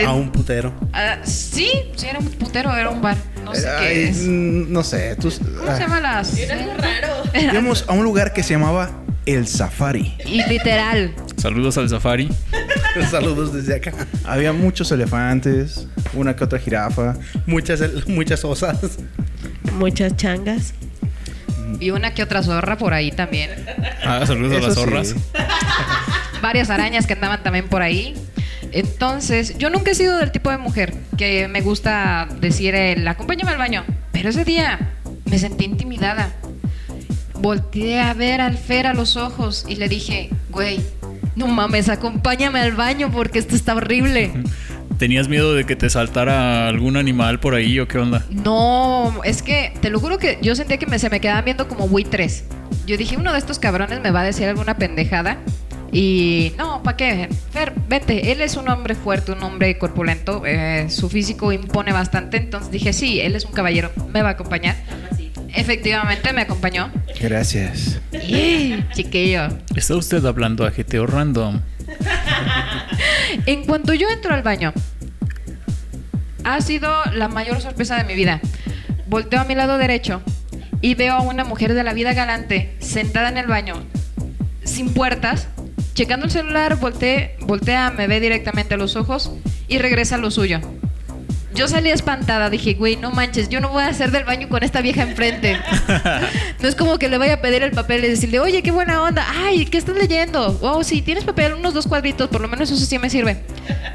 A 0.05 0.13
un 0.13 0.31
putero. 0.31 0.73
ah, 0.93 1.17
sí, 1.23 1.69
sí, 1.95 2.07
era 2.07 2.19
un 2.19 2.25
putero, 2.25 2.75
era 2.75 2.89
un 2.89 3.01
bar. 3.01 3.17
No 3.43 3.53
sé 3.53 3.69
Ay, 3.69 3.87
qué 3.87 4.03
es. 4.09 4.17
No 4.23 4.83
sé. 4.83 5.15
Tú, 5.15 5.31
¿Cómo 5.57 5.69
ah. 5.71 5.75
se 5.75 5.81
llama 5.81 5.99
las? 6.01 6.37
Íbamos 7.33 7.85
a 7.87 7.93
un 7.93 8.03
lugar 8.03 8.33
que 8.33 8.43
se 8.43 8.53
llamaba 8.53 8.89
El 9.25 9.47
Safari. 9.47 10.15
Y 10.25 10.43
literal. 10.47 11.13
Saludos 11.37 11.77
al 11.77 11.87
Safari. 11.89 12.29
Saludos 13.11 13.53
desde 13.53 13.75
acá. 13.75 13.93
Había 14.23 14.51
muchos 14.53 14.91
elefantes, 14.91 15.87
una 16.13 16.35
que 16.35 16.43
otra 16.43 16.59
jirafa. 16.59 17.15
Muchas, 17.45 17.81
muchas 18.07 18.43
osas. 18.43 18.97
Muchas 19.73 20.15
changas. 20.15 20.73
Y 21.79 21.89
una 21.91 22.13
que 22.13 22.23
otra 22.23 22.43
zorra 22.43 22.77
por 22.77 22.93
ahí 22.93 23.11
también. 23.11 23.51
Ah, 24.03 24.25
saludos 24.25 24.63
a 24.63 24.67
las 24.67 24.75
sí. 24.75 24.81
zorras. 24.81 25.15
varias 26.41 26.69
arañas 26.69 27.07
que 27.07 27.13
andaban 27.13 27.41
también 27.41 27.67
por 27.67 27.81
ahí. 27.81 28.13
Entonces, 28.71 29.57
yo 29.57 29.69
nunca 29.69 29.91
he 29.91 29.95
sido 29.95 30.17
del 30.17 30.31
tipo 30.31 30.51
de 30.51 30.57
mujer 30.57 30.93
que 31.17 31.47
me 31.47 31.61
gusta 31.61 32.27
decir 32.39 32.75
el 32.75 33.07
acompáñame 33.07 33.51
al 33.51 33.57
baño. 33.57 33.83
Pero 34.11 34.29
ese 34.29 34.45
día 34.45 34.93
me 35.25 35.39
sentí 35.39 35.65
intimidada. 35.65 36.33
Volteé 37.33 37.99
a 37.99 38.13
ver 38.13 38.41
al 38.41 38.57
Fer 38.57 38.87
a 38.87 38.93
los 38.93 39.17
ojos 39.17 39.65
y 39.67 39.75
le 39.75 39.89
dije, 39.89 40.29
güey, 40.49 40.81
no 41.35 41.47
mames, 41.47 41.89
acompáñame 41.89 42.59
al 42.59 42.73
baño 42.73 43.11
porque 43.11 43.39
esto 43.39 43.55
está 43.55 43.75
horrible. 43.75 44.31
¿Tenías 44.97 45.27
miedo 45.27 45.53
de 45.53 45.65
que 45.65 45.75
te 45.75 45.89
saltara 45.89 46.67
algún 46.67 46.95
animal 46.95 47.39
por 47.39 47.53
ahí 47.53 47.79
o 47.79 47.87
qué 47.87 47.97
onda? 47.97 48.25
No, 48.29 49.13
es 49.25 49.41
que 49.41 49.73
te 49.81 49.89
lo 49.89 49.99
juro 49.99 50.17
que 50.17 50.37
yo 50.41 50.55
sentía 50.55 50.77
que 50.77 50.85
me, 50.85 50.99
se 50.99 51.09
me 51.09 51.19
quedaban 51.19 51.43
viendo 51.43 51.67
como 51.67 51.87
buitres. 51.87 52.45
Yo 52.87 52.95
dije, 52.95 53.17
uno 53.17 53.33
de 53.33 53.39
estos 53.39 53.59
cabrones 53.59 53.99
me 54.01 54.11
va 54.11 54.21
a 54.21 54.23
decir 54.23 54.47
alguna 54.47 54.77
pendejada. 54.77 55.37
Y 55.91 56.53
no, 56.57 56.81
¿para 56.83 56.97
qué? 56.97 57.29
Fer, 57.51 57.73
vete. 57.87 58.31
Él 58.31 58.41
es 58.41 58.55
un 58.57 58.69
hombre 58.69 58.95
fuerte, 58.95 59.31
un 59.33 59.43
hombre 59.43 59.77
corpulento. 59.77 60.43
eh, 60.45 60.87
su 60.89 61.09
físico 61.09 61.51
impone 61.51 61.91
bastante. 61.91 62.37
Entonces 62.37 62.71
dije, 62.71 62.93
sí, 62.93 63.19
él 63.19 63.35
es 63.35 63.45
un 63.45 63.51
caballero. 63.51 63.91
Me 64.13 64.21
va 64.21 64.29
a 64.29 64.31
acompañar. 64.33 64.75
Efectivamente, 65.53 66.33
me 66.33 66.41
acompañó. 66.41 66.91
Gracias. 67.21 67.99
Y, 68.11 68.75
chiquillo. 68.93 69.47
¿Está 69.75 69.95
usted 69.95 70.25
hablando 70.25 70.65
a 70.65 70.71
GTO 70.71 71.05
Random? 71.05 71.61
En 73.45 73.65
cuanto 73.65 73.93
yo 73.93 74.07
entro 74.09 74.33
al 74.33 74.43
baño, 74.43 74.73
ha 76.43 76.61
sido 76.61 76.91
la 77.13 77.27
mayor 77.27 77.61
sorpresa 77.61 77.97
de 77.97 78.03
mi 78.03 78.15
vida. 78.15 78.39
Volteo 79.07 79.41
a 79.41 79.45
mi 79.45 79.55
lado 79.55 79.77
derecho 79.77 80.21
y 80.81 80.95
veo 80.95 81.13
a 81.13 81.21
una 81.21 81.43
mujer 81.43 81.73
de 81.73 81.83
la 81.83 81.93
vida 81.93 82.13
galante 82.13 82.75
sentada 82.79 83.29
en 83.29 83.37
el 83.37 83.47
baño, 83.47 83.75
sin 84.63 84.93
puertas, 84.93 85.47
checando 85.93 86.25
el 86.25 86.31
celular, 86.31 86.77
voltea, 86.77 87.31
voltea, 87.41 87.91
me 87.91 88.07
ve 88.07 88.19
directamente 88.19 88.75
a 88.75 88.77
los 88.77 88.95
ojos 88.95 89.31
y 89.67 89.77
regresa 89.79 90.15
a 90.15 90.19
lo 90.19 90.31
suyo. 90.31 90.61
Yo 91.55 91.69
salí 91.69 91.89
espantada, 91.89 92.49
dije, 92.49 92.73
güey, 92.73 92.97
no 92.97 93.11
manches, 93.11 93.47
yo 93.47 93.61
no 93.61 93.69
voy 93.69 93.83
a 93.83 93.87
hacer 93.87 94.11
del 94.11 94.25
baño 94.25 94.49
con 94.49 94.61
esta 94.61 94.81
vieja 94.81 95.03
enfrente. 95.03 95.57
No 96.61 96.69
es 96.69 96.75
como 96.75 96.97
que 96.97 97.09
le 97.09 97.19
vaya 97.19 97.35
a 97.35 97.41
pedir 97.41 97.61
el 97.61 97.71
papel 97.71 98.03
y 98.03 98.07
decirle, 98.07 98.39
oye, 98.39 98.63
qué 98.63 98.71
buena 98.71 99.03
onda. 99.03 99.23
Ay, 99.45 99.65
¿qué 99.65 99.77
estás 99.77 99.95
leyendo? 99.95 100.57
Oh, 100.61 100.83
sí, 100.83 101.01
tienes 101.01 101.23
papel, 101.23 101.53
unos 101.53 101.75
dos 101.75 101.85
cuadritos, 101.85 102.27
por 102.29 102.41
lo 102.41 102.47
menos 102.47 102.71
eso 102.71 102.83
sí 102.83 102.97
me 102.97 103.09
sirve. 103.09 103.43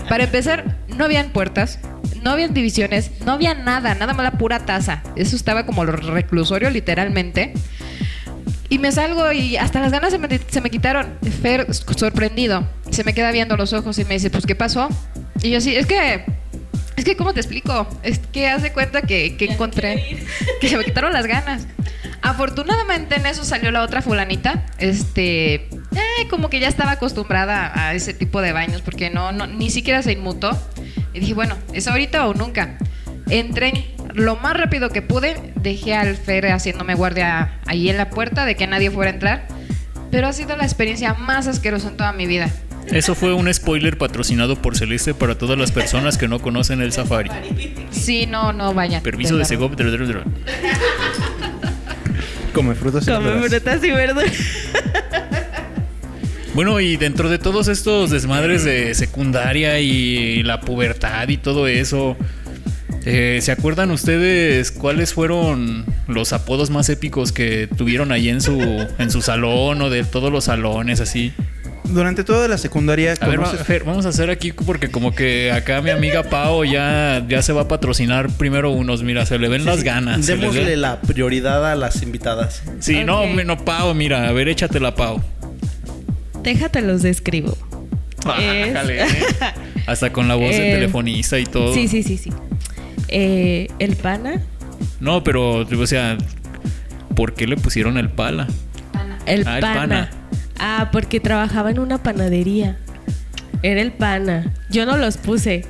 Para 0.09 0.25
empezar, 0.25 0.77
no 0.97 1.05
habían 1.05 1.31
puertas, 1.31 1.81
no 2.23 2.31
habían 2.31 2.55
divisiones, 2.55 3.11
no 3.25 3.33
había 3.33 3.55
nada, 3.55 3.95
nada 3.95 4.15
más 4.15 4.23
la 4.23 4.39
pura 4.39 4.61
taza. 4.61 5.03
Eso 5.17 5.35
estaba 5.35 5.67
como 5.67 5.85
lo 5.85 5.93
reclusorio, 5.93 6.71
literalmente. 6.71 7.55
Y 8.69 8.79
me 8.79 8.93
salgo 8.93 9.33
y 9.33 9.57
hasta 9.57 9.81
las 9.81 9.91
ganas 9.91 10.13
se 10.13 10.19
me, 10.19 10.29
se 10.49 10.61
me 10.61 10.71
quitaron. 10.71 11.19
Fer, 11.43 11.67
sorprendido, 11.75 12.69
se 12.91 13.03
me 13.03 13.15
queda 13.15 13.33
viendo 13.33 13.57
los 13.57 13.73
ojos 13.73 13.99
y 13.99 14.05
me 14.05 14.15
dice, 14.15 14.31
pues, 14.31 14.47
¿qué 14.47 14.55
pasó? 14.55 14.89
Y 15.43 15.51
yo 15.51 15.59
así, 15.59 15.75
es 15.75 15.87
que 15.87 16.25
es 17.01 17.07
que, 17.07 17.17
¿cómo 17.17 17.33
te 17.33 17.41
explico? 17.41 17.89
Es 18.03 18.19
que 18.19 18.47
haz 18.49 18.61
de 18.61 18.75
cuenta 18.75 19.01
que, 19.01 19.39
que 19.39 19.47
encontré 19.47 20.19
que 20.61 20.69
se 20.69 20.77
me 20.77 20.85
quitaron 20.85 21.15
las 21.15 21.27
ganas. 21.27 21.67
Afortunadamente 22.21 23.17
en 23.17 23.25
eso 23.25 23.43
salió 23.43 23.71
la 23.71 23.83
otra 23.83 24.03
fulanita. 24.03 24.67
Este, 24.77 25.55
eh, 25.55 26.29
como 26.29 26.51
que 26.51 26.61
ya 26.61 26.69
estaba 26.69 26.93
acostumbrada 26.93 27.73
a 27.75 27.95
ese 27.95 28.13
tipo 28.13 28.43
de 28.43 28.53
baños 28.53 28.83
porque 28.83 29.09
no, 29.09 29.33
no 29.33 29.47
ni 29.47 29.71
siquiera 29.71 30.03
se 30.03 30.13
inmutó. 30.13 30.51
Y 31.15 31.21
dije, 31.21 31.33
bueno, 31.33 31.57
es 31.73 31.89
ahorita 31.89 32.27
o 32.29 32.35
nunca. 32.35 32.77
Entré 33.31 33.95
lo 34.13 34.37
más 34.37 34.55
rápido 34.55 34.91
que 34.91 35.01
pude. 35.01 35.55
Dejé 35.57 35.95
al 35.95 36.19
Fer 36.19 36.53
haciéndome 36.53 36.95
guardia 36.95 37.61
ahí 37.65 37.89
en 37.89 37.97
la 37.97 38.11
puerta 38.11 38.45
de 38.45 38.57
que 38.57 38.67
nadie 38.67 38.91
fuera 38.91 39.11
a 39.11 39.15
entrar. 39.15 39.49
Pero 40.11 40.29
ha 40.29 40.35
sido 40.35 40.55
la 40.55 40.65
experiencia 40.65 41.15
más 41.15 41.47
asquerosa 41.47 41.89
en 41.89 41.97
toda 41.97 42.13
mi 42.13 42.27
vida. 42.27 42.51
Eso 42.93 43.15
fue 43.15 43.33
un 43.33 43.53
spoiler 43.53 43.97
patrocinado 43.97 44.57
por 44.57 44.77
Celeste 44.77 45.15
para 45.15 45.37
todas 45.37 45.57
las 45.59 45.71
personas 45.71 46.19
que 46.19 46.27
no 46.27 46.41
conocen 46.41 46.81
el 46.81 46.93
Safari. 46.93 47.31
Sí, 47.91 48.27
no, 48.27 48.53
no, 48.53 48.75
vaya. 48.75 49.01
Permiso 49.01 49.37
de. 49.37 49.45
Segov. 49.45 49.77
Come 52.53 52.75
frutas 52.75 53.07
y 53.07 53.11
Come 53.11 53.49
frutas 53.49 53.85
y 53.85 53.91
verduras. 53.91 54.33
Bueno, 56.53 56.81
y 56.81 56.97
dentro 56.97 57.29
de 57.31 57.39
todos 57.39 57.69
estos 57.69 58.11
desmadres 58.11 58.65
de 58.65 58.93
secundaria 58.95 59.79
y 59.79 60.43
la 60.43 60.61
pubertad 60.61 61.29
y 61.29 61.37
todo 61.37 61.69
eso, 61.69 62.17
eh, 63.05 63.39
¿se 63.41 63.53
acuerdan 63.53 63.93
ustedes 63.93 64.73
cuáles 64.73 65.15
fueron 65.15 65.85
los 66.09 66.33
apodos 66.33 66.71
más 66.71 66.89
épicos 66.89 67.31
que 67.31 67.69
tuvieron 67.69 68.11
ahí 68.11 68.29
en 68.29 68.41
su, 68.41 68.61
en 68.99 69.11
su 69.13 69.23
salón 69.23 69.81
o 69.81 69.91
de 69.91 70.03
todos 70.03 70.33
los 70.33 70.45
salones 70.45 70.99
así? 71.01 71.33
Durante 71.93 72.25
toda 72.25 72.47
la 72.49 72.57
secundaria 72.59 73.17
A 73.21 73.27
ver, 73.29 73.41
Fer, 73.65 73.85
vamos 73.85 74.07
a 74.07 74.11
hacer 74.11 74.31
aquí 74.31 74.53
porque 74.53 74.91
como 74.91 75.15
que 75.15 75.51
acá 75.53 75.81
mi 75.83 75.91
amiga 75.91 76.23
Pau 76.23 76.65
ya, 76.65 77.25
ya 77.29 77.43
se 77.43 77.53
va 77.53 77.63
a 77.63 77.69
patrocinar 77.69 78.29
primero 78.31 78.71
unos, 78.71 79.03
mira, 79.03 79.27
se 79.27 79.39
le 79.39 79.49
ven 79.49 79.65
las 79.65 79.83
ganas. 79.83 80.27
Démosle 80.27 80.77
la 80.77 81.01
prioridad 81.01 81.71
a 81.71 81.75
las 81.75 82.03
invitadas. 82.03 82.63
Sí, 82.81 83.05
no, 83.05 83.27
no, 83.27 83.65
Pau, 83.65 83.95
mira, 83.95 84.29
a 84.29 84.33
ver, 84.33 84.49
échate 84.49 84.79
la 84.81 84.95
Pau. 84.95 85.21
Déjate 86.43 86.81
los 86.83 87.03
describo. 87.03 87.57
Es- 88.39 88.71
Ájale, 88.77 89.03
eh. 89.03 89.07
Hasta 89.87 90.13
con 90.13 90.29
la 90.29 90.35
voz 90.35 90.51
de 90.51 90.71
Eh, 90.71 90.75
telefonista 90.75 91.39
y 91.39 91.45
todo. 91.47 91.75
Sí, 91.75 91.89
sí, 91.89 92.03
sí, 92.03 92.17
sí. 92.19 92.31
Eh, 93.09 93.67
el 93.79 93.97
pana. 93.97 94.41
No, 95.01 95.25
pero, 95.25 95.67
o 95.67 95.87
sea, 95.87 96.17
¿por 97.17 97.35
qué 97.35 97.47
le 97.47 97.57
pusieron 97.57 97.99
el 97.99 98.11
pala? 98.11 98.47
El 99.27 99.47
Ah, 99.47 99.57
el 99.57 99.61
pana. 99.63 100.11
Ah, 100.61 100.91
porque 100.93 101.21
trabajaba 101.21 101.71
en 101.71 101.79
una 101.79 102.03
panadería. 102.03 102.77
Era 103.63 103.81
el 103.81 103.93
pana. 103.93 104.53
Yo 104.71 104.85
no 104.87 104.97
los 104.97 105.17
puse. 105.17 105.65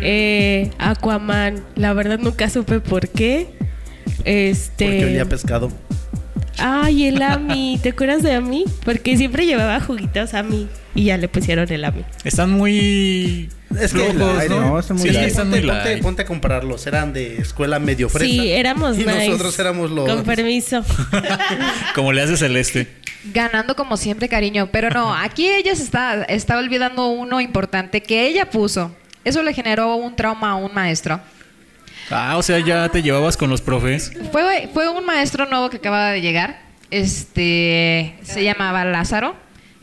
Eh, 0.00 0.70
Aquaman. 0.78 1.62
La 1.76 1.92
verdad 1.92 2.18
nunca 2.18 2.48
supe 2.50 2.80
por 2.80 3.08
qué. 3.08 3.48
Este. 4.24 4.84
Porque 4.86 5.04
olía 5.04 5.22
a 5.22 5.26
pescado. 5.26 5.70
Ay, 6.58 7.06
el 7.06 7.20
Ami. 7.22 7.78
¿Te 7.82 7.90
acuerdas 7.90 8.22
de 8.22 8.32
Ami? 8.32 8.64
Porque 8.84 9.16
siempre 9.16 9.44
llevaba 9.46 9.80
juguitos 9.80 10.34
Ami. 10.34 10.68
Y 10.94 11.04
ya 11.04 11.16
le 11.18 11.28
pusieron 11.28 11.70
el 11.72 11.84
Ami. 11.84 12.04
Están 12.24 12.50
muy 12.50 13.48
Es 13.80 13.92
que 13.92 14.12
¿no? 14.14 14.34
¿no? 14.48 14.78
Están 14.78 14.96
muy 14.96 15.08
sí, 15.10 15.16
ponte, 15.34 15.44
muy 15.44 15.68
ponte- 15.68 15.98
ponte 16.02 16.22
a 16.22 16.24
compararlos. 16.24 16.86
Eran 16.86 17.12
de 17.12 17.38
escuela 17.38 17.78
medio 17.78 18.08
fresa. 18.08 18.30
Sí, 18.30 18.50
éramos 18.52 18.96
Y 18.96 19.04
nice. 19.04 19.26
nosotros 19.28 19.58
éramos 19.58 19.90
los. 19.90 20.08
Con 20.08 20.22
permiso. 20.24 20.82
Como 21.94 22.12
le 22.12 22.22
hace 22.22 22.36
Celeste. 22.36 22.88
Ganando 23.32 23.74
como 23.76 23.96
siempre, 23.96 24.28
cariño. 24.28 24.68
Pero 24.70 24.90
no, 24.90 25.14
aquí 25.22 25.48
ella 25.48 25.74
se 25.74 25.82
está, 25.82 26.24
está 26.24 26.58
olvidando 26.58 27.08
uno 27.08 27.40
importante 27.40 28.02
que 28.02 28.26
ella 28.26 28.50
puso. 28.50 28.94
Eso 29.24 29.42
le 29.42 29.54
generó 29.54 29.96
un 29.96 30.14
trauma 30.14 30.50
a 30.50 30.56
un 30.56 30.74
maestro. 30.74 31.20
Ah, 32.10 32.36
o 32.36 32.42
sea, 32.42 32.58
ya 32.58 32.88
te 32.90 33.02
llevabas 33.02 33.36
con 33.36 33.48
los 33.48 33.62
profes. 33.62 34.12
Fue, 34.30 34.68
fue 34.74 34.88
un 34.90 35.06
maestro 35.06 35.46
nuevo 35.46 35.70
que 35.70 35.78
acababa 35.78 36.10
de 36.10 36.20
llegar. 36.20 36.60
Este 36.90 38.16
se 38.22 38.44
llamaba 38.44 38.84
Lázaro. 38.84 39.34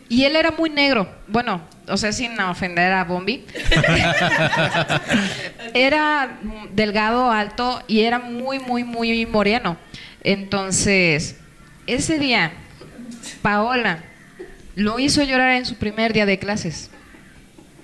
Y 0.07 0.25
él 0.25 0.35
era 0.35 0.51
muy 0.51 0.69
negro. 0.69 1.09
Bueno, 1.27 1.61
o 1.87 1.97
sea, 1.97 2.11
sin 2.11 2.39
ofender 2.39 2.91
a 2.91 3.05
Bombi. 3.05 3.45
era 5.73 6.37
delgado, 6.73 7.31
alto 7.31 7.81
y 7.87 8.01
era 8.01 8.19
muy, 8.19 8.59
muy, 8.59 8.83
muy 8.83 9.25
moreno. 9.25 9.77
Entonces, 10.23 11.37
ese 11.87 12.19
día, 12.19 12.53
Paola 13.41 13.99
lo 14.75 14.99
hizo 14.99 15.23
llorar 15.23 15.51
en 15.57 15.65
su 15.65 15.75
primer 15.75 16.13
día 16.13 16.25
de 16.25 16.39
clases. 16.39 16.89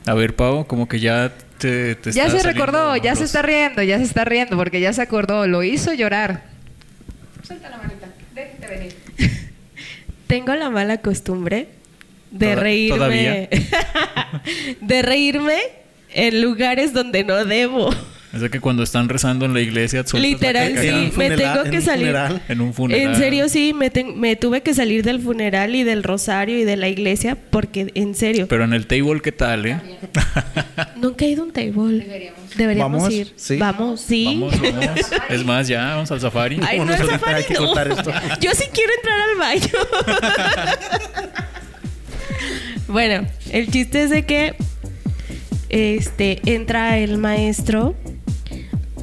A 0.06 0.14
ver, 0.14 0.36
Pau, 0.36 0.66
como 0.68 0.88
que 0.88 1.00
ya 1.00 1.34
te, 1.58 1.96
te 1.96 2.12
Ya 2.12 2.26
está 2.28 2.40
se 2.40 2.48
recordó, 2.48 2.96
ya 2.98 3.16
se 3.16 3.26
está 3.26 3.42
riendo, 3.42 3.82
ya 3.84 3.98
se 3.98 4.04
está 4.06 4.24
riendo 4.26 4.56
porque 4.56 4.80
ya 4.80 4.94
se 4.94 5.02
acordó, 5.02 5.48
lo 5.48 5.64
hizo 5.64 5.94
llorar. 5.94 6.44
Suelta 7.46 7.70
la 7.70 7.78
manita, 7.78 8.08
déjate 8.34 8.68
venir. 8.68 8.96
Tengo 10.28 10.56
la 10.56 10.70
mala 10.70 10.98
costumbre 10.98 11.68
de 12.32 12.46
Toda- 12.52 12.62
reírme. 12.62 12.98
todavía. 12.98 13.50
de 14.82 15.02
reírme 15.02 15.58
en 16.14 16.42
lugares 16.42 16.94
donde 16.94 17.24
no 17.24 17.44
debo. 17.46 17.90
O 18.34 18.40
sea 18.40 18.50
que 18.50 18.60
cuando 18.60 18.84
están 18.84 19.08
rezando 19.08 19.46
en 19.46 19.54
la 19.54 19.62
iglesia, 19.62 20.04
la 20.12 20.20
Literal, 20.20 20.78
sí. 20.78 21.12
Me 21.16 21.30
tengo 21.32 21.64
en 21.64 21.72
que 21.72 21.78
un 21.78 21.82
salir. 21.84 22.08
funeral. 22.08 22.42
En 22.50 22.62
un 22.62 22.74
funeral. 22.74 23.14
En 23.14 23.16
serio, 23.16 23.48
sí, 23.48 23.74
me, 23.74 23.90
me 24.16 24.36
tuve 24.36 24.62
que 24.62 24.74
salir 24.74 25.04
del 25.04 25.22
funeral 25.22 25.76
y 25.76 25.84
del 25.84 26.04
rosario 26.04 26.60
y 26.60 26.66
de 26.66 26.76
la 26.76 26.90
iglesia 26.90 27.38
porque, 27.50 27.92
en 27.96 28.16
serio, 28.16 28.48
Pero 28.50 28.66
en 28.66 28.74
el 28.74 28.86
table, 28.86 29.22
¿qué 29.22 29.32
tal, 29.32 29.66
eh? 29.66 29.80
nunca 30.98 31.24
he 31.26 31.30
ido 31.30 31.44
a 31.44 31.46
un 31.46 31.54
table. 31.54 32.34
Deberíamos, 32.56 33.02
¿Vamos? 33.02 33.14
ir. 33.14 33.34
Sí. 33.38 33.58
Vamos, 33.58 34.02
sí. 34.02 34.26
Vamos, 34.26 34.60
vamos. 34.62 35.00
Es 35.30 35.46
más, 35.46 35.68
ya, 35.68 35.86
vamos 35.86 36.12
al 36.12 36.20
safari. 36.20 36.60
Ay, 36.68 36.80
no, 36.80 36.86
ahorita, 36.86 37.06
safari 37.06 37.34
hay 37.36 37.44
que 37.46 37.54
no. 37.54 37.60
cortar 37.66 37.88
esto. 37.92 38.12
Yo 38.42 38.52
sí 38.54 38.66
quiero 38.74 38.92
entrar 38.98 39.20
al 39.22 39.38
baño. 39.38 39.70
bueno, 42.88 43.28
el 43.52 43.70
chiste 43.72 44.04
es 44.04 44.10
de 44.10 44.26
que 44.26 44.56
este 45.70 46.42
entra 46.46 46.98
el 46.98 47.18
maestro 47.18 47.96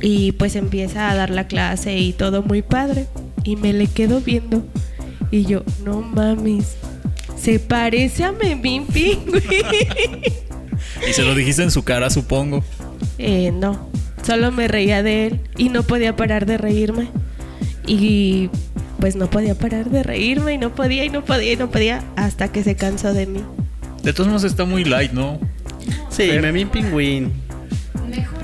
y 0.07 0.33
pues 0.33 0.55
empieza 0.55 1.11
a 1.11 1.15
dar 1.15 1.31
la 1.31 1.47
clase 1.47 1.97
y 1.97 2.13
todo 2.13 2.43
muy 2.43 2.61
padre 2.61 3.07
y 3.43 3.57
me 3.57 3.73
le 3.73 3.87
quedo 3.87 4.21
viendo 4.21 4.63
y 5.31 5.47
yo, 5.47 5.63
no 5.83 6.03
mames. 6.03 6.77
Se 7.39 7.59
parece 7.59 8.25
a 8.25 8.33
Memín 8.33 8.87
Pingüín. 8.87 9.41
Y 11.09 11.13
se 11.13 11.23
lo 11.23 11.35
dijiste 11.35 11.63
en 11.63 11.71
su 11.71 11.83
cara, 11.83 12.11
supongo. 12.11 12.63
Eh, 13.19 13.51
no, 13.51 13.91
solo 14.23 14.53
me 14.53 14.69
reía 14.69 15.03
de 15.03 15.27
él 15.27 15.41
y 15.57 15.71
no 15.71 15.83
podía 15.83 16.15
parar 16.17 16.45
de 16.45 16.59
reírme. 16.59 17.09
Y 17.87 18.51
pues 19.01 19.17
no 19.17 19.29
podía 19.29 19.55
parar 19.55 19.91
de 19.91 20.03
reírme 20.03 20.53
y 20.53 20.59
no 20.59 20.75
podía 20.75 21.05
y 21.05 21.09
no 21.09 21.25
podía 21.25 21.55
y 21.55 21.57
no 21.57 21.71
podía 21.71 22.05
hasta 22.17 22.53
que 22.53 22.63
se 22.63 22.77
cansó 22.77 23.15
de 23.15 23.27
mí. 23.27 23.43
De 24.03 24.13
todos 24.13 24.29
modos 24.29 24.45
está 24.45 24.67
muy 24.67 24.85
light, 24.85 25.13
¿no? 25.13 25.41
Sí, 26.11 26.31
Memín 26.41 26.69
Pingüín. 26.69 27.33
Mejora. 28.09 28.44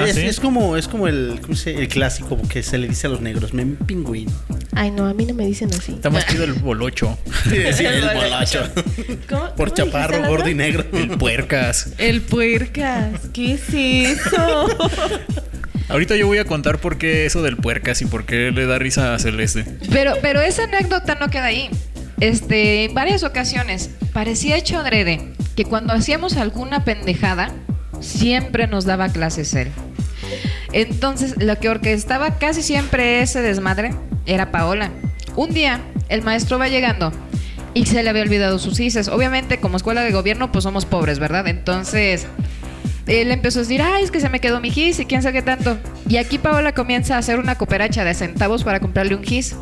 ¿Ah, 0.00 0.08
es, 0.08 0.16
sí? 0.16 0.22
es 0.26 0.40
como, 0.40 0.76
es 0.76 0.88
como 0.88 1.08
el, 1.08 1.38
¿cómo 1.42 1.54
se- 1.56 1.74
el 1.74 1.88
clásico 1.88 2.38
que 2.48 2.62
se 2.62 2.78
le 2.78 2.88
dice 2.88 3.06
a 3.06 3.10
los 3.10 3.20
negros, 3.20 3.52
Memín 3.54 3.76
Pingüín. 3.76 4.28
Ay, 4.74 4.90
no, 4.90 5.06
a 5.06 5.14
mí 5.14 5.24
no 5.26 5.34
me 5.34 5.46
dicen 5.46 5.70
así. 5.72 5.92
Está 5.92 6.10
más 6.10 6.26
chido 6.26 6.44
el 6.44 6.52
bolocho. 6.54 7.18
Sí, 7.48 7.56
el 7.84 8.02
bolacho. 8.14 8.68
¿Cómo- 9.28 9.54
Por 9.54 9.68
cómo 9.70 9.74
chaparro, 9.74 10.26
gordo 10.28 10.48
y 10.48 10.54
negro. 10.54 10.84
El 10.92 11.08
puercas. 11.18 11.90
El 11.98 12.20
puercas. 12.22 13.20
¿Qué 13.32 13.54
es 13.54 13.62
eso? 13.74 14.68
Ahorita 15.88 16.16
yo 16.16 16.26
voy 16.26 16.36
a 16.38 16.44
contar 16.44 16.78
por 16.80 16.98
qué 16.98 17.24
eso 17.24 17.42
del 17.42 17.56
puercas 17.56 18.02
y 18.02 18.04
por 18.06 18.26
qué 18.26 18.50
le 18.50 18.66
da 18.66 18.78
risa 18.78 19.14
a 19.14 19.18
Celeste. 19.18 19.64
Pero, 19.90 20.14
pero 20.20 20.40
esa 20.42 20.64
anécdota 20.64 21.14
no 21.14 21.28
queda 21.30 21.46
ahí. 21.46 21.70
Este, 22.20 22.84
en 22.84 22.94
varias 22.94 23.22
ocasiones 23.22 23.90
parecía 24.12 24.56
hecho 24.56 24.78
adrede 24.78 25.30
que 25.56 25.64
cuando 25.64 25.94
hacíamos 25.94 26.36
alguna 26.36 26.84
pendejada, 26.84 27.52
siempre 28.00 28.66
nos 28.66 28.84
daba 28.84 29.08
clases 29.08 29.54
él. 29.54 29.68
Entonces, 30.72 31.34
lo 31.38 31.58
que 31.58 31.68
orquestaba 31.68 32.38
casi 32.38 32.62
siempre 32.62 33.22
ese 33.22 33.40
desmadre 33.40 33.94
era 34.26 34.50
Paola. 34.50 34.90
Un 35.36 35.50
día, 35.50 35.80
el 36.08 36.22
maestro 36.22 36.58
va 36.58 36.68
llegando 36.68 37.12
y 37.74 37.86
se 37.86 38.02
le 38.02 38.10
había 38.10 38.22
olvidado 38.22 38.58
sus 38.58 38.80
ICES. 38.80 39.08
Obviamente, 39.08 39.58
como 39.60 39.76
escuela 39.76 40.02
de 40.02 40.10
gobierno, 40.10 40.50
pues 40.52 40.64
somos 40.64 40.84
pobres, 40.84 41.18
¿verdad? 41.18 41.46
Entonces, 41.48 42.26
él 43.06 43.30
empezó 43.30 43.60
a 43.60 43.62
decir, 43.62 43.80
ay, 43.80 44.04
es 44.04 44.10
que 44.10 44.20
se 44.20 44.28
me 44.28 44.40
quedó 44.40 44.60
mi 44.60 44.70
gis 44.70 45.00
y 45.00 45.06
quién 45.06 45.22
sabe 45.22 45.38
qué 45.38 45.42
tanto. 45.42 45.78
Y 46.08 46.16
aquí 46.18 46.38
Paola 46.38 46.72
comienza 46.72 47.16
a 47.16 47.18
hacer 47.18 47.38
una 47.38 47.56
cooperacha 47.56 48.04
de 48.04 48.14
centavos 48.14 48.64
para 48.64 48.80
comprarle 48.80 49.14
un 49.14 49.24
gis. 49.24 49.56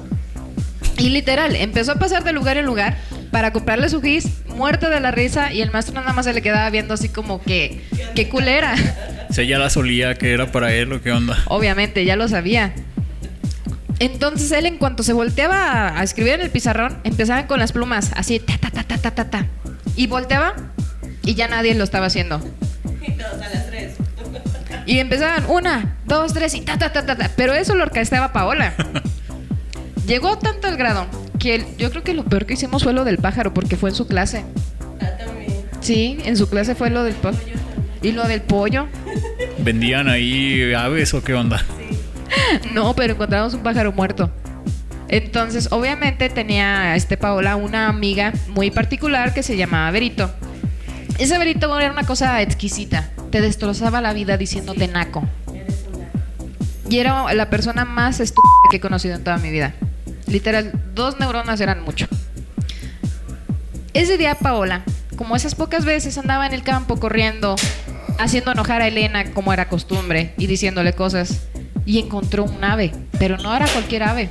Y 0.99 1.11
literal, 1.11 1.55
empezó 1.57 1.93
a 1.93 1.97
pasar 1.97 2.25
de 2.25 2.33
lugar 2.33 2.57
en 2.57 2.65
lugar 2.65 2.97
para 3.37 3.53
comprarle 3.53 3.91
su 3.91 4.01
gis, 4.01 4.31
muerto 4.57 4.89
de 4.89 4.99
la 4.99 5.11
risa, 5.11 5.53
y 5.53 5.61
el 5.61 5.71
maestro 5.71 5.95
nada 5.95 6.15
más 6.15 6.25
se 6.25 6.33
le 6.33 6.41
quedaba 6.41 6.71
viendo 6.71 6.95
así 6.95 7.11
como 7.11 7.43
que, 7.43 7.83
qué 8.15 8.31
culera. 8.31 8.75
Sea, 9.29 9.45
ya 9.45 9.59
la 9.59 9.69
solía 9.69 10.15
que 10.15 10.33
era 10.33 10.51
para 10.51 10.73
él 10.73 10.91
o 10.95 11.03
qué 11.03 11.13
onda. 11.13 11.37
Obviamente, 11.45 12.07
ya 12.07 12.17
lo 12.17 12.29
sabía. 12.29 12.73
Entonces 13.99 14.51
él 14.53 14.65
en 14.65 14.79
cuanto 14.79 15.03
se 15.03 15.13
volteaba 15.13 16.01
a, 16.01 16.03
escribir 16.03 16.33
en 16.33 16.41
el 16.41 16.51
pizarrón, 16.51 16.97
empezaban 17.05 17.47
con 17.47 17.59
las 17.59 17.73
plumas, 17.73 18.11
así, 18.17 18.39
ta, 18.39 18.57
ta, 18.57 18.71
ta, 18.71 18.85
ta, 18.85 18.97
ta, 18.97 19.11
ta, 19.11 19.29
ta. 19.29 19.47
Y 19.97 20.07
volteaba 20.07 20.55
y 21.23 21.35
ya 21.35 21.47
nadie 21.47 21.75
lo 21.75 21.85
estaba 21.85 22.07
haciendo. 22.07 22.41
Y 24.87 24.99
empezaban 24.99 25.45
una, 25.51 25.99
dos, 26.07 26.33
tres 26.33 26.55
y 26.55 26.63
ta, 26.63 26.79
ta, 26.79 26.91
ta, 26.91 27.05
ta, 27.05 27.17
ta. 27.17 27.31
Pero 27.37 27.53
eso 27.53 27.75
lo 27.75 27.83
orquestaba 27.83 28.33
Paola. 28.33 28.73
Llegó 30.07 30.39
tanto 30.39 30.69
al 30.69 30.79
grado 30.79 31.26
que 31.39 31.55
el- 31.57 31.77
yo 31.77 31.91
creo 31.91 32.03
que 32.03 32.15
lo 32.15 32.25
peor 32.25 32.47
que 32.47 32.55
hicimos 32.55 32.83
fue 32.85 32.93
lo 32.93 33.05
del 33.05 33.19
pájaro, 33.19 33.53
porque 33.55 33.77
fue 33.77 33.91
en 33.91 33.97
su 33.97 34.07
clase. 34.07 34.45
Sí, 35.81 36.19
en 36.25 36.37
su 36.37 36.49
clase 36.49 36.75
fue 36.75 36.91
lo 36.91 37.05
del 37.05 37.15
pájaro. 37.15 37.45
Y 38.03 38.13
lo 38.13 38.27
del 38.29 38.43
pollo. 38.43 38.87
¿Vendían 39.59 40.09
ahí 40.09 40.73
aves 40.75 41.15
o 41.15 41.23
qué 41.23 41.35
onda? 41.35 41.65
No, 42.73 42.95
pero 42.95 43.15
encontramos 43.15 43.55
un 43.55 43.63
pájaro 43.63 43.93
muerto. 43.93 44.31
Entonces, 45.09 45.69
obviamente 45.71 46.29
tenía 46.29 46.97
este 46.97 47.17
Paola 47.17 47.57
una 47.57 47.89
amiga 47.89 48.33
muy 48.49 48.71
particular 48.71 49.33
que 49.33 49.43
se 49.43 49.57
llamaba 49.57 49.91
Berito. 49.91 50.31
Ese 51.19 51.39
Berito 51.39 51.79
era 51.79 51.91
una 51.93 52.03
cosa 52.05 52.43
exquisita. 52.43 53.11
Te 53.31 53.41
destrozaba 53.41 54.01
la 54.01 54.13
vida 54.13 54.37
diciéndote 54.37 54.89
naco. 54.89 55.25
Y 56.89 56.99
era 56.99 57.33
la 57.35 57.49
persona 57.51 57.85
más 57.85 58.21
estúpida 58.21 58.51
que 58.71 58.77
he 58.77 58.81
conocido 58.81 59.15
en 59.15 59.25
toda 59.25 59.39
mi 59.39 59.51
vida. 59.51 59.75
Literal, 60.27 60.73
dos 60.95 61.19
neuronas 61.21 61.61
eran 61.61 61.83
mucho. 61.83 62.07
Ese 63.95 64.19
día 64.19 64.35
Paola, 64.35 64.85
como 65.17 65.37
esas 65.37 65.55
pocas 65.55 65.85
veces 65.85 66.19
andaba 66.19 66.47
en 66.47 66.53
el 66.53 66.63
campo 66.63 66.99
corriendo, 66.99 67.57
haciendo 68.19 68.53
enojar 68.53 68.83
a 68.83 68.89
Elena 68.89 69.33
como 69.33 69.53
era 69.53 69.69
costumbre 69.69 70.35
y 70.37 70.47
diciéndole 70.47 70.93
cosas, 70.93 71.43
y 71.87 72.01
encontró 72.01 72.45
un 72.45 72.63
ave, 72.65 72.93
pero 73.19 73.39
no 73.39 73.55
era 73.55 73.67
cualquier 73.69 74.03
ave. 74.03 74.29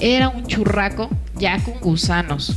Era 0.00 0.28
un 0.28 0.46
churraco 0.46 1.10
ya 1.36 1.58
con 1.62 1.80
gusanos. 1.80 2.56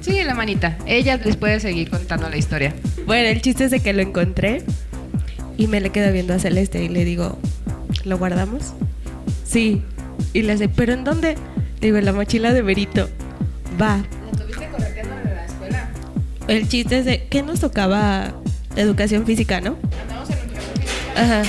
Sí, 0.00 0.22
la 0.24 0.34
manita. 0.34 0.78
Ella 0.86 1.16
les 1.16 1.36
puede 1.36 1.60
seguir 1.60 1.90
contando 1.90 2.30
la 2.30 2.36
historia. 2.36 2.74
Bueno, 3.04 3.28
el 3.28 3.42
chiste 3.42 3.64
es 3.64 3.70
de 3.70 3.80
que 3.80 3.92
lo 3.92 4.00
encontré 4.00 4.64
y 5.56 5.66
me 5.66 5.80
le 5.80 5.90
quedo 5.90 6.12
viendo 6.12 6.32
a 6.32 6.38
Celeste 6.38 6.82
y 6.82 6.88
le 6.88 7.04
digo, 7.04 7.38
¿lo 8.04 8.16
guardamos? 8.16 8.72
Sí. 9.44 9.82
Y 10.32 10.42
le 10.42 10.52
hace, 10.52 10.68
¿pero 10.68 10.92
en 10.92 11.04
dónde? 11.04 11.34
Le 11.80 11.86
digo, 11.86 11.96
en 11.96 12.04
la 12.04 12.12
mochila 12.12 12.52
de 12.52 12.62
Berito. 12.62 13.08
Va. 13.80 13.98
¿La 13.98 14.38
tuviste 14.38 14.68
correteando 14.68 15.14
en 15.24 15.34
la 15.34 15.44
escuela? 15.46 15.90
El 16.48 16.68
chiste 16.68 16.98
es 16.98 17.04
de 17.04 17.26
que 17.28 17.42
nos 17.42 17.60
tocaba 17.60 18.32
educación 18.76 19.26
física, 19.26 19.60
¿no? 19.60 19.76
Andamos 20.02 20.30
en 20.30 20.36
un 20.36 21.18
Ajá. 21.24 21.42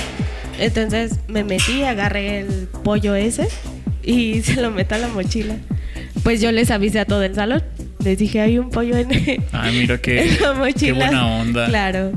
Entonces 0.58 1.18
me 1.28 1.42
metí, 1.42 1.82
agarré 1.84 2.40
el 2.40 2.68
pollo 2.84 3.14
ese 3.14 3.48
y 4.02 4.42
se 4.44 4.60
lo 4.60 4.70
meto 4.70 4.94
a 4.94 4.98
la 4.98 5.08
mochila. 5.08 5.56
Pues 6.22 6.40
yo 6.40 6.52
les 6.52 6.70
avisé 6.70 7.00
a 7.00 7.04
todo 7.06 7.22
el 7.22 7.34
salón. 7.34 7.62
Les 8.04 8.18
dije, 8.18 8.40
hay 8.40 8.58
un 8.58 8.70
pollo 8.70 8.96
en, 8.96 9.08
Ay, 9.52 9.78
mira 9.78 9.98
qué, 9.98 10.22
en 10.24 10.40
la 10.40 10.52
mochila. 10.54 10.74
qué 10.78 10.92
buena 10.92 11.26
onda. 11.26 11.66
Claro. 11.66 12.12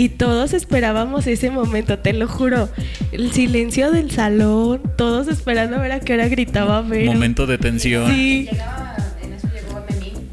Y 0.00 0.08
todos 0.08 0.54
esperábamos 0.54 1.26
ese 1.26 1.50
momento, 1.50 1.98
te 1.98 2.14
lo 2.14 2.26
juro. 2.26 2.70
El 3.12 3.32
silencio 3.32 3.90
del 3.90 4.10
salón, 4.10 4.80
todos 4.96 5.28
esperando 5.28 5.76
a 5.76 5.80
ver 5.80 5.92
a 5.92 6.00
qué 6.00 6.14
hora 6.14 6.26
gritaba 6.26 6.80
Vero. 6.80 7.12
Momento 7.12 7.46
de 7.46 7.58
tensión. 7.58 8.10
Sí. 8.10 8.48
Llegaba, 8.50 8.96
en 9.22 9.34
eso 9.34 9.48
llegó 9.48 9.84
Memín. 9.90 10.30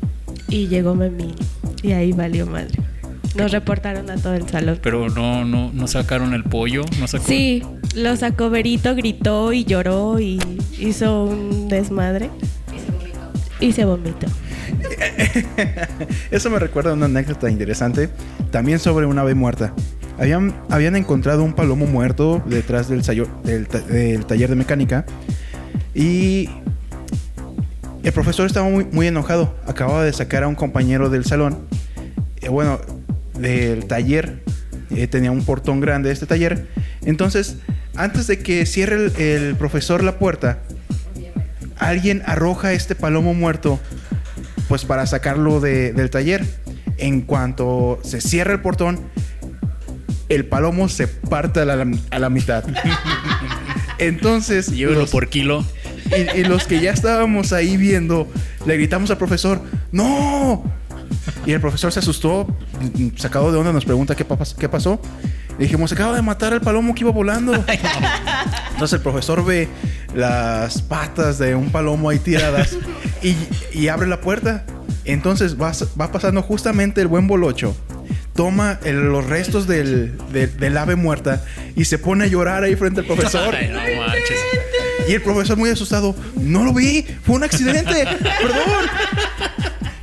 Y 0.47 0.67
llegó 0.67 0.95
Memín. 0.95 1.35
Y 1.83 1.91
ahí 1.91 2.13
valió 2.13 2.47
madre. 2.47 2.79
Nos 3.35 3.51
reportaron 3.51 4.09
a 4.09 4.15
todo 4.15 4.35
el 4.35 4.47
salón. 4.47 4.79
Pero 4.81 5.09
no, 5.09 5.43
no, 5.43 5.69
no 5.73 5.87
sacaron 5.87 6.33
el 6.33 6.45
pollo, 6.45 6.85
no 6.97 7.07
sacó. 7.09 7.25
Sí, 7.25 7.61
lo 7.93 8.15
sacó 8.15 8.49
Berito, 8.49 8.95
gritó 8.95 9.51
y 9.51 9.65
lloró 9.65 10.17
y 10.21 10.39
hizo 10.79 11.25
un 11.25 11.67
desmadre. 11.67 12.29
Y 13.59 13.73
se 13.73 13.83
vomitó. 13.83 14.27
Eso 16.31 16.49
me 16.49 16.59
recuerda 16.59 16.91
a 16.91 16.93
una 16.93 17.05
anécdota 17.05 17.49
interesante, 17.49 18.09
también 18.51 18.79
sobre 18.79 19.05
una 19.05 19.21
ave 19.21 19.35
muerta. 19.35 19.73
Habían, 20.19 20.55
habían 20.69 20.95
encontrado 20.95 21.43
un 21.43 21.53
palomo 21.53 21.85
muerto 21.85 22.41
detrás 22.45 22.89
del, 22.89 23.03
taller 23.03 24.49
de 24.49 24.55
mecánica 24.55 25.05
y 25.93 26.49
El 28.03 28.13
profesor 28.13 28.47
estaba 28.47 28.67
muy, 28.67 28.85
muy 28.85 29.07
enojado. 29.07 29.55
Acababa 29.67 30.03
de 30.03 30.13
sacar 30.13 30.43
a 30.43 30.47
un 30.47 30.55
compañero 30.55 31.09
del 31.09 31.25
salón. 31.25 31.67
eh, 32.41 32.49
bueno, 32.49 32.79
del 33.39 33.85
taller. 33.85 34.41
Eh, 34.89 35.07
tenía 35.07 35.31
un 35.31 35.43
portón 35.43 35.81
grande 35.81 36.11
este 36.11 36.25
taller. 36.25 36.67
Entonces, 37.03 37.57
antes 37.95 38.25
de 38.27 38.39
que 38.39 38.65
cierre 38.65 38.95
el, 38.95 39.21
el 39.21 39.55
profesor 39.55 40.03
la 40.03 40.17
puerta, 40.17 40.59
alguien 41.77 42.23
arroja 42.25 42.73
este 42.73 42.95
palomo 42.95 43.33
muerto, 43.33 43.79
pues 44.67 44.85
para 44.85 45.05
sacarlo 45.05 45.59
de- 45.59 45.93
del 45.93 46.09
taller. 46.09 46.45
En 46.97 47.21
cuanto 47.21 47.99
se 48.03 48.21
cierra 48.21 48.53
el 48.53 48.61
portón, 48.61 48.99
el 50.29 50.45
palomo 50.45 50.89
se 50.89 51.07
parte 51.07 51.59
a 51.61 51.65
la, 51.65 51.85
a 52.11 52.19
la 52.19 52.29
mitad. 52.29 52.63
Entonces, 53.99 54.67
Llévelo 54.71 55.05
por 55.07 55.29
kilo. 55.29 55.65
y, 56.35 56.39
y 56.39 56.43
los 56.43 56.65
que 56.65 56.79
ya 56.79 56.91
estábamos 56.91 57.51
ahí 57.53 57.77
viendo, 57.77 58.27
le 58.65 58.75
gritamos 58.77 59.09
al 59.11 59.17
profesor, 59.17 59.61
¡No! 59.91 60.63
Y 61.45 61.53
el 61.53 61.61
profesor 61.61 61.91
se 61.93 61.99
asustó, 61.99 62.45
sacado 63.15 63.51
de 63.51 63.57
onda, 63.57 63.71
nos 63.71 63.85
pregunta 63.85 64.15
qué, 64.15 64.25
papas- 64.25 64.53
qué 64.53 64.67
pasó. 64.69 65.01
Le 65.57 65.63
dijimos, 65.65 65.89
se 65.89 65.95
acaba 65.95 66.15
de 66.15 66.21
matar 66.21 66.53
al 66.53 66.61
palomo 66.61 66.93
que 66.93 67.01
iba 67.03 67.11
volando. 67.11 67.53
Entonces 67.53 68.93
el 68.93 69.01
profesor 69.01 69.43
ve 69.45 69.67
las 70.13 70.81
patas 70.81 71.37
de 71.39 71.55
un 71.55 71.69
palomo 71.71 72.09
ahí 72.09 72.19
tiradas 72.19 72.75
y, 73.23 73.35
y 73.73 73.87
abre 73.87 74.07
la 74.07 74.21
puerta. 74.21 74.65
Entonces 75.05 75.59
va, 75.59 75.71
va 75.99 76.11
pasando 76.11 76.41
justamente 76.41 77.01
el 77.01 77.07
buen 77.07 77.27
bolocho. 77.27 77.75
Toma 78.35 78.79
el- 78.83 79.09
los 79.11 79.25
restos 79.25 79.67
del, 79.67 80.17
del- 80.31 80.55
del 80.57 80.77
ave 80.77 80.95
muerta 80.95 81.43
y 81.75 81.85
se 81.85 81.97
pone 81.97 82.25
a 82.25 82.27
llorar 82.27 82.63
ahí 82.63 82.75
frente 82.75 82.99
al 83.01 83.05
profesor. 83.07 83.55
Ay, 83.55 83.69
no 83.69 83.75
manches. 83.79 84.37
Y 85.09 85.13
el 85.13 85.21
profesor 85.21 85.57
muy 85.57 85.69
asustado, 85.69 86.15
no 86.35 86.65
lo 86.65 86.73
vi, 86.73 87.05
fue 87.23 87.35
un 87.35 87.43
accidente, 87.43 88.05
perdón. 88.41 88.85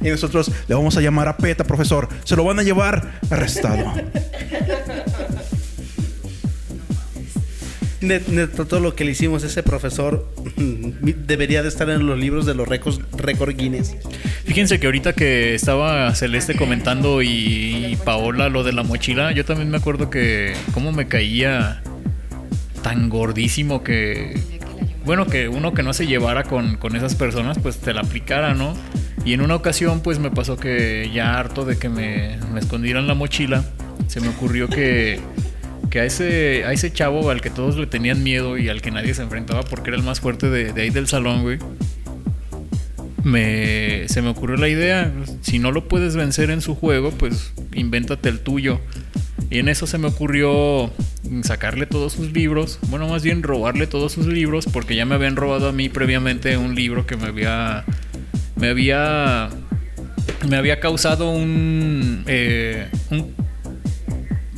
Y 0.01 0.09
nosotros 0.09 0.51
le 0.67 0.75
vamos 0.75 0.97
a 0.97 1.01
llamar 1.03 1.29
a 1.29 1.37
PETA, 1.37 1.65
profesor, 1.65 2.09
se 2.25 2.35
lo 2.37 2.45
van 2.45 2.59
a 2.59 2.63
llevar 2.63 3.21
arrestado. 3.31 3.93
Net- 8.01 8.27
neto, 8.29 8.67
todo 8.67 8.81
lo 8.81 8.95
que 8.95 9.05
le 9.05 9.13
hicimos 9.13 9.45
a 9.45 9.47
ese 9.47 9.63
profesor 9.63 10.29
debería 11.27 11.63
de 11.63 11.69
estar 11.69 11.89
en 11.91 12.07
los 12.07 12.19
libros 12.19 12.47
de 12.47 12.55
los 12.55 12.67
récords 12.67 13.01
récord 13.17 13.57
Guinness. 13.57 13.97
Fíjense 14.45 14.79
que 14.79 14.87
ahorita 14.87 15.13
que 15.13 15.55
estaba 15.55 16.15
Celeste 16.15 16.55
comentando 16.55 17.23
y, 17.23 17.99
Paola 18.05 18.49
lo 18.49 18.65
de 18.65 18.73
la 18.73 18.83
mochila, 18.83 19.33
yo 19.33 19.45
también 19.45 19.71
me 19.71 19.77
acuerdo 19.77 20.11
que 20.11 20.55
cómo 20.73 20.93
me 20.93 21.07
caía 21.09 21.83
tan 22.83 23.09
gordísimo 23.09 23.83
que... 23.83 24.39
Bueno, 25.05 25.27
que 25.27 25.49
uno 25.49 25.75
que 25.75 25.83
no 25.83 25.93
se 25.93 26.07
llevara 26.07 26.45
con, 26.45 26.77
con 26.77 26.97
esas 26.97 27.15
personas, 27.15 27.59
pues 27.59 27.79
te 27.79 27.93
la 27.93 28.01
aplicara, 28.01 28.55
¿no? 28.55 28.75
Y 29.25 29.35
en 29.35 29.43
una 29.43 29.55
ocasión, 29.55 30.01
pues 30.01 30.19
me 30.19 30.31
pasó 30.31 30.57
que 30.57 31.11
ya 31.13 31.39
harto 31.39 31.67
de 31.67 31.79
que 31.79 31.91
me, 31.91 32.39
me 32.53 32.61
escondieran 32.61 33.07
la 33.07 33.15
mochila, 33.15 33.65
se 34.07 34.21
me 34.21 34.29
ocurrió 34.29 34.69
que, 34.69 35.21
que 35.91 36.01
a, 36.01 36.05
ese, 36.05 36.65
a 36.65 36.73
ese 36.73 36.93
chavo 36.93 37.31
al 37.31 37.41
que 37.41 37.51
todos 37.51 37.77
le 37.77 37.87
tenían 37.87 38.23
miedo 38.23 38.59
y 38.59 38.69
al 38.69 38.83
que 38.83 38.91
nadie 38.91 39.15
se 39.15 39.23
enfrentaba 39.23 39.63
porque 39.63 39.91
era 39.91 39.97
el 39.97 40.03
más 40.03 40.21
fuerte 40.21 40.51
de, 40.51 40.81
ahí 40.81 40.91
del 40.91 41.07
salón, 41.07 41.43
güey, 41.43 41.59
me, 43.23 44.09
se 44.09 44.23
me 44.23 44.29
ocurrió 44.29 44.57
la 44.57 44.69
idea, 44.69 45.13
si 45.41 45.59
no 45.59 45.73
lo 45.73 45.89
puedes 45.89 46.15
vencer 46.17 46.51
en 46.51 46.61
su 46.61 46.75
juego, 46.75 47.11
pues 47.11 47.53
invéntate 47.75 48.29
el 48.29 48.41
tuyo. 48.41 48.81
Y 49.51 49.59
en 49.59 49.69
eso 49.69 49.87
se 49.87 49.99
me 49.99 50.09
ocurrió 50.09 50.91
sacarle 51.43 51.87
todos 51.87 52.13
sus 52.13 52.33
libros, 52.33 52.79
bueno, 52.89 53.09
más 53.09 53.23
bien 53.23 53.43
robarle 53.43 53.87
todos 53.87 54.13
sus 54.13 54.27
libros, 54.27 54.67
porque 54.73 54.97
ya 54.97 55.07
me 55.07 55.15
habían 55.15 55.37
robado 55.37 55.69
a 55.69 55.73
mí 55.73 55.89
previamente 55.89 56.57
un 56.57 56.75
libro 56.75 57.07
que 57.07 57.17
me 57.17 57.27
había, 57.27 57.85
me 58.57 58.69
había, 58.69 59.51
me 60.49 60.57
había 60.57 60.81
causado 60.81 61.31
un, 61.31 62.25
eh, 62.27 62.89
un 63.11 63.44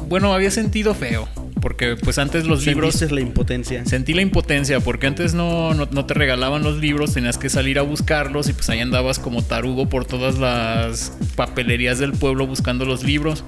bueno, 0.09 0.33
había 0.33 0.51
sentido 0.51 0.95
feo, 0.95 1.29
porque 1.61 1.97
pues 1.97 2.19
antes 2.19 2.47
los 2.47 2.65
libros 2.65 2.95
Sentiste 2.95 3.15
la 3.15 3.21
impotencia. 3.21 3.85
Sentí 3.85 4.15
la 4.15 4.23
impotencia 4.23 4.81
porque 4.81 5.07
antes 5.07 5.35
no, 5.35 5.75
no, 5.75 5.89
no 5.91 6.07
te 6.07 6.15
regalaban 6.15 6.63
los 6.63 6.79
libros, 6.79 7.15
tenías 7.15 7.39
que 7.39 7.49
salir 7.49 7.79
a 7.79 7.83
buscarlos 7.83 8.49
y 8.49 8.53
pues 8.53 8.69
ahí 8.71 8.81
andabas 8.81 9.19
como 9.19 9.43
tarugo 9.43 9.89
por 9.89 10.05
todas 10.05 10.39
las 10.39 11.13
papelerías 11.35 11.99
del 11.99 12.13
pueblo 12.13 12.47
buscando 12.47 12.85
los 12.85 13.03
libros. 13.03 13.45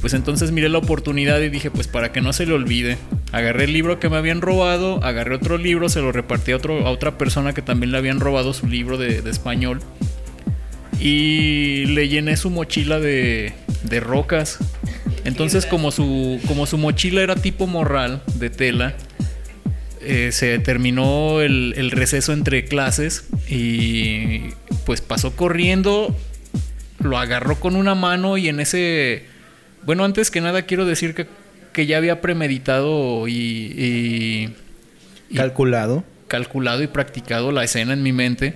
Pues 0.00 0.14
entonces 0.14 0.50
miré 0.50 0.70
la 0.70 0.78
oportunidad 0.78 1.40
y 1.40 1.50
dije, 1.50 1.70
pues 1.70 1.86
para 1.86 2.10
que 2.12 2.22
no 2.22 2.32
se 2.32 2.46
le 2.46 2.54
olvide. 2.54 2.96
Agarré 3.32 3.64
el 3.64 3.72
libro 3.74 4.00
que 4.00 4.08
me 4.08 4.16
habían 4.16 4.40
robado, 4.40 5.04
agarré 5.04 5.34
otro 5.34 5.58
libro, 5.58 5.90
se 5.90 6.00
lo 6.00 6.10
repartí 6.10 6.52
a, 6.52 6.56
otro, 6.56 6.86
a 6.86 6.90
otra 6.90 7.18
persona 7.18 7.52
que 7.52 7.60
también 7.60 7.92
le 7.92 7.98
habían 7.98 8.20
robado 8.20 8.54
su 8.54 8.66
libro 8.66 8.96
de, 8.96 9.20
de 9.20 9.30
español. 9.30 9.80
Y 10.98 11.84
le 11.86 12.08
llené 12.08 12.36
su 12.38 12.48
mochila 12.48 12.98
de, 12.98 13.52
de 13.82 14.00
rocas. 14.00 14.58
Entonces 15.24 15.66
como 15.66 15.90
su, 15.90 16.40
como 16.46 16.66
su 16.66 16.78
mochila 16.78 17.20
era 17.22 17.34
tipo 17.34 17.66
morral 17.66 18.22
de 18.36 18.50
tela, 18.50 18.94
eh, 20.02 20.30
se 20.32 20.58
terminó 20.58 21.40
el, 21.40 21.74
el 21.76 21.90
receso 21.90 22.32
entre 22.32 22.64
clases 22.64 23.24
y 23.48 24.40
pues 24.86 25.00
pasó 25.02 25.36
corriendo, 25.36 26.16
lo 27.00 27.18
agarró 27.18 27.60
con 27.60 27.76
una 27.76 27.94
mano 27.94 28.38
y 28.38 28.48
en 28.48 28.60
ese... 28.60 29.24
Bueno, 29.84 30.04
antes 30.04 30.30
que 30.30 30.40
nada 30.40 30.62
quiero 30.62 30.84
decir 30.86 31.14
que, 31.14 31.26
que 31.72 31.86
ya 31.86 31.96
había 31.98 32.20
premeditado 32.20 33.28
y, 33.28 33.32
y- 33.34 34.54
y 35.30 35.36
Calculado. 35.36 36.02
calculado 36.28 36.82
y 36.82 36.86
practicado 36.86 37.52
la 37.52 37.62
escena 37.64 37.92
en 37.92 38.02
mi 38.02 38.12
mente. 38.12 38.54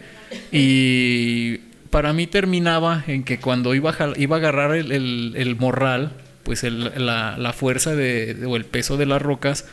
Y 0.50 1.58
para 1.90 2.12
mí 2.12 2.26
terminaba 2.26 3.04
en 3.06 3.22
que 3.22 3.38
cuando 3.38 3.74
iba 3.74 3.90
a, 3.90 4.12
iba 4.16 4.36
a 4.36 4.38
agarrar 4.38 4.74
el, 4.74 4.92
el- 4.92 5.34
el 5.36 5.56
morral, 5.56 6.12
pues 6.44 6.62
el- 6.64 6.92
la, 7.04 7.36
la 7.38 7.52
fuerza 7.52 7.94
de, 7.94 8.34
de- 8.34 8.46
o 8.46 8.56
el 8.56 8.64
peso 8.64 8.96
de 8.96 9.06
las 9.06 9.20
rocas 9.22 9.66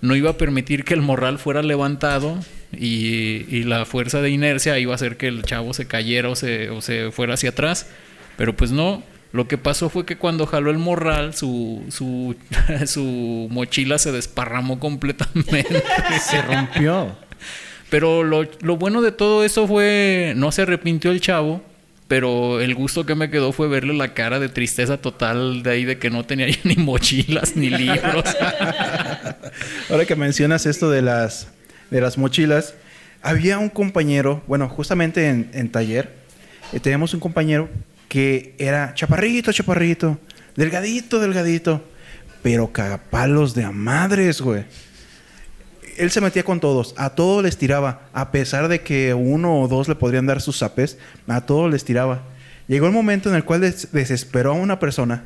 no 0.00 0.14
iba 0.14 0.30
a 0.30 0.36
permitir 0.36 0.84
que 0.84 0.94
el 0.94 1.02
morral 1.02 1.38
fuera 1.38 1.62
levantado 1.62 2.38
y, 2.72 3.44
y 3.48 3.64
la 3.64 3.84
fuerza 3.86 4.20
de 4.22 4.30
inercia 4.30 4.78
iba 4.78 4.92
a 4.92 4.94
hacer 4.96 5.16
que 5.16 5.26
el 5.28 5.42
chavo 5.44 5.74
se 5.74 5.86
cayera 5.86 6.28
o 6.28 6.36
se, 6.36 6.70
o 6.70 6.80
se 6.82 7.10
fuera 7.10 7.34
hacia 7.34 7.50
atrás. 7.50 7.86
Pero 8.36 8.54
pues 8.56 8.70
no, 8.70 9.02
lo 9.32 9.48
que 9.48 9.58
pasó 9.58 9.88
fue 9.90 10.06
que 10.06 10.16
cuando 10.16 10.46
jaló 10.46 10.70
el 10.70 10.78
morral, 10.78 11.34
su, 11.34 11.84
su, 11.90 12.36
su 12.86 13.48
mochila 13.50 13.98
se 13.98 14.12
desparramó 14.12 14.78
completamente. 14.78 15.64
Se 16.22 16.40
rompió. 16.42 17.16
Pero 17.90 18.22
lo, 18.22 18.46
lo 18.60 18.76
bueno 18.76 19.00
de 19.02 19.12
todo 19.12 19.44
eso 19.44 19.66
fue, 19.66 20.34
no 20.36 20.52
se 20.52 20.62
arrepintió 20.62 21.10
el 21.10 21.20
chavo, 21.22 21.62
pero 22.08 22.60
el 22.60 22.74
gusto 22.74 23.04
que 23.04 23.14
me 23.14 23.30
quedó 23.30 23.52
fue 23.52 23.68
verle 23.68 23.92
la 23.92 24.14
cara 24.14 24.40
de 24.40 24.48
tristeza 24.48 24.96
total 24.96 25.62
de 25.62 25.70
ahí 25.70 25.84
de 25.84 25.98
que 25.98 26.08
no 26.08 26.24
tenía 26.24 26.46
ni 26.64 26.76
mochilas 26.76 27.54
ni 27.54 27.68
libros. 27.68 28.24
Ahora 29.90 30.06
que 30.06 30.16
mencionas 30.16 30.64
esto 30.64 30.90
de 30.90 31.02
las, 31.02 31.48
de 31.90 32.00
las 32.00 32.16
mochilas, 32.16 32.74
había 33.20 33.58
un 33.58 33.68
compañero, 33.68 34.42
bueno, 34.46 34.68
justamente 34.68 35.28
en, 35.28 35.50
en 35.52 35.70
taller, 35.70 36.10
eh, 36.72 36.80
teníamos 36.80 37.12
un 37.12 37.20
compañero 37.20 37.68
que 38.08 38.54
era 38.58 38.94
chaparrito, 38.94 39.52
chaparrito, 39.52 40.18
delgadito, 40.56 41.20
delgadito, 41.20 41.84
pero 42.42 42.72
cagapalos 42.72 43.54
de 43.54 43.64
a 43.64 43.70
madres, 43.70 44.40
güey. 44.40 44.64
Él 45.98 46.10
se 46.10 46.20
metía 46.20 46.42
con 46.44 46.60
todos, 46.60 46.94
a 46.96 47.10
todos 47.10 47.42
les 47.42 47.56
tiraba, 47.56 48.02
a 48.12 48.30
pesar 48.30 48.68
de 48.68 48.80
que 48.80 49.14
uno 49.14 49.60
o 49.60 49.68
dos 49.68 49.88
le 49.88 49.94
podrían 49.94 50.26
dar 50.26 50.40
sus 50.40 50.58
zapes, 50.58 50.96
a 51.26 51.40
todos 51.42 51.70
les 51.70 51.84
tiraba. 51.84 52.22
Llegó 52.68 52.86
el 52.86 52.92
momento 52.92 53.28
en 53.28 53.34
el 53.34 53.44
cual 53.44 53.60
des- 53.62 53.88
desesperó 53.92 54.50
a 54.52 54.54
una 54.54 54.78
persona 54.78 55.24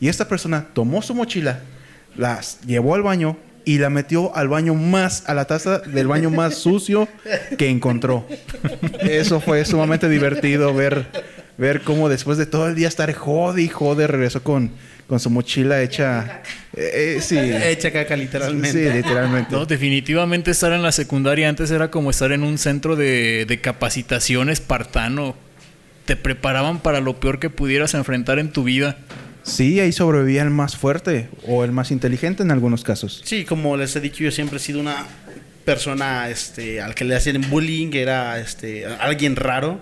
y 0.00 0.08
esta 0.08 0.28
persona 0.28 0.66
tomó 0.72 1.02
su 1.02 1.14
mochila, 1.14 1.60
las 2.16 2.60
llevó 2.66 2.94
al 2.94 3.02
baño 3.02 3.36
y 3.64 3.78
la 3.78 3.90
metió 3.90 4.34
al 4.36 4.48
baño 4.48 4.74
más, 4.74 5.24
a 5.28 5.34
la 5.34 5.44
taza 5.46 5.78
del 5.78 6.08
baño 6.08 6.30
más 6.30 6.56
sucio 6.56 7.08
que 7.56 7.68
encontró. 7.68 8.26
Eso 9.00 9.40
fue 9.40 9.64
sumamente 9.64 10.08
divertido 10.08 10.74
ver, 10.74 11.06
ver 11.58 11.82
cómo 11.82 12.08
después 12.08 12.38
de 12.38 12.46
todo 12.46 12.68
el 12.68 12.74
día 12.74 12.88
estar 12.88 13.12
jode 13.14 13.62
y 13.62 13.68
jode, 13.68 14.06
regresó 14.06 14.42
con, 14.42 14.72
con 15.06 15.20
su 15.20 15.30
mochila 15.30 15.82
hecha... 15.82 16.42
eh, 16.76 17.16
eh, 17.16 17.20
sí, 17.20 17.38
Hecha 17.40 17.90
caca, 17.92 18.14
sí, 18.14 18.20
literalmente. 18.22 18.94
literalmente. 18.94 19.52
No, 19.54 19.66
definitivamente 19.66 20.50
estar 20.50 20.72
en 20.72 20.82
la 20.82 20.92
secundaria 20.92 21.48
antes 21.48 21.70
era 21.70 21.90
como 21.90 22.10
estar 22.10 22.32
en 22.32 22.42
un 22.42 22.58
centro 22.58 22.96
de, 22.96 23.44
de 23.46 23.60
capacitación 23.60 24.48
espartano. 24.50 25.34
Te 26.06 26.16
preparaban 26.16 26.80
para 26.80 27.00
lo 27.00 27.20
peor 27.20 27.38
que 27.38 27.50
pudieras 27.50 27.94
enfrentar 27.94 28.38
en 28.38 28.52
tu 28.52 28.64
vida. 28.64 28.96
Sí, 29.44 29.80
ahí 29.80 29.92
sobrevivía 29.92 30.42
el 30.42 30.50
más 30.50 30.76
fuerte 30.76 31.28
o 31.46 31.64
el 31.64 31.72
más 31.72 31.90
inteligente 31.90 32.42
en 32.42 32.50
algunos 32.50 32.84
casos. 32.84 33.22
Sí, 33.24 33.44
como 33.44 33.76
les 33.76 33.94
he 33.96 34.00
dicho, 34.00 34.22
yo 34.24 34.30
siempre 34.30 34.56
he 34.58 34.60
sido 34.60 34.80
una 34.80 35.06
persona 35.64 36.28
este, 36.28 36.80
al 36.80 36.94
que 36.94 37.04
le 37.04 37.14
hacían 37.16 37.40
bullying, 37.50 37.90
era 37.94 38.38
este, 38.40 38.86
alguien 38.86 39.36
raro. 39.36 39.80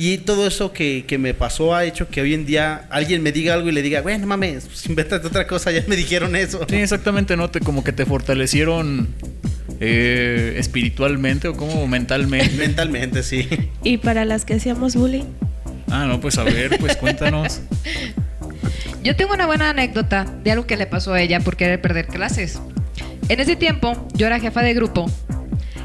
Y 0.00 0.18
todo 0.18 0.46
eso 0.46 0.72
que, 0.72 1.04
que 1.08 1.18
me 1.18 1.34
pasó 1.34 1.74
ha 1.74 1.84
hecho 1.84 2.08
que 2.08 2.20
hoy 2.20 2.32
en 2.32 2.46
día 2.46 2.86
alguien 2.88 3.20
me 3.20 3.32
diga 3.32 3.54
algo 3.54 3.68
y 3.68 3.72
le 3.72 3.82
diga, 3.82 4.00
bueno, 4.00 4.28
mames, 4.28 4.66
pues, 4.66 4.86
invéntate 4.86 5.26
otra 5.26 5.48
cosa, 5.48 5.72
ya 5.72 5.82
me 5.88 5.96
dijeron 5.96 6.36
eso. 6.36 6.64
Sí, 6.68 6.76
exactamente, 6.76 7.36
¿no? 7.36 7.50
Te, 7.50 7.58
como 7.58 7.82
que 7.82 7.92
te 7.92 8.06
fortalecieron 8.06 9.08
eh, 9.80 10.54
espiritualmente 10.56 11.48
o 11.48 11.54
como 11.54 11.88
mentalmente. 11.88 12.54
Mentalmente, 12.56 13.24
sí. 13.24 13.48
Y 13.82 13.98
para 13.98 14.24
las 14.24 14.44
que 14.44 14.54
hacíamos 14.54 14.94
bullying. 14.94 15.24
Ah, 15.90 16.06
no, 16.06 16.20
pues 16.20 16.38
a 16.38 16.44
ver, 16.44 16.78
pues 16.78 16.96
cuéntanos. 16.96 17.60
Yo 19.02 19.16
tengo 19.16 19.34
una 19.34 19.46
buena 19.46 19.70
anécdota 19.70 20.26
de 20.44 20.52
algo 20.52 20.66
que 20.66 20.76
le 20.76 20.86
pasó 20.86 21.12
a 21.14 21.20
ella 21.20 21.40
por 21.40 21.56
querer 21.56 21.80
perder 21.80 22.06
clases. 22.06 22.60
En 23.28 23.40
ese 23.40 23.56
tiempo, 23.56 24.08
yo 24.14 24.26
era 24.26 24.40
jefa 24.40 24.62
de 24.62 24.74
grupo. 24.74 25.10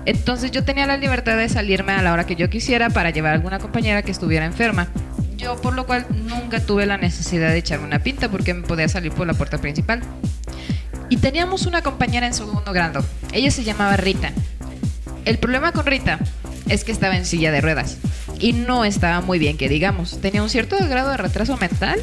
Entonces 0.06 0.52
yo 0.52 0.64
tenía 0.64 0.86
la 0.86 0.98
libertad 0.98 1.38
de 1.38 1.48
salirme 1.50 1.94
a 1.94 2.02
la 2.02 2.14
hora 2.14 2.26
que 2.26 2.36
yo 2.36 2.50
quisiera 2.50 2.90
para 2.90 3.10
llevar 3.10 3.32
a 3.32 3.36
alguna 3.36 3.60
compañera 3.60 4.02
que 4.02 4.12
estuviera 4.12 4.46
enferma. 4.46 4.88
Yo 5.38 5.60
por 5.62 5.74
lo 5.74 5.86
cual 5.86 6.06
nunca 6.28 6.60
tuve 6.60 6.86
la 6.86 6.98
necesidad 6.98 7.50
de 7.50 7.58
echarme 7.58 7.86
una 7.86 8.00
pinta 8.00 8.30
porque 8.30 8.54
me 8.54 8.64
podía 8.64 8.88
salir 8.90 9.12
por 9.12 9.28
la 9.28 9.34
puerta 9.34 9.60
principal. 9.60 10.02
Y 11.10 11.18
teníamos 11.18 11.66
una 11.66 11.82
compañera 11.82 12.28
en 12.28 12.34
segundo 12.34 12.74
grado. 12.74 13.04
Ella 13.32 13.52
se 13.52 13.64
llamaba 13.64 13.98
Rita. 13.98 14.32
El 15.26 15.38
problema 15.38 15.72
con 15.72 15.86
Rita 15.86 16.20
es 16.70 16.84
que 16.84 16.92
estaba 16.92 17.16
en 17.16 17.26
silla 17.26 17.52
de 17.52 17.62
ruedas 17.62 17.98
y 18.40 18.54
no 18.54 18.84
estaba 18.84 19.22
muy 19.22 19.40
bien, 19.40 19.58
que 19.58 19.70
digamos. 19.70 20.20
Tenía 20.22 20.44
un 20.44 20.50
cierto 20.50 20.78
grado 20.90 21.12
de 21.12 21.18
retraso 21.18 21.58
mental. 21.58 22.02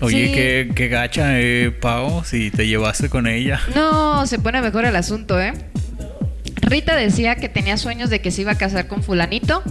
Oye, 0.00 0.26
Sí. 0.26 0.32
qué, 0.32 0.70
qué 0.74 0.88
gacha, 0.88 1.40
eh, 1.40 1.70
Pau, 1.70 2.24
si 2.24 2.50
te 2.50 2.66
llevaste 2.66 3.08
con 3.08 3.26
ella. 3.26 3.60
No, 3.74 4.26
se 4.26 4.38
pone 4.38 4.60
mejor 4.60 4.84
el 4.84 4.96
asunto, 4.96 5.40
¿eh? 5.40 5.52
Rita 6.62 6.96
decía 6.96 7.36
que 7.36 7.48
tenía 7.48 7.76
sueños 7.76 8.10
de 8.10 8.20
que 8.20 8.30
se 8.30 8.42
iba 8.42 8.52
a 8.52 8.58
casar 8.58 8.88
con 8.88 9.02
fulanito, 9.02 9.62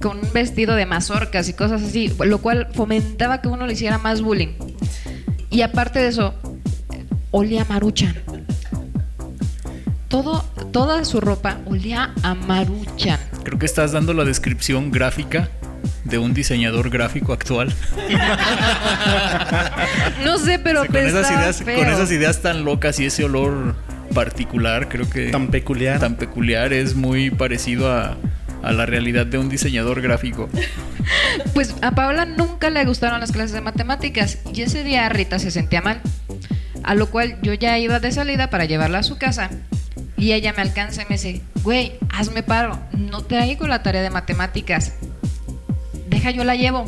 con 0.00 0.18
un 0.18 0.32
vestido 0.32 0.74
de 0.76 0.86
mazorcas 0.86 1.48
y 1.48 1.54
cosas 1.54 1.82
así, 1.82 2.12
lo 2.24 2.38
cual 2.38 2.68
fomentaba 2.74 3.40
que 3.40 3.48
uno 3.48 3.66
le 3.66 3.72
hiciera 3.72 3.98
más 3.98 4.20
bullying. 4.20 4.54
Y 5.50 5.62
aparte 5.62 5.98
de 6.00 6.08
eso, 6.08 6.34
olía 7.30 7.62
a 7.62 7.64
maruchan. 7.64 8.14
Todo, 10.08 10.44
toda 10.72 11.04
su 11.04 11.20
ropa 11.20 11.58
olía 11.66 12.12
a 12.22 12.34
maruchan. 12.34 13.18
Creo 13.44 13.58
que 13.58 13.66
estás 13.66 13.92
dando 13.92 14.12
la 14.12 14.24
descripción 14.24 14.90
gráfica 14.90 15.48
de 16.04 16.18
un 16.18 16.34
diseñador 16.34 16.90
gráfico 16.90 17.32
actual. 17.32 17.72
No 20.24 20.38
sé, 20.38 20.58
pero 20.58 20.82
O 20.82 20.84
sea, 20.84 20.92
con, 20.92 21.06
esas 21.06 21.30
ideas, 21.30 21.62
feo. 21.62 21.78
con 21.78 21.88
esas 21.88 22.10
ideas 22.10 22.40
tan 22.42 22.64
locas 22.64 22.98
y 23.00 23.06
ese 23.06 23.24
olor 23.24 23.74
particular, 24.14 24.88
creo 24.88 25.08
que 25.08 25.30
Tan 25.30 25.48
peculiar. 25.48 25.98
tan 25.98 26.16
peculiar 26.16 26.72
es 26.72 26.94
muy 26.94 27.30
parecido 27.30 27.90
a, 27.92 28.16
a 28.62 28.72
la 28.72 28.86
realidad 28.86 29.26
de 29.26 29.38
un 29.38 29.48
diseñador 29.48 30.00
gráfico. 30.00 30.48
Pues 31.54 31.74
a 31.82 31.90
Paola 31.92 32.26
nunca 32.26 32.70
le 32.70 32.84
gustaron 32.84 33.18
las 33.20 33.32
clases 33.32 33.52
de 33.52 33.60
matemáticas 33.60 34.38
y 34.54 34.62
ese 34.62 34.84
día 34.84 35.08
Rita 35.08 35.38
se 35.40 35.50
sentía 35.50 35.82
mal. 35.82 36.00
A 36.84 36.94
lo 36.94 37.10
cual 37.10 37.38
yo 37.42 37.54
ya 37.54 37.76
iba 37.78 37.98
de 38.00 38.12
salida 38.12 38.50
para 38.50 38.64
llevarla 38.66 38.98
a 38.98 39.02
su 39.02 39.18
casa 39.18 39.50
y 40.16 40.32
ella 40.32 40.52
me 40.52 40.62
alcanza 40.62 41.02
y 41.02 41.04
me 41.06 41.16
dice, 41.16 41.42
güey, 41.64 41.94
hazme 42.12 42.42
paro, 42.44 42.78
no 42.96 43.22
traigo 43.22 43.66
la 43.66 43.82
tarea 43.82 44.02
de 44.02 44.10
matemáticas. 44.10 44.92
Yo 46.30 46.44
la 46.44 46.54
llevo. 46.54 46.84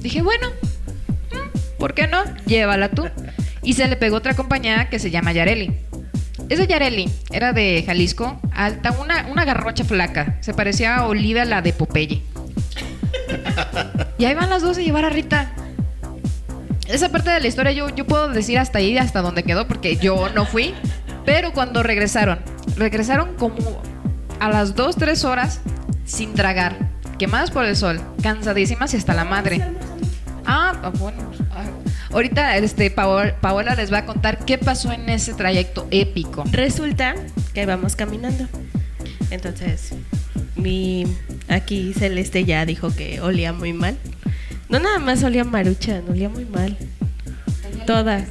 Dije, 0.00 0.22
bueno, 0.22 0.48
mm, 1.32 1.78
¿por 1.78 1.94
qué 1.94 2.06
no? 2.06 2.22
Llévala 2.46 2.90
tú. 2.90 3.08
Y 3.62 3.72
se 3.74 3.88
le 3.88 3.96
pegó 3.96 4.16
otra 4.16 4.34
compañera 4.34 4.88
que 4.88 4.98
se 4.98 5.10
llama 5.10 5.32
Yareli. 5.32 5.76
Esa 6.48 6.64
Yareli 6.64 7.10
era 7.30 7.52
de 7.52 7.82
Jalisco, 7.84 8.40
alta, 8.52 8.92
una, 8.92 9.26
una 9.28 9.44
garrocha 9.44 9.84
flaca. 9.84 10.38
Se 10.40 10.54
parecía 10.54 10.96
a 10.96 11.06
Olivia, 11.06 11.44
la 11.44 11.62
de 11.62 11.72
Popeye. 11.72 12.22
Y 14.18 14.24
ahí 14.24 14.34
van 14.34 14.50
las 14.50 14.62
dos 14.62 14.78
a 14.78 14.80
llevar 14.80 15.04
a 15.04 15.10
Rita. 15.10 15.52
Esa 16.88 17.10
parte 17.10 17.30
de 17.30 17.40
la 17.40 17.48
historia 17.48 17.72
yo, 17.72 17.88
yo 17.94 18.06
puedo 18.06 18.28
decir 18.28 18.58
hasta 18.58 18.78
ahí, 18.78 18.96
hasta 18.96 19.22
donde 19.22 19.42
quedó, 19.42 19.66
porque 19.66 19.96
yo 19.96 20.28
no 20.30 20.46
fui. 20.46 20.72
Pero 21.24 21.52
cuando 21.52 21.82
regresaron, 21.82 22.38
regresaron 22.76 23.34
como 23.34 23.82
a 24.38 24.48
las 24.48 24.76
2, 24.76 24.96
3 24.96 25.24
horas 25.24 25.60
sin 26.04 26.34
tragar, 26.34 26.76
quemadas 27.18 27.50
por 27.50 27.64
el 27.64 27.76
sol, 27.76 28.00
cansadísimas 28.22 28.94
y 28.94 28.96
hasta 28.96 29.14
la 29.14 29.24
madre. 29.24 29.62
Ah, 30.44 30.80
ah, 30.82 30.92
bueno. 30.98 31.18
ah. 31.50 31.64
Ahorita 32.12 32.56
este, 32.56 32.90
Paola, 32.90 33.74
les 33.76 33.92
va 33.92 33.98
a 33.98 34.06
contar 34.06 34.44
qué 34.44 34.58
pasó 34.58 34.92
en 34.92 35.08
ese 35.10 35.34
trayecto 35.34 35.86
épico. 35.90 36.44
Resulta 36.50 37.14
que 37.52 37.62
íbamos 37.62 37.96
caminando. 37.96 38.46
Entonces, 39.30 39.92
mi 40.54 41.04
aquí 41.48 41.92
Celeste 41.92 42.44
ya 42.44 42.64
dijo 42.64 42.94
que 42.94 43.20
olía 43.20 43.52
muy 43.52 43.72
mal. 43.72 43.98
No 44.68 44.78
nada 44.78 44.98
más 44.98 45.22
olía 45.24 45.44
maruchan, 45.44 46.04
olía 46.08 46.28
muy 46.28 46.44
mal. 46.44 46.76
Todas. 47.86 48.28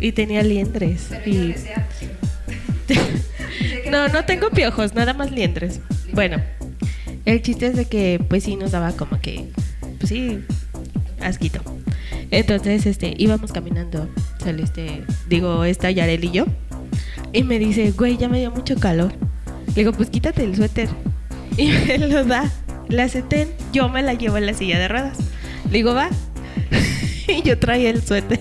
Y 0.00 0.12
tenía 0.12 0.42
liendres. 0.42 1.08
Y... 1.24 1.54
no, 3.90 4.08
no 4.08 4.24
tengo 4.24 4.50
piojos, 4.50 4.94
nada 4.94 5.14
más 5.14 5.30
liendres. 5.30 5.80
Bueno, 6.12 6.42
el 7.24 7.42
chiste 7.42 7.66
es 7.66 7.76
de 7.76 7.86
que 7.86 8.24
pues 8.28 8.44
sí 8.44 8.56
nos 8.56 8.72
daba 8.72 8.92
como 8.92 9.20
que, 9.20 9.48
pues 9.98 10.08
sí, 10.08 10.40
asquito. 11.20 11.60
Entonces, 12.30 12.86
este, 12.86 13.14
íbamos 13.16 13.52
caminando, 13.52 14.08
Celeste, 14.42 15.04
digo, 15.28 15.64
esta 15.64 15.90
Yarel 15.90 16.24
y 16.24 16.30
yo. 16.30 16.46
Y 17.32 17.42
me 17.42 17.58
dice, 17.58 17.90
güey, 17.92 18.16
ya 18.16 18.28
me 18.28 18.40
dio 18.40 18.50
mucho 18.50 18.76
calor. 18.76 19.12
Le 19.68 19.74
digo, 19.74 19.92
pues 19.92 20.10
quítate 20.10 20.44
el 20.44 20.56
suéter. 20.56 20.88
Y 21.56 21.68
me 21.68 21.98
lo 21.98 22.24
da. 22.24 22.50
La 22.88 23.08
ten, 23.08 23.48
yo 23.72 23.88
me 23.88 24.02
la 24.02 24.14
llevo 24.14 24.36
en 24.36 24.46
la 24.46 24.54
silla 24.54 24.78
de 24.78 24.88
ruedas. 24.88 25.18
Le 25.66 25.78
digo, 25.78 25.94
va. 25.94 26.10
y 27.28 27.42
yo 27.42 27.58
traía 27.58 27.90
el 27.90 28.02
suéter. 28.02 28.40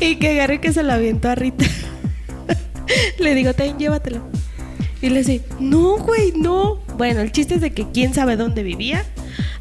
Y 0.00 0.16
que 0.16 0.30
agarré 0.30 0.60
que 0.60 0.72
se 0.72 0.82
lo 0.82 0.92
avientó 0.92 1.28
a 1.28 1.36
Rita. 1.36 1.64
le 3.20 3.34
digo, 3.36 3.54
ten, 3.54 3.78
llévatelo. 3.78 4.26
Y 5.00 5.10
le 5.10 5.18
dice, 5.18 5.42
no, 5.60 5.98
güey, 5.98 6.32
no. 6.36 6.81
Bueno, 6.96 7.20
el 7.20 7.32
chiste 7.32 7.54
es 7.56 7.60
de 7.60 7.72
que 7.72 7.86
quién 7.92 8.14
sabe 8.14 8.36
dónde 8.36 8.62
vivía. 8.62 9.04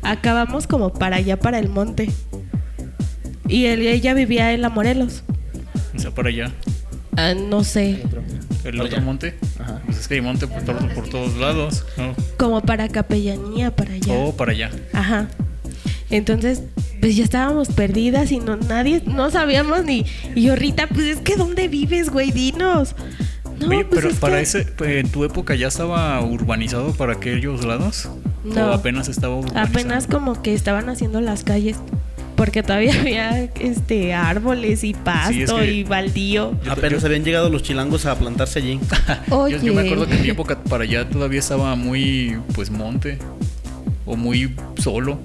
Acabamos 0.01 0.67
como 0.67 0.93
para 0.93 1.17
allá, 1.17 1.39
para 1.39 1.59
el 1.59 1.69
monte. 1.69 2.09
Y 3.47 3.65
él- 3.65 3.82
ella 3.86 4.13
vivía 4.13 4.53
en 4.53 4.61
la 4.61 4.69
Morelos. 4.69 5.23
O 5.95 5.99
sea, 5.99 6.11
por 6.11 6.27
allá. 6.27 6.51
Ah, 7.17 7.34
no 7.34 7.63
sé. 7.63 8.01
El 8.63 8.79
otro 8.79 8.95
allá. 8.97 9.01
monte. 9.05 9.36
Ajá. 9.59 9.82
Pues 9.86 9.99
es 9.99 10.07
que 10.07 10.15
hay 10.15 10.21
monte 10.21 10.47
por, 10.47 10.63
por 10.93 11.09
todos 11.09 11.36
lados. 11.38 11.84
Como 12.38 12.61
para 12.61 12.88
capellanía, 12.88 13.75
para 13.75 13.93
allá. 13.93 14.13
O 14.13 14.36
para 14.36 14.51
allá. 14.51 14.69
Ajá. 14.93 15.27
Entonces, 16.09 16.63
pues 16.99 17.15
ya 17.15 17.23
estábamos 17.23 17.69
perdidas 17.69 18.32
y 18.32 18.39
no 18.39 18.55
nadie, 18.57 19.01
no 19.05 19.32
sabíamos 19.32 19.84
ni. 19.86 20.05
Y 20.36 20.43
yo, 20.43 20.55
Rita, 20.55 20.88
pues 20.88 21.01
es 21.07 21.17
que 21.19 21.36
¿dónde 21.36 21.67
vives, 21.67 22.09
güey? 22.09 22.32
Dinos. 22.32 22.95
No, 23.62 23.68
Oye, 23.68 23.86
pues 23.86 24.01
pero 24.01 24.09
es 24.14 24.20
para 24.20 24.36
que- 24.38 24.41
ese, 24.43 24.66
pues, 24.66 24.91
en 24.97 25.09
tu 25.09 25.24
época 25.24 25.55
ya 25.55 25.68
estaba 25.68 26.20
urbanizado 26.22 26.93
para 26.93 27.14
aquellos 27.14 27.64
lados. 27.66 28.09
No. 28.43 28.72
O 28.72 28.74
apenas 28.74 29.07
estaba 29.07 29.36
urbanizado. 29.36 29.66
Apenas 29.68 30.07
como 30.07 30.41
que 30.41 30.53
estaban 30.53 30.89
haciendo 30.89 31.22
las 31.22 31.43
calles. 31.43 31.78
Porque 32.36 32.64
todavía 32.64 32.93
había 32.99 33.43
este 33.59 34.14
árboles 34.16 34.84
y 34.84 34.93
pasto 34.95 35.57
que- 35.59 35.72
y 35.72 35.84
baldío. 35.84 36.53
Apenas 36.68 37.01
yo- 37.01 37.07
habían 37.07 37.24
llegado 37.24 37.49
los 37.49 37.62
chilangos 37.62 38.05
a 38.07 38.16
plantarse 38.18 38.59
allí. 38.59 38.80
Oye. 39.30 39.57
Yo, 39.59 39.64
yo 39.68 39.74
me 39.76 39.82
acuerdo 39.82 40.07
que 40.07 40.16
en 40.16 40.22
mi 40.24 40.30
época 40.30 40.57
para 40.64 40.84
allá 40.86 41.07
todavía 41.07 41.39
estaba 41.39 41.76
muy, 41.76 42.38
pues, 42.55 42.72
monte. 42.72 43.20
O 44.07 44.16
muy 44.16 44.55
solo. 44.82 45.20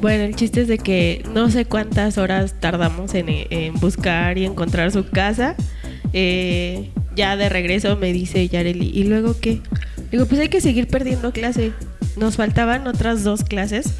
Bueno, 0.00 0.24
el 0.24 0.34
chiste 0.34 0.62
es 0.62 0.68
de 0.68 0.78
que 0.78 1.22
no 1.34 1.50
sé 1.50 1.66
cuántas 1.66 2.16
horas 2.18 2.54
tardamos 2.58 3.14
en, 3.14 3.26
en 3.28 3.74
buscar 3.74 4.38
y 4.38 4.46
encontrar 4.46 4.90
su 4.90 5.06
casa. 5.10 5.54
Eh, 6.14 6.90
ya 7.14 7.36
de 7.36 7.48
regreso 7.48 7.96
me 7.96 8.12
dice 8.12 8.48
Yareli, 8.48 8.90
¿y 8.92 9.04
luego 9.04 9.38
qué? 9.40 9.60
Digo, 10.10 10.26
pues 10.26 10.40
hay 10.40 10.48
que 10.48 10.60
seguir 10.60 10.88
perdiendo 10.88 11.32
clase. 11.32 11.72
Nos 12.16 12.36
faltaban 12.36 12.86
otras 12.86 13.24
dos 13.24 13.44
clases 13.44 13.94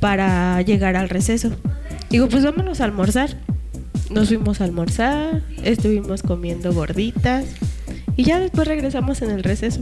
para 0.00 0.60
llegar 0.62 0.96
al 0.96 1.08
receso. 1.08 1.52
Digo, 2.10 2.28
pues 2.28 2.44
vámonos 2.44 2.80
a 2.80 2.84
almorzar. 2.84 3.36
Nos 4.10 4.28
fuimos 4.28 4.60
a 4.60 4.64
almorzar, 4.64 5.42
estuvimos 5.62 6.22
comiendo 6.22 6.72
gorditas 6.72 7.46
y 8.16 8.24
ya 8.24 8.38
después 8.38 8.68
regresamos 8.68 9.22
en 9.22 9.30
el 9.30 9.42
receso. 9.42 9.80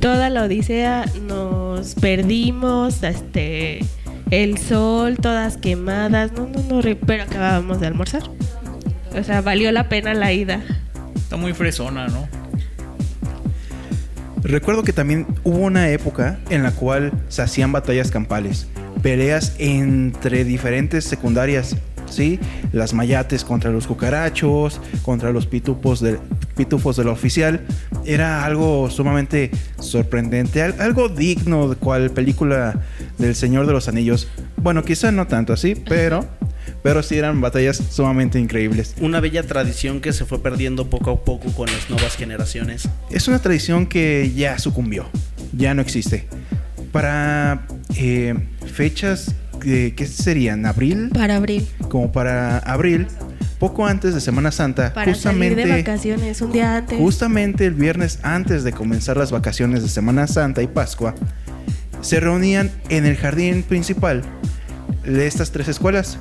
Toda 0.00 0.30
la 0.30 0.44
odisea 0.44 1.04
nos 1.26 1.94
perdimos, 1.94 3.02
este, 3.02 3.80
el 4.30 4.56
sol, 4.56 5.18
todas 5.18 5.56
quemadas, 5.56 6.32
no, 6.32 6.48
no, 6.48 6.62
no, 6.62 6.96
pero 7.06 7.24
acabábamos 7.24 7.80
de 7.80 7.88
almorzar. 7.88 8.22
O 9.18 9.22
sea, 9.22 9.40
valió 9.40 9.72
la 9.72 9.88
pena 9.88 10.14
la 10.14 10.32
ida. 10.32 10.62
Está 11.26 11.36
muy 11.36 11.52
fresona, 11.54 12.06
¿no? 12.06 12.28
Recuerdo 14.44 14.84
que 14.84 14.92
también 14.92 15.26
hubo 15.42 15.58
una 15.58 15.88
época 15.90 16.38
en 16.50 16.62
la 16.62 16.70
cual 16.70 17.10
se 17.28 17.42
hacían 17.42 17.72
batallas 17.72 18.12
campales, 18.12 18.68
peleas 19.02 19.56
entre 19.58 20.44
diferentes 20.44 21.04
secundarias, 21.04 21.74
¿sí? 22.08 22.38
Las 22.72 22.94
mayates 22.94 23.42
contra 23.42 23.72
los 23.72 23.88
cucarachos, 23.88 24.80
contra 25.02 25.32
los 25.32 25.46
pitufos, 25.48 25.98
de, 26.00 26.20
pitufos 26.54 26.96
de 26.96 27.02
la 27.06 27.10
oficial. 27.10 27.62
Era 28.04 28.44
algo 28.44 28.88
sumamente 28.88 29.50
sorprendente, 29.80 30.62
al- 30.62 30.80
algo 30.80 31.08
digno 31.08 31.68
de 31.68 31.74
cual 31.74 32.10
película 32.12 32.82
del 33.18 33.34
Señor 33.34 33.66
de 33.66 33.72
los 33.72 33.88
Anillos. 33.88 34.28
Bueno, 34.58 34.84
quizá 34.84 35.10
no 35.10 35.26
tanto 35.26 35.52
así, 35.54 35.74
pero, 35.74 36.24
Pero 36.86 37.02
sí 37.02 37.18
eran 37.18 37.40
batallas 37.40 37.82
sumamente 37.90 38.38
increíbles. 38.38 38.94
Una 39.00 39.18
bella 39.18 39.42
tradición 39.42 40.00
que 40.00 40.12
se 40.12 40.24
fue 40.24 40.40
perdiendo 40.40 40.88
poco 40.88 41.10
a 41.10 41.24
poco 41.24 41.50
con 41.50 41.66
las 41.66 41.90
nuevas 41.90 42.14
generaciones. 42.14 42.88
Es 43.10 43.26
una 43.26 43.40
tradición 43.40 43.88
que 43.88 44.32
ya 44.36 44.56
sucumbió, 44.60 45.08
ya 45.52 45.74
no 45.74 45.82
existe. 45.82 46.28
Para 46.92 47.66
eh, 47.96 48.34
fechas, 48.72 49.34
eh, 49.64 49.94
¿qué 49.96 50.06
serían? 50.06 50.64
¿Abril? 50.64 51.10
Para 51.12 51.34
abril. 51.34 51.66
Como 51.88 52.12
para 52.12 52.58
abril, 52.58 53.08
poco 53.58 53.84
antes 53.84 54.14
de 54.14 54.20
Semana 54.20 54.52
Santa, 54.52 54.94
Para 54.94 55.12
justamente, 55.12 55.62
salir 55.62 55.74
de 55.74 55.82
vacaciones 55.82 56.40
un 56.40 56.52
día 56.52 56.76
antes. 56.76 57.00
justamente 57.00 57.66
el 57.66 57.74
viernes 57.74 58.20
antes 58.22 58.62
de 58.62 58.70
comenzar 58.70 59.16
las 59.16 59.32
vacaciones 59.32 59.82
de 59.82 59.88
Semana 59.88 60.28
Santa 60.28 60.62
y 60.62 60.68
Pascua, 60.68 61.16
se 62.00 62.20
reunían 62.20 62.70
en 62.90 63.06
el 63.06 63.16
jardín 63.16 63.64
principal 63.64 64.22
de 65.02 65.26
estas 65.26 65.50
tres 65.50 65.66
escuelas. 65.66 66.20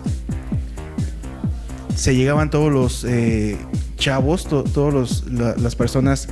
Se 1.96 2.16
llegaban 2.16 2.50
todos 2.50 2.72
los 2.72 3.04
eh, 3.06 3.58
chavos, 3.98 4.46
to- 4.48 4.64
todas 4.64 5.24
las 5.32 5.76
personas 5.76 6.28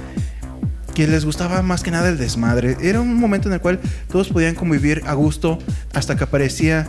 que 0.94 1.08
les 1.08 1.26
gustaba 1.26 1.62
más 1.62 1.82
que 1.84 1.90
nada 1.92 2.10
el 2.10 2.18
desmadre. 2.18 2.78
Era 2.82 3.02
un 3.02 3.16
momento 3.16 3.48
en 3.48 3.54
el 3.56 3.62
cual 3.62 3.80
todos 4.12 4.30
podían 4.30 4.56
convivir 4.56 5.02
a 5.08 5.14
gusto 5.14 5.58
hasta 5.94 6.16
que 6.16 6.26
aparecía 6.26 6.88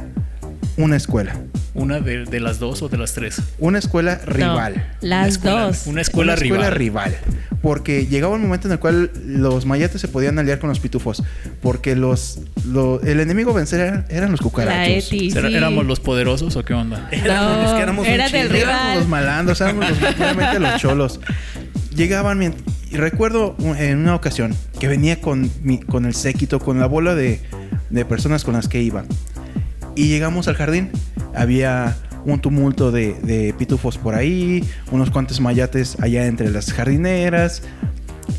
una 0.77 0.97
escuela. 0.97 1.37
Una 1.75 2.01
de, 2.01 2.25
de 2.25 2.41
las 2.41 2.59
dos 2.59 2.83
o 2.83 2.89
de 2.89 2.97
las 2.97 3.12
tres. 3.14 3.41
Una 3.59 3.79
escuela 3.79 4.20
No, 4.27 4.33
rival. 4.33 4.87
las 5.01 5.29
escuela- 5.29 5.66
dos. 5.66 5.87
Una 5.87 6.01
escuela, 6.03 6.33
Una 6.35 6.43
escuela 6.43 6.70
rival. 6.70 7.12
rival. 7.12 7.16
Porque 7.62 8.07
llegaba 8.07 8.35
un 8.35 8.43
momento 8.43 8.68
en 8.68 8.72
el 8.72 8.79
cual 8.79 9.11
los 9.27 9.64
mayates 9.66 10.01
se 10.01 10.09
podían 10.09 10.39
aliar 10.39 10.59
con 10.59 10.68
los 10.68 10.81
pitufos. 10.81 11.22
Porque 11.62 11.97
los, 11.97 12.41
lo- 12.66 13.01
el 13.03 13.20
enemigo 13.20 13.51
a 13.53 13.55
vencer 13.55 13.81
eran, 13.81 14.05
eran 14.09 14.31
los 14.33 14.41
La 14.41 14.45
cucarachos. 14.45 15.07
Eti, 15.12 15.31
¿Será- 15.31 15.49
sí. 15.49 15.55
¿Éramos 15.57 15.87
los 15.87 15.99
poderosos 16.01 16.55
o 16.57 16.64
qué 16.64 16.75
onda? 16.75 17.09
Éramos 17.12 17.62
los 17.62 17.72
que 17.75 17.81
éramos 17.83 18.07
un 18.07 18.12
era 18.12 18.29
del 18.29 18.49
chingo. 18.49 18.55
Éramos 18.57 18.85
los 18.87 18.95
rival. 19.05 19.09
malandros, 19.09 19.61
éramos 19.61 19.91
los, 19.91 20.18
realmente 20.18 20.61
los 20.61 20.81
cholos. 20.81 21.20
Llegaban, 21.97 22.55
y 22.91 22.97
recuerdo 22.97 23.55
un- 23.59 23.77
en 23.77 23.99
una 23.99 24.14
ocasión 24.14 24.55
que 24.79 24.89
venía 24.89 25.20
con, 25.20 25.51
mi- 25.62 25.81
con 25.81 26.05
el 26.07 26.14
séquito, 26.14 26.59
con 26.61 26.79
la 26.81 26.87
bola 26.87 27.14
de, 27.14 27.41
de 27.91 28.05
personas 28.05 28.45
con 28.45 28.55
las 28.55 28.68
que 28.68 28.83
iba. 28.83 29.05
Y 29.95 30.09
llegamos 30.09 30.49
al 30.49 30.57
jardín. 30.57 30.90
Había 31.34 31.97
un 32.24 32.40
tumulto 32.40 32.90
de, 32.90 33.14
de 33.22 33.55
pitufos 33.55 33.99
por 33.99 34.14
ahí, 34.14 34.64
unos 34.90 35.11
cuantos 35.11 35.40
mayates 35.40 35.97
allá 36.01 36.26
entre 36.26 36.51
las 36.51 36.72
jardineras. 36.72 37.62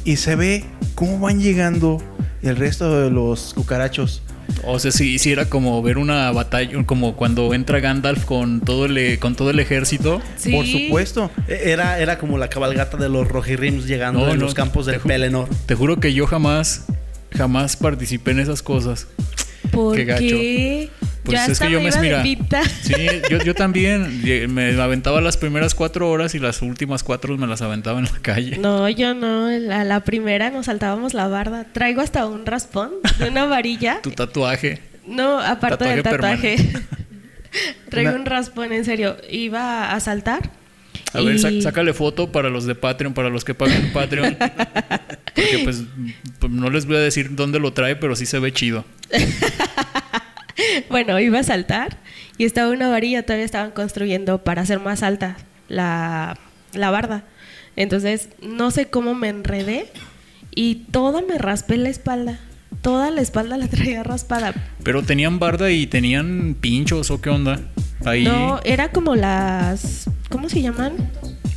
Y 0.03 0.17
se 0.17 0.35
ve 0.35 0.65
cómo 0.95 1.19
van 1.19 1.39
llegando 1.39 2.01
el 2.41 2.55
resto 2.55 3.01
de 3.01 3.09
los 3.09 3.53
cucarachos. 3.53 4.21
O 4.63 4.79
sea, 4.79 4.91
si 4.91 5.13
hiciera 5.13 5.45
como 5.45 5.81
ver 5.81 5.97
una 5.97 6.31
batalla, 6.31 6.83
como 6.85 7.15
cuando 7.15 7.53
entra 7.53 7.79
Gandalf 7.79 8.25
con 8.25 8.61
todo 8.61 8.85
el, 8.85 9.19
con 9.19 9.35
todo 9.35 9.49
el 9.49 9.59
ejército. 9.59 10.21
Sí. 10.37 10.51
Por 10.51 10.65
supuesto. 10.65 11.29
Era, 11.47 11.99
era 11.99 12.17
como 12.17 12.37
la 12.37 12.47
cabalgata 12.47 12.97
de 12.97 13.09
los 13.09 13.27
rojirrims 13.27 13.85
llegando 13.85 14.21
No, 14.21 14.31
en 14.31 14.39
no, 14.39 14.45
los 14.45 14.53
campos 14.53 14.85
del 14.85 14.99
Pelennor. 14.99 15.49
Te 15.65 15.75
juro 15.75 15.99
que 15.99 16.13
yo 16.13 16.25
jamás, 16.27 16.85
jamás 17.31 17.75
participé 17.77 18.31
en 18.31 18.39
esas 18.39 18.61
cosas. 18.61 19.07
¿Por 19.71 19.95
Qué 19.95 20.05
gacho. 20.05 20.21
qué? 20.21 20.89
Pues 21.23 21.39
ya 21.39 21.45
es 21.47 21.59
que 21.59 21.71
yo 21.71 21.81
me 21.81 21.89
mira. 22.01 22.23
Sí, 22.83 22.93
yo, 23.31 23.39
yo 23.39 23.55
también 23.55 24.21
me 24.53 24.79
aventaba 24.79 25.21
las 25.21 25.37
primeras 25.37 25.73
cuatro 25.73 26.09
horas 26.11 26.35
y 26.35 26.39
las 26.39 26.61
últimas 26.61 27.01
cuatro 27.03 27.35
me 27.35 27.47
las 27.47 27.63
aventaba 27.63 27.97
en 27.97 28.05
la 28.05 28.19
calle. 28.21 28.57
No, 28.59 28.87
yo 28.89 29.15
no. 29.15 29.49
La, 29.49 29.83
la 29.83 30.01
primera 30.01 30.51
nos 30.51 30.67
saltábamos 30.67 31.15
la 31.15 31.27
barda. 31.27 31.65
Traigo 31.73 32.01
hasta 32.01 32.27
un 32.27 32.45
raspón 32.45 32.91
de 33.17 33.29
una 33.29 33.45
varilla. 33.45 33.99
Tu 34.03 34.11
tatuaje. 34.11 34.81
No, 35.07 35.39
aparte 35.39 35.85
del 35.85 36.03
Tatuaje 36.03 36.57
tatuaje. 36.57 36.85
Traigo 37.89 38.11
Una- 38.11 38.19
un 38.19 38.25
raspón, 38.27 38.71
en 38.71 38.85
serio. 38.85 39.17
Iba 39.29 39.93
a 39.93 39.99
saltar. 39.99 40.51
A 41.13 41.21
ver, 41.21 41.35
y- 41.37 41.61
sácale 41.61 41.93
foto 41.93 42.31
para 42.31 42.49
los 42.49 42.65
de 42.65 42.75
Patreon, 42.75 43.13
para 43.15 43.29
los 43.29 43.43
que 43.45 43.53
pagan 43.55 43.89
Patreon. 43.93 44.37
Porque 45.35 45.59
pues, 45.63 45.83
pues, 46.39 46.51
no 46.51 46.69
les 46.69 46.85
voy 46.85 46.95
a 46.95 46.99
decir 46.99 47.35
dónde 47.35 47.59
lo 47.59 47.73
trae, 47.73 47.95
pero 47.95 48.15
sí 48.15 48.25
se 48.25 48.39
ve 48.39 48.53
chido. 48.53 48.85
Bueno, 50.89 51.19
iba 51.19 51.39
a 51.39 51.43
saltar 51.43 51.97
y 52.37 52.45
estaba 52.45 52.71
una 52.71 52.89
varilla, 52.89 53.23
todavía 53.23 53.45
estaban 53.45 53.71
construyendo 53.71 54.43
para 54.43 54.61
hacer 54.61 54.79
más 54.79 55.03
alta 55.03 55.37
la, 55.67 56.37
la 56.73 56.91
barda. 56.91 57.23
Entonces, 57.75 58.29
no 58.41 58.71
sé 58.71 58.87
cómo 58.87 59.15
me 59.15 59.29
enredé 59.29 59.91
y 60.53 60.85
toda 60.91 61.21
me 61.21 61.37
raspé 61.37 61.77
la 61.77 61.89
espalda. 61.89 62.39
Toda 62.81 63.11
la 63.11 63.21
espalda 63.21 63.57
la 63.57 63.67
traía 63.67 64.03
raspada. 64.03 64.53
Pero 64.83 65.03
tenían 65.03 65.39
barda 65.39 65.71
y 65.71 65.87
tenían 65.87 66.55
pinchos 66.59 67.11
o 67.11 67.19
qué 67.21 67.29
onda. 67.29 67.59
Ahí. 68.05 68.23
No, 68.23 68.59
era 68.63 68.91
como 68.91 69.15
las... 69.15 70.09
¿Cómo 70.29 70.49
se 70.49 70.61
llaman? 70.61 70.93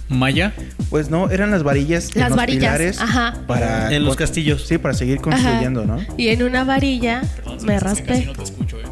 Maya. 0.09 0.52
Pues 0.90 1.11
no, 1.11 1.30
eran 1.30 1.50
las 1.50 1.62
varillas 1.62 2.11
en 2.14 2.20
Las 2.20 2.30
los 2.30 2.36
varillas, 2.38 2.61
pilares 2.62 3.00
ajá. 3.00 3.34
para 3.46 3.94
En 3.94 4.04
los 4.04 4.16
castillos. 4.16 4.66
Sí, 4.66 4.78
para 4.78 4.94
seguir 4.94 5.18
Ajá. 5.18 5.22
construyendo, 5.30 5.84
¿no? 5.84 5.98
Y 6.16 6.28
en 6.28 6.42
una 6.42 6.64
varilla 6.64 7.22
me 7.64 7.78
raspé. 7.78 8.24
no 8.26 8.32
te 8.32 8.42
escucho, 8.42 8.78
eh. 8.80 8.84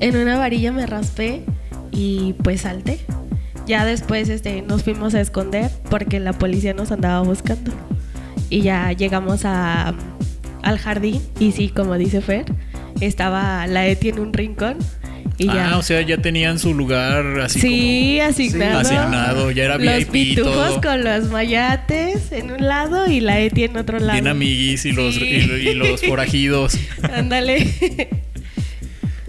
En 0.00 0.16
una 0.16 0.38
varilla 0.38 0.72
me 0.72 0.86
raspé 0.86 1.42
y 1.90 2.34
pues 2.42 2.62
salté. 2.62 3.00
Ya 3.66 3.84
después 3.84 4.28
este, 4.28 4.62
nos 4.62 4.82
fuimos 4.82 5.14
a 5.14 5.20
esconder 5.20 5.70
porque 5.90 6.20
la 6.20 6.32
policía 6.32 6.74
nos 6.74 6.90
andaba 6.92 7.20
buscando. 7.22 7.72
Y 8.48 8.62
ya 8.62 8.92
llegamos 8.92 9.44
a, 9.44 9.94
al 10.62 10.78
jardín 10.78 11.22
y 11.38 11.52
sí, 11.52 11.68
como 11.68 11.94
dice 11.96 12.20
Fer, 12.20 12.46
estaba 13.00 13.66
la 13.66 13.86
Eti 13.86 14.08
en 14.08 14.18
un 14.18 14.32
rincón 14.32 14.76
y 15.42 15.46
ya... 15.46 15.70
Ah, 15.72 15.78
o 15.78 15.82
sea, 15.82 16.00
ya 16.02 16.18
tenían 16.18 16.58
su 16.58 16.74
lugar 16.74 17.40
así 17.40 17.60
sí, 17.60 18.20
asignado. 18.20 18.84
Sí. 18.84 18.94
Asignado, 18.94 19.50
ya 19.50 19.64
era 19.64 19.78
Los 19.78 19.96
VIP 19.98 20.14
y 20.14 20.34
pitufos 20.36 20.54
todo. 20.54 20.80
con 20.82 21.02
los 21.04 21.30
mayates 21.30 22.30
en 22.32 22.50
un 22.52 22.66
lado 22.66 23.10
y 23.10 23.20
la 23.20 23.40
Eti 23.40 23.64
en 23.64 23.76
otro 23.76 23.98
lado. 23.98 24.12
bien 24.12 24.26
amiguis 24.28 24.84
y 24.84 24.92
los, 24.92 25.14
Sí. 25.14 25.24
y, 25.24 25.68
y 25.70 25.74
los 25.74 26.00
forajidos. 26.06 26.76
Ándale. 27.02 27.66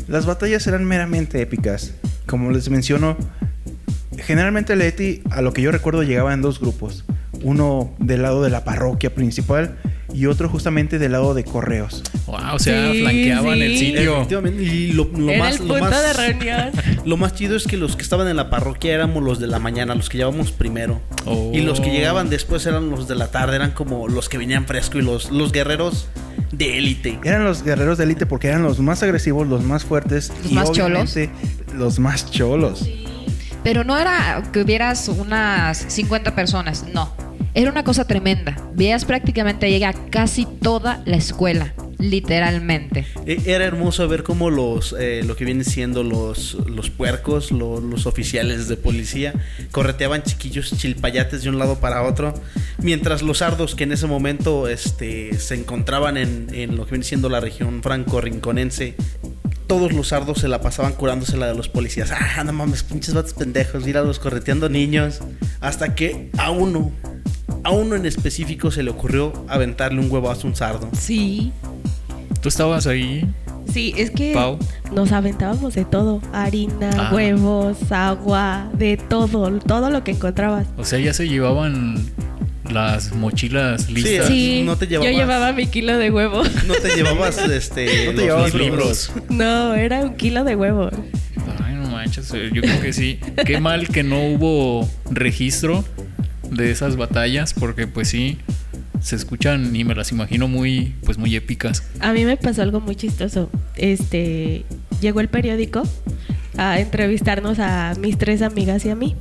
Las 0.08 0.26
batallas 0.26 0.68
eran 0.68 0.84
meramente 0.86 1.42
épicas. 1.42 1.94
Como 2.26 2.52
les 2.52 2.70
menciono, 2.70 3.18
generalmente 4.18 4.76
la 4.76 4.86
ETI, 4.86 5.22
a 5.32 5.42
lo 5.42 5.54
que 5.54 5.62
yo 5.62 5.72
recuerdo, 5.72 6.04
llegaba 6.04 6.34
en 6.34 6.42
dos 6.42 6.60
grupos. 6.60 7.06
Uno 7.44 7.96
del 8.00 8.22
lado 8.22 8.44
de 8.44 8.50
la 8.50 8.64
parroquia 8.64 9.14
principal 9.16 9.78
y 10.14 10.26
otro 10.26 10.50
justamente 10.50 11.00
del 11.00 11.12
lado 11.14 11.34
de 11.34 11.44
correos. 11.44 12.04
Wow, 12.28 12.56
o 12.56 12.60
sea, 12.60 12.92
Sí, 12.92 13.02
flanqueaban 13.02 13.56
sí. 13.58 13.62
el 13.64 13.78
sitio. 13.78 14.16
Efectivamente. 14.18 14.64
Y 14.64 14.92
lo, 14.94 15.06
lo 15.06 15.30
Era 15.30 15.40
más, 15.44 15.60
el 15.60 15.68
lo 15.68 15.78
más- 15.80 15.92
de 15.92 16.14
reunión. 16.14 16.72
Lo 17.06 17.18
más 17.18 17.34
chido 17.34 17.56
es 17.58 17.66
que 17.66 17.78
los 17.78 17.96
que 17.96 18.04
estaban 18.04 18.28
en 18.28 18.36
la 18.38 18.50
parroquia 18.52 18.94
éramos 18.94 19.24
los 19.24 19.40
de 19.40 19.48
la 19.48 19.58
mañana, 19.58 19.96
los 19.96 20.08
que 20.08 20.18
llevábamos 20.20 20.52
primero. 20.52 21.02
Oh. 21.26 21.52
Y 21.54 21.62
los 21.62 21.82
que 21.82 21.90
llegaban 21.90 22.30
después 22.30 22.66
eran 22.68 22.90
los 22.92 23.08
de 23.08 23.16
la 23.16 23.32
tarde, 23.32 23.56
eran 23.56 23.72
como 23.72 24.08
los 24.08 24.30
que 24.30 24.38
venían 24.38 24.66
fresco 24.68 25.00
y 25.00 25.02
los, 25.02 25.32
los 25.32 25.52
guerreros 25.52 26.08
de 26.52 26.78
élite. 26.78 27.20
Eran 27.24 27.44
los 27.44 27.64
guerreros 27.64 27.98
de 27.98 28.04
élite 28.04 28.26
porque 28.28 28.50
eran 28.50 28.62
los 28.62 28.80
más 28.80 29.02
agresivos, 29.02 29.48
los 29.48 29.64
más 29.64 29.84
fuertes 29.84 30.32
Los 30.44 30.52
y 30.52 30.56
más 30.56 30.70
obviamente 30.70 31.32
los 31.76 31.98
más 32.00 32.30
cholos. 32.30 32.88
Pero 33.64 33.84
no 33.84 33.98
era 33.98 34.44
que 34.54 34.62
hubieras 34.62 35.08
unas 35.08 35.78
50 35.88 36.36
personas, 36.36 36.86
no. 36.94 37.12
Era 37.54 37.70
una 37.72 37.84
cosa 37.84 38.06
tremenda. 38.06 38.58
Veías 38.76 39.04
prácticamente 39.06 39.70
llega 39.70 39.94
casi 40.10 40.46
toda 40.46 41.02
la 41.06 41.18
escuela, 41.18 41.74
literalmente. 42.00 43.06
E- 43.26 43.42
Era 43.46 43.66
hermoso 43.66 44.08
ver 44.08 44.24
cómo 44.24 44.50
los, 44.50 44.96
eh, 44.98 45.22
lo 45.26 45.36
que 45.36 45.44
vienen 45.46 45.66
siendo 45.66 46.04
los, 46.04 46.54
los 46.66 46.90
puercos, 46.90 47.52
lo- 47.52 47.82
los 47.82 48.06
oficiales 48.06 48.68
de 48.70 48.78
policía, 48.78 49.34
correteaban 49.72 50.24
chiquillos 50.24 50.72
chilpayates 50.78 51.44
de 51.44 51.50
un 51.50 51.60
lado 51.60 51.80
para 51.80 52.04
otro, 52.04 52.34
mientras 52.80 53.22
los 53.22 53.40
sardos 53.40 53.76
que 53.76 53.84
en 53.84 53.92
ese 53.92 54.08
momento 54.08 54.70
este, 54.70 55.38
se 55.38 55.56
encontraban 55.56 56.16
en, 56.18 56.48
en 56.54 56.78
lo 56.78 56.86
que 56.86 56.92
viene 56.92 57.04
siendo 57.06 57.28
la 57.28 57.42
región 57.42 57.84
franco-rinconense, 57.84 58.96
todos 59.68 59.94
los 59.94 60.10
sardos 60.10 60.40
se 60.40 60.48
la 60.48 60.62
pasaban 60.62 60.94
curándose 60.94 61.38
la 61.38 61.48
de 61.48 61.56
los 61.56 61.70
policías. 61.70 62.12
Ah, 62.12 62.44
no 62.44 62.52
mames, 62.54 62.84
pinches 62.84 63.14
vatos 63.14 63.34
pendejos, 63.34 63.86
los 63.88 64.20
correteando 64.20 64.68
niños. 64.70 65.20
Hasta 65.62 65.96
que 65.96 66.30
a 66.38 66.52
uno, 66.52 66.92
a 67.64 67.72
uno 67.72 67.96
en 67.96 68.06
específico 68.06 68.72
se 68.72 68.84
le 68.84 68.92
ocurrió 68.92 69.34
aventarle 69.48 70.00
un 70.00 70.12
huevazo 70.12 70.48
a 70.48 70.50
un 70.52 70.56
sardo. 70.56 70.90
Sí. 70.98 71.52
Tú 72.42 72.50
estabas 72.50 72.88
ahí. 72.88 73.28
Sí, 73.72 73.94
es 73.98 74.10
que 74.12 74.34
Pau. 74.34 74.58
nos 74.94 75.12
aventábamos 75.12 75.76
de 75.76 75.86
todo, 75.86 76.22
harina, 76.34 76.90
Ah. 76.98 77.12
huevos, 77.14 77.78
agua, 77.92 78.70
de 78.74 78.98
todo, 78.98 79.60
todo 79.60 79.90
lo 79.90 80.04
que 80.04 80.12
encontrabas. 80.12 80.68
O 80.78 80.84
sea, 80.84 81.00
ya 81.00 81.14
se 81.14 81.30
llevaban 81.30 82.04
las 82.70 83.14
mochilas 83.14 83.90
listas. 83.90 84.28
Sí, 84.28 84.64
no 84.66 84.76
te 84.76 84.88
yo 84.88 85.02
llevabas- 85.02 85.16
llevaba 85.18 85.52
mi 85.54 85.68
kilo 85.68 85.98
de 85.98 86.10
huevo. 86.12 86.42
No 86.68 86.74
te 86.76 86.96
llevabas 86.96 87.38
este 87.38 87.86
No 87.86 88.12
te 88.12 88.14
los 88.14 88.16
llevabas 88.26 88.54
libros. 88.56 89.12
No, 89.30 89.74
era 89.76 90.00
un 90.02 90.16
kilo 90.16 90.44
de 90.44 90.56
huevo. 90.56 90.90
Ay, 91.64 91.76
no 91.76 91.90
manches, 91.90 92.30
yo 92.32 92.62
creo 92.62 92.82
que 92.82 92.92
sí. 92.92 93.20
Qué 93.46 93.60
mal 93.62 93.88
que 93.88 94.04
no 94.04 94.26
hubo 94.26 94.90
registro 95.12 95.86
de 96.52 96.70
esas 96.70 96.98
batallas, 96.98 97.54
porque 97.54 97.88
pues 97.88 98.10
sí, 98.10 98.38
se 99.02 99.16
escuchan 99.16 99.76
y 99.76 99.84
me 99.84 99.96
las 99.96 100.12
imagino 100.12 100.48
muy, 100.48 100.96
pues 101.04 101.18
muy 101.18 101.36
épicas. 101.36 101.84
A 102.00 102.14
mí 102.14 102.26
me 102.26 102.38
pasó 102.38 102.62
algo 102.62 102.80
muy 102.80 102.96
chistoso. 102.96 103.50
Este, 103.76 104.66
llegó 105.00 105.22
el 105.22 105.30
periódico 105.30 105.84
a 106.58 106.80
entrevistarnos 106.80 107.60
a 107.60 107.94
mis 108.00 108.18
tres 108.18 108.42
amigas 108.42 108.86
y 108.86 108.90
a 108.90 108.96
mí. 108.96 109.16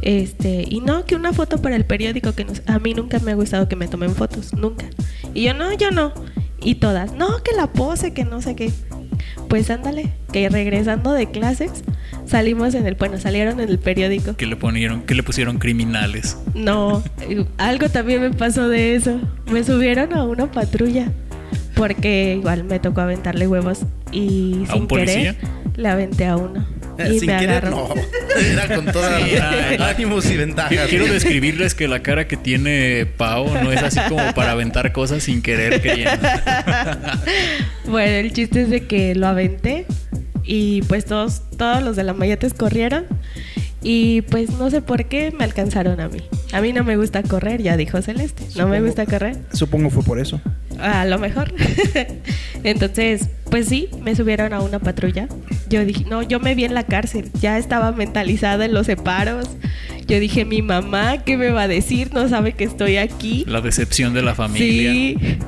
Este, 0.00 0.64
y 0.68 0.80
no, 0.80 1.04
que 1.04 1.16
una 1.16 1.32
foto 1.32 1.60
para 1.60 1.76
el 1.76 1.84
periódico 1.84 2.32
que 2.32 2.44
nos, 2.44 2.62
a 2.66 2.78
mí 2.78 2.94
nunca 2.94 3.18
me 3.18 3.32
ha 3.32 3.34
gustado 3.34 3.68
que 3.68 3.76
me 3.76 3.88
tomen 3.88 4.14
fotos, 4.14 4.52
nunca. 4.54 4.86
Y 5.34 5.44
yo 5.44 5.54
no, 5.54 5.72
yo 5.74 5.90
no. 5.90 6.12
Y 6.60 6.76
todas, 6.76 7.12
no, 7.12 7.42
que 7.42 7.54
la 7.54 7.72
pose, 7.72 8.12
que 8.12 8.24
no 8.24 8.40
sé 8.42 8.56
qué. 8.56 8.72
Pues 9.48 9.70
ándale, 9.70 10.12
que 10.32 10.48
regresando 10.48 11.12
de 11.12 11.30
clases, 11.30 11.84
salimos 12.28 12.74
en 12.74 12.86
el, 12.86 12.94
bueno, 12.94 13.18
salieron 13.18 13.60
en 13.60 13.68
el 13.68 13.78
periódico. 13.78 14.36
Que 14.36 14.46
le 14.46 14.56
ponieron, 14.56 15.02
que 15.02 15.14
le 15.14 15.22
pusieron 15.22 15.58
criminales. 15.58 16.36
No, 16.54 17.02
algo 17.56 17.88
también 17.88 18.20
me 18.20 18.30
pasó 18.30 18.68
de 18.68 18.94
eso. 18.94 19.20
Me 19.50 19.64
subieron 19.64 20.12
a 20.14 20.24
una 20.24 20.50
patrulla 20.50 21.08
porque 21.74 22.34
igual 22.38 22.64
me 22.64 22.78
tocó 22.80 23.00
aventarle 23.02 23.46
huevos 23.46 23.80
y 24.12 24.64
¿A 24.68 24.72
sin 24.72 24.82
un 24.82 24.88
policía? 24.88 25.34
querer 25.34 25.58
le 25.76 25.88
aventé 25.88 26.26
a 26.26 26.36
uno. 26.36 26.66
Y 26.98 27.20
Sin 27.20 27.28
me 27.30 27.38
querer, 27.38 27.66
agarró. 27.66 27.94
no. 27.94 28.40
Era 28.40 28.74
con 28.74 28.86
todas 28.86 29.22
Sí, 29.22 29.36
ánimos 29.78 30.28
y 30.28 30.36
ventajas. 30.36 30.88
Quiero 30.88 31.06
describirles 31.06 31.76
que 31.76 31.86
la 31.86 32.02
cara 32.02 32.26
que 32.26 32.36
tiene 32.36 33.06
Pau 33.16 33.48
no 33.62 33.70
es 33.70 33.80
así 33.80 34.00
como 34.08 34.34
para 34.34 34.50
aventar 34.50 34.90
cosas 34.92 35.22
sin 35.22 35.40
querer 35.40 35.80
queriendo. 35.80 36.10
Bueno, 37.86 38.16
el 38.16 38.32
chiste 38.32 38.62
es 38.62 38.70
de 38.70 38.86
que 38.86 39.14
lo 39.14 39.26
aventé 39.28 39.86
y 40.48 40.80
pues 40.82 41.04
todos, 41.04 41.42
todos 41.58 41.82
los 41.82 41.94
de 41.94 42.04
la 42.04 42.14
Mayates 42.14 42.54
corrieron 42.54 43.04
y 43.82 44.22
pues 44.22 44.50
no 44.50 44.70
sé 44.70 44.80
por 44.80 45.04
qué 45.04 45.30
me 45.30 45.44
alcanzaron 45.44 46.00
a 46.00 46.08
mí. 46.08 46.22
A 46.52 46.62
mí 46.62 46.72
no 46.72 46.84
me 46.84 46.96
gusta 46.96 47.22
correr, 47.22 47.62
ya 47.62 47.76
dijo 47.76 48.00
Celeste. 48.00 48.44
No 48.56 48.66
me 48.66 48.80
gusta 48.80 49.04
correr. 49.04 49.36
Supongo 49.52 49.90
fue 49.90 50.02
por 50.02 50.18
eso. 50.18 50.40
A 50.80 51.04
lo 51.04 51.18
mejor. 51.18 51.52
Entonces, 52.64 53.28
pues 53.50 53.68
sí, 53.68 53.90
me 54.02 54.16
subieron 54.16 54.54
a 54.54 54.60
una 54.60 54.78
patrulla. 54.78 55.28
Yo 55.68 55.84
dije, 55.84 56.06
no, 56.08 56.22
yo 56.22 56.40
me 56.40 56.54
vi 56.54 56.64
en 56.64 56.72
la 56.72 56.84
cárcel. 56.84 57.30
Ya 57.40 57.58
estaba 57.58 57.92
mentalizada 57.92 58.64
en 58.64 58.72
los 58.72 58.86
separos. 58.86 59.50
Yo 60.06 60.18
dije, 60.18 60.46
mi 60.46 60.62
mamá, 60.62 61.24
¿qué 61.24 61.36
me 61.36 61.50
va 61.50 61.64
a 61.64 61.68
decir? 61.68 62.14
No 62.14 62.26
sabe 62.30 62.52
que 62.52 62.64
estoy 62.64 62.96
aquí. 62.96 63.44
La 63.46 63.60
decepción 63.60 64.14
de 64.14 64.22
la 64.22 64.34
familia. 64.34 64.92
Sí. 64.92 65.38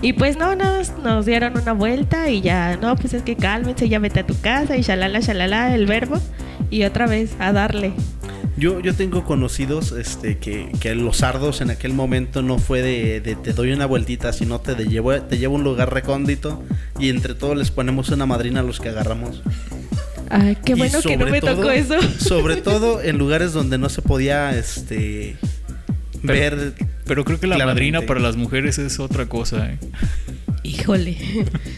Y 0.00 0.12
pues 0.12 0.36
no, 0.36 0.54
nos, 0.54 0.96
nos 1.02 1.26
dieron 1.26 1.58
una 1.58 1.72
vuelta 1.72 2.30
y 2.30 2.40
ya, 2.40 2.76
no, 2.80 2.94
pues 2.96 3.14
es 3.14 3.22
que 3.22 3.34
cálmense, 3.36 3.88
ya 3.88 3.98
vete 3.98 4.20
a 4.20 4.26
tu 4.26 4.38
casa 4.40 4.76
y 4.76 4.82
shalala, 4.82 5.20
shalala, 5.20 5.74
el 5.74 5.86
verbo. 5.86 6.20
Y 6.70 6.84
otra 6.84 7.06
vez, 7.06 7.32
a 7.40 7.52
darle. 7.52 7.92
Yo, 8.56 8.80
yo 8.80 8.94
tengo 8.94 9.24
conocidos 9.24 9.92
este, 9.92 10.38
que, 10.38 10.70
que 10.80 10.94
los 10.94 11.18
sardos 11.18 11.60
en 11.60 11.70
aquel 11.70 11.94
momento 11.94 12.42
no 12.42 12.58
fue 12.58 12.82
de, 12.82 13.20
de 13.20 13.36
te 13.36 13.52
doy 13.52 13.72
una 13.72 13.86
vueltita, 13.86 14.32
sino 14.32 14.60
te, 14.60 14.74
de 14.74 14.86
llevo, 14.86 15.12
te 15.22 15.38
llevo 15.38 15.54
a 15.54 15.58
un 15.58 15.64
lugar 15.64 15.92
recóndito 15.94 16.62
y 16.98 17.08
entre 17.08 17.34
todos 17.34 17.56
les 17.56 17.70
ponemos 17.70 18.08
una 18.10 18.26
madrina 18.26 18.60
a 18.60 18.62
los 18.64 18.80
que 18.80 18.88
agarramos. 18.90 19.42
Ay, 20.28 20.56
qué 20.64 20.74
bueno 20.74 21.00
que 21.00 21.16
no 21.16 21.26
me 21.26 21.40
todo- 21.40 21.56
tocó 21.56 21.70
eso. 21.70 21.94
Sobre 22.18 22.56
todo 22.62 23.00
en 23.02 23.16
lugares 23.18 23.52
donde 23.52 23.78
no 23.78 23.88
se 23.88 24.02
podía 24.02 24.56
este, 24.56 25.36
Pero- 26.24 26.56
ver. 26.56 26.72
Pero 27.08 27.24
creo 27.24 27.40
que 27.40 27.46
la 27.48 27.56
Claramente. 27.56 27.80
madrina 27.90 28.06
para 28.06 28.20
las 28.20 28.36
mujeres 28.36 28.78
es 28.78 29.00
otra 29.00 29.26
cosa. 29.26 29.70
¿eh? 29.70 29.78
Híjole. 30.62 31.16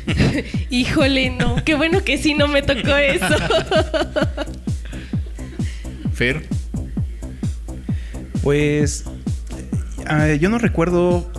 Híjole, 0.71 1.31
no. 1.31 1.65
Qué 1.65 1.75
bueno 1.77 2.03
que 2.05 2.19
sí 2.19 2.35
no 2.35 2.49
me 2.49 2.61
tocó 2.63 2.97
eso. 2.97 3.25
Fer, 6.13 6.43
Pues 8.43 9.05
eh, 10.11 10.39
yo 10.41 10.51
no 10.51 10.59
recuerdo 10.59 11.31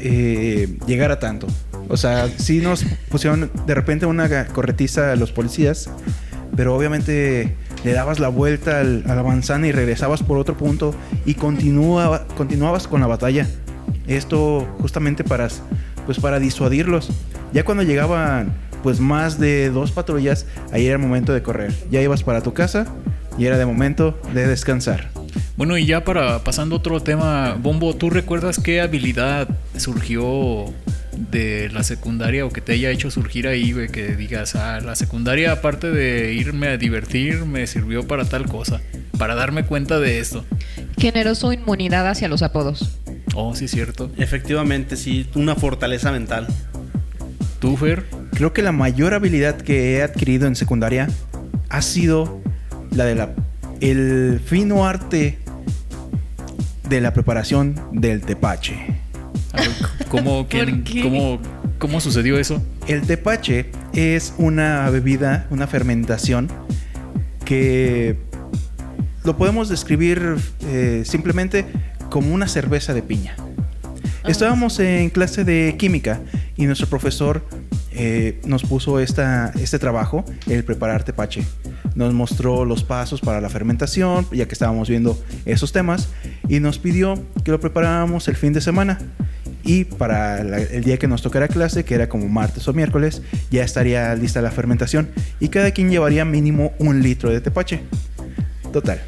eh, 0.00 0.76
llegar 0.86 1.10
a 1.10 1.18
tanto. 1.18 1.46
O 1.88 1.96
sea, 1.96 2.28
sí 2.28 2.58
nos 2.60 2.84
pusieron 3.08 3.50
de 3.66 3.74
repente 3.74 4.06
una 4.06 4.46
corretiza 4.46 5.12
a 5.12 5.16
los 5.16 5.32
policías, 5.32 5.90
pero 6.56 6.74
obviamente 6.76 7.56
le 7.84 7.92
dabas 7.92 8.18
la 8.20 8.28
vuelta 8.28 8.80
al- 8.80 9.04
a 9.08 9.14
la 9.14 9.22
manzana 9.22 9.66
y 9.66 9.72
regresabas 9.72 10.22
por 10.22 10.38
otro 10.38 10.56
punto 10.56 10.94
y 11.26 11.34
continuabas 11.34 12.86
con 12.88 13.00
la 13.00 13.06
batalla. 13.06 13.46
Esto 14.06 14.66
justamente 14.80 15.24
para, 15.24 15.48
pues 16.06 16.18
para 16.18 16.38
disuadirlos. 16.38 17.10
Ya 17.52 17.64
cuando 17.64 17.82
llegaban 17.82 18.52
pues 18.82 18.98
más 18.98 19.38
de 19.38 19.70
dos 19.70 19.92
patrullas, 19.92 20.46
ahí 20.72 20.86
era 20.86 20.96
el 20.96 21.00
momento 21.02 21.32
de 21.32 21.42
correr. 21.42 21.72
Ya 21.90 22.00
ibas 22.00 22.22
para 22.24 22.40
tu 22.42 22.52
casa 22.52 22.86
y 23.38 23.46
era 23.46 23.56
de 23.56 23.64
momento 23.66 24.18
de 24.34 24.46
descansar. 24.46 25.08
Bueno, 25.56 25.78
y 25.78 25.86
ya 25.86 26.02
para 26.04 26.40
pasando 26.40 26.74
a 26.74 26.78
otro 26.78 27.00
tema, 27.00 27.56
Bombo, 27.60 27.94
¿tú 27.94 28.10
recuerdas 28.10 28.58
qué 28.62 28.80
habilidad 28.80 29.48
surgió 29.76 30.64
de 31.16 31.70
la 31.72 31.82
secundaria 31.82 32.44
o 32.46 32.50
que 32.50 32.60
te 32.60 32.72
haya 32.72 32.90
hecho 32.90 33.10
surgir 33.10 33.46
ahí, 33.46 33.72
güey? 33.72 33.88
Que 33.88 34.16
digas, 34.16 34.54
ah, 34.54 34.80
la 34.80 34.94
secundaria, 34.96 35.52
aparte 35.52 35.90
de 35.90 36.32
irme 36.34 36.68
a 36.68 36.76
divertir, 36.76 37.44
me 37.44 37.66
sirvió 37.66 38.06
para 38.06 38.24
tal 38.24 38.46
cosa, 38.46 38.80
para 39.18 39.34
darme 39.34 39.64
cuenta 39.64 40.00
de 40.00 40.18
esto. 40.18 40.44
Generó 40.98 41.34
su 41.34 41.52
inmunidad 41.52 42.08
hacia 42.08 42.28
los 42.28 42.42
apodos. 42.42 42.98
Oh, 43.34 43.54
sí, 43.54 43.66
es 43.66 43.70
cierto. 43.70 44.10
Efectivamente, 44.16 44.96
sí, 44.96 45.26
una 45.34 45.54
fortaleza 45.54 46.12
mental. 46.12 46.46
¿Tú, 47.60 47.76
Fer? 47.76 48.04
Creo 48.34 48.52
que 48.52 48.62
la 48.62 48.72
mayor 48.72 49.14
habilidad 49.14 49.56
que 49.56 49.96
he 49.96 50.02
adquirido 50.02 50.46
en 50.46 50.56
secundaria 50.56 51.08
ha 51.68 51.82
sido 51.82 52.40
la 52.90 53.04
de 53.04 53.14
la 53.14 53.30
el 53.80 54.40
fino 54.44 54.86
arte 54.86 55.38
de 56.88 57.00
la 57.00 57.12
preparación 57.12 57.80
del 57.92 58.20
tepache. 58.20 58.76
¿Cómo, 60.12 60.46
quién- 60.48 60.84
cómo, 61.02 61.40
cómo 61.78 62.00
sucedió 62.00 62.38
eso? 62.38 62.62
El 62.86 63.02
tepache 63.02 63.70
es 63.94 64.34
una 64.38 64.88
bebida, 64.90 65.46
una 65.50 65.66
fermentación 65.66 66.48
que 67.44 68.16
lo 69.24 69.36
podemos 69.36 69.68
describir 69.68 70.36
eh, 70.66 71.02
simplemente 71.06 71.64
como 72.10 72.32
una 72.34 72.46
cerveza 72.48 72.94
de 72.94 73.02
piña. 73.02 73.36
Estábamos 74.26 74.78
en 74.78 75.10
clase 75.10 75.44
de 75.44 75.76
química 75.78 76.20
y 76.56 76.66
nuestro 76.66 76.86
profesor 76.86 77.44
eh, 77.92 78.40
nos 78.44 78.62
puso 78.62 79.00
esta, 79.00 79.52
este 79.60 79.78
trabajo, 79.78 80.24
el 80.46 80.62
preparar 80.64 81.04
tepache. 81.04 81.42
Nos 81.94 82.14
mostró 82.14 82.64
los 82.64 82.84
pasos 82.84 83.20
para 83.20 83.40
la 83.40 83.48
fermentación, 83.50 84.26
ya 84.32 84.46
que 84.46 84.52
estábamos 84.52 84.88
viendo 84.88 85.20
esos 85.44 85.72
temas, 85.72 86.08
y 86.48 86.60
nos 86.60 86.78
pidió 86.78 87.14
que 87.44 87.50
lo 87.50 87.60
preparáramos 87.60 88.28
el 88.28 88.36
fin 88.36 88.52
de 88.52 88.60
semana. 88.60 88.98
Y 89.64 89.84
para 89.84 90.40
el 90.40 90.84
día 90.84 90.98
que 90.98 91.06
nos 91.06 91.22
tocara 91.22 91.48
clase, 91.48 91.84
que 91.84 91.94
era 91.94 92.08
como 92.08 92.28
martes 92.28 92.66
o 92.68 92.72
miércoles, 92.72 93.22
ya 93.50 93.62
estaría 93.62 94.14
lista 94.14 94.42
la 94.42 94.50
fermentación. 94.50 95.10
Y 95.40 95.48
cada 95.48 95.70
quien 95.70 95.90
llevaría 95.90 96.24
mínimo 96.24 96.72
un 96.78 97.02
litro 97.02 97.30
de 97.30 97.40
tepache. 97.40 97.82
Total. 98.72 99.00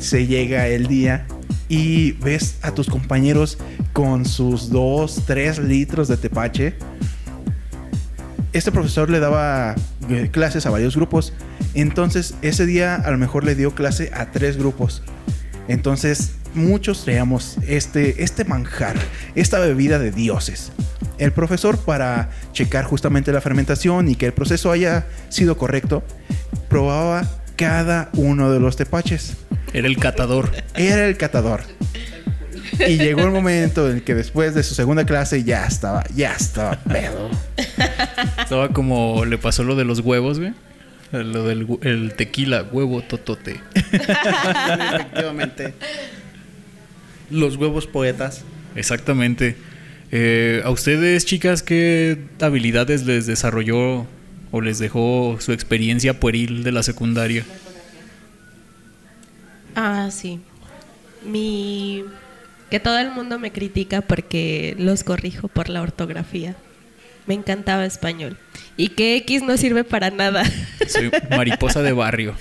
Se 0.00 0.26
llega 0.26 0.68
el 0.68 0.86
día 0.86 1.26
y 1.68 2.12
ves 2.12 2.58
a 2.62 2.72
tus 2.72 2.88
compañeros 2.88 3.58
con 3.92 4.24
sus 4.24 4.70
2, 4.70 5.22
3 5.26 5.58
litros 5.60 6.08
de 6.08 6.16
tepache. 6.16 6.74
Este 8.52 8.70
profesor 8.70 9.08
le 9.08 9.20
daba 9.20 9.74
eh, 10.08 10.28
clases 10.30 10.66
a 10.66 10.70
varios 10.70 10.96
grupos. 10.96 11.32
Entonces, 11.74 12.34
ese 12.42 12.66
día 12.66 12.96
a 12.96 13.10
lo 13.10 13.18
mejor 13.18 13.44
le 13.44 13.54
dio 13.54 13.74
clase 13.74 14.10
a 14.12 14.30
tres 14.30 14.58
grupos. 14.58 15.02
Entonces, 15.68 16.34
muchos 16.54 17.04
traíamos 17.04 17.56
este, 17.66 18.22
este 18.22 18.44
manjar, 18.44 18.96
esta 19.34 19.58
bebida 19.58 19.98
de 19.98 20.10
dioses. 20.10 20.72
El 21.18 21.32
profesor, 21.32 21.78
para 21.78 22.30
checar 22.52 22.84
justamente 22.84 23.32
la 23.32 23.40
fermentación 23.40 24.08
y 24.08 24.14
que 24.14 24.26
el 24.26 24.32
proceso 24.32 24.72
haya 24.72 25.06
sido 25.28 25.56
correcto, 25.56 26.02
probaba 26.68 27.26
cada 27.56 28.10
uno 28.14 28.50
de 28.50 28.60
los 28.60 28.76
tepaches. 28.76 29.36
Era 29.72 29.86
el 29.86 29.98
catador. 29.98 30.50
Era 30.74 31.06
el 31.06 31.16
catador. 31.16 31.62
Y 32.78 32.98
llegó 32.98 33.22
el 33.22 33.30
momento 33.30 33.90
en 33.90 34.00
que 34.00 34.14
después 34.14 34.54
de 34.54 34.62
su 34.62 34.74
segunda 34.74 35.04
clase 35.04 35.44
ya 35.44 35.66
estaba, 35.66 36.04
ya 36.14 36.32
estaba 36.32 36.76
pedo. 36.76 37.30
Estaba 38.38 38.68
como 38.70 39.24
le 39.24 39.38
pasó 39.38 39.62
lo 39.62 39.76
de 39.76 39.84
los 39.84 40.00
huevos, 40.00 40.38
güey. 40.38 40.54
Lo 41.12 41.44
del 41.44 41.66
el 41.82 42.14
tequila, 42.14 42.64
huevo 42.72 43.02
totote. 43.02 43.60
Efectivamente. 43.74 45.74
Los 47.32 47.56
huevos 47.56 47.86
poetas. 47.86 48.44
Exactamente. 48.76 49.56
Eh, 50.10 50.60
¿A 50.64 50.70
ustedes, 50.70 51.24
chicas, 51.24 51.62
qué 51.62 52.18
habilidades 52.40 53.04
les 53.06 53.26
desarrolló 53.26 54.06
o 54.50 54.60
les 54.60 54.78
dejó 54.78 55.38
su 55.40 55.52
experiencia 55.52 56.20
pueril 56.20 56.62
de 56.62 56.72
la 56.72 56.82
secundaria? 56.82 57.44
Ah, 59.74 60.10
sí. 60.12 60.40
Mi. 61.24 62.04
Que 62.70 62.80
todo 62.80 62.98
el 62.98 63.10
mundo 63.10 63.38
me 63.38 63.52
critica 63.52 64.02
porque 64.02 64.74
los 64.78 65.04
corrijo 65.04 65.48
por 65.48 65.68
la 65.68 65.82
ortografía. 65.82 66.56
Me 67.26 67.34
encantaba 67.34 67.84
español. 67.84 68.36
Y 68.76 68.88
que 68.88 69.16
X 69.16 69.42
no 69.42 69.56
sirve 69.56 69.84
para 69.84 70.10
nada. 70.10 70.42
Soy 70.88 71.10
mariposa 71.30 71.82
de 71.82 71.92
barrio. 71.92 72.34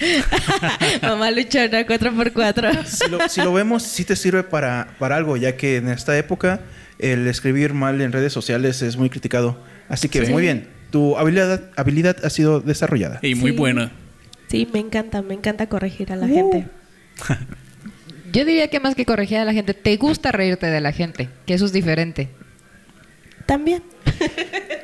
Mamá 1.02 1.30
luchona 1.32 1.86
4x4. 1.86 2.86
Si 2.86 3.10
lo, 3.10 3.30
si 3.30 3.42
lo 3.42 3.54
vemos, 3.54 3.84
sí 3.84 4.06
te 4.06 4.16
sirve 4.16 4.44
para, 4.44 4.96
para 4.98 5.18
algo, 5.18 5.38
ya 5.38 5.56
que 5.58 5.78
en 5.78 5.90
esta 5.90 6.18
época 6.18 6.62
el 7.00 7.28
escribir 7.28 7.74
mal 7.74 8.00
en 8.02 8.12
redes 8.12 8.32
sociales 8.34 8.82
es 8.82 8.98
muy 8.98 9.10
criticado. 9.10 9.62
Así 9.90 10.08
que 10.10 10.26
Sí. 10.26 10.32
muy 10.32 10.42
bien. 10.44 10.68
tu 10.92 11.18
habilidad, 11.18 11.70
habilidad 11.78 12.18
ha 12.26 12.30
sido 12.30 12.60
desarrollada. 12.60 13.20
Y 13.22 13.36
muy 13.36 13.52
Sí. 13.52 13.58
buena. 13.58 13.92
Sí, 14.48 14.68
me 14.74 14.80
encanta, 14.80 15.22
me 15.22 15.34
encanta 15.34 15.68
corregir 15.68 16.12
a 16.12 16.16
la 16.18 16.26
Uh. 16.26 16.34
gente. 16.34 16.68
Yo 18.34 18.46
diría 18.46 18.70
que 18.70 18.80
más 18.80 18.96
que 18.96 19.06
corregir 19.06 19.38
a 19.38 19.46
la 19.46 19.54
gente, 19.54 19.74
te 19.74 19.96
gusta 19.98 20.32
reírte 20.32 20.66
de 20.68 20.80
la 20.82 20.92
gente, 20.94 21.30
que 21.46 21.54
eso 21.54 21.66
es 21.66 21.74
diferente. 21.74 22.30
También. 23.46 23.84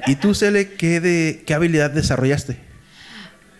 ¿Y 0.07 0.15
tú, 0.15 0.33
Cele, 0.33 0.73
qué, 0.73 0.99
de, 0.99 1.43
qué 1.45 1.53
habilidad 1.53 1.91
desarrollaste? 1.91 2.57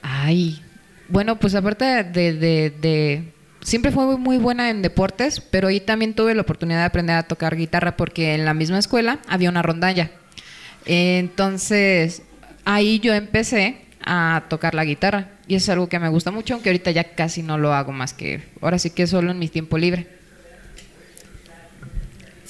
Ay, 0.02 0.62
bueno, 1.10 1.38
pues 1.40 1.56
aparte 1.56 1.86
de, 2.04 2.34
de- 2.34 2.70
de- 2.82 3.34
Siempre 3.62 3.92
fue 3.92 4.18
muy- 4.18 4.38
buena 4.38 4.70
en 4.70 4.82
deportes, 4.82 5.42
pero 5.42 5.68
ahí 5.68 5.82
también 5.82 6.14
tuve 6.14 6.34
la 6.34 6.42
oportunidad 6.44 6.80
de 6.80 6.86
aprender 6.86 7.18
a 7.18 7.24
tocar 7.24 7.58
guitarra 7.58 7.98
porque 7.98 8.34
en 8.34 8.46
la 8.46 8.54
misma 8.54 8.78
escuela 8.80 9.20
había 9.28 9.50
una 9.50 9.62
rondalla. 9.62 10.12
Entonces, 10.86 12.22
ahí 12.64 13.00
yo 13.00 13.14
empecé 13.14 13.82
a 14.06 14.46
tocar 14.50 14.74
la 14.74 14.86
guitarra 14.86 15.32
y 15.48 15.56
es 15.56 15.68
algo 15.68 15.90
que 15.90 16.00
me 16.00 16.08
gusta 16.08 16.32
mucho, 16.32 16.54
aunque 16.54 16.70
ahorita 16.70 16.92
ya 16.92 17.04
casi 17.16 17.44
no 17.44 17.58
lo 17.58 17.74
hago 17.74 17.92
más 17.92 18.14
que... 18.14 18.42
Ahora 18.62 18.80
sí 18.80 18.90
que 18.92 19.06
solo 19.06 19.32
en 19.32 19.40
mi 19.40 19.50
tiempo 19.50 19.78
libre. 19.78 20.08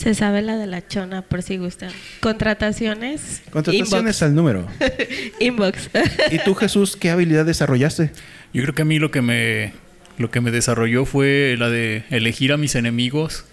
Se 0.07 0.13
sabe 0.13 0.41
la 0.41 0.55
de 0.55 0.67
la 0.67 0.87
chona, 0.87 1.21
por 1.21 1.43
si 1.43 1.57
gustan. 1.57 1.89
Contrataciones. 2.21 3.41
Contrataciones 3.49 4.23
al 4.23 4.33
número. 4.35 4.65
Inbox. 5.41 5.89
¿Y 6.31 6.39
tú, 6.39 6.55
Jesús, 6.55 6.95
qué 6.95 7.09
habilidad 7.09 7.43
desarrollaste? 7.45 8.11
Yo 8.53 8.61
creo 8.61 8.73
que 8.73 8.83
a 8.83 8.85
mí 8.85 8.99
lo 8.99 9.11
que 9.11 9.21
me 9.21 9.73
lo 10.17 10.31
que 10.31 10.39
me 10.39 10.49
desarrolló 10.51 11.03
fue 11.03 11.57
la 11.59 11.69
de 11.69 12.05
elegir 12.09 12.53
a 12.53 12.57
mis 12.57 12.75
enemigos. 12.75 13.43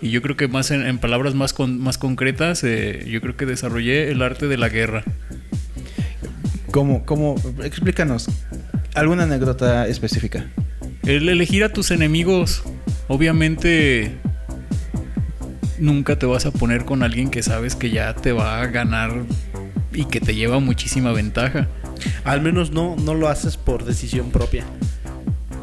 Y 0.00 0.08
yo 0.08 0.22
creo 0.22 0.34
que 0.34 0.48
más 0.48 0.70
en, 0.70 0.80
en 0.86 0.96
palabras 0.96 1.34
más 1.34 1.52
con- 1.52 1.78
más 1.78 1.98
concretas, 1.98 2.64
eh, 2.64 3.04
yo 3.06 3.20
creo 3.20 3.36
que 3.36 3.44
desarrollé 3.44 4.10
el 4.10 4.22
arte 4.22 4.48
de 4.48 4.56
la 4.56 4.70
guerra. 4.70 5.04
¿Cómo, 6.70 7.04
cómo? 7.04 7.34
Explícanos. 7.62 8.30
¿Alguna 8.94 9.24
anécdota 9.24 9.86
específica? 9.86 10.46
El 11.04 11.28
elegir 11.28 11.64
a 11.64 11.68
tus 11.70 11.90
enemigos, 11.90 12.62
obviamente 13.08 14.12
nunca 15.82 16.18
te 16.18 16.26
vas 16.26 16.46
a 16.46 16.50
poner 16.52 16.84
con 16.84 17.02
alguien 17.02 17.28
que 17.30 17.42
sabes 17.42 17.74
que 17.76 17.90
ya 17.90 18.14
te 18.14 18.32
va 18.32 18.60
a 18.62 18.66
ganar 18.68 19.12
y 19.92 20.06
que 20.06 20.20
te 20.20 20.34
lleva 20.34 20.58
muchísima 20.60 21.12
ventaja. 21.12 21.68
Al 22.24 22.40
menos 22.40 22.70
no, 22.70 22.96
no 22.96 23.14
lo 23.14 23.28
haces 23.28 23.56
por 23.56 23.84
decisión 23.84 24.30
propia. 24.30 24.64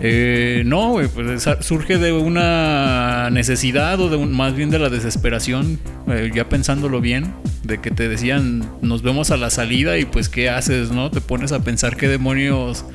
Eh, 0.01 0.63
no, 0.65 0.91
güey, 0.91 1.07
pues 1.09 1.45
surge 1.59 1.97
de 1.97 2.13
una 2.13 3.29
necesidad 3.31 3.99
o 3.99 4.09
de 4.09 4.15
un- 4.15 4.31
más 4.31 4.55
bien 4.55 4.69
de 4.69 4.79
la 4.79 4.87
desesperación, 4.89 5.77
eh, 6.07 6.31
ya 6.33 6.47
pensándolo 6.47 7.01
bien, 7.01 7.33
de 7.63 7.79
que 7.79 7.91
te 7.91 8.07
decían 8.07 8.63
nos 8.81 9.01
vemos 9.01 9.29
a 9.31 9.37
la 9.37 9.49
salida 9.49 9.97
y 9.97 10.05
pues 10.05 10.29
qué 10.29 10.49
haces, 10.49 10.91
¿no? 10.91 11.11
Te 11.11 11.19
pones 11.19 11.51
a 11.51 11.59
pensar 11.63 11.97
qué 11.97 12.07
demonios 12.07 12.85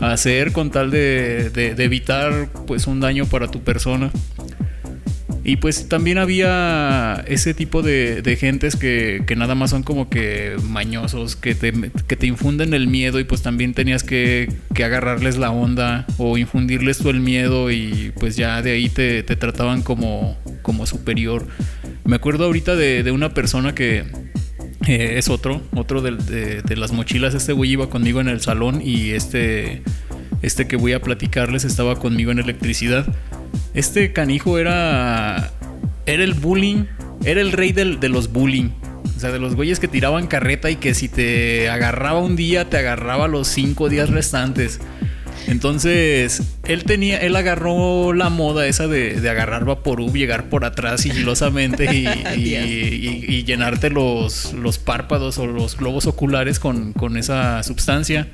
hacer 0.00 0.52
con 0.52 0.70
tal 0.70 0.90
de, 0.90 1.50
de- 1.50 1.74
de 1.76 1.84
evitar 1.84 2.48
pues 2.66 2.86
un 2.88 2.98
daño 2.98 3.26
para 3.26 3.48
tu 3.48 3.62
persona. 3.62 4.10
Y 5.44 5.56
pues 5.56 5.88
también 5.88 6.18
había 6.18 7.22
ese 7.26 7.54
tipo 7.54 7.82
de, 7.82 8.22
de 8.22 8.36
gentes 8.36 8.76
que, 8.76 9.22
que 9.26 9.36
nada 9.36 9.54
más 9.54 9.70
son 9.70 9.82
como 9.82 10.08
que 10.10 10.56
mañosos, 10.64 11.36
que 11.36 11.54
te, 11.54 11.72
que 12.06 12.16
te 12.16 12.26
infunden 12.26 12.74
el 12.74 12.86
miedo 12.88 13.18
y 13.20 13.24
pues 13.24 13.42
también 13.42 13.72
tenías 13.74 14.02
que, 14.02 14.52
que 14.74 14.84
agarrarles 14.84 15.38
la 15.38 15.50
onda 15.50 16.06
o 16.18 16.36
infundirles 16.38 16.98
tú 16.98 17.10
el 17.10 17.20
miedo 17.20 17.70
y 17.70 18.12
pues 18.18 18.36
ya 18.36 18.60
de 18.62 18.72
ahí 18.72 18.88
te, 18.88 19.22
te 19.22 19.36
trataban 19.36 19.82
como, 19.82 20.36
como 20.62 20.86
superior. 20.86 21.46
Me 22.04 22.16
acuerdo 22.16 22.44
ahorita 22.44 22.74
de, 22.76 23.02
de 23.02 23.10
una 23.12 23.32
persona 23.34 23.74
que 23.74 24.04
eh, 24.86 25.14
es 25.16 25.28
otro, 25.28 25.62
otro 25.74 26.02
del- 26.02 26.24
de, 26.26 26.62
de 26.62 26.76
las 26.76 26.92
mochilas. 26.92 27.34
Este 27.34 27.52
güey 27.52 27.72
iba 27.72 27.90
conmigo 27.90 28.20
en 28.20 28.28
el 28.28 28.40
salón 28.40 28.80
y 28.82 29.10
este, 29.10 29.82
este 30.42 30.66
que 30.66 30.76
voy 30.76 30.92
a 30.92 31.00
platicarles 31.02 31.64
estaba 31.64 31.96
conmigo 31.96 32.30
en 32.30 32.38
electricidad. 32.38 33.06
Este 33.74 34.12
canijo 34.12 34.58
era, 34.58 35.50
era 36.06 36.24
el 36.24 36.34
bullying, 36.34 36.84
era 37.24 37.40
el 37.40 37.52
rey 37.52 37.72
del- 37.72 38.00
de 38.00 38.08
los 38.08 38.32
bullying. 38.32 38.70
O 39.16 39.20
sea, 39.20 39.32
de 39.32 39.38
los 39.40 39.56
güeyes 39.56 39.80
que 39.80 39.88
tiraban 39.88 40.28
carreta 40.28 40.70
y 40.70 40.76
que 40.76 40.94
si 40.94 41.08
te 41.08 41.68
agarraba 41.70 42.20
un 42.20 42.36
día, 42.36 42.68
te 42.70 42.76
agarraba 42.76 43.26
los 43.26 43.48
cinco 43.48 43.88
días 43.88 44.10
restantes. 44.10 44.80
Entonces, 45.48 46.42
él 46.64 46.84
tenía, 46.84 47.18
él 47.18 47.34
agarró 47.34 48.12
la 48.12 48.28
moda 48.28 48.66
esa 48.66 48.86
de, 48.86 49.20
de 49.20 49.30
agarrar 49.30 49.64
Vaporub, 49.64 50.14
llegar 50.14 50.48
por 50.50 50.64
atrás 50.64 51.00
sigilosamente 51.00 51.84
y, 51.94 52.06
y- 52.36 52.54
y- 52.56 53.24
y 53.28 53.44
llenarte 53.44 53.88
los, 53.90 54.52
los 54.52 54.78
párpados 54.78 55.38
o 55.38 55.46
los 55.46 55.76
globos 55.76 56.06
oculares 56.06 56.58
con, 56.60 56.92
con 56.92 57.16
esa 57.16 57.62
sustancia. 57.62 58.28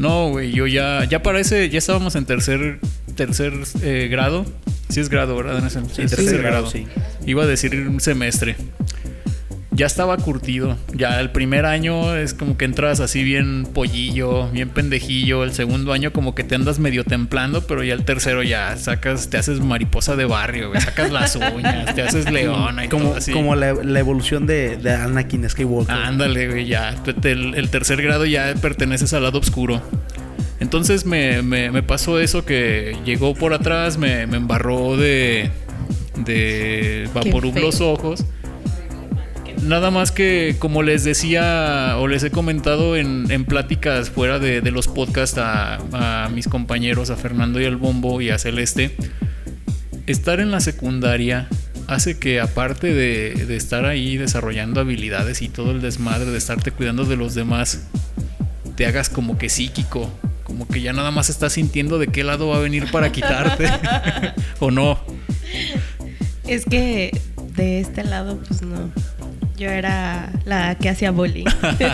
No, 0.00 0.30
güey, 0.30 0.50
yo 0.52 0.66
ya, 0.66 1.04
ya 1.04 1.22
parece, 1.22 1.68
ya 1.68 1.78
estábamos 1.78 2.14
en 2.16 2.24
tercer, 2.24 2.78
tercer 3.16 3.52
eh, 3.82 4.08
grado. 4.10 4.46
Sí 4.88 4.98
es 5.00 5.08
grado, 5.10 5.36
¿verdad? 5.36 5.58
En 5.58 5.66
ese- 5.66 5.80
Sí, 5.94 6.02
en 6.02 6.08
tercer 6.08 6.42
grado, 6.42 6.68
sí. 6.70 6.86
Iba 7.26 7.44
a 7.44 7.46
decir 7.46 7.74
un 7.86 8.00
semestre. 8.00 8.56
Ya 9.72 9.86
estaba 9.86 10.16
curtido. 10.16 10.76
Ya 10.92 11.20
el 11.20 11.30
primer 11.30 11.64
año 11.64 12.16
es 12.16 12.34
como 12.34 12.56
que 12.58 12.64
entras 12.64 12.98
así 12.98 13.22
bien 13.22 13.66
pollillo, 13.72 14.48
bien 14.50 14.68
pendejillo. 14.68 15.44
El 15.44 15.52
segundo 15.52 15.92
año 15.92 16.12
como 16.12 16.34
que 16.34 16.42
te 16.42 16.56
andas 16.56 16.80
medio 16.80 17.04
templando, 17.04 17.64
pero 17.66 17.84
ya 17.84 17.94
el 17.94 18.04
tercero 18.04 18.42
ya 18.42 18.76
sacas, 18.76 19.30
te 19.30 19.36
haces 19.38 19.60
mariposa 19.60 20.16
de 20.16 20.24
barrio, 20.24 20.70
güey. 20.70 20.80
Sacas 20.80 21.12
las 21.12 21.36
uñas, 21.36 21.94
te 21.94 22.02
haces 22.02 22.30
leona 22.32 22.84
y 22.84 22.88
Como, 22.88 23.04
todo 23.10 23.16
así. 23.18 23.32
como 23.32 23.54
la, 23.54 23.72
la 23.74 23.98
evolución 24.00 24.44
de, 24.46 24.76
de 24.76 24.92
Anakin 24.92 25.48
Skywalker. 25.48 25.94
Ándale, 25.94 26.48
güey, 26.48 26.66
ya. 26.66 26.96
El, 27.22 27.54
el 27.54 27.70
tercer 27.70 28.02
grado 28.02 28.26
ya 28.26 28.52
perteneces 28.60 29.12
al 29.14 29.22
lado 29.22 29.38
oscuro. 29.38 29.80
Entonces 30.58 31.06
me, 31.06 31.42
me- 31.42 31.70
me 31.70 31.82
pasó 31.84 32.18
eso 32.18 32.44
que 32.44 32.96
llegó 33.06 33.34
por 33.34 33.54
atrás, 33.54 33.98
me, 33.98 34.26
me 34.26 34.36
embarró 34.38 34.96
de, 34.96 35.50
de 36.16 37.08
Vaporub 37.14 37.56
los 37.58 37.80
ojos. 37.80 38.24
Nada 39.62 39.90
más 39.90 40.10
que, 40.10 40.56
como 40.58 40.82
les 40.82 41.04
decía 41.04 41.96
o 41.98 42.08
les 42.08 42.24
he 42.24 42.30
comentado 42.30 42.96
en, 42.96 43.30
en 43.30 43.44
pláticas 43.44 44.10
fuera 44.10 44.38
de, 44.38 44.60
de 44.60 44.70
los 44.70 44.88
podcasts 44.88 45.38
a, 45.38 45.76
a 46.24 46.28
mis 46.30 46.48
compañeros, 46.48 47.10
a 47.10 47.16
Fernando 47.16 47.60
y 47.60 47.66
al 47.66 47.76
Bombo 47.76 48.20
y 48.20 48.30
a 48.30 48.38
Celeste, 48.38 48.96
estar 50.06 50.40
en 50.40 50.50
la 50.50 50.60
secundaria 50.60 51.48
hace 51.86 52.18
que 52.18 52.40
aparte 52.40 52.94
de, 52.94 53.46
de 53.46 53.56
estar 53.56 53.84
ahí 53.84 54.16
desarrollando 54.16 54.80
habilidades 54.80 55.42
y 55.42 55.48
todo 55.48 55.72
el 55.72 55.82
desmadre 55.82 56.30
de 56.30 56.38
estarte 56.38 56.70
cuidando 56.70 57.04
de 57.04 57.16
los 57.16 57.34
demás, 57.34 57.88
te 58.76 58.86
hagas 58.86 59.10
como 59.10 59.36
que 59.36 59.48
psíquico, 59.48 60.10
como 60.44 60.66
que 60.66 60.80
ya 60.80 60.92
nada 60.92 61.10
más 61.10 61.30
estás 61.30 61.52
sintiendo 61.52 61.98
de 61.98 62.06
qué 62.06 62.24
lado 62.24 62.48
va 62.48 62.56
a 62.56 62.60
venir 62.60 62.90
para 62.90 63.12
quitarte 63.12 63.66
o 64.60 64.70
no. 64.70 65.00
Es 66.46 66.64
que 66.64 67.10
de 67.56 67.80
este 67.80 68.04
lado, 68.04 68.38
pues 68.46 68.62
no. 68.62 68.90
Yo 69.60 69.68
era 69.68 70.32
la 70.46 70.74
que 70.76 70.88
hacía 70.88 71.10
bullying. 71.10 71.44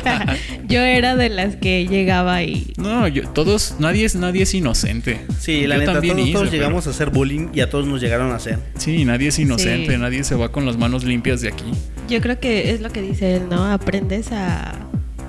Yo 0.69 0.81
era 0.83 1.17
de 1.17 1.29
las 1.31 1.57
que 1.57 1.87
llegaba 1.89 2.45
y 2.45 2.73
No, 2.77 3.09
yo, 3.09 3.29
todos, 3.31 3.75
nadie 3.81 4.05
es, 4.05 4.15
nadie 4.15 4.43
es 4.45 4.55
inocente. 4.55 5.21
Sí, 5.41 5.67
la 5.67 5.75
Yo 5.75 5.81
neta, 5.81 5.93
también 5.95 6.17
todos, 6.17 6.31
todos 6.31 6.43
pero- 6.45 6.53
llegamos 6.57 6.87
a 6.87 6.91
hacer 6.91 7.11
bullying 7.11 7.49
y 7.53 7.61
a 7.61 7.69
todos 7.69 7.87
nos 7.87 8.01
llegaron 8.01 8.31
a 8.31 8.37
hacer. 8.37 8.61
Sí, 8.79 9.05
nadie 9.05 9.29
es 9.29 9.39
inocente, 9.41 9.93
Sí. 9.95 9.99
nadie 9.99 10.23
se 10.23 10.37
va 10.37 10.53
con 10.53 10.65
las 10.65 10.77
manos 10.77 11.03
limpias 11.05 11.41
de 11.41 11.49
aquí. 11.49 11.65
yo 12.09 12.21
creo 12.21 12.39
que 12.39 12.71
es 12.71 12.81
lo 12.81 12.91
que 12.91 13.03
dice 13.03 13.35
él, 13.37 13.43
¿no? 13.51 13.65
Aprendes 13.65 14.31
a... 14.31 14.73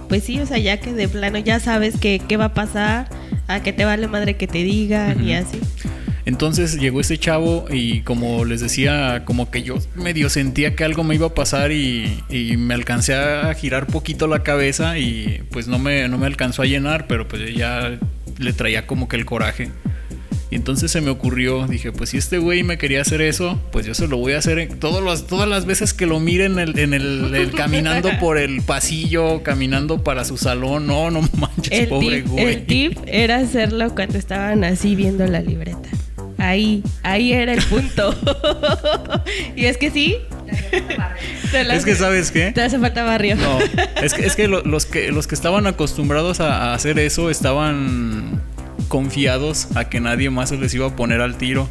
Pues 0.07 0.23
sí, 0.23 0.39
o 0.39 0.45
sea, 0.45 0.59
ya 0.59 0.77
que 0.79 0.93
de 0.93 1.07
plano 1.09 1.39
ya 1.39 1.59
sabes 1.59 1.97
que 1.97 2.19
qué 2.25 2.37
va 2.37 2.45
a 2.45 2.53
pasar, 2.53 3.09
a 3.47 3.61
que 3.63 3.73
te 3.73 3.83
vale 3.83 4.07
madre 4.07 4.37
que 4.37 4.45
te 4.47 4.59
digan 4.59 5.21
y 5.27 5.33
así. 5.33 5.59
Entonces 6.27 6.77
llegó 6.77 6.99
este 6.99 7.17
chavo 7.17 7.67
y 7.71 8.01
como 8.01 8.43
les 8.43 8.59
decía, 8.59 9.23
como 9.23 9.49
que 9.49 9.63
yo 9.63 9.75
medio 9.95 10.29
sentía 10.29 10.75
que 10.75 10.83
algo 10.83 11.05
me 11.05 11.15
iba 11.15 11.27
a 11.27 11.33
pasar 11.33 11.71
y, 11.71 12.21
y 12.29 12.57
me 12.57 12.73
alcancé 12.73 13.15
a 13.15 13.53
girar 13.53 13.87
poquito 13.87 14.27
la 14.27 14.43
cabeza 14.43 14.97
y 14.97 15.41
pues 15.51 15.69
no 15.69 15.79
me, 15.79 16.09
no 16.09 16.17
me 16.17 16.25
alcanzó 16.25 16.63
a 16.63 16.65
llenar, 16.65 17.07
pero 17.07 17.29
pues 17.29 17.55
ya 17.55 17.97
le 18.39 18.51
traía 18.53 18.85
como 18.87 19.07
que 19.07 19.15
el 19.15 19.23
coraje. 19.25 19.69
Y 20.51 20.55
entonces 20.55 20.91
se 20.91 20.99
me 20.99 21.09
ocurrió, 21.09 21.65
dije, 21.65 21.93
pues 21.93 22.09
si 22.09 22.17
este 22.17 22.39
güey 22.39 22.61
me 22.63 22.77
quería 22.77 23.01
hacer 23.01 23.21
eso, 23.21 23.57
pues 23.71 23.85
yo 23.85 23.93
se 23.93 24.07
lo 24.09 24.17
voy 24.17 24.33
a 24.33 24.37
hacer 24.39 24.59
en 24.59 24.79
todas 24.79 25.01
las, 25.03 25.27
todas 25.27 25.47
las 25.47 25.65
veces 25.65 25.93
que 25.93 26.05
lo 26.07 26.19
mire 26.19 26.43
en 26.45 26.59
el, 26.59 26.77
en 26.77 26.93
el, 26.93 27.33
el- 27.35 27.51
caminando 27.51 28.09
por 28.19 28.37
el 28.37 28.61
pasillo, 28.63 29.43
caminando 29.43 30.03
para 30.03 30.25
su 30.25 30.35
salón. 30.37 30.87
No, 30.87 31.09
no 31.09 31.21
manches, 31.37 31.71
El 31.71 31.87
pobre 31.87 32.17
tip, 32.21 32.27
güey. 32.27 32.45
el 32.45 32.65
tip 32.65 32.97
era 33.07 33.37
hacerlo 33.37 33.95
cuando 33.95 34.17
estaban 34.17 34.65
así 34.65 34.93
viendo 34.95 35.25
la 35.25 35.39
libreta. 35.39 35.87
Ahí, 36.37 36.83
ahí 37.03 37.33
era 37.33 37.53
el 37.53 37.63
punto. 37.63 38.13
y 39.55 39.65
es 39.65 39.77
que 39.77 39.89
sí. 39.91 40.17
Te 41.51 41.61
Es 41.75 41.83
que, 41.85 41.95
¿sabes 41.95 42.31
qué? 42.31 42.51
Te 42.51 42.61
hace 42.61 42.77
falta 42.79 43.03
barrio. 43.03 43.35
No, 43.35 43.59
es 44.03 44.13
que, 44.13 44.25
es 44.25 44.35
que 44.35 44.47
lo- 44.47 44.61
los 44.63 44.85
que 44.85 45.11
los 45.11 45.27
que 45.27 45.35
estaban 45.35 45.65
acostumbrados 45.67 46.39
a, 46.39 46.71
a 46.71 46.73
hacer 46.73 46.99
eso 46.99 47.29
estaban 47.29 48.41
confiados 48.87 49.69
a 49.75 49.89
que 49.89 49.99
nadie 49.99 50.29
más 50.29 50.49
se 50.49 50.57
les 50.57 50.73
iba 50.73 50.87
a 50.87 50.95
poner 50.95 51.21
al 51.21 51.37
tiro. 51.37 51.67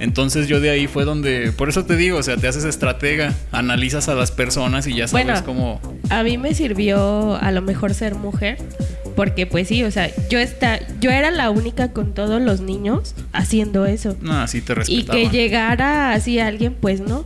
Entonces 0.00 0.48
yo 0.48 0.58
de 0.58 0.70
ahí 0.70 0.88
fue 0.88 1.04
donde, 1.04 1.52
por 1.52 1.68
eso 1.68 1.84
te 1.84 1.94
digo, 1.94 2.18
o 2.18 2.22
sea, 2.24 2.36
te 2.36 2.48
haces 2.48 2.64
estratega, 2.64 3.32
analizas 3.52 4.08
a 4.08 4.14
las 4.16 4.32
personas 4.32 4.88
y 4.88 4.94
ya 4.96 5.06
sabes 5.06 5.26
Bueno, 5.26 5.44
cómo. 5.44 5.80
A 6.10 6.24
mí 6.24 6.38
me 6.38 6.54
sirvió 6.54 7.36
a 7.36 7.52
lo 7.52 7.62
mejor 7.62 7.94
ser 7.94 8.16
mujer, 8.16 8.58
porque 9.14 9.46
pues 9.46 9.68
sí, 9.68 9.82
o 9.84 9.90
sea, 9.90 10.10
yo 10.28 10.38
está, 10.38 10.80
yo 11.00 11.10
era 11.10 11.30
la 11.30 11.50
única 11.50 11.92
con 11.92 12.12
todos 12.14 12.40
los 12.40 12.60
niños 12.60 13.14
haciendo 13.32 13.86
eso. 13.86 14.16
No, 14.20 14.46
sí 14.48 14.60
te 14.60 14.72
Y 14.72 14.76
respetaba. 14.76 15.18
que 15.18 15.28
llegara 15.28 16.12
así 16.12 16.38
alguien, 16.38 16.74
pues 16.74 17.00
no. 17.00 17.24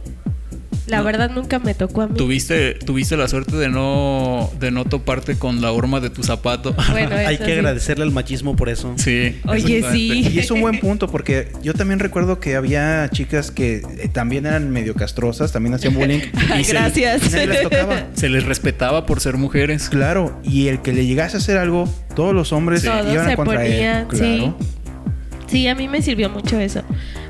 La 0.87 0.99
No. 0.99 1.05
verdad 1.05 1.31
nunca 1.35 1.59
me 1.59 1.75
tocó 1.75 2.03
a 2.03 2.07
mí. 2.07 2.17
Tuviste, 2.17 2.75
tuviste 2.75 3.17
la 3.17 3.27
suerte 3.27 3.57
de 3.57 3.69
no, 3.69 4.51
de 4.61 4.71
no 4.71 4.85
toparte 4.85 5.37
con 5.37 5.61
la 5.61 5.73
horma 5.73 5.99
de 6.01 6.11
tu 6.11 6.23
zapato. 6.23 6.75
Bueno, 6.93 7.17
Hay 7.27 7.39
que 7.39 7.45
sí. 7.47 7.53
agradecerle 7.53 8.05
al 8.05 8.13
machismo 8.13 8.55
por 8.55 8.69
eso. 8.69 8.95
sí. 8.97 9.41
Oye, 9.49 9.85
sí. 9.91 10.29
Y 10.33 10.39
es 10.39 10.51
un 10.51 10.61
buen 10.61 10.79
punto 10.79 11.09
porque 11.09 11.49
yo 11.63 11.75
también 11.75 11.99
recuerdo 11.99 12.39
que 12.39 12.55
había 12.57 13.09
chicas 13.13 13.51
que 13.51 13.83
eh, 13.99 14.09
también 14.13 14.47
eran 14.47 14.71
medio 14.71 14.95
castrosas, 14.95 15.51
también 15.53 15.75
hacían 15.75 15.95
bullying. 15.95 16.21
Y 16.61 16.65
se- 16.65 16.73
gracias. 16.73 17.27
y 17.27 17.31
nadie 17.33 17.47
les 17.49 17.63
tocaba. 17.63 18.07
Se 18.15 18.29
les 18.29 18.45
respetaba 18.45 19.07
por 19.07 19.21
ser 19.21 19.37
mujeres. 19.37 19.89
Claro, 19.89 20.39
y 20.45 20.69
el 20.69 20.81
que 20.83 20.93
le 20.93 21.05
llegase 21.07 21.37
a 21.37 21.41
hacer 21.41 21.59
algo, 21.59 21.89
todos 22.15 22.33
los 22.35 22.53
hombres 22.53 22.83
Sí. 22.83 22.89
Todos 22.89 23.13
iban 23.13 23.29
se 23.29 23.37
contra 23.37 23.57
ponían, 23.61 23.97
él. 24.03 24.07
Claro. 24.07 24.57
Sí, 25.49 25.67
a 25.69 25.75
mí 25.75 25.89
me 25.89 26.01
sirvió 26.03 26.31
mucho 26.31 26.59
eso. 26.61 26.83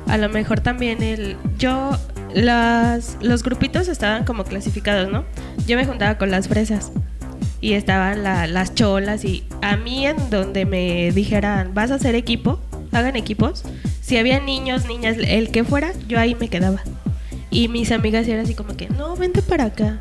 A 0.07 0.17
lo 0.17 0.29
mejor 0.29 0.59
también 0.59 1.01
el... 1.01 1.35
Yo... 1.57 1.97
Las, 2.37 3.17
los 3.19 3.41
grupitos 3.41 3.87
estaban 3.87 4.23
como 4.23 4.43
clasificados, 4.43 5.11
¿no? 5.11 5.25
Yo 5.65 5.75
me 5.75 5.87
juntaba 5.87 6.19
con 6.19 6.29
las 6.29 6.47
fresas 6.47 6.91
y 7.61 7.73
estaban 7.73 8.21
la- 8.21 8.45
las 8.45 8.75
cholas 8.75 9.25
y 9.25 9.43
a 9.63 9.75
mí 9.75 10.05
en 10.05 10.29
donde 10.29 10.65
me 10.67 11.11
dijeran, 11.13 11.73
vas 11.73 11.89
a 11.89 11.95
hacer 11.95 12.13
equipo, 12.13 12.59
hagan 12.91 13.15
equipos. 13.15 13.63
Si 14.01 14.17
había 14.17 14.39
niños, 14.39 14.85
niñas, 14.85 15.17
el 15.19 15.49
que 15.49 15.63
fuera, 15.63 15.91
yo 16.07 16.19
ahí 16.19 16.35
me 16.35 16.47
quedaba. 16.47 16.83
Y 17.49 17.69
mis 17.69 17.91
amigas 17.91 18.27
eran 18.27 18.45
así 18.45 18.53
como 18.53 18.77
que, 18.77 18.87
no, 18.87 19.15
vente 19.15 19.41
para 19.41 19.63
acá. 19.65 19.97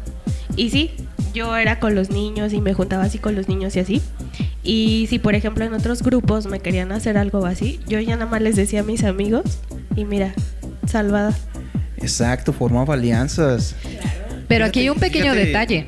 Y 0.57 0.69
sí, 0.69 0.91
yo 1.33 1.57
era 1.57 1.81
con 1.81 1.95
los 1.95 2.11
niños 2.11 2.53
y 2.53 2.61
me 2.61 2.75
juntaba 2.75 3.05
así 3.05 3.19
con 3.19 3.35
los 3.35 3.49
niños 3.49 3.75
y 3.77 3.81
así. 3.81 4.03
Y 4.63 5.07
si 5.09 5.19
por 5.19 5.35
ejemplo 5.35 5.65
en 5.65 5.73
otros 5.73 6.03
grupos 6.03 6.45
me 6.45 6.61
querían 6.61 6.93
hacer 6.93 7.17
algo 7.17 7.47
así, 7.47 7.81
yo 7.89 7.99
ya 7.99 8.15
nada 8.17 8.31
más 8.31 8.43
les 8.43 8.57
decía 8.57 8.81
a 8.81 8.83
mis 8.83 9.05
amigos 9.05 9.59
y 9.97 10.05
mira, 10.05 10.35
salvada. 10.87 11.35
Exacto, 12.07 12.53
formaba 12.53 12.95
alianzas. 12.95 13.75
Pero 14.49 14.65
aquí 14.65 14.81
hay 14.81 14.89
un 14.91 14.99
pequeño 14.99 15.33
fíjate- 15.33 15.45
detalle. 15.47 15.87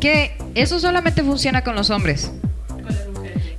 Que 0.00 0.36
eso 0.54 0.78
solamente 0.80 1.22
funciona 1.22 1.62
con 1.64 1.74
los 1.76 1.88
hombres. 1.90 2.30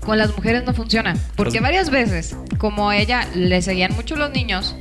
Con 0.05 0.17
las 0.17 0.35
mujeres 0.35 0.63
no 0.65 0.73
funciona. 0.73 1.15
Porque 1.35 1.55
Los- 1.59 1.63
varias 1.63 1.89
veces, 1.89 2.35
como 2.57 2.89
a 2.89 2.97
ella 2.97 3.27
le 3.35 3.61
seguían 3.61 3.93
mucho 3.95 4.15
los 4.15 4.31
niños, 4.31 4.75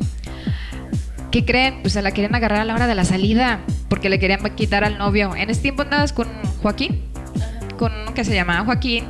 ¿qué 1.31 1.45
creen? 1.45 1.81
Pues 1.83 1.93
se 1.95 2.03
la 2.03 2.13
querían 2.13 2.35
agarrar 2.35 2.61
a 2.61 2.65
la 2.65 2.75
hora 2.75 2.87
de 2.87 2.95
la 2.95 3.05
salida. 3.05 3.61
Porque 3.89 4.09
le 4.09 4.19
querían 4.19 4.41
quitar 4.57 4.85
al 4.85 4.99
novio. 4.99 5.35
En 5.35 5.51
ese 5.51 5.63
tiempo 5.63 5.83
andabas 5.83 6.13
con 6.13 6.29
Joaquín. 6.63 7.03
Con 7.79 7.93
uno 7.93 8.15
que 8.15 8.25
se 8.25 8.35
llamaba 8.35 8.65
Joaquín. 8.65 9.05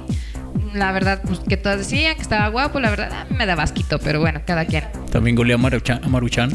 La 0.75 0.91
verdad, 0.93 1.21
pues 1.25 1.41
que 1.41 1.57
todas 1.57 1.79
decían 1.79 2.15
que 2.17 2.23
estaba 2.23 2.49
guapo. 2.49 2.81
La 2.81 2.91
verdad, 2.91 3.29
me 3.31 3.47
daba 3.47 3.63
asquito. 3.65 3.99
Pero 3.99 4.21
bueno, 4.21 4.41
cada 4.47 4.65
quien. 4.65 4.85
También 5.11 5.35
golea 5.37 5.57
a 5.57 5.59
Maruchan. 5.59 6.01
a 6.05 6.09
Maruchan. 6.09 6.51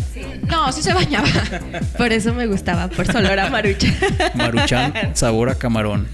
No, 0.47 0.71
sí 0.71 0.81
se 0.81 0.93
bañaba. 0.93 1.27
Por 1.97 2.11
eso 2.11 2.33
me 2.33 2.47
gustaba, 2.47 2.87
por 2.87 3.05
su 3.05 3.17
olor 3.17 3.39
a 3.39 3.49
marucha. 3.49 3.87
Maruchan, 4.35 4.93
sabor 5.13 5.49
a 5.49 5.55
camarón. 5.55 6.07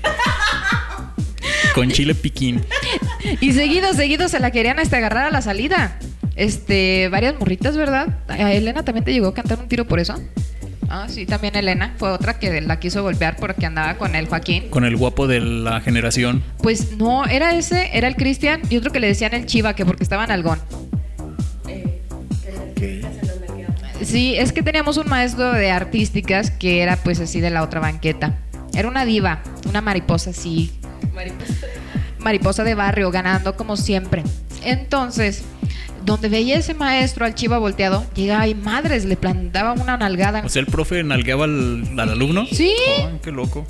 Con 1.75 1.89
chile 1.89 2.15
piquín. 2.15 2.61
Y 3.39 3.53
seguido, 3.53 3.93
seguido 3.93 4.27
se 4.27 4.39
la 4.39 4.51
querían 4.51 4.79
este, 4.79 4.97
agarrar 4.97 5.27
a 5.27 5.31
la 5.31 5.41
salida. 5.41 5.97
Este, 6.35 7.09
varias 7.09 7.37
morritas, 7.39 7.77
¿verdad? 7.77 8.17
A 8.27 8.51
Elena 8.53 8.83
también 8.83 9.05
te 9.05 9.13
llegó 9.13 9.27
a 9.27 9.33
cantar 9.33 9.59
un 9.59 9.67
tiro 9.67 9.85
por 9.85 9.99
eso. 9.99 10.15
Ah, 10.89 11.07
sí, 11.07 11.25
también 11.25 11.55
Elena 11.55 11.93
fue 11.97 12.09
otra 12.09 12.37
que 12.37 12.59
la 12.59 12.77
quiso 12.79 13.01
golpear 13.01 13.37
porque 13.37 13.65
andaba 13.65 13.95
con 13.97 14.13
el 14.13 14.27
Joaquín. 14.27 14.69
Con 14.69 14.83
el 14.83 14.97
guapo 14.97 15.25
de 15.25 15.39
la 15.39 15.79
generación. 15.79 16.43
Pues 16.57 16.97
no, 16.97 17.25
era 17.25 17.55
ese, 17.55 17.91
era 17.93 18.09
el 18.09 18.17
Cristian 18.17 18.61
y 18.69 18.75
otro 18.75 18.91
que 18.91 18.99
le 18.99 19.07
decían 19.07 19.33
el 19.33 19.45
Chiva, 19.45 19.73
que 19.73 19.85
porque 19.85 20.03
estaba 20.03 20.25
en 20.25 20.31
Algón. 20.31 20.59
Sí, 24.03 24.35
es 24.37 24.51
que 24.51 24.63
teníamos 24.63 24.97
un 24.97 25.07
maestro 25.07 25.51
de 25.51 25.71
artísticas 25.71 26.51
que 26.51 26.81
era 26.81 26.97
pues 26.97 27.19
así 27.19 27.39
de 27.39 27.49
la 27.49 27.63
otra 27.63 27.79
banqueta. 27.79 28.37
Era 28.73 28.87
una 28.87 29.05
diva, 29.05 29.41
una 29.67 29.81
mariposa 29.81 30.31
así. 30.31 30.71
Mariposa 32.19 32.63
de 32.63 32.75
barrio, 32.75 33.11
ganando 33.11 33.55
como 33.55 33.77
siempre. 33.77 34.23
Entonces, 34.63 35.43
donde 36.05 36.29
veía 36.29 36.57
ese 36.57 36.73
maestro 36.73 37.25
al 37.25 37.35
chiva 37.35 37.57
volteado, 37.57 38.05
llegaba 38.15 38.47
y 38.47 38.55
madres, 38.55 39.05
le 39.05 39.17
plantaba 39.17 39.73
una 39.73 39.97
nalgada. 39.97 40.43
O 40.45 40.49
sea, 40.49 40.61
el 40.61 40.67
profe 40.67 41.03
nalgueaba 41.03 41.45
al, 41.45 41.83
al 41.97 42.09
alumno. 42.09 42.45
Sí. 42.51 42.73
Qué 43.23 43.31
loco. 43.31 43.65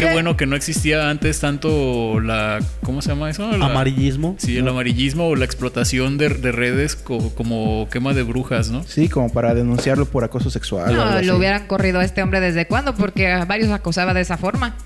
Qué 0.00 0.06
¿Qué? 0.08 0.12
bueno 0.12 0.36
que 0.36 0.46
no 0.46 0.56
existía 0.56 1.10
antes 1.10 1.40
tanto 1.40 2.20
la. 2.20 2.58
¿Cómo 2.82 3.02
se 3.02 3.10
llama 3.10 3.30
eso? 3.30 3.50
La- 3.56 3.66
Amarillismo. 3.66 4.34
Sí, 4.38 4.56
el 4.56 4.66
amarillismo 4.68 5.28
o 5.28 5.36
la 5.36 5.44
explotación 5.44 6.18
de, 6.18 6.28
de 6.30 6.52
redes 6.52 6.96
co- 6.96 7.34
como 7.34 7.88
quema 7.90 8.12
de 8.14 8.22
brujas, 8.22 8.70
¿no? 8.70 8.82
Sí, 8.84 9.08
como 9.08 9.32
para 9.32 9.54
denunciarlo 9.54 10.06
por 10.06 10.24
acoso 10.24 10.50
sexual. 10.50 10.84
o 10.84 10.88
algo 10.90 11.04
No, 11.04 11.10
así. 11.18 11.26
lo 11.26 11.36
hubieran 11.36 11.66
corrido 11.66 12.00
a 12.00 12.04
este 12.04 12.22
hombre 12.22 12.40
desde 12.40 12.66
cuándo, 12.66 12.94
porque 12.94 13.28
a 13.28 13.44
varios 13.44 13.70
acosaba 13.70 14.14
de 14.14 14.22
esa 14.22 14.36
forma. 14.36 14.76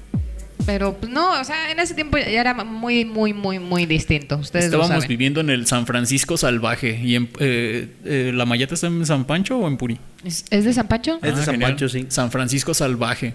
Pero 0.66 0.94
pues, 0.94 1.12
no, 1.12 1.38
o 1.40 1.44
sea, 1.44 1.70
en 1.70 1.78
ese 1.78 1.92
tiempo 1.94 2.16
ya 2.16 2.40
era 2.40 2.54
muy, 2.64 3.04
muy, 3.04 3.34
muy, 3.34 3.58
muy 3.58 3.84
distinto. 3.84 4.36
Ustedes 4.38 4.66
lo 4.66 4.78
Estábamos 4.78 5.02
saben. 5.02 5.08
viviendo 5.08 5.40
en 5.40 5.50
el 5.50 5.66
San 5.66 5.86
Francisco 5.86 6.36
salvaje. 6.38 6.98
¿Y 7.02 7.16
en, 7.16 7.28
eh, 7.38 7.88
eh, 8.06 8.32
la 8.34 8.46
Mayata 8.46 8.72
está 8.74 8.86
en 8.86 9.04
San 9.04 9.26
Pancho 9.26 9.58
o 9.58 9.68
en 9.68 9.76
Puri? 9.76 9.98
¿Es, 10.24 10.46
es 10.50 10.64
de 10.64 10.72
San 10.72 10.88
Pancho? 10.88 11.18
Es 11.22 11.36
de 11.36 11.42
San 11.44 11.54
genial. 11.56 11.72
Pancho, 11.72 11.88
sí. 11.90 12.06
San 12.08 12.30
Francisco 12.30 12.72
salvaje. 12.72 13.34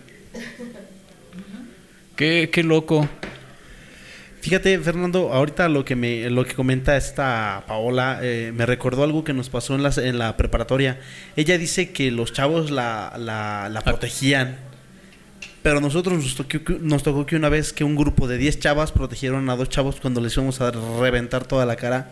Qué, 2.20 2.50
qué 2.52 2.64
loco. 2.64 3.08
Fíjate, 4.42 4.78
Fernando, 4.80 5.32
ahorita 5.32 5.70
lo 5.70 5.86
que 5.86 5.96
me 5.96 6.30
lo 6.30 6.44
que 6.44 6.54
comenta 6.54 6.98
esta 6.98 7.64
Paola 7.66 8.20
eh, 8.22 8.52
me 8.54 8.66
recordó 8.66 9.04
algo 9.06 9.24
que 9.24 9.32
nos 9.32 9.48
pasó 9.50 9.74
en 9.74 9.84
la, 9.84 9.94
en 9.96 10.20
la 10.20 10.36
preparatoria. 10.36 11.00
Ella 11.38 11.58
dice 11.58 11.94
que 11.94 12.12
los 12.12 12.34
chavos 12.34 12.72
la, 12.72 13.14
la, 13.18 13.68
Ah. 13.68 13.70
la 13.70 13.80
protegían. 13.84 14.58
Pero 15.64 15.80
nosotros 15.80 16.22
nos 16.22 16.36
tocó, 16.36 16.50
que- 16.50 16.78
nos 16.82 17.04
tocó 17.04 17.26
que 17.26 17.38
una 17.38 17.48
vez 17.48 17.72
que 17.72 17.86
un 17.86 17.96
grupo 17.96 18.28
de 18.28 18.38
10 18.38 18.60
chavas 18.60 18.92
protegieron 18.92 19.50
a 19.50 19.56
dos 19.56 19.70
chavos 19.70 20.02
cuando 20.02 20.20
les 20.20 20.34
íbamos 20.36 20.60
a 20.60 20.72
reventar 20.72 21.46
toda 21.46 21.66
la 21.66 21.78
cara. 21.78 22.12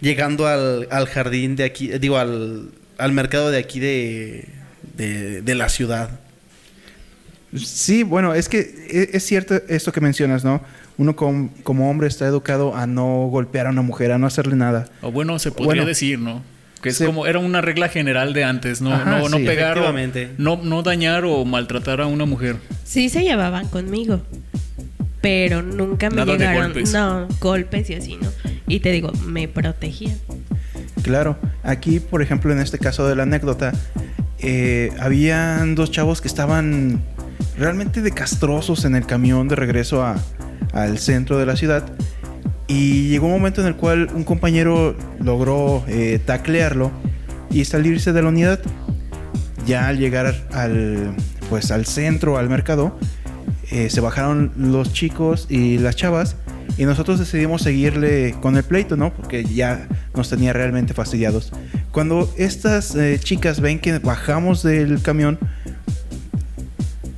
Llegando 0.00 0.46
al, 0.46 0.88
al 0.90 1.06
jardín 1.08 1.56
de 1.56 1.64
aquí, 1.64 1.88
digo, 1.98 2.16
al, 2.16 2.70
al 2.96 3.12
mercado 3.12 3.50
de 3.50 3.58
aquí 3.58 3.80
de, 3.80 4.48
de, 4.96 5.42
de 5.42 5.54
la 5.54 5.68
ciudad. 5.68 6.20
Sí, 7.54 8.02
bueno, 8.02 8.34
es 8.34 8.48
que 8.48 8.58
e- 8.90 9.10
es 9.16 9.24
cierto 9.24 9.54
esto 9.68 9.92
que 9.92 10.00
mencionas, 10.00 10.44
¿no? 10.44 10.60
Uno 10.98 11.14
com- 11.16 11.50
como 11.62 11.90
hombre 11.90 12.08
está 12.08 12.26
educado 12.26 12.74
a 12.74 12.86
no 12.86 13.28
golpear 13.28 13.66
a 13.66 13.70
una 13.70 13.82
mujer, 13.82 14.10
a 14.12 14.18
no 14.18 14.26
hacerle 14.26 14.56
nada. 14.56 14.86
O 15.02 15.12
bueno, 15.12 15.38
se 15.38 15.50
podría 15.52 15.66
Bueno. 15.66 15.84
decir, 15.86 16.18
¿no? 16.18 16.42
Que 16.82 16.90
es 16.90 16.96
Se- 16.98 17.06
como 17.06 17.26
era 17.26 17.38
una 17.38 17.60
regla 17.60 17.88
general 17.88 18.32
de 18.34 18.44
antes, 18.44 18.80
no, 18.82 18.92
Ajá, 18.92 19.18
no, 19.18 19.28
no 19.28 19.36
sí, 19.38 19.44
pegar, 19.44 19.78
o- 19.78 19.92
no, 20.38 20.56
no 20.62 20.82
dañar 20.82 21.24
o 21.24 21.44
maltratar 21.44 22.00
a 22.00 22.06
una 22.06 22.24
mujer. 22.26 22.56
Sí 22.84 23.08
se 23.08 23.22
llevaban 23.22 23.68
conmigo, 23.68 24.20
pero 25.20 25.62
nunca 25.62 26.10
me 26.10 26.16
Nada 26.16 26.32
de 26.32 26.38
llegaron, 26.38 26.62
golpes. 26.72 26.92
no, 26.92 27.28
golpes 27.40 27.88
y 27.90 27.94
así, 27.94 28.16
¿no? 28.20 28.28
Y 28.66 28.80
te 28.80 28.90
digo, 28.92 29.12
me 29.24 29.48
protegían. 29.48 30.18
Claro, 31.02 31.38
aquí, 31.62 32.00
por 32.00 32.20
ejemplo, 32.22 32.52
en 32.52 32.58
este 32.60 32.78
caso 32.78 33.06
de 33.08 33.14
la 33.16 33.22
anécdota, 33.22 33.72
eh, 34.38 34.90
habían 34.98 35.74
dos 35.74 35.90
chavos 35.90 36.20
que 36.20 36.28
estaban 36.28 37.00
realmente 37.58 38.02
de 38.02 38.10
castrosos 38.12 38.84
en 38.84 38.94
el 38.96 39.06
camión 39.06 39.48
de 39.48 39.56
regreso 39.56 40.02
a- 40.02 40.16
al 40.72 40.98
centro 40.98 41.38
de 41.38 41.46
la 41.46 41.56
ciudad. 41.56 41.84
Y 42.68 43.08
llegó 43.08 43.26
un 43.26 43.32
momento 43.32 43.60
en 43.60 43.68
el 43.68 43.76
cual 43.76 44.08
un 44.14 44.24
compañero 44.24 44.96
logró 45.20 45.84
eh, 45.86 46.20
taclearlo 46.24 46.90
y 47.50 47.64
salirse 47.64 48.12
de 48.12 48.22
la 48.22 48.28
unidad. 48.28 48.60
Ya 49.66 49.88
al 49.88 49.98
llegar 49.98 50.34
al, 50.52 51.14
pues, 51.48 51.70
al 51.70 51.86
centro, 51.86 52.38
al 52.38 52.48
mercado, 52.48 52.98
eh, 53.70 53.88
se 53.90 54.00
bajaron 54.00 54.52
los 54.56 54.92
chicos 54.92 55.46
y 55.48 55.78
las 55.78 55.96
chavas 55.96 56.36
y 56.78 56.84
nosotros 56.84 57.18
decidimos 57.18 57.62
seguirle 57.62 58.34
con 58.40 58.56
el 58.56 58.62
pleito, 58.64 58.96
¿no? 58.96 59.12
Porque 59.14 59.44
ya 59.44 59.88
nos 60.14 60.28
tenía 60.28 60.52
realmente 60.52 60.92
fastidiados. 60.94 61.52
Cuando 61.92 62.32
estas 62.36 62.94
eh, 62.96 63.18
chicas 63.22 63.60
ven 63.60 63.78
que 63.78 63.98
bajamos 63.98 64.62
del 64.62 65.00
camión, 65.02 65.38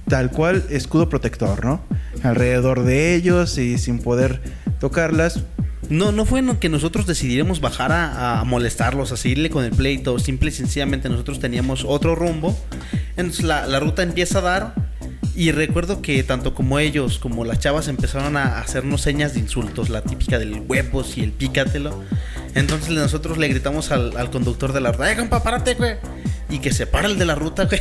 tal 0.09 0.31
cual 0.31 0.65
escudo 0.71 1.09
protector, 1.09 1.65
¿no? 1.65 1.83
Alrededor 2.23 2.85
de 2.85 3.15
ellos 3.15 3.59
y 3.59 3.79
sin 3.79 3.99
poder 4.01 4.41
tocarlas. 4.81 5.43
No, 5.91 6.13
no 6.13 6.27
fue 6.27 6.43
que 6.59 6.69
nosotros 6.69 7.07
decidiéramos 7.07 7.61
bajar 7.61 7.93
a, 7.93 8.43
molestarlos, 8.45 9.13
a 9.13 9.17
seguirle 9.17 9.49
con 9.49 9.65
el 9.65 9.71
pleito. 9.71 10.19
Simple 10.19 10.51
y 10.51 10.53
sencillamente 10.53 11.09
nosotros 11.09 11.41
teníamos 11.41 11.85
otro 11.87 12.15
rumbo. 12.15 12.59
Entonces 13.17 13.45
la, 13.45 13.81
ruta 13.81 14.03
empieza 14.03 14.39
a 14.39 14.43
dar. 14.43 14.75
Y 15.35 15.53
recuerdo 15.53 16.03
que 16.03 16.23
tanto 16.25 16.53
como 16.53 16.81
ellos 16.81 17.19
como 17.19 17.45
las 17.45 17.61
chavas 17.61 17.87
empezaron 17.87 18.37
a 18.37 18.59
hacernos 18.59 19.03
señas 19.03 19.35
de 19.35 19.41
insultos, 19.41 19.89
la 19.89 20.03
típica 20.03 20.37
del 20.37 20.65
huevos 20.67 21.17
y 21.17 21.23
el 21.23 21.31
pícatelo. 21.31 22.03
Entonces 22.57 22.91
nosotros 22.91 23.39
le 23.39 23.47
gritamos 23.47 23.93
al, 23.93 24.17
al 24.17 24.31
conductor 24.31 24.73
de 24.73 24.81
la 24.81 24.91
ruta, 24.91 25.13
¡eh, 25.13 25.17
compa, 25.17 25.43
párate, 25.45 25.75
güey! 25.75 25.95
Y 26.51 26.59
que 26.59 26.73
se 26.73 26.89
para 26.89 27.07
el 27.07 27.19
de 27.19 27.25
la 27.25 27.37
ruta, 27.37 27.67
güey. 27.67 27.81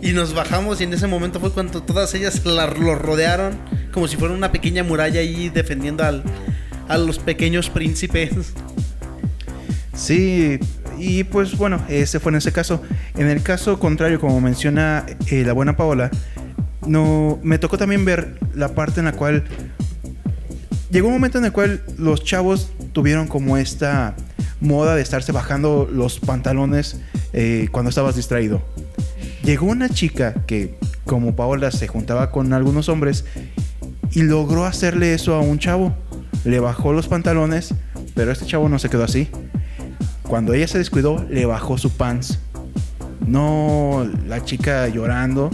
Y 0.00 0.12
nos 0.12 0.34
bajamos 0.34 0.80
y 0.80 0.84
en 0.84 0.94
ese 0.94 1.06
momento 1.06 1.40
fue 1.40 1.52
cuando 1.52 1.82
todas 1.82 2.14
ellas 2.14 2.44
la, 2.44 2.68
lo 2.68 2.94
rodearon 2.94 3.58
como 3.92 4.06
si 4.06 4.16
fuera 4.16 4.32
una 4.32 4.52
pequeña 4.52 4.84
muralla 4.84 5.20
ahí 5.20 5.48
defendiendo 5.48 6.04
al, 6.04 6.22
a 6.88 6.98
los 6.98 7.18
pequeños 7.18 7.68
príncipes. 7.68 8.52
Sí, 9.94 10.60
y 10.98 11.24
pues 11.24 11.56
bueno, 11.56 11.82
ese 11.88 12.20
fue 12.20 12.30
en 12.30 12.36
ese 12.36 12.52
caso. 12.52 12.80
En 13.16 13.28
el 13.28 13.42
caso 13.42 13.78
contrario, 13.80 14.20
como 14.20 14.40
menciona 14.40 15.04
eh, 15.26 15.42
la 15.44 15.52
buena 15.52 15.76
Paola, 15.76 16.10
no, 16.86 17.38
me 17.42 17.58
tocó 17.58 17.76
también 17.76 18.04
ver 18.04 18.38
la 18.54 18.68
parte 18.74 19.00
en 19.00 19.06
la 19.06 19.12
cual 19.12 19.44
llegó 20.90 21.08
un 21.08 21.14
momento 21.14 21.38
en 21.38 21.44
el 21.44 21.52
cual 21.52 21.82
los 21.98 22.24
chavos 22.24 22.70
tuvieron 22.92 23.26
como 23.26 23.56
esta 23.56 24.14
moda 24.60 24.94
de 24.94 25.02
estarse 25.02 25.32
bajando 25.32 25.88
los 25.92 26.18
pantalones 26.20 27.00
eh, 27.32 27.68
cuando 27.70 27.90
estabas 27.90 28.16
distraído. 28.16 28.62
Llegó 29.44 29.66
una 29.66 29.88
chica 29.88 30.34
que, 30.46 30.78
como 31.04 31.34
Paola, 31.36 31.70
se 31.70 31.88
juntaba 31.88 32.30
con 32.30 32.52
algunos 32.52 32.88
hombres 32.88 33.24
y 34.12 34.22
logró 34.22 34.64
hacerle 34.64 35.14
eso 35.14 35.34
a 35.34 35.40
un 35.40 35.58
chavo. 35.58 35.94
Le 36.44 36.60
bajó 36.60 36.92
los 36.92 37.08
pantalones, 37.08 37.74
pero 38.14 38.32
este 38.32 38.46
chavo 38.46 38.68
no 38.68 38.78
se 38.78 38.88
quedó 38.88 39.04
así. 39.04 39.28
Cuando 40.22 40.52
ella 40.54 40.68
se 40.68 40.78
descuidó, 40.78 41.24
le 41.30 41.46
bajó 41.46 41.78
su 41.78 41.90
pants. 41.90 42.38
No, 43.26 44.08
la 44.26 44.44
chica 44.44 44.88
llorando, 44.88 45.50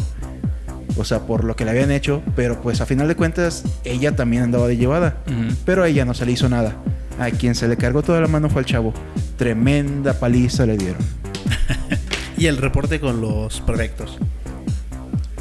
o 0.97 1.05
sea, 1.05 1.21
por 1.21 1.45
lo 1.45 1.57
que 1.57 1.65
le 1.65 1.73
habían 1.73 1.91
hecho, 1.91 2.23
pero 2.37 2.61
pues 2.61 2.81
a 2.81 2.87
final 2.87 3.09
de 3.09 3.17
cuentas 3.17 3.65
ella 3.85 4.15
también 4.15 4.45
andaba 4.45 4.69
de 4.69 4.77
llevada, 4.77 5.17
pero 5.65 5.83
a 5.83 5.89
ella 5.89 6.05
no 6.05 6.15
se 6.15 6.25
le 6.25 6.33
hizo 6.33 6.49
nada. 6.49 6.77
A 7.19 7.31
quien 7.31 7.55
se 7.55 7.69
le 7.69 7.77
cargó 7.77 8.03
toda 8.03 8.21
la 8.21 8.29
mano 8.29 8.49
fue 8.49 8.61
al 8.61 8.67
chavo. 8.67 8.93
Tremenda 9.37 10.15
paliza 10.15 10.67
le 10.67 10.77
dieron. 10.77 10.99
Y 12.45 12.47
el 12.47 12.59
reporte 12.59 13.01
con 13.01 13.23
los 13.23 13.63
prefectos. 13.63 14.19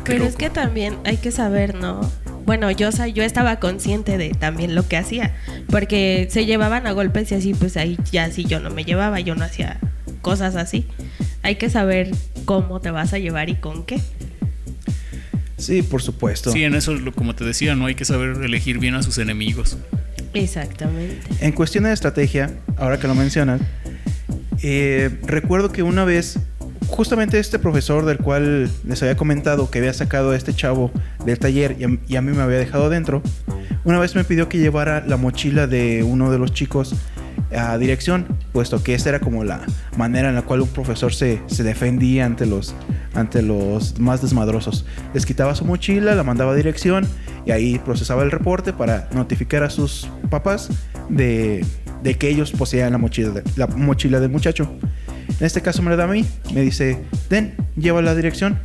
Pero 0.05 0.23
es 0.23 0.37
que 0.37 0.49
también 0.49 0.95
hay 1.03 1.17
que 1.17 1.31
saber, 1.31 1.75
¿no? 1.75 1.99
Bueno, 2.45 2.71
yo, 2.71 2.93
sa- 2.93 3.09
yo 3.09 3.23
estaba 3.23 3.57
consciente 3.59 4.17
de 4.17 4.29
también 4.29 4.73
lo 4.73 4.87
que 4.87 4.95
hacía, 4.95 5.35
porque 5.69 6.29
se 6.31 6.45
llevaban 6.45 6.87
a 6.87 6.93
golpes 6.93 7.29
y 7.33 7.35
así, 7.35 7.53
pues 7.55 7.75
ahí 7.75 7.97
ya 8.13 8.31
sí 8.31 8.45
yo 8.45 8.61
no 8.61 8.69
me 8.69 8.85
llevaba, 8.85 9.19
yo 9.19 9.35
no 9.35 9.43
hacía 9.43 9.81
cosas 10.21 10.55
así. 10.55 10.87
Hay 11.41 11.55
que 11.57 11.69
saber 11.69 12.09
cómo 12.45 12.79
te 12.79 12.89
vas 12.89 13.11
a 13.11 13.17
llevar 13.17 13.49
y 13.49 13.55
con 13.55 13.83
qué. 13.85 13.99
Sí, 15.57 15.81
por 15.81 16.01
supuesto. 16.01 16.53
Sí, 16.53 16.63
en 16.63 16.73
eso, 16.73 16.93
lo- 16.93 17.11
como 17.11 17.35
te 17.35 17.43
decía, 17.43 17.75
no 17.75 17.85
hay 17.85 17.95
que 17.95 18.05
saber 18.05 18.41
elegir 18.45 18.79
bien 18.79 18.95
a 18.95 19.03
sus 19.03 19.17
enemigos. 19.17 19.75
Exactamente. 20.33 21.19
En 21.41 21.51
cuestión 21.51 21.83
de 21.83 21.91
estrategia, 21.91 22.49
ahora 22.77 22.97
que 22.97 23.07
lo 23.09 23.15
mencionas, 23.15 23.59
eh, 24.65 25.09
recuerdo 25.25 25.73
que 25.73 25.83
una 25.83 26.05
vez, 26.05 26.39
justamente 26.87 27.39
este 27.39 27.59
profesor 27.59 28.05
del 28.05 28.17
cual 28.17 28.69
les 28.85 29.01
había 29.01 29.17
comentado 29.17 29.69
que 29.69 29.79
había 29.79 29.93
sacado 29.93 30.31
a 30.31 30.35
este 30.35 30.53
chavo 30.53 30.91
del 31.25 31.39
taller 31.39 31.75
y 31.79 32.15
a, 32.15 32.21
mí 32.21 32.31
me 32.31 32.41
había 32.41 32.57
dejado 32.57 32.89
dentro, 32.89 33.21
una 33.83 33.99
vez 33.99 34.15
me 34.15 34.23
pidió 34.23 34.49
que 34.49 34.57
llevara 34.57 35.03
la 35.05 35.17
mochila 35.17 35.67
de 35.67 36.03
uno 36.03 36.31
de 36.31 36.39
los 36.39 36.53
chicos 36.53 36.95
a 37.55 37.77
dirección, 37.77 38.25
puesto 38.51 38.83
que 38.83 38.95
esa 38.95 39.09
era 39.09 39.19
como 39.19 39.43
la 39.43 39.61
manera 39.97 40.29
en 40.29 40.35
la 40.35 40.41
cual 40.41 40.61
un 40.61 40.69
profesor 40.69 41.13
se, 41.13 41.41
defendía 41.59 42.25
ante 42.25 42.45
los, 42.45 42.73
ante 43.13 43.41
los 43.41 43.99
más 43.99 44.21
desmadrosos. 44.21 44.85
Les 45.13 45.25
quitaba 45.25 45.53
su 45.55 45.65
mochila, 45.65 46.15
la 46.15 46.23
mandaba 46.23 46.53
a 46.53 46.55
dirección 46.55 47.05
y 47.45 47.51
ahí 47.51 47.79
procesaba 47.79 48.23
el 48.23 48.31
reporte 48.31 48.73
para 48.73 49.07
notificar 49.13 49.63
a 49.63 49.69
sus 49.69 50.09
papás 50.29 50.69
de, 51.09 51.65
que 52.17 52.29
ellos 52.29 52.51
poseían 52.51 52.93
la 52.93 53.67
mochila 53.67 54.19
del 54.19 54.29
muchacho. 54.29 54.71
En 55.39 55.45
este 55.45 55.61
caso 55.61 55.81
me 55.81 55.89
la 55.89 55.95
da 55.95 56.03
a 56.05 56.07
mí, 56.07 56.25
me 56.53 56.61
dice, 56.61 56.99
ten, 57.27 57.55
lleva 57.75 58.01
la 58.01 58.15
dirección. 58.15 58.59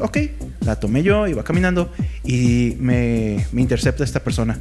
Ok, 0.00 0.18
la 0.60 0.76
tomé 0.76 1.02
yo, 1.02 1.26
iba 1.26 1.42
caminando 1.42 1.90
y 2.24 2.76
me, 2.78 3.46
me 3.52 3.62
intercepta 3.62 4.04
esta 4.04 4.20
persona. 4.20 4.58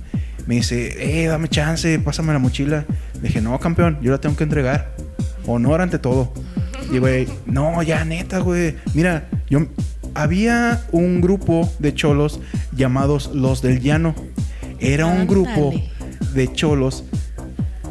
Me 0.47 0.55
dice, 0.55 1.23
eh, 1.23 1.27
dame 1.27 1.47
chance, 1.47 1.99
pásame 1.99 2.31
la 2.31 2.39
mochila. 2.39 2.85
Le 3.15 3.21
dije, 3.21 3.41
no, 3.41 3.59
campeón, 3.59 3.97
yo 4.01 4.11
la 4.11 4.19
tengo 4.19 4.35
que 4.35 4.43
entregar. 4.43 4.95
Honor 5.47 5.81
ante 5.81 5.99
todo. 5.99 6.33
Y 6.91 6.99
güey, 6.99 7.27
no, 7.45 7.81
ya 7.81 8.05
neta, 8.05 8.39
güey. 8.39 8.75
Mira, 8.93 9.27
yo 9.49 9.67
había 10.13 10.85
un 10.91 11.21
grupo 11.21 11.71
de 11.79 11.93
cholos 11.93 12.39
llamados 12.71 13.31
los 13.33 13.61
del 13.61 13.81
llano. 13.81 14.15
Era 14.79 15.07
un 15.07 15.25
grupo 15.25 15.73
de 16.33 16.51
cholos, 16.53 17.03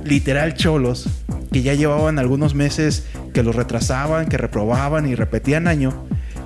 literal 0.05 0.55
cholos, 0.55 1.09
que 1.51 1.63
ya 1.63 1.75
llevaban 1.75 2.19
algunos 2.19 2.55
meses 2.55 3.05
que 3.35 3.43
los 3.43 3.55
retrasaban, 3.55 4.27
que 4.27 4.39
reprobaban 4.39 5.07
y 5.07 5.15
repetían 5.15 5.69
año. 5.69 5.93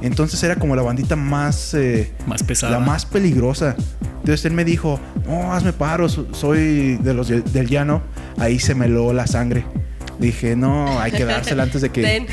Entonces 0.02 0.42
era 0.42 0.56
como 0.56 0.74
la 0.74 0.82
bandita 0.82 1.14
más 1.16 1.74
eh, 1.74 2.12
Más 2.26 2.42
pesada. 2.42 2.72
la 2.72 2.80
más 2.84 3.06
peligrosa. 3.06 3.76
Entonces 4.20 4.44
él 4.46 4.52
me 4.52 4.64
dijo, 4.64 4.98
no, 5.26 5.52
hazme 5.52 5.72
paro, 5.72 6.08
so- 6.08 6.26
soy 6.34 6.96
de 6.96 7.14
los 7.14 7.28
de- 7.28 7.42
del 7.42 7.68
llano. 7.68 8.02
Ahí 8.38 8.58
se 8.58 8.74
me 8.74 8.86
heló 8.86 9.12
la 9.12 9.26
sangre. 9.26 9.64
Dije, 10.18 10.56
no, 10.56 10.98
hay 11.00 11.12
que 11.12 11.24
dársela 11.24 11.62
antes 11.64 11.80
de 11.82 11.90
que 11.90 12.26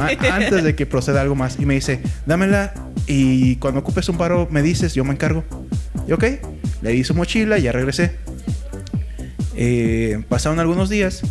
a- 0.00 0.34
antes 0.36 0.62
de 0.62 0.74
que 0.76 0.86
proceda 0.86 1.20
algo 1.20 1.34
más. 1.34 1.58
Y 1.58 1.66
me 1.66 1.74
dice, 1.74 2.00
dámela 2.26 2.72
y 3.06 3.56
cuando 3.56 3.80
ocupes 3.80 4.08
un 4.08 4.16
paro 4.18 4.46
me 4.50 4.62
dices, 4.62 4.94
yo 4.94 5.04
me 5.04 5.12
encargo. 5.12 5.42
Y 6.08 6.12
ok, 6.12 6.24
le 6.82 6.90
di 6.90 7.04
su 7.04 7.14
mochila 7.14 7.58
y 7.58 7.62
ya 7.62 7.72
regresé. 7.72 8.16
Eh, 9.54 10.22
pasaron 10.28 10.58
algunos 10.60 10.88
días 10.88 11.22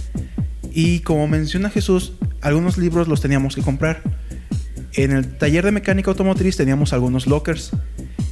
y 0.71 0.99
como 0.99 1.27
menciona 1.27 1.69
Jesús, 1.69 2.13
algunos 2.41 2.77
libros 2.77 3.07
los 3.07 3.21
teníamos 3.21 3.55
que 3.55 3.61
comprar. 3.61 4.01
En 4.93 5.11
el 5.11 5.37
taller 5.37 5.63
de 5.65 5.71
mecánica 5.71 6.11
automotriz 6.11 6.57
teníamos 6.57 6.91
algunos 6.93 7.27
lockers. 7.27 7.71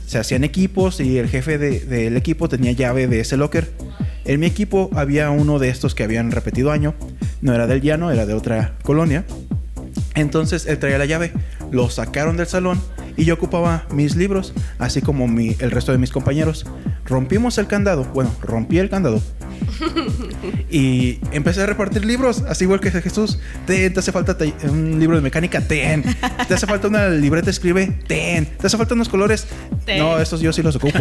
Se 0.06 0.18
hacían 0.18 0.44
equipos 0.44 1.00
y 1.00 1.18
el 1.18 1.30
jefe 1.30 1.58
de- 1.58 1.82
del 1.82 2.18
equipo 2.18 2.50
tenía 2.50 2.72
llave 2.72 3.08
de 3.08 3.20
ese 3.22 3.38
locker. 3.38 3.72
En 4.26 4.40
mi 4.40 4.48
equipo 4.48 4.90
había 4.96 5.30
uno 5.30 5.60
de 5.60 5.70
estos 5.70 5.96
que 5.96 6.04
habían 6.04 6.32
repetido 6.32 6.72
año. 6.72 6.96
No 7.42 7.54
era 7.54 7.68
del 7.68 7.82
llano, 7.82 8.12
era 8.12 8.26
de 8.26 8.34
otra 8.34 8.74
colonia. 8.84 9.24
Entonces 10.16 10.66
él 10.66 10.80
traía 10.80 10.98
la 10.98 11.06
llave. 11.06 11.32
Lo 11.72 11.90
sacaron 11.90 12.36
del 12.38 12.48
salón 12.48 12.82
y 13.16 13.26
yo 13.26 13.36
ocupaba 13.36 13.86
mis 13.94 14.16
libros, 14.16 14.54
así 14.80 15.02
como 15.02 15.28
mi- 15.28 15.56
el 15.60 15.72
resto 15.72 15.92
de 15.92 15.98
mis 15.98 16.12
compañeros. 16.12 16.66
Rompimos 17.06 17.58
el 17.58 17.68
candado. 17.68 18.04
Bueno, 18.14 18.32
rompí 18.42 18.80
el 18.80 18.90
candado. 18.90 19.22
Y 20.70 21.20
empecé 21.32 21.64
a 21.64 21.66
repartir 21.66 22.06
libros, 22.06 22.44
así 22.48 22.66
igual 22.66 22.80
que 22.80 22.92
Jesús. 22.92 23.40
Ten, 23.66 23.92
te 23.94 24.00
hace 24.00 24.12
falta 24.12 24.38
te- 24.38 24.54
un 24.64 25.00
libro 25.00 25.16
de 25.16 25.22
mecánica, 25.22 25.62
ten. 25.62 26.04
Te 26.48 26.54
hace 26.54 26.68
falta 26.68 26.88
una 26.88 27.08
libreta, 27.10 27.50
escribe, 27.50 27.88
ten. 28.08 28.46
Te 28.46 28.68
hace 28.68 28.78
falta 28.78 28.94
unos 28.94 29.10
colores. 29.10 29.48
Ten. 29.86 29.98
No, 30.00 30.20
estos 30.20 30.42
yo 30.42 30.54
sí 30.54 30.62
los 30.62 30.76
ocupo. 30.76 31.00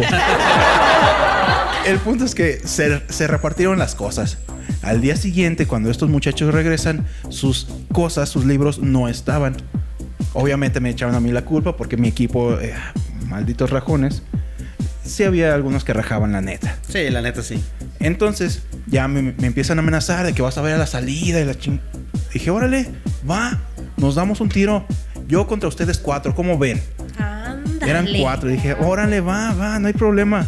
El 1.85 1.97
punto 1.99 2.25
es 2.25 2.35
que 2.35 2.59
se, 2.65 3.01
se 3.09 3.27
repartieron 3.27 3.79
las 3.79 3.95
cosas. 3.95 4.37
Al 4.81 5.01
día 5.01 5.15
siguiente, 5.15 5.65
cuando 5.67 5.89
estos 5.89 6.09
muchachos 6.09 6.53
regresan, 6.53 7.05
sus 7.29 7.67
cosas, 7.91 8.29
sus 8.29 8.45
libros 8.45 8.79
no 8.79 9.07
estaban. 9.07 9.55
Obviamente 10.33 10.79
me 10.79 10.89
echaron 10.89 11.15
a 11.15 11.19
mí 11.19 11.31
la 11.31 11.43
culpa 11.43 11.75
porque 11.75 11.97
mi 11.97 12.07
equipo, 12.07 12.53
eh, 12.59 12.73
malditos 13.27 13.69
rajones, 13.71 14.21
sí 15.03 15.23
había 15.23 15.53
algunos 15.55 15.83
que 15.83 15.93
rajaban 15.93 16.31
la 16.31 16.41
neta. 16.41 16.77
Sí, 16.87 17.09
la 17.09 17.21
neta 17.21 17.41
sí. 17.41 17.61
Entonces 17.99 18.63
ya 18.87 19.07
me, 19.07 19.21
me 19.21 19.47
empiezan 19.47 19.77
a 19.79 19.81
amenazar 19.81 20.25
de 20.25 20.33
que 20.33 20.41
vas 20.41 20.57
a 20.57 20.61
ver 20.61 20.73
a 20.73 20.77
la 20.77 20.87
salida 20.87 21.39
y 21.39 21.45
la 21.45 21.55
ching... 21.55 21.79
Dije, 22.33 22.49
órale, 22.51 22.87
va, 23.29 23.59
nos 23.97 24.15
damos 24.15 24.39
un 24.41 24.49
tiro. 24.49 24.85
Yo 25.27 25.47
contra 25.47 25.67
ustedes 25.69 25.97
cuatro, 25.97 26.33
¿cómo 26.35 26.57
ven? 26.57 26.81
Ándale. 27.17 27.89
Eran 27.89 28.07
cuatro. 28.21 28.49
Dije, 28.49 28.73
órale, 28.79 29.19
va, 29.21 29.53
va, 29.53 29.79
no 29.79 29.87
hay 29.87 29.93
problema. 29.93 30.45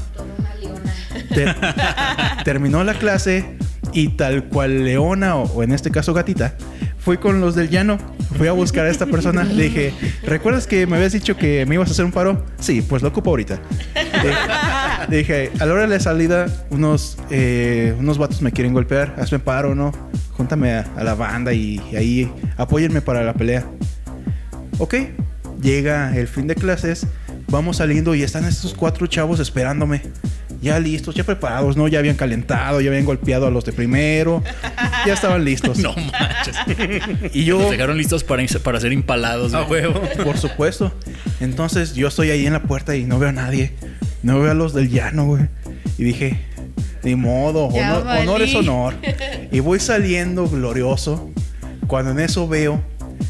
Ter- 1.29 1.55
terminó 2.45 2.83
la 2.83 2.93
clase 2.93 3.57
y 3.93 4.09
tal 4.09 4.45
cual 4.45 4.83
Leona 4.85 5.35
o, 5.35 5.43
o 5.43 5.63
en 5.63 5.71
este 5.71 5.91
caso 5.91 6.13
Gatita, 6.13 6.55
fui 7.01 7.17
con 7.17 7.41
los 7.41 7.55
del 7.55 7.69
llano. 7.69 7.97
Fui 8.37 8.47
a 8.47 8.53
buscar 8.53 8.85
a 8.85 8.89
esta 8.89 9.05
persona. 9.05 9.43
Le 9.43 9.63
dije, 9.63 9.93
¿recuerdas 10.23 10.67
que 10.67 10.87
me 10.87 10.95
habías 10.95 11.11
dicho 11.11 11.35
que 11.35 11.65
me 11.65 11.75
ibas 11.75 11.89
a 11.89 11.91
hacer 11.91 12.05
un 12.05 12.11
paro? 12.11 12.45
Sí, 12.59 12.81
pues 12.81 13.01
lo 13.01 13.09
ocupo 13.09 13.31
ahorita. 13.31 13.59
Le, 15.09 15.17
dije, 15.17 15.51
a 15.59 15.65
la 15.65 15.73
hora 15.73 15.81
de 15.81 15.87
la 15.89 15.99
salida, 15.99 16.45
unos, 16.69 17.17
eh, 17.29 17.93
unos 17.99 18.17
vatos 18.17 18.41
me 18.41 18.51
quieren 18.51 18.73
golpear. 18.73 19.15
Hazme 19.19 19.39
paro, 19.39 19.75
¿no? 19.75 19.91
Júntame 20.31 20.73
a, 20.73 20.89
a 20.95 21.03
la 21.03 21.15
banda 21.15 21.53
y, 21.53 21.81
y 21.91 21.95
ahí 21.95 22.31
apóyenme 22.57 23.01
para 23.01 23.23
la 23.23 23.33
pelea. 23.33 23.65
Ok, 24.77 24.95
llega 25.61 26.15
el 26.15 26.27
fin 26.27 26.47
de 26.47 26.55
clases, 26.55 27.05
vamos 27.49 27.77
saliendo 27.77 28.15
y 28.15 28.23
están 28.23 28.45
estos 28.45 28.73
cuatro 28.73 29.05
chavos 29.07 29.39
esperándome. 29.39 30.01
Ya 30.61 30.79
listos, 30.79 31.15
ya 31.15 31.23
preparados, 31.23 31.75
¿no? 31.75 31.88
Ya 31.88 31.99
habían 31.99 32.15
calentado, 32.15 32.81
ya 32.81 32.89
habían 32.89 33.05
golpeado 33.05 33.47
a 33.47 33.51
los 33.51 33.65
de 33.65 33.73
primero. 33.73 34.43
Ya 35.07 35.13
estaban 35.13 35.43
listos. 35.43 35.77
No 35.81 35.95
manches. 35.95 36.55
Y 37.33 37.45
yo, 37.45 37.59
Los 37.59 37.71
dejaron 37.71 37.97
listos 37.97 38.23
para, 38.23 38.43
para 38.63 38.79
ser 38.79 38.93
impalados. 38.93 39.53
A 39.55 39.63
huevo. 39.63 39.99
por 40.23 40.38
supuesto. 40.38 40.93
Entonces 41.39 41.95
yo 41.95 42.07
estoy 42.07 42.29
ahí 42.29 42.45
en 42.45 42.53
la 42.53 42.61
puerta 42.61 42.95
y 42.95 43.05
no 43.05 43.17
veo 43.17 43.29
a 43.29 43.33
nadie. 43.33 43.73
No 44.21 44.39
veo 44.39 44.51
a 44.51 44.53
los 44.53 44.73
del 44.73 44.89
llano, 44.89 45.25
güey. 45.25 45.47
Y 45.97 46.03
dije, 46.03 46.39
ni 47.03 47.15
modo, 47.15 47.65
honor, 47.65 48.05
honor 48.07 48.41
es 48.41 48.53
honor. 48.55 48.93
Y 49.51 49.59
voy 49.59 49.79
saliendo 49.79 50.47
glorioso. 50.47 51.31
Cuando 51.88 52.11
en 52.11 52.19
eso 52.19 52.47
veo 52.47 52.81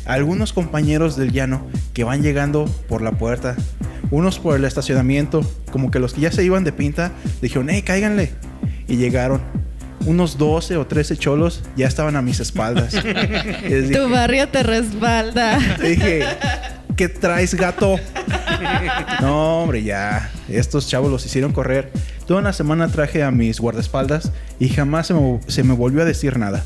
algunos 0.05 0.51
compañeros 0.53 1.15
del 1.15 1.31
llano 1.31 1.65
que 1.93 2.03
van 2.03 2.21
llegando 2.21 2.65
por 2.87 3.01
la 3.01 3.13
puerta, 3.13 3.55
unos 4.11 4.39
por 4.39 4.55
el 4.57 4.65
estacionamiento, 4.65 5.41
como 5.71 5.89
que 5.91 5.99
los 5.99 6.13
que 6.13 6.21
ya 6.21 6.31
se 6.31 6.43
iban 6.43 6.63
de 6.63 6.71
pinta, 6.71 7.11
dijeron, 7.41 7.67
hey, 7.69 7.81
cáiganle. 7.81 8.31
Y 8.87 8.97
llegaron. 8.97 9.41
Unos 10.05 10.37
12 10.39 10.77
o 10.77 10.87
13 10.87 11.15
cholos 11.17 11.61
ya 11.77 11.87
estaban 11.87 12.15
a 12.15 12.21
mis 12.21 12.39
espaldas. 12.39 12.93
Dije- 13.03 13.91
Tu 13.95 14.09
barrio 14.09 14.47
te 14.49 14.63
respalda. 14.63 15.57
Dije, 15.81 16.23
¿qué 16.95 17.07
traes, 17.09 17.53
gato? 17.55 17.97
No, 19.21 19.63
hombre, 19.63 19.83
ya. 19.83 20.29
Estos 20.49 20.87
chavos 20.87 21.11
los 21.11 21.25
hicieron 21.25 21.51
correr. 21.53 21.91
Toda 22.27 22.39
una 22.39 22.53
semana 22.53 22.87
traje 22.87 23.23
a 23.23 23.31
mis 23.31 23.59
guardaespaldas 23.59 24.31
y 24.59 24.69
jamás 24.69 25.07
se 25.07 25.13
me, 25.13 25.39
se 25.47 25.63
me 25.63 25.73
volvió 25.73 26.01
a 26.01 26.05
decir 26.05 26.37
nada. 26.37 26.63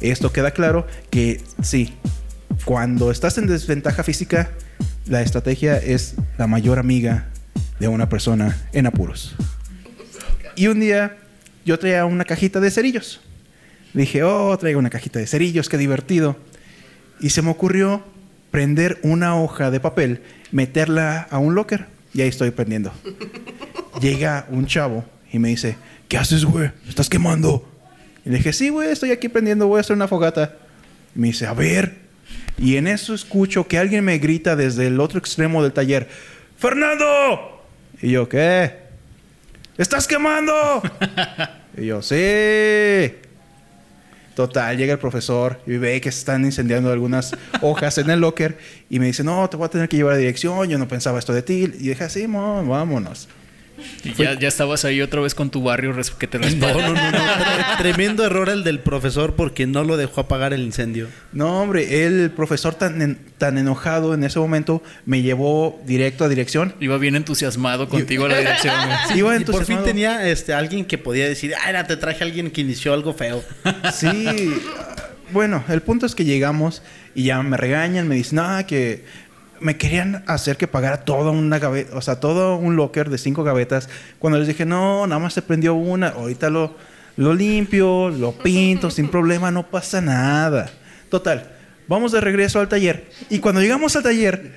Esto 0.00 0.32
queda 0.32 0.50
claro 0.50 0.86
que 1.10 1.40
sí, 1.62 1.94
cuando 2.64 3.10
estás 3.10 3.38
en 3.38 3.46
desventaja 3.46 4.02
física, 4.02 4.50
la 5.06 5.22
estrategia 5.22 5.76
es 5.78 6.14
la 6.38 6.46
mayor 6.46 6.78
amiga 6.78 7.28
de 7.78 7.88
una 7.88 8.08
persona 8.08 8.56
en 8.72 8.86
apuros. 8.86 9.34
Y 10.54 10.68
un 10.68 10.80
día 10.80 11.16
yo 11.64 11.78
traía 11.78 12.04
una 12.04 12.24
cajita 12.24 12.60
de 12.60 12.70
cerillos. 12.70 13.20
Dije, 13.92 14.22
oh, 14.22 14.56
traigo 14.58 14.78
una 14.78 14.90
cajita 14.90 15.18
de 15.18 15.26
cerillos, 15.26 15.68
qué 15.68 15.78
divertido. 15.78 16.36
Y 17.20 17.30
se 17.30 17.42
me 17.42 17.50
ocurrió 17.50 18.02
prender 18.50 18.98
una 19.02 19.36
hoja 19.36 19.70
de 19.70 19.80
papel, 19.80 20.22
meterla 20.52 21.26
a 21.30 21.38
un 21.38 21.54
locker. 21.54 21.86
Y 22.14 22.22
ahí 22.22 22.28
estoy 22.28 22.50
prendiendo. 22.50 22.92
Llega 24.00 24.46
un 24.50 24.66
chavo 24.66 25.04
y 25.32 25.38
me 25.38 25.48
dice, 25.48 25.76
¿qué 26.08 26.18
haces, 26.18 26.44
güey? 26.44 26.70
¿Estás 26.88 27.08
quemando? 27.08 27.68
Y 28.24 28.30
le 28.30 28.38
dije, 28.38 28.52
sí, 28.52 28.68
güey, 28.68 28.90
estoy 28.90 29.10
aquí 29.10 29.28
prendiendo, 29.28 29.66
voy 29.66 29.78
a 29.78 29.80
hacer 29.80 29.96
una 29.96 30.08
fogata. 30.08 30.56
Y 31.14 31.18
me 31.18 31.28
dice, 31.28 31.46
a 31.46 31.54
ver. 31.54 32.06
Y 32.58 32.76
en 32.76 32.86
eso 32.86 33.14
escucho 33.14 33.66
que 33.66 33.78
alguien 33.78 34.04
me 34.04 34.18
grita 34.18 34.56
desde 34.56 34.86
el 34.86 35.00
otro 35.00 35.18
extremo 35.18 35.62
del 35.62 35.72
taller, 35.72 36.08
¡Fernando! 36.58 37.55
Y 38.02 38.10
yo, 38.10 38.28
¿qué? 38.28 38.72
¿Estás 39.78 40.06
quemando? 40.06 40.82
y 41.76 41.86
yo, 41.86 42.02
sí. 42.02 43.14
Total, 44.34 44.76
llega 44.76 44.92
el 44.92 44.98
profesor 44.98 45.60
y 45.66 45.78
ve 45.78 45.98
que 46.00 46.10
están 46.10 46.44
incendiando 46.44 46.92
algunas 46.92 47.34
hojas 47.62 47.96
en 47.96 48.10
el 48.10 48.20
locker 48.20 48.58
y 48.90 48.98
me 48.98 49.06
dice, 49.06 49.24
no, 49.24 49.48
te 49.48 49.56
voy 49.56 49.64
a 49.64 49.70
tener 49.70 49.88
que 49.88 49.96
llevar 49.96 50.12
a 50.12 50.18
dirección, 50.18 50.68
yo 50.68 50.76
no 50.76 50.86
pensaba 50.86 51.18
esto 51.18 51.32
de 51.32 51.40
ti. 51.40 51.62
Y 51.62 51.88
dije, 51.88 52.10
sí, 52.10 52.26
mo, 52.26 52.62
vámonos. 52.66 53.28
Y 54.04 54.12
ya, 54.14 54.38
ya 54.38 54.48
estabas 54.48 54.84
ahí 54.84 55.00
otra 55.00 55.20
vez 55.20 55.34
con 55.34 55.50
tu 55.50 55.62
barrio 55.62 55.94
que 56.18 56.26
te 56.26 56.38
No, 56.56 56.72
no, 56.72 56.80
no, 56.80 56.94
no. 56.94 57.18
Tre- 57.18 57.76
Tremendo 57.78 58.24
error 58.24 58.48
el 58.48 58.64
del 58.64 58.78
profesor 58.80 59.34
porque 59.34 59.66
no 59.66 59.84
lo 59.84 59.96
dejó 59.96 60.22
apagar 60.22 60.52
el 60.52 60.62
incendio. 60.62 61.08
No, 61.32 61.60
hombre, 61.62 62.06
el 62.06 62.30
profesor 62.30 62.74
tan, 62.74 63.02
en- 63.02 63.18
tan 63.38 63.58
enojado 63.58 64.14
en 64.14 64.24
ese 64.24 64.38
momento 64.38 64.82
me 65.04 65.22
llevó 65.22 65.80
directo 65.86 66.24
a 66.24 66.28
dirección. 66.28 66.74
Iba 66.80 66.98
bien 66.98 67.16
entusiasmado 67.16 67.88
contigo 67.88 68.24
a 68.26 68.28
la 68.28 68.38
dirección. 68.38 68.74
Iba 69.14 69.36
y 69.36 69.44
por 69.44 69.64
fin 69.64 69.78
entusiasmado. 69.78 69.84
tenía 69.84 70.28
este, 70.28 70.54
alguien 70.54 70.84
que 70.84 70.98
podía 70.98 71.26
decir, 71.28 71.54
ah, 71.54 71.68
era, 71.70 71.86
te 71.86 71.96
traje 71.96 72.22
a 72.24 72.26
alguien 72.26 72.50
que 72.50 72.60
inició 72.62 72.92
algo 72.94 73.12
feo. 73.14 73.42
Sí. 73.92 74.54
Bueno, 75.32 75.64
el 75.68 75.82
punto 75.82 76.06
es 76.06 76.14
que 76.14 76.24
llegamos 76.24 76.82
y 77.14 77.24
ya 77.24 77.42
me 77.42 77.56
regañan, 77.56 78.06
me 78.06 78.14
dicen, 78.14 78.38
ah, 78.38 78.64
que 78.66 79.04
me 79.60 79.76
querían 79.76 80.24
hacer 80.26 80.56
que 80.56 80.66
pagara 80.66 81.04
toda 81.04 81.30
una 81.30 81.58
gaveta, 81.58 81.96
o 81.96 82.00
sea, 82.00 82.20
todo 82.20 82.56
un 82.56 82.76
locker 82.76 83.10
de 83.10 83.18
cinco 83.18 83.44
gavetas. 83.44 83.88
Cuando 84.18 84.38
les 84.38 84.48
dije, 84.48 84.64
no, 84.64 85.06
nada 85.06 85.20
más 85.20 85.34
se 85.34 85.42
prendió 85.42 85.74
una, 85.74 86.08
ahorita 86.08 86.50
lo, 86.50 86.76
lo 87.16 87.34
limpio, 87.34 88.10
lo 88.10 88.32
pinto, 88.32 88.90
sin 88.90 89.08
problema, 89.08 89.50
no 89.50 89.66
pasa 89.66 90.00
nada. 90.00 90.70
Total, 91.08 91.52
vamos 91.88 92.12
de 92.12 92.20
regreso 92.20 92.60
al 92.60 92.68
taller. 92.68 93.10
Y 93.30 93.38
cuando 93.38 93.60
llegamos 93.60 93.96
al 93.96 94.02
taller, 94.02 94.52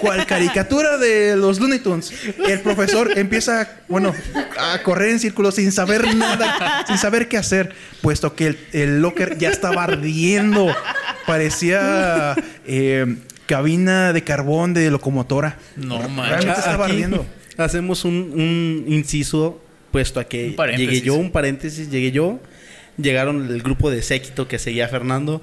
cual 0.00 0.26
caricatura 0.26 0.98
de 0.98 1.36
los 1.36 1.58
Looney 1.58 1.78
Tunes, 1.78 2.12
el 2.46 2.60
profesor 2.60 3.16
empieza, 3.18 3.68
bueno, 3.88 4.14
a 4.58 4.82
correr 4.82 5.10
en 5.10 5.20
círculos 5.20 5.54
sin 5.54 5.72
saber 5.72 6.14
nada, 6.14 6.84
sin 6.86 6.98
saber 6.98 7.28
qué 7.28 7.38
hacer, 7.38 7.74
puesto 8.02 8.34
que 8.34 8.48
el, 8.48 8.58
el 8.72 9.00
locker 9.00 9.38
ya 9.38 9.50
estaba 9.50 9.84
ardiendo. 9.84 10.74
Parecía 11.26 12.36
eh, 12.66 13.16
cabina 13.46 14.12
de 14.12 14.22
carbón 14.24 14.74
de 14.74 14.90
locomotora. 14.90 15.58
No 15.76 15.98
Realmente 15.98 16.46
manches. 16.46 16.58
estaba 16.58 16.84
Aquí 16.84 16.92
ardiendo. 16.94 17.26
Hacemos 17.56 18.04
un, 18.04 18.14
un 18.86 18.92
inciso 18.92 19.60
puesto 19.90 20.20
a 20.20 20.24
que 20.24 20.54
llegué 20.76 21.00
yo, 21.00 21.14
un 21.14 21.30
paréntesis, 21.32 21.90
llegué 21.90 22.12
yo, 22.12 22.38
llegaron 22.98 23.46
el 23.50 23.62
grupo 23.62 23.90
de 23.90 24.02
séquito 24.02 24.46
que 24.46 24.58
seguía 24.58 24.84
a 24.86 24.88
Fernando 24.88 25.40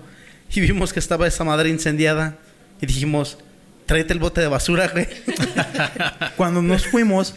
y 0.53 0.61
vimos 0.61 0.93
que 0.93 0.99
estaba 0.99 1.25
esa 1.27 1.43
madre 1.43 1.69
incendiada 1.69 2.37
y 2.79 2.85
dijimos, 2.85 3.39
tráete 3.87 4.13
el 4.13 4.19
bote 4.19 4.41
de 4.41 4.47
basura, 4.47 4.87
güey. 4.89 5.07
Cuando 6.37 6.61
nos 6.61 6.85
fuimos, 6.85 7.33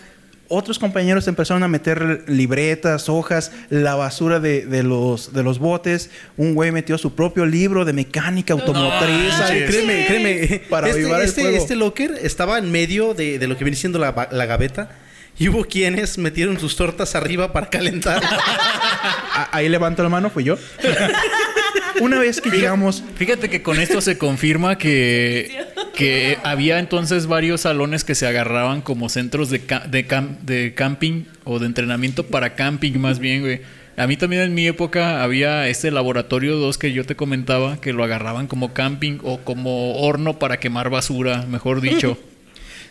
otros 0.48 0.78
compañeros 0.78 1.26
empezaron 1.28 1.62
a 1.62 1.68
meter 1.68 2.24
libretas, 2.28 3.08
hojas, 3.08 3.52
la 3.70 3.94
basura 3.94 4.40
de, 4.40 4.66
de 4.66 4.82
los, 4.82 5.32
de 5.32 5.42
los 5.42 5.58
botes. 5.58 6.10
Un 6.36 6.54
güey 6.54 6.72
metió 6.72 6.98
su 6.98 7.14
propio 7.14 7.46
libro 7.46 7.84
de 7.84 7.92
mecánica 7.92 8.54
automotriz. 8.54 9.38
No 9.38 9.46
créeme, 9.66 10.06
créeme. 10.06 10.62
Para 10.70 10.88
este, 10.88 11.00
avivar 11.00 11.20
el 11.20 11.28
este, 11.28 11.40
fuego. 11.42 11.56
este 11.56 11.76
locker 11.76 12.18
estaba 12.22 12.58
en 12.58 12.70
medio 12.70 13.14
de, 13.14 13.38
de 13.38 13.46
lo 13.46 13.56
que 13.56 13.64
viene 13.64 13.76
siendo 13.76 13.98
la, 13.98 14.28
la 14.30 14.46
gaveta. 14.46 14.90
Y 15.38 15.48
hubo 15.48 15.64
quienes 15.64 16.16
metieron 16.16 16.58
sus 16.58 16.76
tortas 16.76 17.14
arriba 17.14 17.52
para 17.52 17.68
calentar. 17.68 18.22
Ahí 19.52 19.68
levanto 19.68 20.02
la 20.02 20.08
mano, 20.08 20.30
fui 20.30 20.44
yo. 20.44 20.56
Una 22.00 22.18
vez 22.18 22.40
que 22.40 22.50
llegamos, 22.50 23.02
Fíjate 23.16 23.48
que 23.48 23.62
con 23.62 23.78
esto 23.78 24.00
se 24.00 24.18
confirma 24.18 24.76
que, 24.76 25.66
que 25.96 26.38
había 26.44 26.78
entonces 26.78 27.26
varios 27.26 27.62
salones 27.62 28.04
que 28.04 28.14
se 28.14 28.26
agarraban 28.26 28.82
como 28.82 29.08
centros 29.08 29.50
de, 29.50 29.60
ca- 29.60 29.86
de, 29.88 30.06
cam- 30.06 30.38
de 30.40 30.74
camping 30.74 31.24
o 31.44 31.58
de 31.58 31.66
entrenamiento 31.66 32.26
para 32.26 32.54
camping 32.54 32.98
más 32.98 33.18
bien, 33.18 33.40
güey. 33.40 33.60
A 33.96 34.06
mí 34.06 34.18
también 34.18 34.42
en 34.42 34.54
mi 34.54 34.66
época 34.66 35.22
había 35.22 35.68
este 35.68 35.90
laboratorio 35.90 36.56
2 36.56 36.76
que 36.76 36.92
yo 36.92 37.06
te 37.06 37.16
comentaba 37.16 37.80
que 37.80 37.94
lo 37.94 38.04
agarraban 38.04 38.46
como 38.46 38.74
camping 38.74 39.18
o 39.22 39.38
como 39.38 39.96
horno 40.02 40.38
para 40.38 40.60
quemar 40.60 40.90
basura, 40.90 41.44
mejor 41.46 41.80
dicho. 41.80 42.18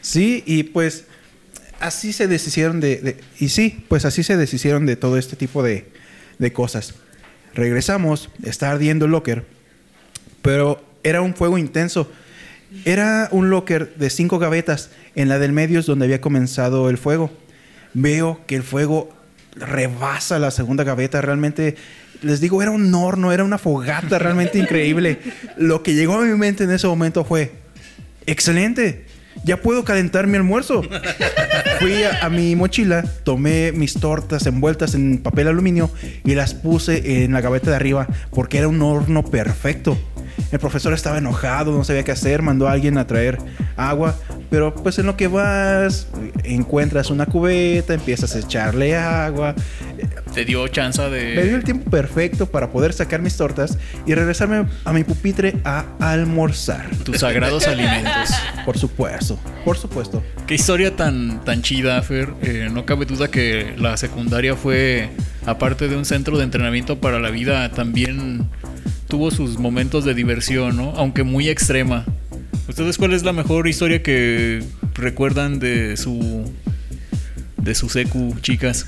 Sí, 0.02 0.44
y 0.46 0.62
pues 0.64 1.06
así 1.80 2.14
se 2.14 2.28
deshicieron 2.28 2.80
de, 2.80 2.98
de- 2.98 3.18
Y 3.40 3.50
sí, 3.50 3.84
pues 3.88 4.06
así 4.06 4.22
se 4.22 4.38
deshicieron 4.38 4.86
de 4.86 4.96
todo 4.98 5.18
este 5.18 5.36
tipo 5.36 5.64
de, 5.64 5.86
de 6.38 6.54
cosas. 6.54 6.94
Regresamos, 7.56 8.30
está 8.44 8.70
ardiendo 8.70 9.06
el 9.06 9.12
locker, 9.12 9.46
pero 10.44 10.84
era 11.04 11.22
un 11.22 11.34
fuego 11.34 11.58
intenso. 11.58 12.12
Era 12.84 13.30
un 13.32 13.50
locker 13.50 13.96
de 13.96 14.10
cinco 14.10 14.40
gavetas. 14.40 14.90
En 15.16 15.30
la 15.30 15.40
del 15.40 15.54
medio 15.54 15.80
es 15.80 15.86
donde 15.86 16.06
había 16.06 16.22
comenzado 16.22 16.90
el 16.90 16.98
fuego. 16.98 17.32
Veo 17.94 18.42
que 18.48 18.56
el 18.56 18.64
fuego 18.64 19.10
rebasa 19.56 20.40
la 20.40 20.52
segunda 20.52 20.84
gaveta. 20.84 21.22
Realmente, 21.22 21.76
les 22.22 22.42
digo, 22.42 22.62
era 22.62 22.72
un 22.72 22.94
horno, 22.94 23.32
era 23.32 23.44
una 23.44 23.58
fogata 23.58 24.20
realmente 24.20 24.60
increíble. 24.60 25.20
Lo 25.58 25.84
que 25.84 25.94
llegó 25.94 26.16
a 26.16 26.26
mi 26.26 26.38
mente 26.38 26.66
en 26.66 26.72
ese 26.72 26.88
momento 26.88 27.24
fue, 27.24 27.52
excelente, 28.26 29.06
ya 29.44 29.62
puedo 29.62 29.84
calentar 29.84 30.28
mi 30.28 30.38
almuerzo. 30.38 30.82
Fui 31.80 32.04
a, 32.04 32.26
a 32.26 32.30
mi 32.30 32.56
mochila, 32.56 33.04
tomé 33.24 33.72
mis 33.72 33.94
tortas 33.94 34.46
envueltas 34.46 34.96
en 34.96 35.20
papel 35.20 35.48
aluminio 35.48 35.90
y 36.24 36.36
las 36.36 36.54
puse 36.54 37.24
en 37.24 37.34
la 37.34 37.42
gaveta 37.42 37.70
de 37.70 37.76
arriba 37.76 38.08
porque 38.32 38.58
era 38.58 38.68
un 38.68 38.82
horno 38.82 39.24
perfecto. 39.24 39.98
El 40.52 40.60
profesor 40.60 40.94
estaba 40.94 41.18
enojado, 41.18 41.72
no 41.72 41.84
sabía 41.84 42.04
qué 42.04 42.12
hacer, 42.12 42.42
mandó 42.42 42.68
a 42.68 42.72
alguien 42.72 42.98
a 42.98 43.08
traer 43.08 43.38
agua, 43.78 44.16
pero 44.50 44.74
pues 44.74 45.00
en 45.00 45.06
lo 45.06 45.18
que 45.18 45.28
vas, 45.28 46.08
encuentras 46.44 47.10
una 47.10 47.26
cubeta, 47.26 47.94
empiezas 47.94 48.36
a 48.36 48.40
echarle 48.40 48.96
agua. 48.96 49.56
Te 50.34 50.46
dio 50.46 50.68
chance 50.68 51.02
Me 51.02 51.44
dio 51.44 51.44
de... 51.44 51.56
el 51.56 51.64
tiempo 51.64 51.90
perfecto 51.90 52.46
para 52.46 52.70
poder 52.72 52.94
sacar 52.94 53.22
mis 53.22 53.36
tortas 53.38 53.78
y 54.06 54.14
regresarme 54.14 54.66
a 54.84 54.94
mi 54.94 55.04
pupitre 55.04 55.60
a 55.64 55.86
almorzar. 56.00 56.90
tus 57.04 57.20
sagrados 57.20 57.68
alimentos. 57.68 58.30
Por 58.66 58.78
supuesto, 58.78 59.40
por 59.64 59.78
supuesto. 59.78 60.24
Qué 60.48 60.56
historia 60.56 60.96
tan, 60.96 61.44
tan 61.44 61.62
chida, 61.62 62.02
Fer. 62.02 62.34
Eh, 62.42 62.70
no 62.72 62.86
cabe 62.86 63.06
duda 63.06 63.30
que 63.30 63.74
la 63.78 63.98
secundaria 63.98 64.56
fue, 64.56 65.10
aparte 65.46 65.88
de 65.88 65.96
un 65.96 66.06
centro 66.06 66.38
de 66.38 66.44
entrenamiento 66.44 67.00
para 67.00 67.20
la 67.20 67.30
vida, 67.30 67.70
también 67.72 68.50
tuvo 69.08 69.32
sus 69.32 69.58
momentos 69.58 70.06
de 70.06 70.14
diversión, 70.14 70.78
¿no? 70.78 70.94
Aunque 70.96 71.24
muy 71.24 71.50
extrema. 71.50 72.06
¿Ustedes 72.68 72.98
cuál 72.98 73.14
es 73.14 73.24
la 73.24 73.34
mejor 73.34 73.68
historia 73.68 74.02
que 74.02 74.64
recuerdan 74.96 75.60
de 75.60 75.98
su 75.98 76.52
de 77.58 77.76
su 77.76 77.90
secu, 77.90 78.36
chicas? 78.42 78.88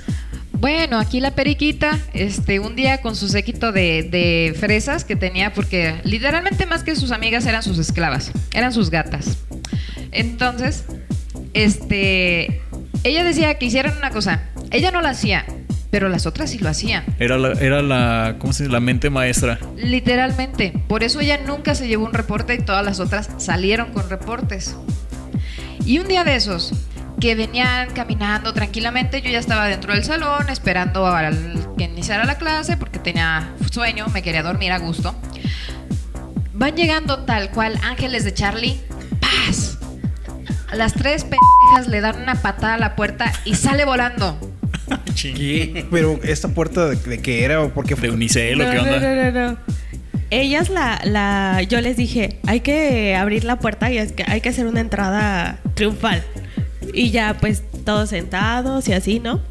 Bueno, 0.53 0.97
aquí 0.97 1.19
la 1.19 1.35
periquita, 1.35 1.99
este, 2.13 2.59
un 2.59 2.75
día 2.75 3.01
con 3.01 3.15
su 3.15 3.27
séquito 3.27 3.71
de, 3.71 4.03
de 4.03 4.55
fresas 4.59 5.03
que 5.03 5.15
tenía, 5.15 5.53
porque 5.53 5.95
literalmente 6.03 6.65
más 6.65 6.83
que 6.83 6.95
sus 6.95 7.11
amigas 7.11 7.45
eran 7.45 7.61
sus 7.61 7.77
esclavas, 7.77 8.31
eran 8.53 8.73
sus 8.73 8.89
gatas. 8.89 9.37
Entonces, 10.11 10.85
este, 11.53 12.61
ella 13.03 13.23
decía 13.23 13.55
que 13.59 13.65
hicieran 13.65 13.97
una 13.97 14.09
cosa, 14.09 14.43
ella 14.71 14.89
no 14.89 15.01
la 15.01 15.11
hacía, 15.11 15.45
pero 15.97 16.09
las 16.09 16.27
otras 16.27 16.51
sí 16.51 16.59
lo 16.59 16.69
hacían. 16.69 17.03
Era 17.17 17.39
la, 17.39 17.53
era 17.53 17.81
la, 17.81 18.35
¿cómo 18.37 18.53
se 18.53 18.61
dice? 18.61 18.71
La 18.71 18.79
mente 18.79 19.09
maestra. 19.09 19.57
Literalmente. 19.77 20.71
Por 20.87 21.01
eso 21.01 21.19
ella 21.21 21.39
nunca 21.43 21.73
se 21.73 21.87
llevó 21.87 22.05
un 22.05 22.13
reporte 22.13 22.53
y 22.53 22.59
todas 22.59 22.85
las 22.85 22.99
otras 22.99 23.31
salieron 23.37 23.91
con 23.93 24.07
reportes. 24.07 24.75
Y 25.87 25.97
un 25.97 26.07
día 26.07 26.23
de 26.23 26.35
esos, 26.35 26.73
que 27.19 27.33
venían 27.33 27.89
caminando 27.95 28.53
tranquilamente, 28.53 29.23
yo 29.23 29.31
ya 29.31 29.39
estaba 29.39 29.65
dentro 29.65 29.91
del 29.91 30.03
salón 30.03 30.47
esperando 30.51 31.07
a 31.07 31.31
que 31.75 31.85
iniciara 31.85 32.25
la 32.25 32.37
clase 32.37 32.77
porque 32.77 32.99
tenía 32.99 33.49
sueño, 33.71 34.05
me 34.13 34.21
quería 34.21 34.43
dormir 34.43 34.73
a 34.73 34.77
gusto. 34.77 35.15
Van 36.53 36.75
llegando 36.75 37.25
tal 37.25 37.49
cual 37.49 37.79
ángeles 37.81 38.23
de 38.23 38.35
Charlie. 38.35 38.79
¡Paz! 39.19 39.79
Las 40.71 40.93
tres 40.93 41.23
pendejas 41.23 41.87
le 41.87 42.01
dan 42.01 42.21
una 42.21 42.35
patada 42.35 42.75
a 42.75 42.77
la 42.77 42.95
puerta 42.95 43.33
y 43.45 43.55
sale 43.55 43.83
volando. 43.83 44.37
Pero 45.91 46.19
esta 46.23 46.49
puerta 46.49 46.87
de, 46.87 46.95
de 46.95 47.19
qué 47.19 47.43
era 47.43 47.61
o 47.61 47.69
por 47.73 47.85
qué 47.85 47.95
De 47.95 48.09
Unicel 48.09 48.61
o 48.61 48.63
No, 48.65 48.71
qué 48.71 48.77
no, 48.77 48.83
onda. 48.83 48.99
no, 48.99 49.31
no, 49.31 49.51
no. 49.51 49.57
Ellas 50.29 50.69
la, 50.69 50.99
la, 51.05 51.61
yo 51.63 51.79
les 51.79 51.95
dije, 51.95 52.39
hay 52.45 52.59
que 52.59 53.15
abrir 53.15 53.45
la 53.45 53.59
puerta 53.59 53.89
y 53.91 53.97
es 53.97 54.11
que 54.11 54.25
hay 54.27 54.41
que 54.41 54.49
hacer 54.49 54.67
una 54.67 54.81
entrada 54.81 55.59
triunfal. 55.73 56.21
Y 56.93 57.11
ya 57.11 57.37
pues 57.39 57.63
todos 57.85 58.09
sentados 58.09 58.87
y 58.89 58.93
así, 58.93 59.19
¿no? 59.19 59.41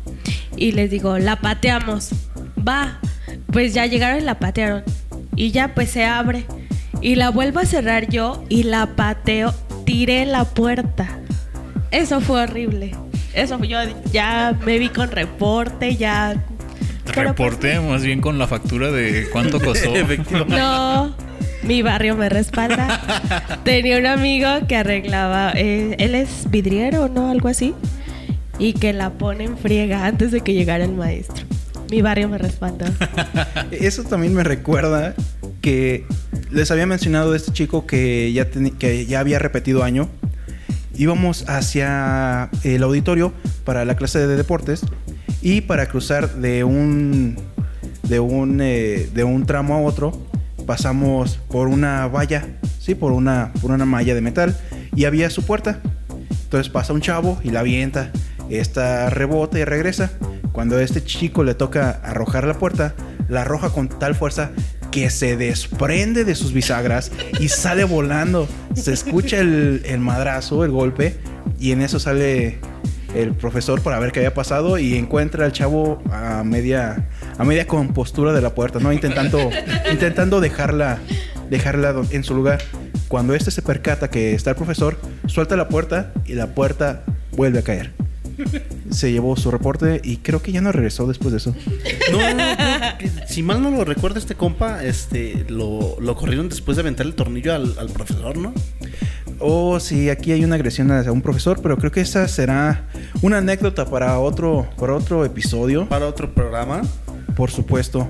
Y 0.56 0.72
les 0.72 0.90
digo, 0.90 1.18
la 1.18 1.36
pateamos. 1.36 2.10
Va. 2.66 2.98
Pues 3.52 3.72
ya 3.74 3.86
llegaron 3.86 4.18
y 4.18 4.24
la 4.24 4.38
patearon. 4.38 4.82
Y 5.34 5.50
ya 5.50 5.74
pues 5.74 5.90
se 5.90 6.04
abre. 6.04 6.44
Y 7.00 7.14
la 7.14 7.30
vuelvo 7.30 7.60
a 7.60 7.64
cerrar 7.66 8.08
yo 8.10 8.44
y 8.48 8.64
la 8.64 8.96
pateo. 8.96 9.54
Tiré 9.84 10.26
la 10.26 10.44
puerta. 10.44 11.20
Eso 11.90 12.20
fue 12.20 12.42
horrible. 12.42 12.94
Eso 13.36 13.62
yo 13.62 13.78
ya 14.10 14.58
me 14.64 14.78
vi 14.78 14.88
con 14.88 15.10
reporte, 15.10 15.94
ya. 15.94 16.42
Pero, 17.04 17.34
pues, 17.34 17.52
Reporte 17.52 17.80
más 17.80 18.02
bien 18.02 18.20
con 18.22 18.38
la 18.38 18.46
factura 18.46 18.90
de 18.90 19.28
cuánto 19.30 19.60
costó. 19.60 19.94
Efectivamente. 19.96 20.56
no, 20.56 21.14
mi 21.62 21.82
barrio 21.82 22.16
me 22.16 22.30
respalda. 22.30 23.60
Tenía 23.62 23.98
un 23.98 24.06
amigo 24.06 24.48
que 24.66 24.76
arreglaba, 24.76 25.52
eh, 25.54 25.96
él 25.98 26.14
es 26.14 26.50
vidriero, 26.50 27.08
¿no? 27.08 27.30
Algo 27.30 27.48
así. 27.48 27.74
Y 28.58 28.72
que 28.72 28.94
la 28.94 29.10
pone 29.10 29.44
en 29.44 29.58
friega 29.58 30.06
antes 30.06 30.32
de 30.32 30.40
que 30.40 30.54
llegara 30.54 30.84
el 30.84 30.92
maestro. 30.92 31.44
Mi 31.90 32.00
barrio 32.00 32.30
me 32.30 32.38
respalda. 32.38 32.90
Eso 33.70 34.02
también 34.02 34.32
me 34.32 34.44
recuerda 34.44 35.14
que 35.60 36.06
les 36.50 36.70
había 36.70 36.86
mencionado 36.86 37.32
de 37.32 37.36
este 37.36 37.52
chico 37.52 37.86
que 37.86 38.32
ya, 38.32 38.48
que 38.78 39.04
ya 39.04 39.20
había 39.20 39.38
repetido 39.38 39.84
año. 39.84 40.08
Íbamos 40.98 41.48
hacia 41.48 42.51
el 42.62 42.82
auditorio 42.82 43.32
para 43.64 43.85
la 43.85 43.97
clase 43.97 44.27
de 44.27 44.36
deportes 44.36 44.82
y 45.43 45.60
para 45.62 45.86
cruzar 45.86 46.35
de 46.36 46.64
un 46.64 47.36
de 48.05 48.20
un 48.20 48.60
eh, 48.62 49.09
de 49.12 49.24
un 49.24 49.47
tramo 49.47 49.74
a 49.74 49.81
otro 49.81 50.27
pasamos 50.66 51.39
por 51.48 51.68
una 51.68 52.09
valla, 52.09 52.47
sí, 52.78 52.94
por 52.94 53.12
una 53.12 53.52
por 53.60 53.70
una 53.70 53.85
malla 53.85 54.14
de 54.14 54.20
metal 54.20 54.56
y 54.94 55.05
había 55.05 55.31
su 55.31 55.44
puerta. 55.44 55.81
Entonces 56.44 56.70
pasa 56.70 56.93
un 56.93 57.01
chavo 57.01 57.39
y 57.43 57.51
la 57.51 57.60
avienta. 57.60 58.10
Esta 58.48 59.10
rebota 59.10 59.59
y 59.59 59.64
regresa. 59.64 60.12
Cuando 60.52 60.78
este 60.78 61.05
chico 61.05 61.44
le 61.44 61.55
toca 61.55 61.90
arrojar 61.90 62.47
la 62.47 62.55
puerta, 62.55 62.94
la 63.28 63.43
arroja 63.43 63.70
con 63.70 63.89
tal 63.89 64.14
fuerza 64.14 64.52
que 64.90 65.10
se 65.10 65.36
desprende 65.36 66.24
de 66.24 66.34
sus 66.34 66.52
bisagras 66.52 67.10
y 67.40 67.48
sale 67.48 67.84
volando. 67.84 68.48
Se 68.74 68.92
escucha 68.92 69.38
el, 69.38 69.82
el 69.84 70.00
madrazo, 70.00 70.64
el 70.64 70.70
golpe, 70.70 71.16
y 71.58 71.72
en 71.72 71.82
eso 71.82 71.98
sale 71.98 72.58
el 73.14 73.32
profesor 73.32 73.80
para 73.80 73.98
ver 73.98 74.12
qué 74.12 74.20
había 74.20 74.34
pasado 74.34 74.78
y 74.78 74.96
encuentra 74.96 75.46
al 75.46 75.52
chavo 75.52 76.02
a 76.10 76.42
media, 76.44 77.08
a 77.38 77.44
media 77.44 77.66
compostura 77.66 78.32
de 78.32 78.42
la 78.42 78.54
puerta, 78.54 78.78
¿no? 78.78 78.92
Intentando, 78.92 79.50
intentando 79.90 80.40
dejarla, 80.40 80.98
dejarla 81.48 81.94
en 82.10 82.24
su 82.24 82.34
lugar. 82.34 82.60
Cuando 83.08 83.34
este 83.34 83.50
se 83.50 83.62
percata 83.62 84.10
que 84.10 84.34
está 84.34 84.50
el 84.50 84.56
profesor, 84.56 84.98
suelta 85.26 85.56
la 85.56 85.68
puerta 85.68 86.12
y 86.26 86.34
la 86.34 86.48
puerta 86.48 87.04
vuelve 87.32 87.60
a 87.60 87.62
caer. 87.62 88.05
Se 88.90 89.12
llevó 89.12 89.36
su 89.36 89.50
reporte 89.50 90.00
y 90.04 90.18
creo 90.18 90.42
que 90.42 90.52
ya 90.52 90.60
no 90.60 90.72
regresó 90.72 91.06
después 91.06 91.32
de 91.32 91.38
eso. 91.38 91.54
No, 92.12 92.18
no, 92.18 92.34
no, 92.34 93.26
si 93.28 93.42
mal 93.42 93.62
no 93.62 93.70
lo 93.70 93.84
recuerda 93.84 94.18
este 94.18 94.34
compa, 94.34 94.84
este, 94.84 95.44
lo, 95.48 95.96
lo 96.00 96.14
corrieron 96.16 96.48
después 96.48 96.76
de 96.76 96.82
aventar 96.82 97.06
el 97.06 97.14
tornillo 97.14 97.54
al, 97.54 97.74
al 97.78 97.88
profesor, 97.88 98.36
¿no? 98.36 98.52
Oh, 99.38 99.78
sí, 99.80 100.08
aquí 100.08 100.32
hay 100.32 100.44
una 100.44 100.54
agresión 100.54 100.90
hacia 100.90 101.12
un 101.12 101.20
profesor, 101.20 101.60
pero 101.62 101.76
creo 101.76 101.90
que 101.92 102.00
esa 102.00 102.26
será 102.28 102.88
una 103.22 103.38
anécdota 103.38 103.84
para 103.84 104.18
otro, 104.18 104.66
para 104.78 104.94
otro 104.94 105.24
episodio, 105.24 105.86
Para 105.88 106.06
otro 106.06 106.32
programa. 106.32 106.82
por 107.36 107.50
supuesto. 107.50 108.08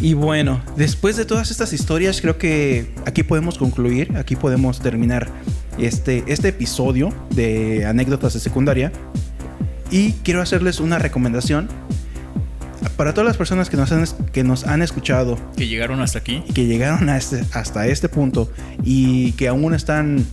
Y 0.00 0.14
bueno, 0.14 0.60
después 0.76 1.16
de 1.16 1.24
todas 1.24 1.52
estas 1.52 1.72
historias, 1.72 2.20
creo 2.20 2.36
que 2.36 2.92
aquí 3.06 3.22
podemos 3.22 3.56
concluir, 3.56 4.16
aquí 4.16 4.34
podemos 4.34 4.80
terminar 4.80 5.28
este, 5.78 6.24
este 6.26 6.48
episodio 6.48 7.12
de 7.34 7.86
anécdotas 7.86 8.34
de 8.34 8.40
secundaria. 8.40 8.92
Y 9.90 10.12
quiero 10.24 10.40
hacerles 10.40 10.80
una 10.80 10.98
recomendación 10.98 11.68
para 12.96 13.12
todas 13.14 13.26
las 13.26 13.36
personas 13.36 13.68
que 13.70 13.76
nos 13.76 13.92
han, 13.92 14.04
que 14.32 14.42
nos 14.44 14.66
han 14.66 14.82
escuchado 14.82 15.38
Que 15.56 15.66
llegaron 15.66 16.00
hasta 16.00 16.18
aquí. 16.18 16.42
que 16.54 16.66
llegaron 16.66 17.08
este- 17.10 17.44
hasta 17.52 17.86
este 17.86 18.08
punto 18.08 18.50
y 18.82 19.32
que 19.32 19.48
aún 19.48 19.74
están 19.74 20.24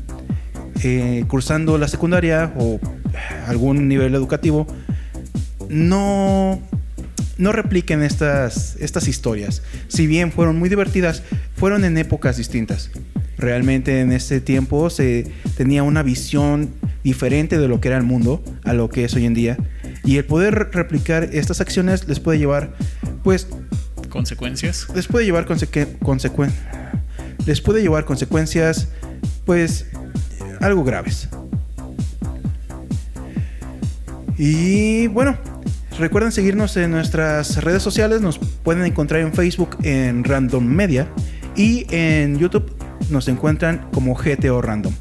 eh, 0.84 1.26
cursando 1.28 1.78
la 1.78 1.88
secundaria 1.90 2.54
o 2.58 2.80
algún 3.48 3.88
nivel 3.90 4.16
educativo, 4.16 4.66
no, 5.70 6.60
no 7.38 7.52
repliquen 7.52 8.02
estas, 8.04 8.76
estas 8.80 9.08
historias. 9.08 9.62
Si 9.88 10.08
bien 10.08 10.32
fueron 10.32 10.58
muy 10.58 10.70
divertidas, 10.70 11.24
fueron 11.56 11.84
en 11.86 11.98
épocas 11.98 12.38
distintas. 12.38 12.92
Realmente 13.40 14.02
en 14.02 14.12
ese 14.12 14.42
tiempo 14.42 14.90
se 14.90 15.32
tenía 15.58 15.82
una 15.84 16.04
visión 16.04 16.70
diferente 17.04 17.58
de 17.58 17.68
lo 17.70 17.80
que 17.80 17.88
era 17.88 17.98
el 17.98 18.04
mundo 18.04 18.44
a 18.66 18.74
lo 18.74 18.90
que 18.90 19.06
es 19.06 19.14
hoy 19.16 19.26
en 19.26 19.34
día. 19.34 19.58
Y 20.04 20.18
el 20.18 20.26
poder 20.26 20.70
replicar 20.74 21.30
estas 21.32 21.62
acciones 21.62 22.08
les 22.08 22.20
puede 22.20 22.38
llevar, 22.38 22.74
pues, 23.24 23.48
Consecuencias. 24.10 24.88
les 24.94 25.08
puede 25.08 25.26
llevar 25.26 25.46
consecu- 25.48 25.98
consecu- 26.00 26.50
les 27.46 27.62
puede 27.62 27.82
llevar 27.82 28.06
consecuencias 28.06 28.90
pues 29.46 29.86
algo 30.60 30.84
graves. 30.84 31.30
Y 34.38 35.08
bueno, 35.08 35.38
recuerden 35.98 36.32
seguirnos 36.32 36.76
en 36.78 36.92
nuestras 36.92 37.62
redes 37.64 37.84
sociales, 37.84 38.22
nos 38.22 38.40
pueden 38.40 38.86
encontrar 38.86 39.22
en 39.22 39.34
Facebook 39.34 39.78
en 39.84 40.24
Random 40.24 40.64
Media 40.66 41.08
y 41.56 41.86
en 41.90 42.38
YouTube 42.38 42.72
nos 43.10 43.28
encuentran 43.28 43.88
como 43.92 44.16
GTO 44.16 44.62
Random. 44.62 44.94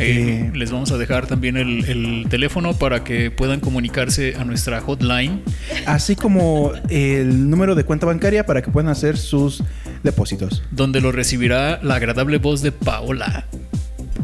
Eh, 0.00 0.50
Eh, 0.50 0.52
les 0.54 0.70
vamos 0.70 0.92
a 0.92 0.96
dejar 0.98 1.26
también 1.26 1.56
el, 1.56 1.84
el 1.86 2.26
teléfono 2.28 2.72
para 2.74 3.02
que 3.02 3.32
puedan 3.32 3.58
comunicarse 3.58 4.36
a 4.36 4.44
nuestra 4.44 4.80
hotline. 4.80 5.42
así 5.86 6.14
como 6.14 6.72
el 6.88 7.50
número 7.50 7.74
de 7.74 7.82
cuenta 7.84 8.06
bancaria 8.06 8.46
para 8.46 8.62
que 8.62 8.70
puedan 8.70 8.90
hacer 8.90 9.16
sus 9.16 9.64
depósitos. 10.04 10.62
donde 10.70 11.00
lo 11.00 11.10
recibirá 11.10 11.80
la 11.82 11.96
agradable 11.96 12.38
voz 12.38 12.62
de 12.62 12.70
Paola. 12.70 13.46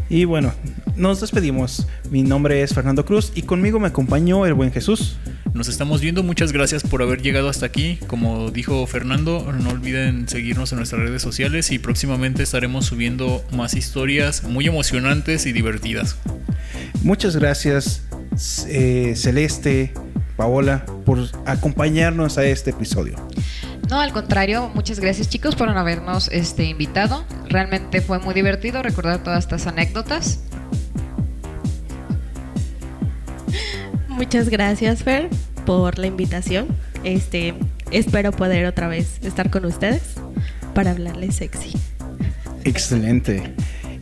Y 0.09 0.27
bueno, 0.27 0.53
nos 0.97 1.21
despedimos. 1.21 1.89
Mi 2.11 2.23
nombre 2.23 2.63
es 2.63 2.73
Fernando 2.73 3.05
Cruz 3.05 3.33
y 3.35 3.43
conmigo 3.43 3.81
me 3.81 3.89
acompañó 3.89 4.47
el 4.47 4.55
buen 4.55 4.71
Jesús. 4.71 5.17
Nos 5.55 5.69
estamos 5.69 6.01
viendo, 6.01 6.25
muchas 6.25 6.51
gracias 6.51 6.83
por 6.83 7.01
haber 7.01 7.23
llegado 7.23 7.49
hasta 7.49 7.65
aquí. 7.65 8.01
Como 8.09 8.51
dijo 8.51 8.85
Fernando, 8.89 9.53
no 9.53 9.71
olviden 9.71 10.29
seguirnos 10.29 10.73
en 10.73 10.79
nuestras 10.79 11.03
redes 11.03 11.23
sociales 11.23 11.71
y 11.71 11.79
próximamente 11.79 12.43
estaremos 12.43 12.87
subiendo 12.87 13.45
más 13.53 13.75
historias 13.75 14.43
muy 14.43 14.67
emocionantes 14.67 15.47
y 15.47 15.53
divertidas. 15.53 16.17
Muchas 17.05 17.37
gracias, 17.37 18.03
eh, 18.67 19.15
Celeste, 19.15 19.95
Paola, 20.37 20.87
por 21.07 21.21
acompañarnos 21.47 22.37
a 22.37 22.45
este 22.45 22.71
episodio. 22.71 23.15
No, 23.89 24.01
al 24.01 24.13
contrario, 24.13 24.73
muchas 24.75 24.99
gracias 24.99 25.29
chicos 25.29 25.55
por 25.55 25.69
habernos 25.69 26.29
este, 26.33 26.65
invitado. 26.65 27.25
Realmente 27.49 28.01
fue 28.01 28.19
muy 28.19 28.35
divertido 28.35 28.83
recordar 28.83 29.23
todas 29.23 29.45
estas 29.45 29.69
anécdotas. 29.69 30.41
Muchas 34.17 34.49
gracias, 34.49 35.03
Fer, 35.03 35.29
por 35.67 35.99
la 35.99 36.07
invitación. 36.07 36.69
Este, 37.03 37.55
espero 37.91 38.31
poder 38.31 38.65
otra 38.67 38.87
vez 38.87 39.19
estar 39.23 39.51
con 39.51 39.65
ustedes 39.65 40.03
para 40.73 40.93
hablarles 40.93 41.35
sexy. 41.37 41.73
Excelente. 42.65 43.55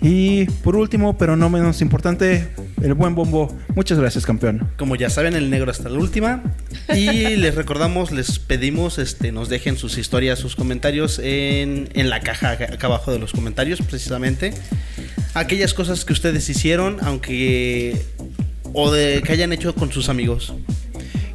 Y 0.02 0.46
por 0.62 0.76
último, 0.76 1.16
pero 1.16 1.36
no 1.36 1.48
menos 1.48 1.80
importante, 1.80 2.48
el 2.82 2.92
buen 2.92 3.14
bombo. 3.14 3.56
Muchas 3.74 3.98
gracias, 3.98 4.26
campeón. 4.26 4.68
Como 4.76 4.96
ya 4.96 5.08
saben, 5.08 5.34
el 5.34 5.48
negro 5.48 5.70
hasta 5.70 5.88
la 5.88 5.98
última. 5.98 6.42
Y 6.94 7.36
les 7.36 7.54
recordamos, 7.54 8.10
les 8.10 8.38
pedimos, 8.38 8.98
este, 8.98 9.32
nos 9.32 9.48
dejen 9.48 9.78
sus 9.78 9.96
historias, 9.96 10.38
sus 10.38 10.56
comentarios 10.56 11.20
en, 11.20 11.88
en 11.94 12.10
la 12.10 12.20
caja 12.20 12.50
acá 12.50 12.64
acá 12.72 12.86
abajo 12.88 13.12
de 13.12 13.18
los 13.18 13.32
comentarios, 13.32 13.80
precisamente. 13.80 14.52
Aquellas 15.34 15.72
cosas 15.72 16.04
que 16.04 16.12
ustedes 16.12 16.48
hicieron, 16.50 16.98
aunque. 17.00 18.04
O 18.74 18.90
de 18.90 19.22
que 19.24 19.32
hayan 19.32 19.52
hecho 19.52 19.74
con 19.74 19.90
sus 19.92 20.08
amigos. 20.08 20.54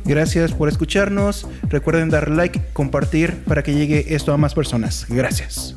Gracias 0.06 0.54
por 0.54 0.70
escucharnos. 0.70 1.48
Recuerden 1.64 2.10
dar 2.10 2.30
like, 2.30 2.62
compartir 2.74 3.44
para 3.44 3.64
que 3.64 3.74
llegue 3.74 4.16
esto 4.16 4.34
a 4.34 4.38
más 4.38 4.54
personas. 4.54 5.06
Gracias. 5.10 5.76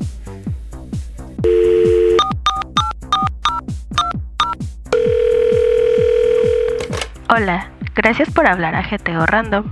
Hola, 7.33 7.71
gracias 7.95 8.29
por 8.29 8.47
hablar 8.47 8.75
a 8.75 8.83
GTO 8.83 9.25
Random. 9.25 9.65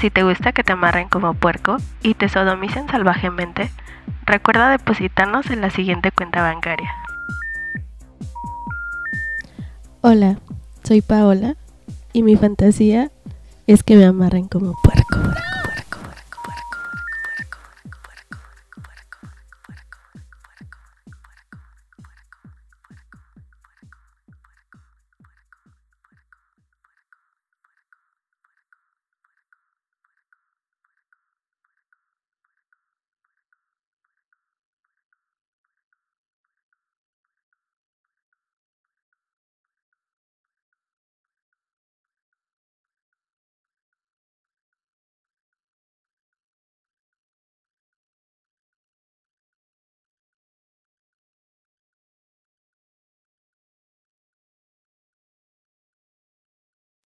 Si 0.00 0.10
te 0.10 0.22
gusta 0.22 0.52
que 0.52 0.64
te 0.64 0.72
amarren 0.72 1.08
como 1.08 1.34
puerco 1.34 1.76
y 2.02 2.14
te 2.14 2.28
sodomicen 2.28 2.88
salvajemente, 2.88 3.70
recuerda 4.26 4.70
depositarnos 4.70 5.50
en 5.50 5.60
la 5.60 5.70
siguiente 5.70 6.10
cuenta 6.10 6.42
bancaria. 6.42 6.90
Hola, 10.00 10.38
soy 10.84 11.00
Paola 11.00 11.56
y 12.12 12.22
mi 12.22 12.36
fantasía 12.36 13.10
es 13.66 13.82
que 13.82 13.96
me 13.96 14.04
amarren 14.04 14.46
como 14.46 14.74
puerco. 14.82 15.18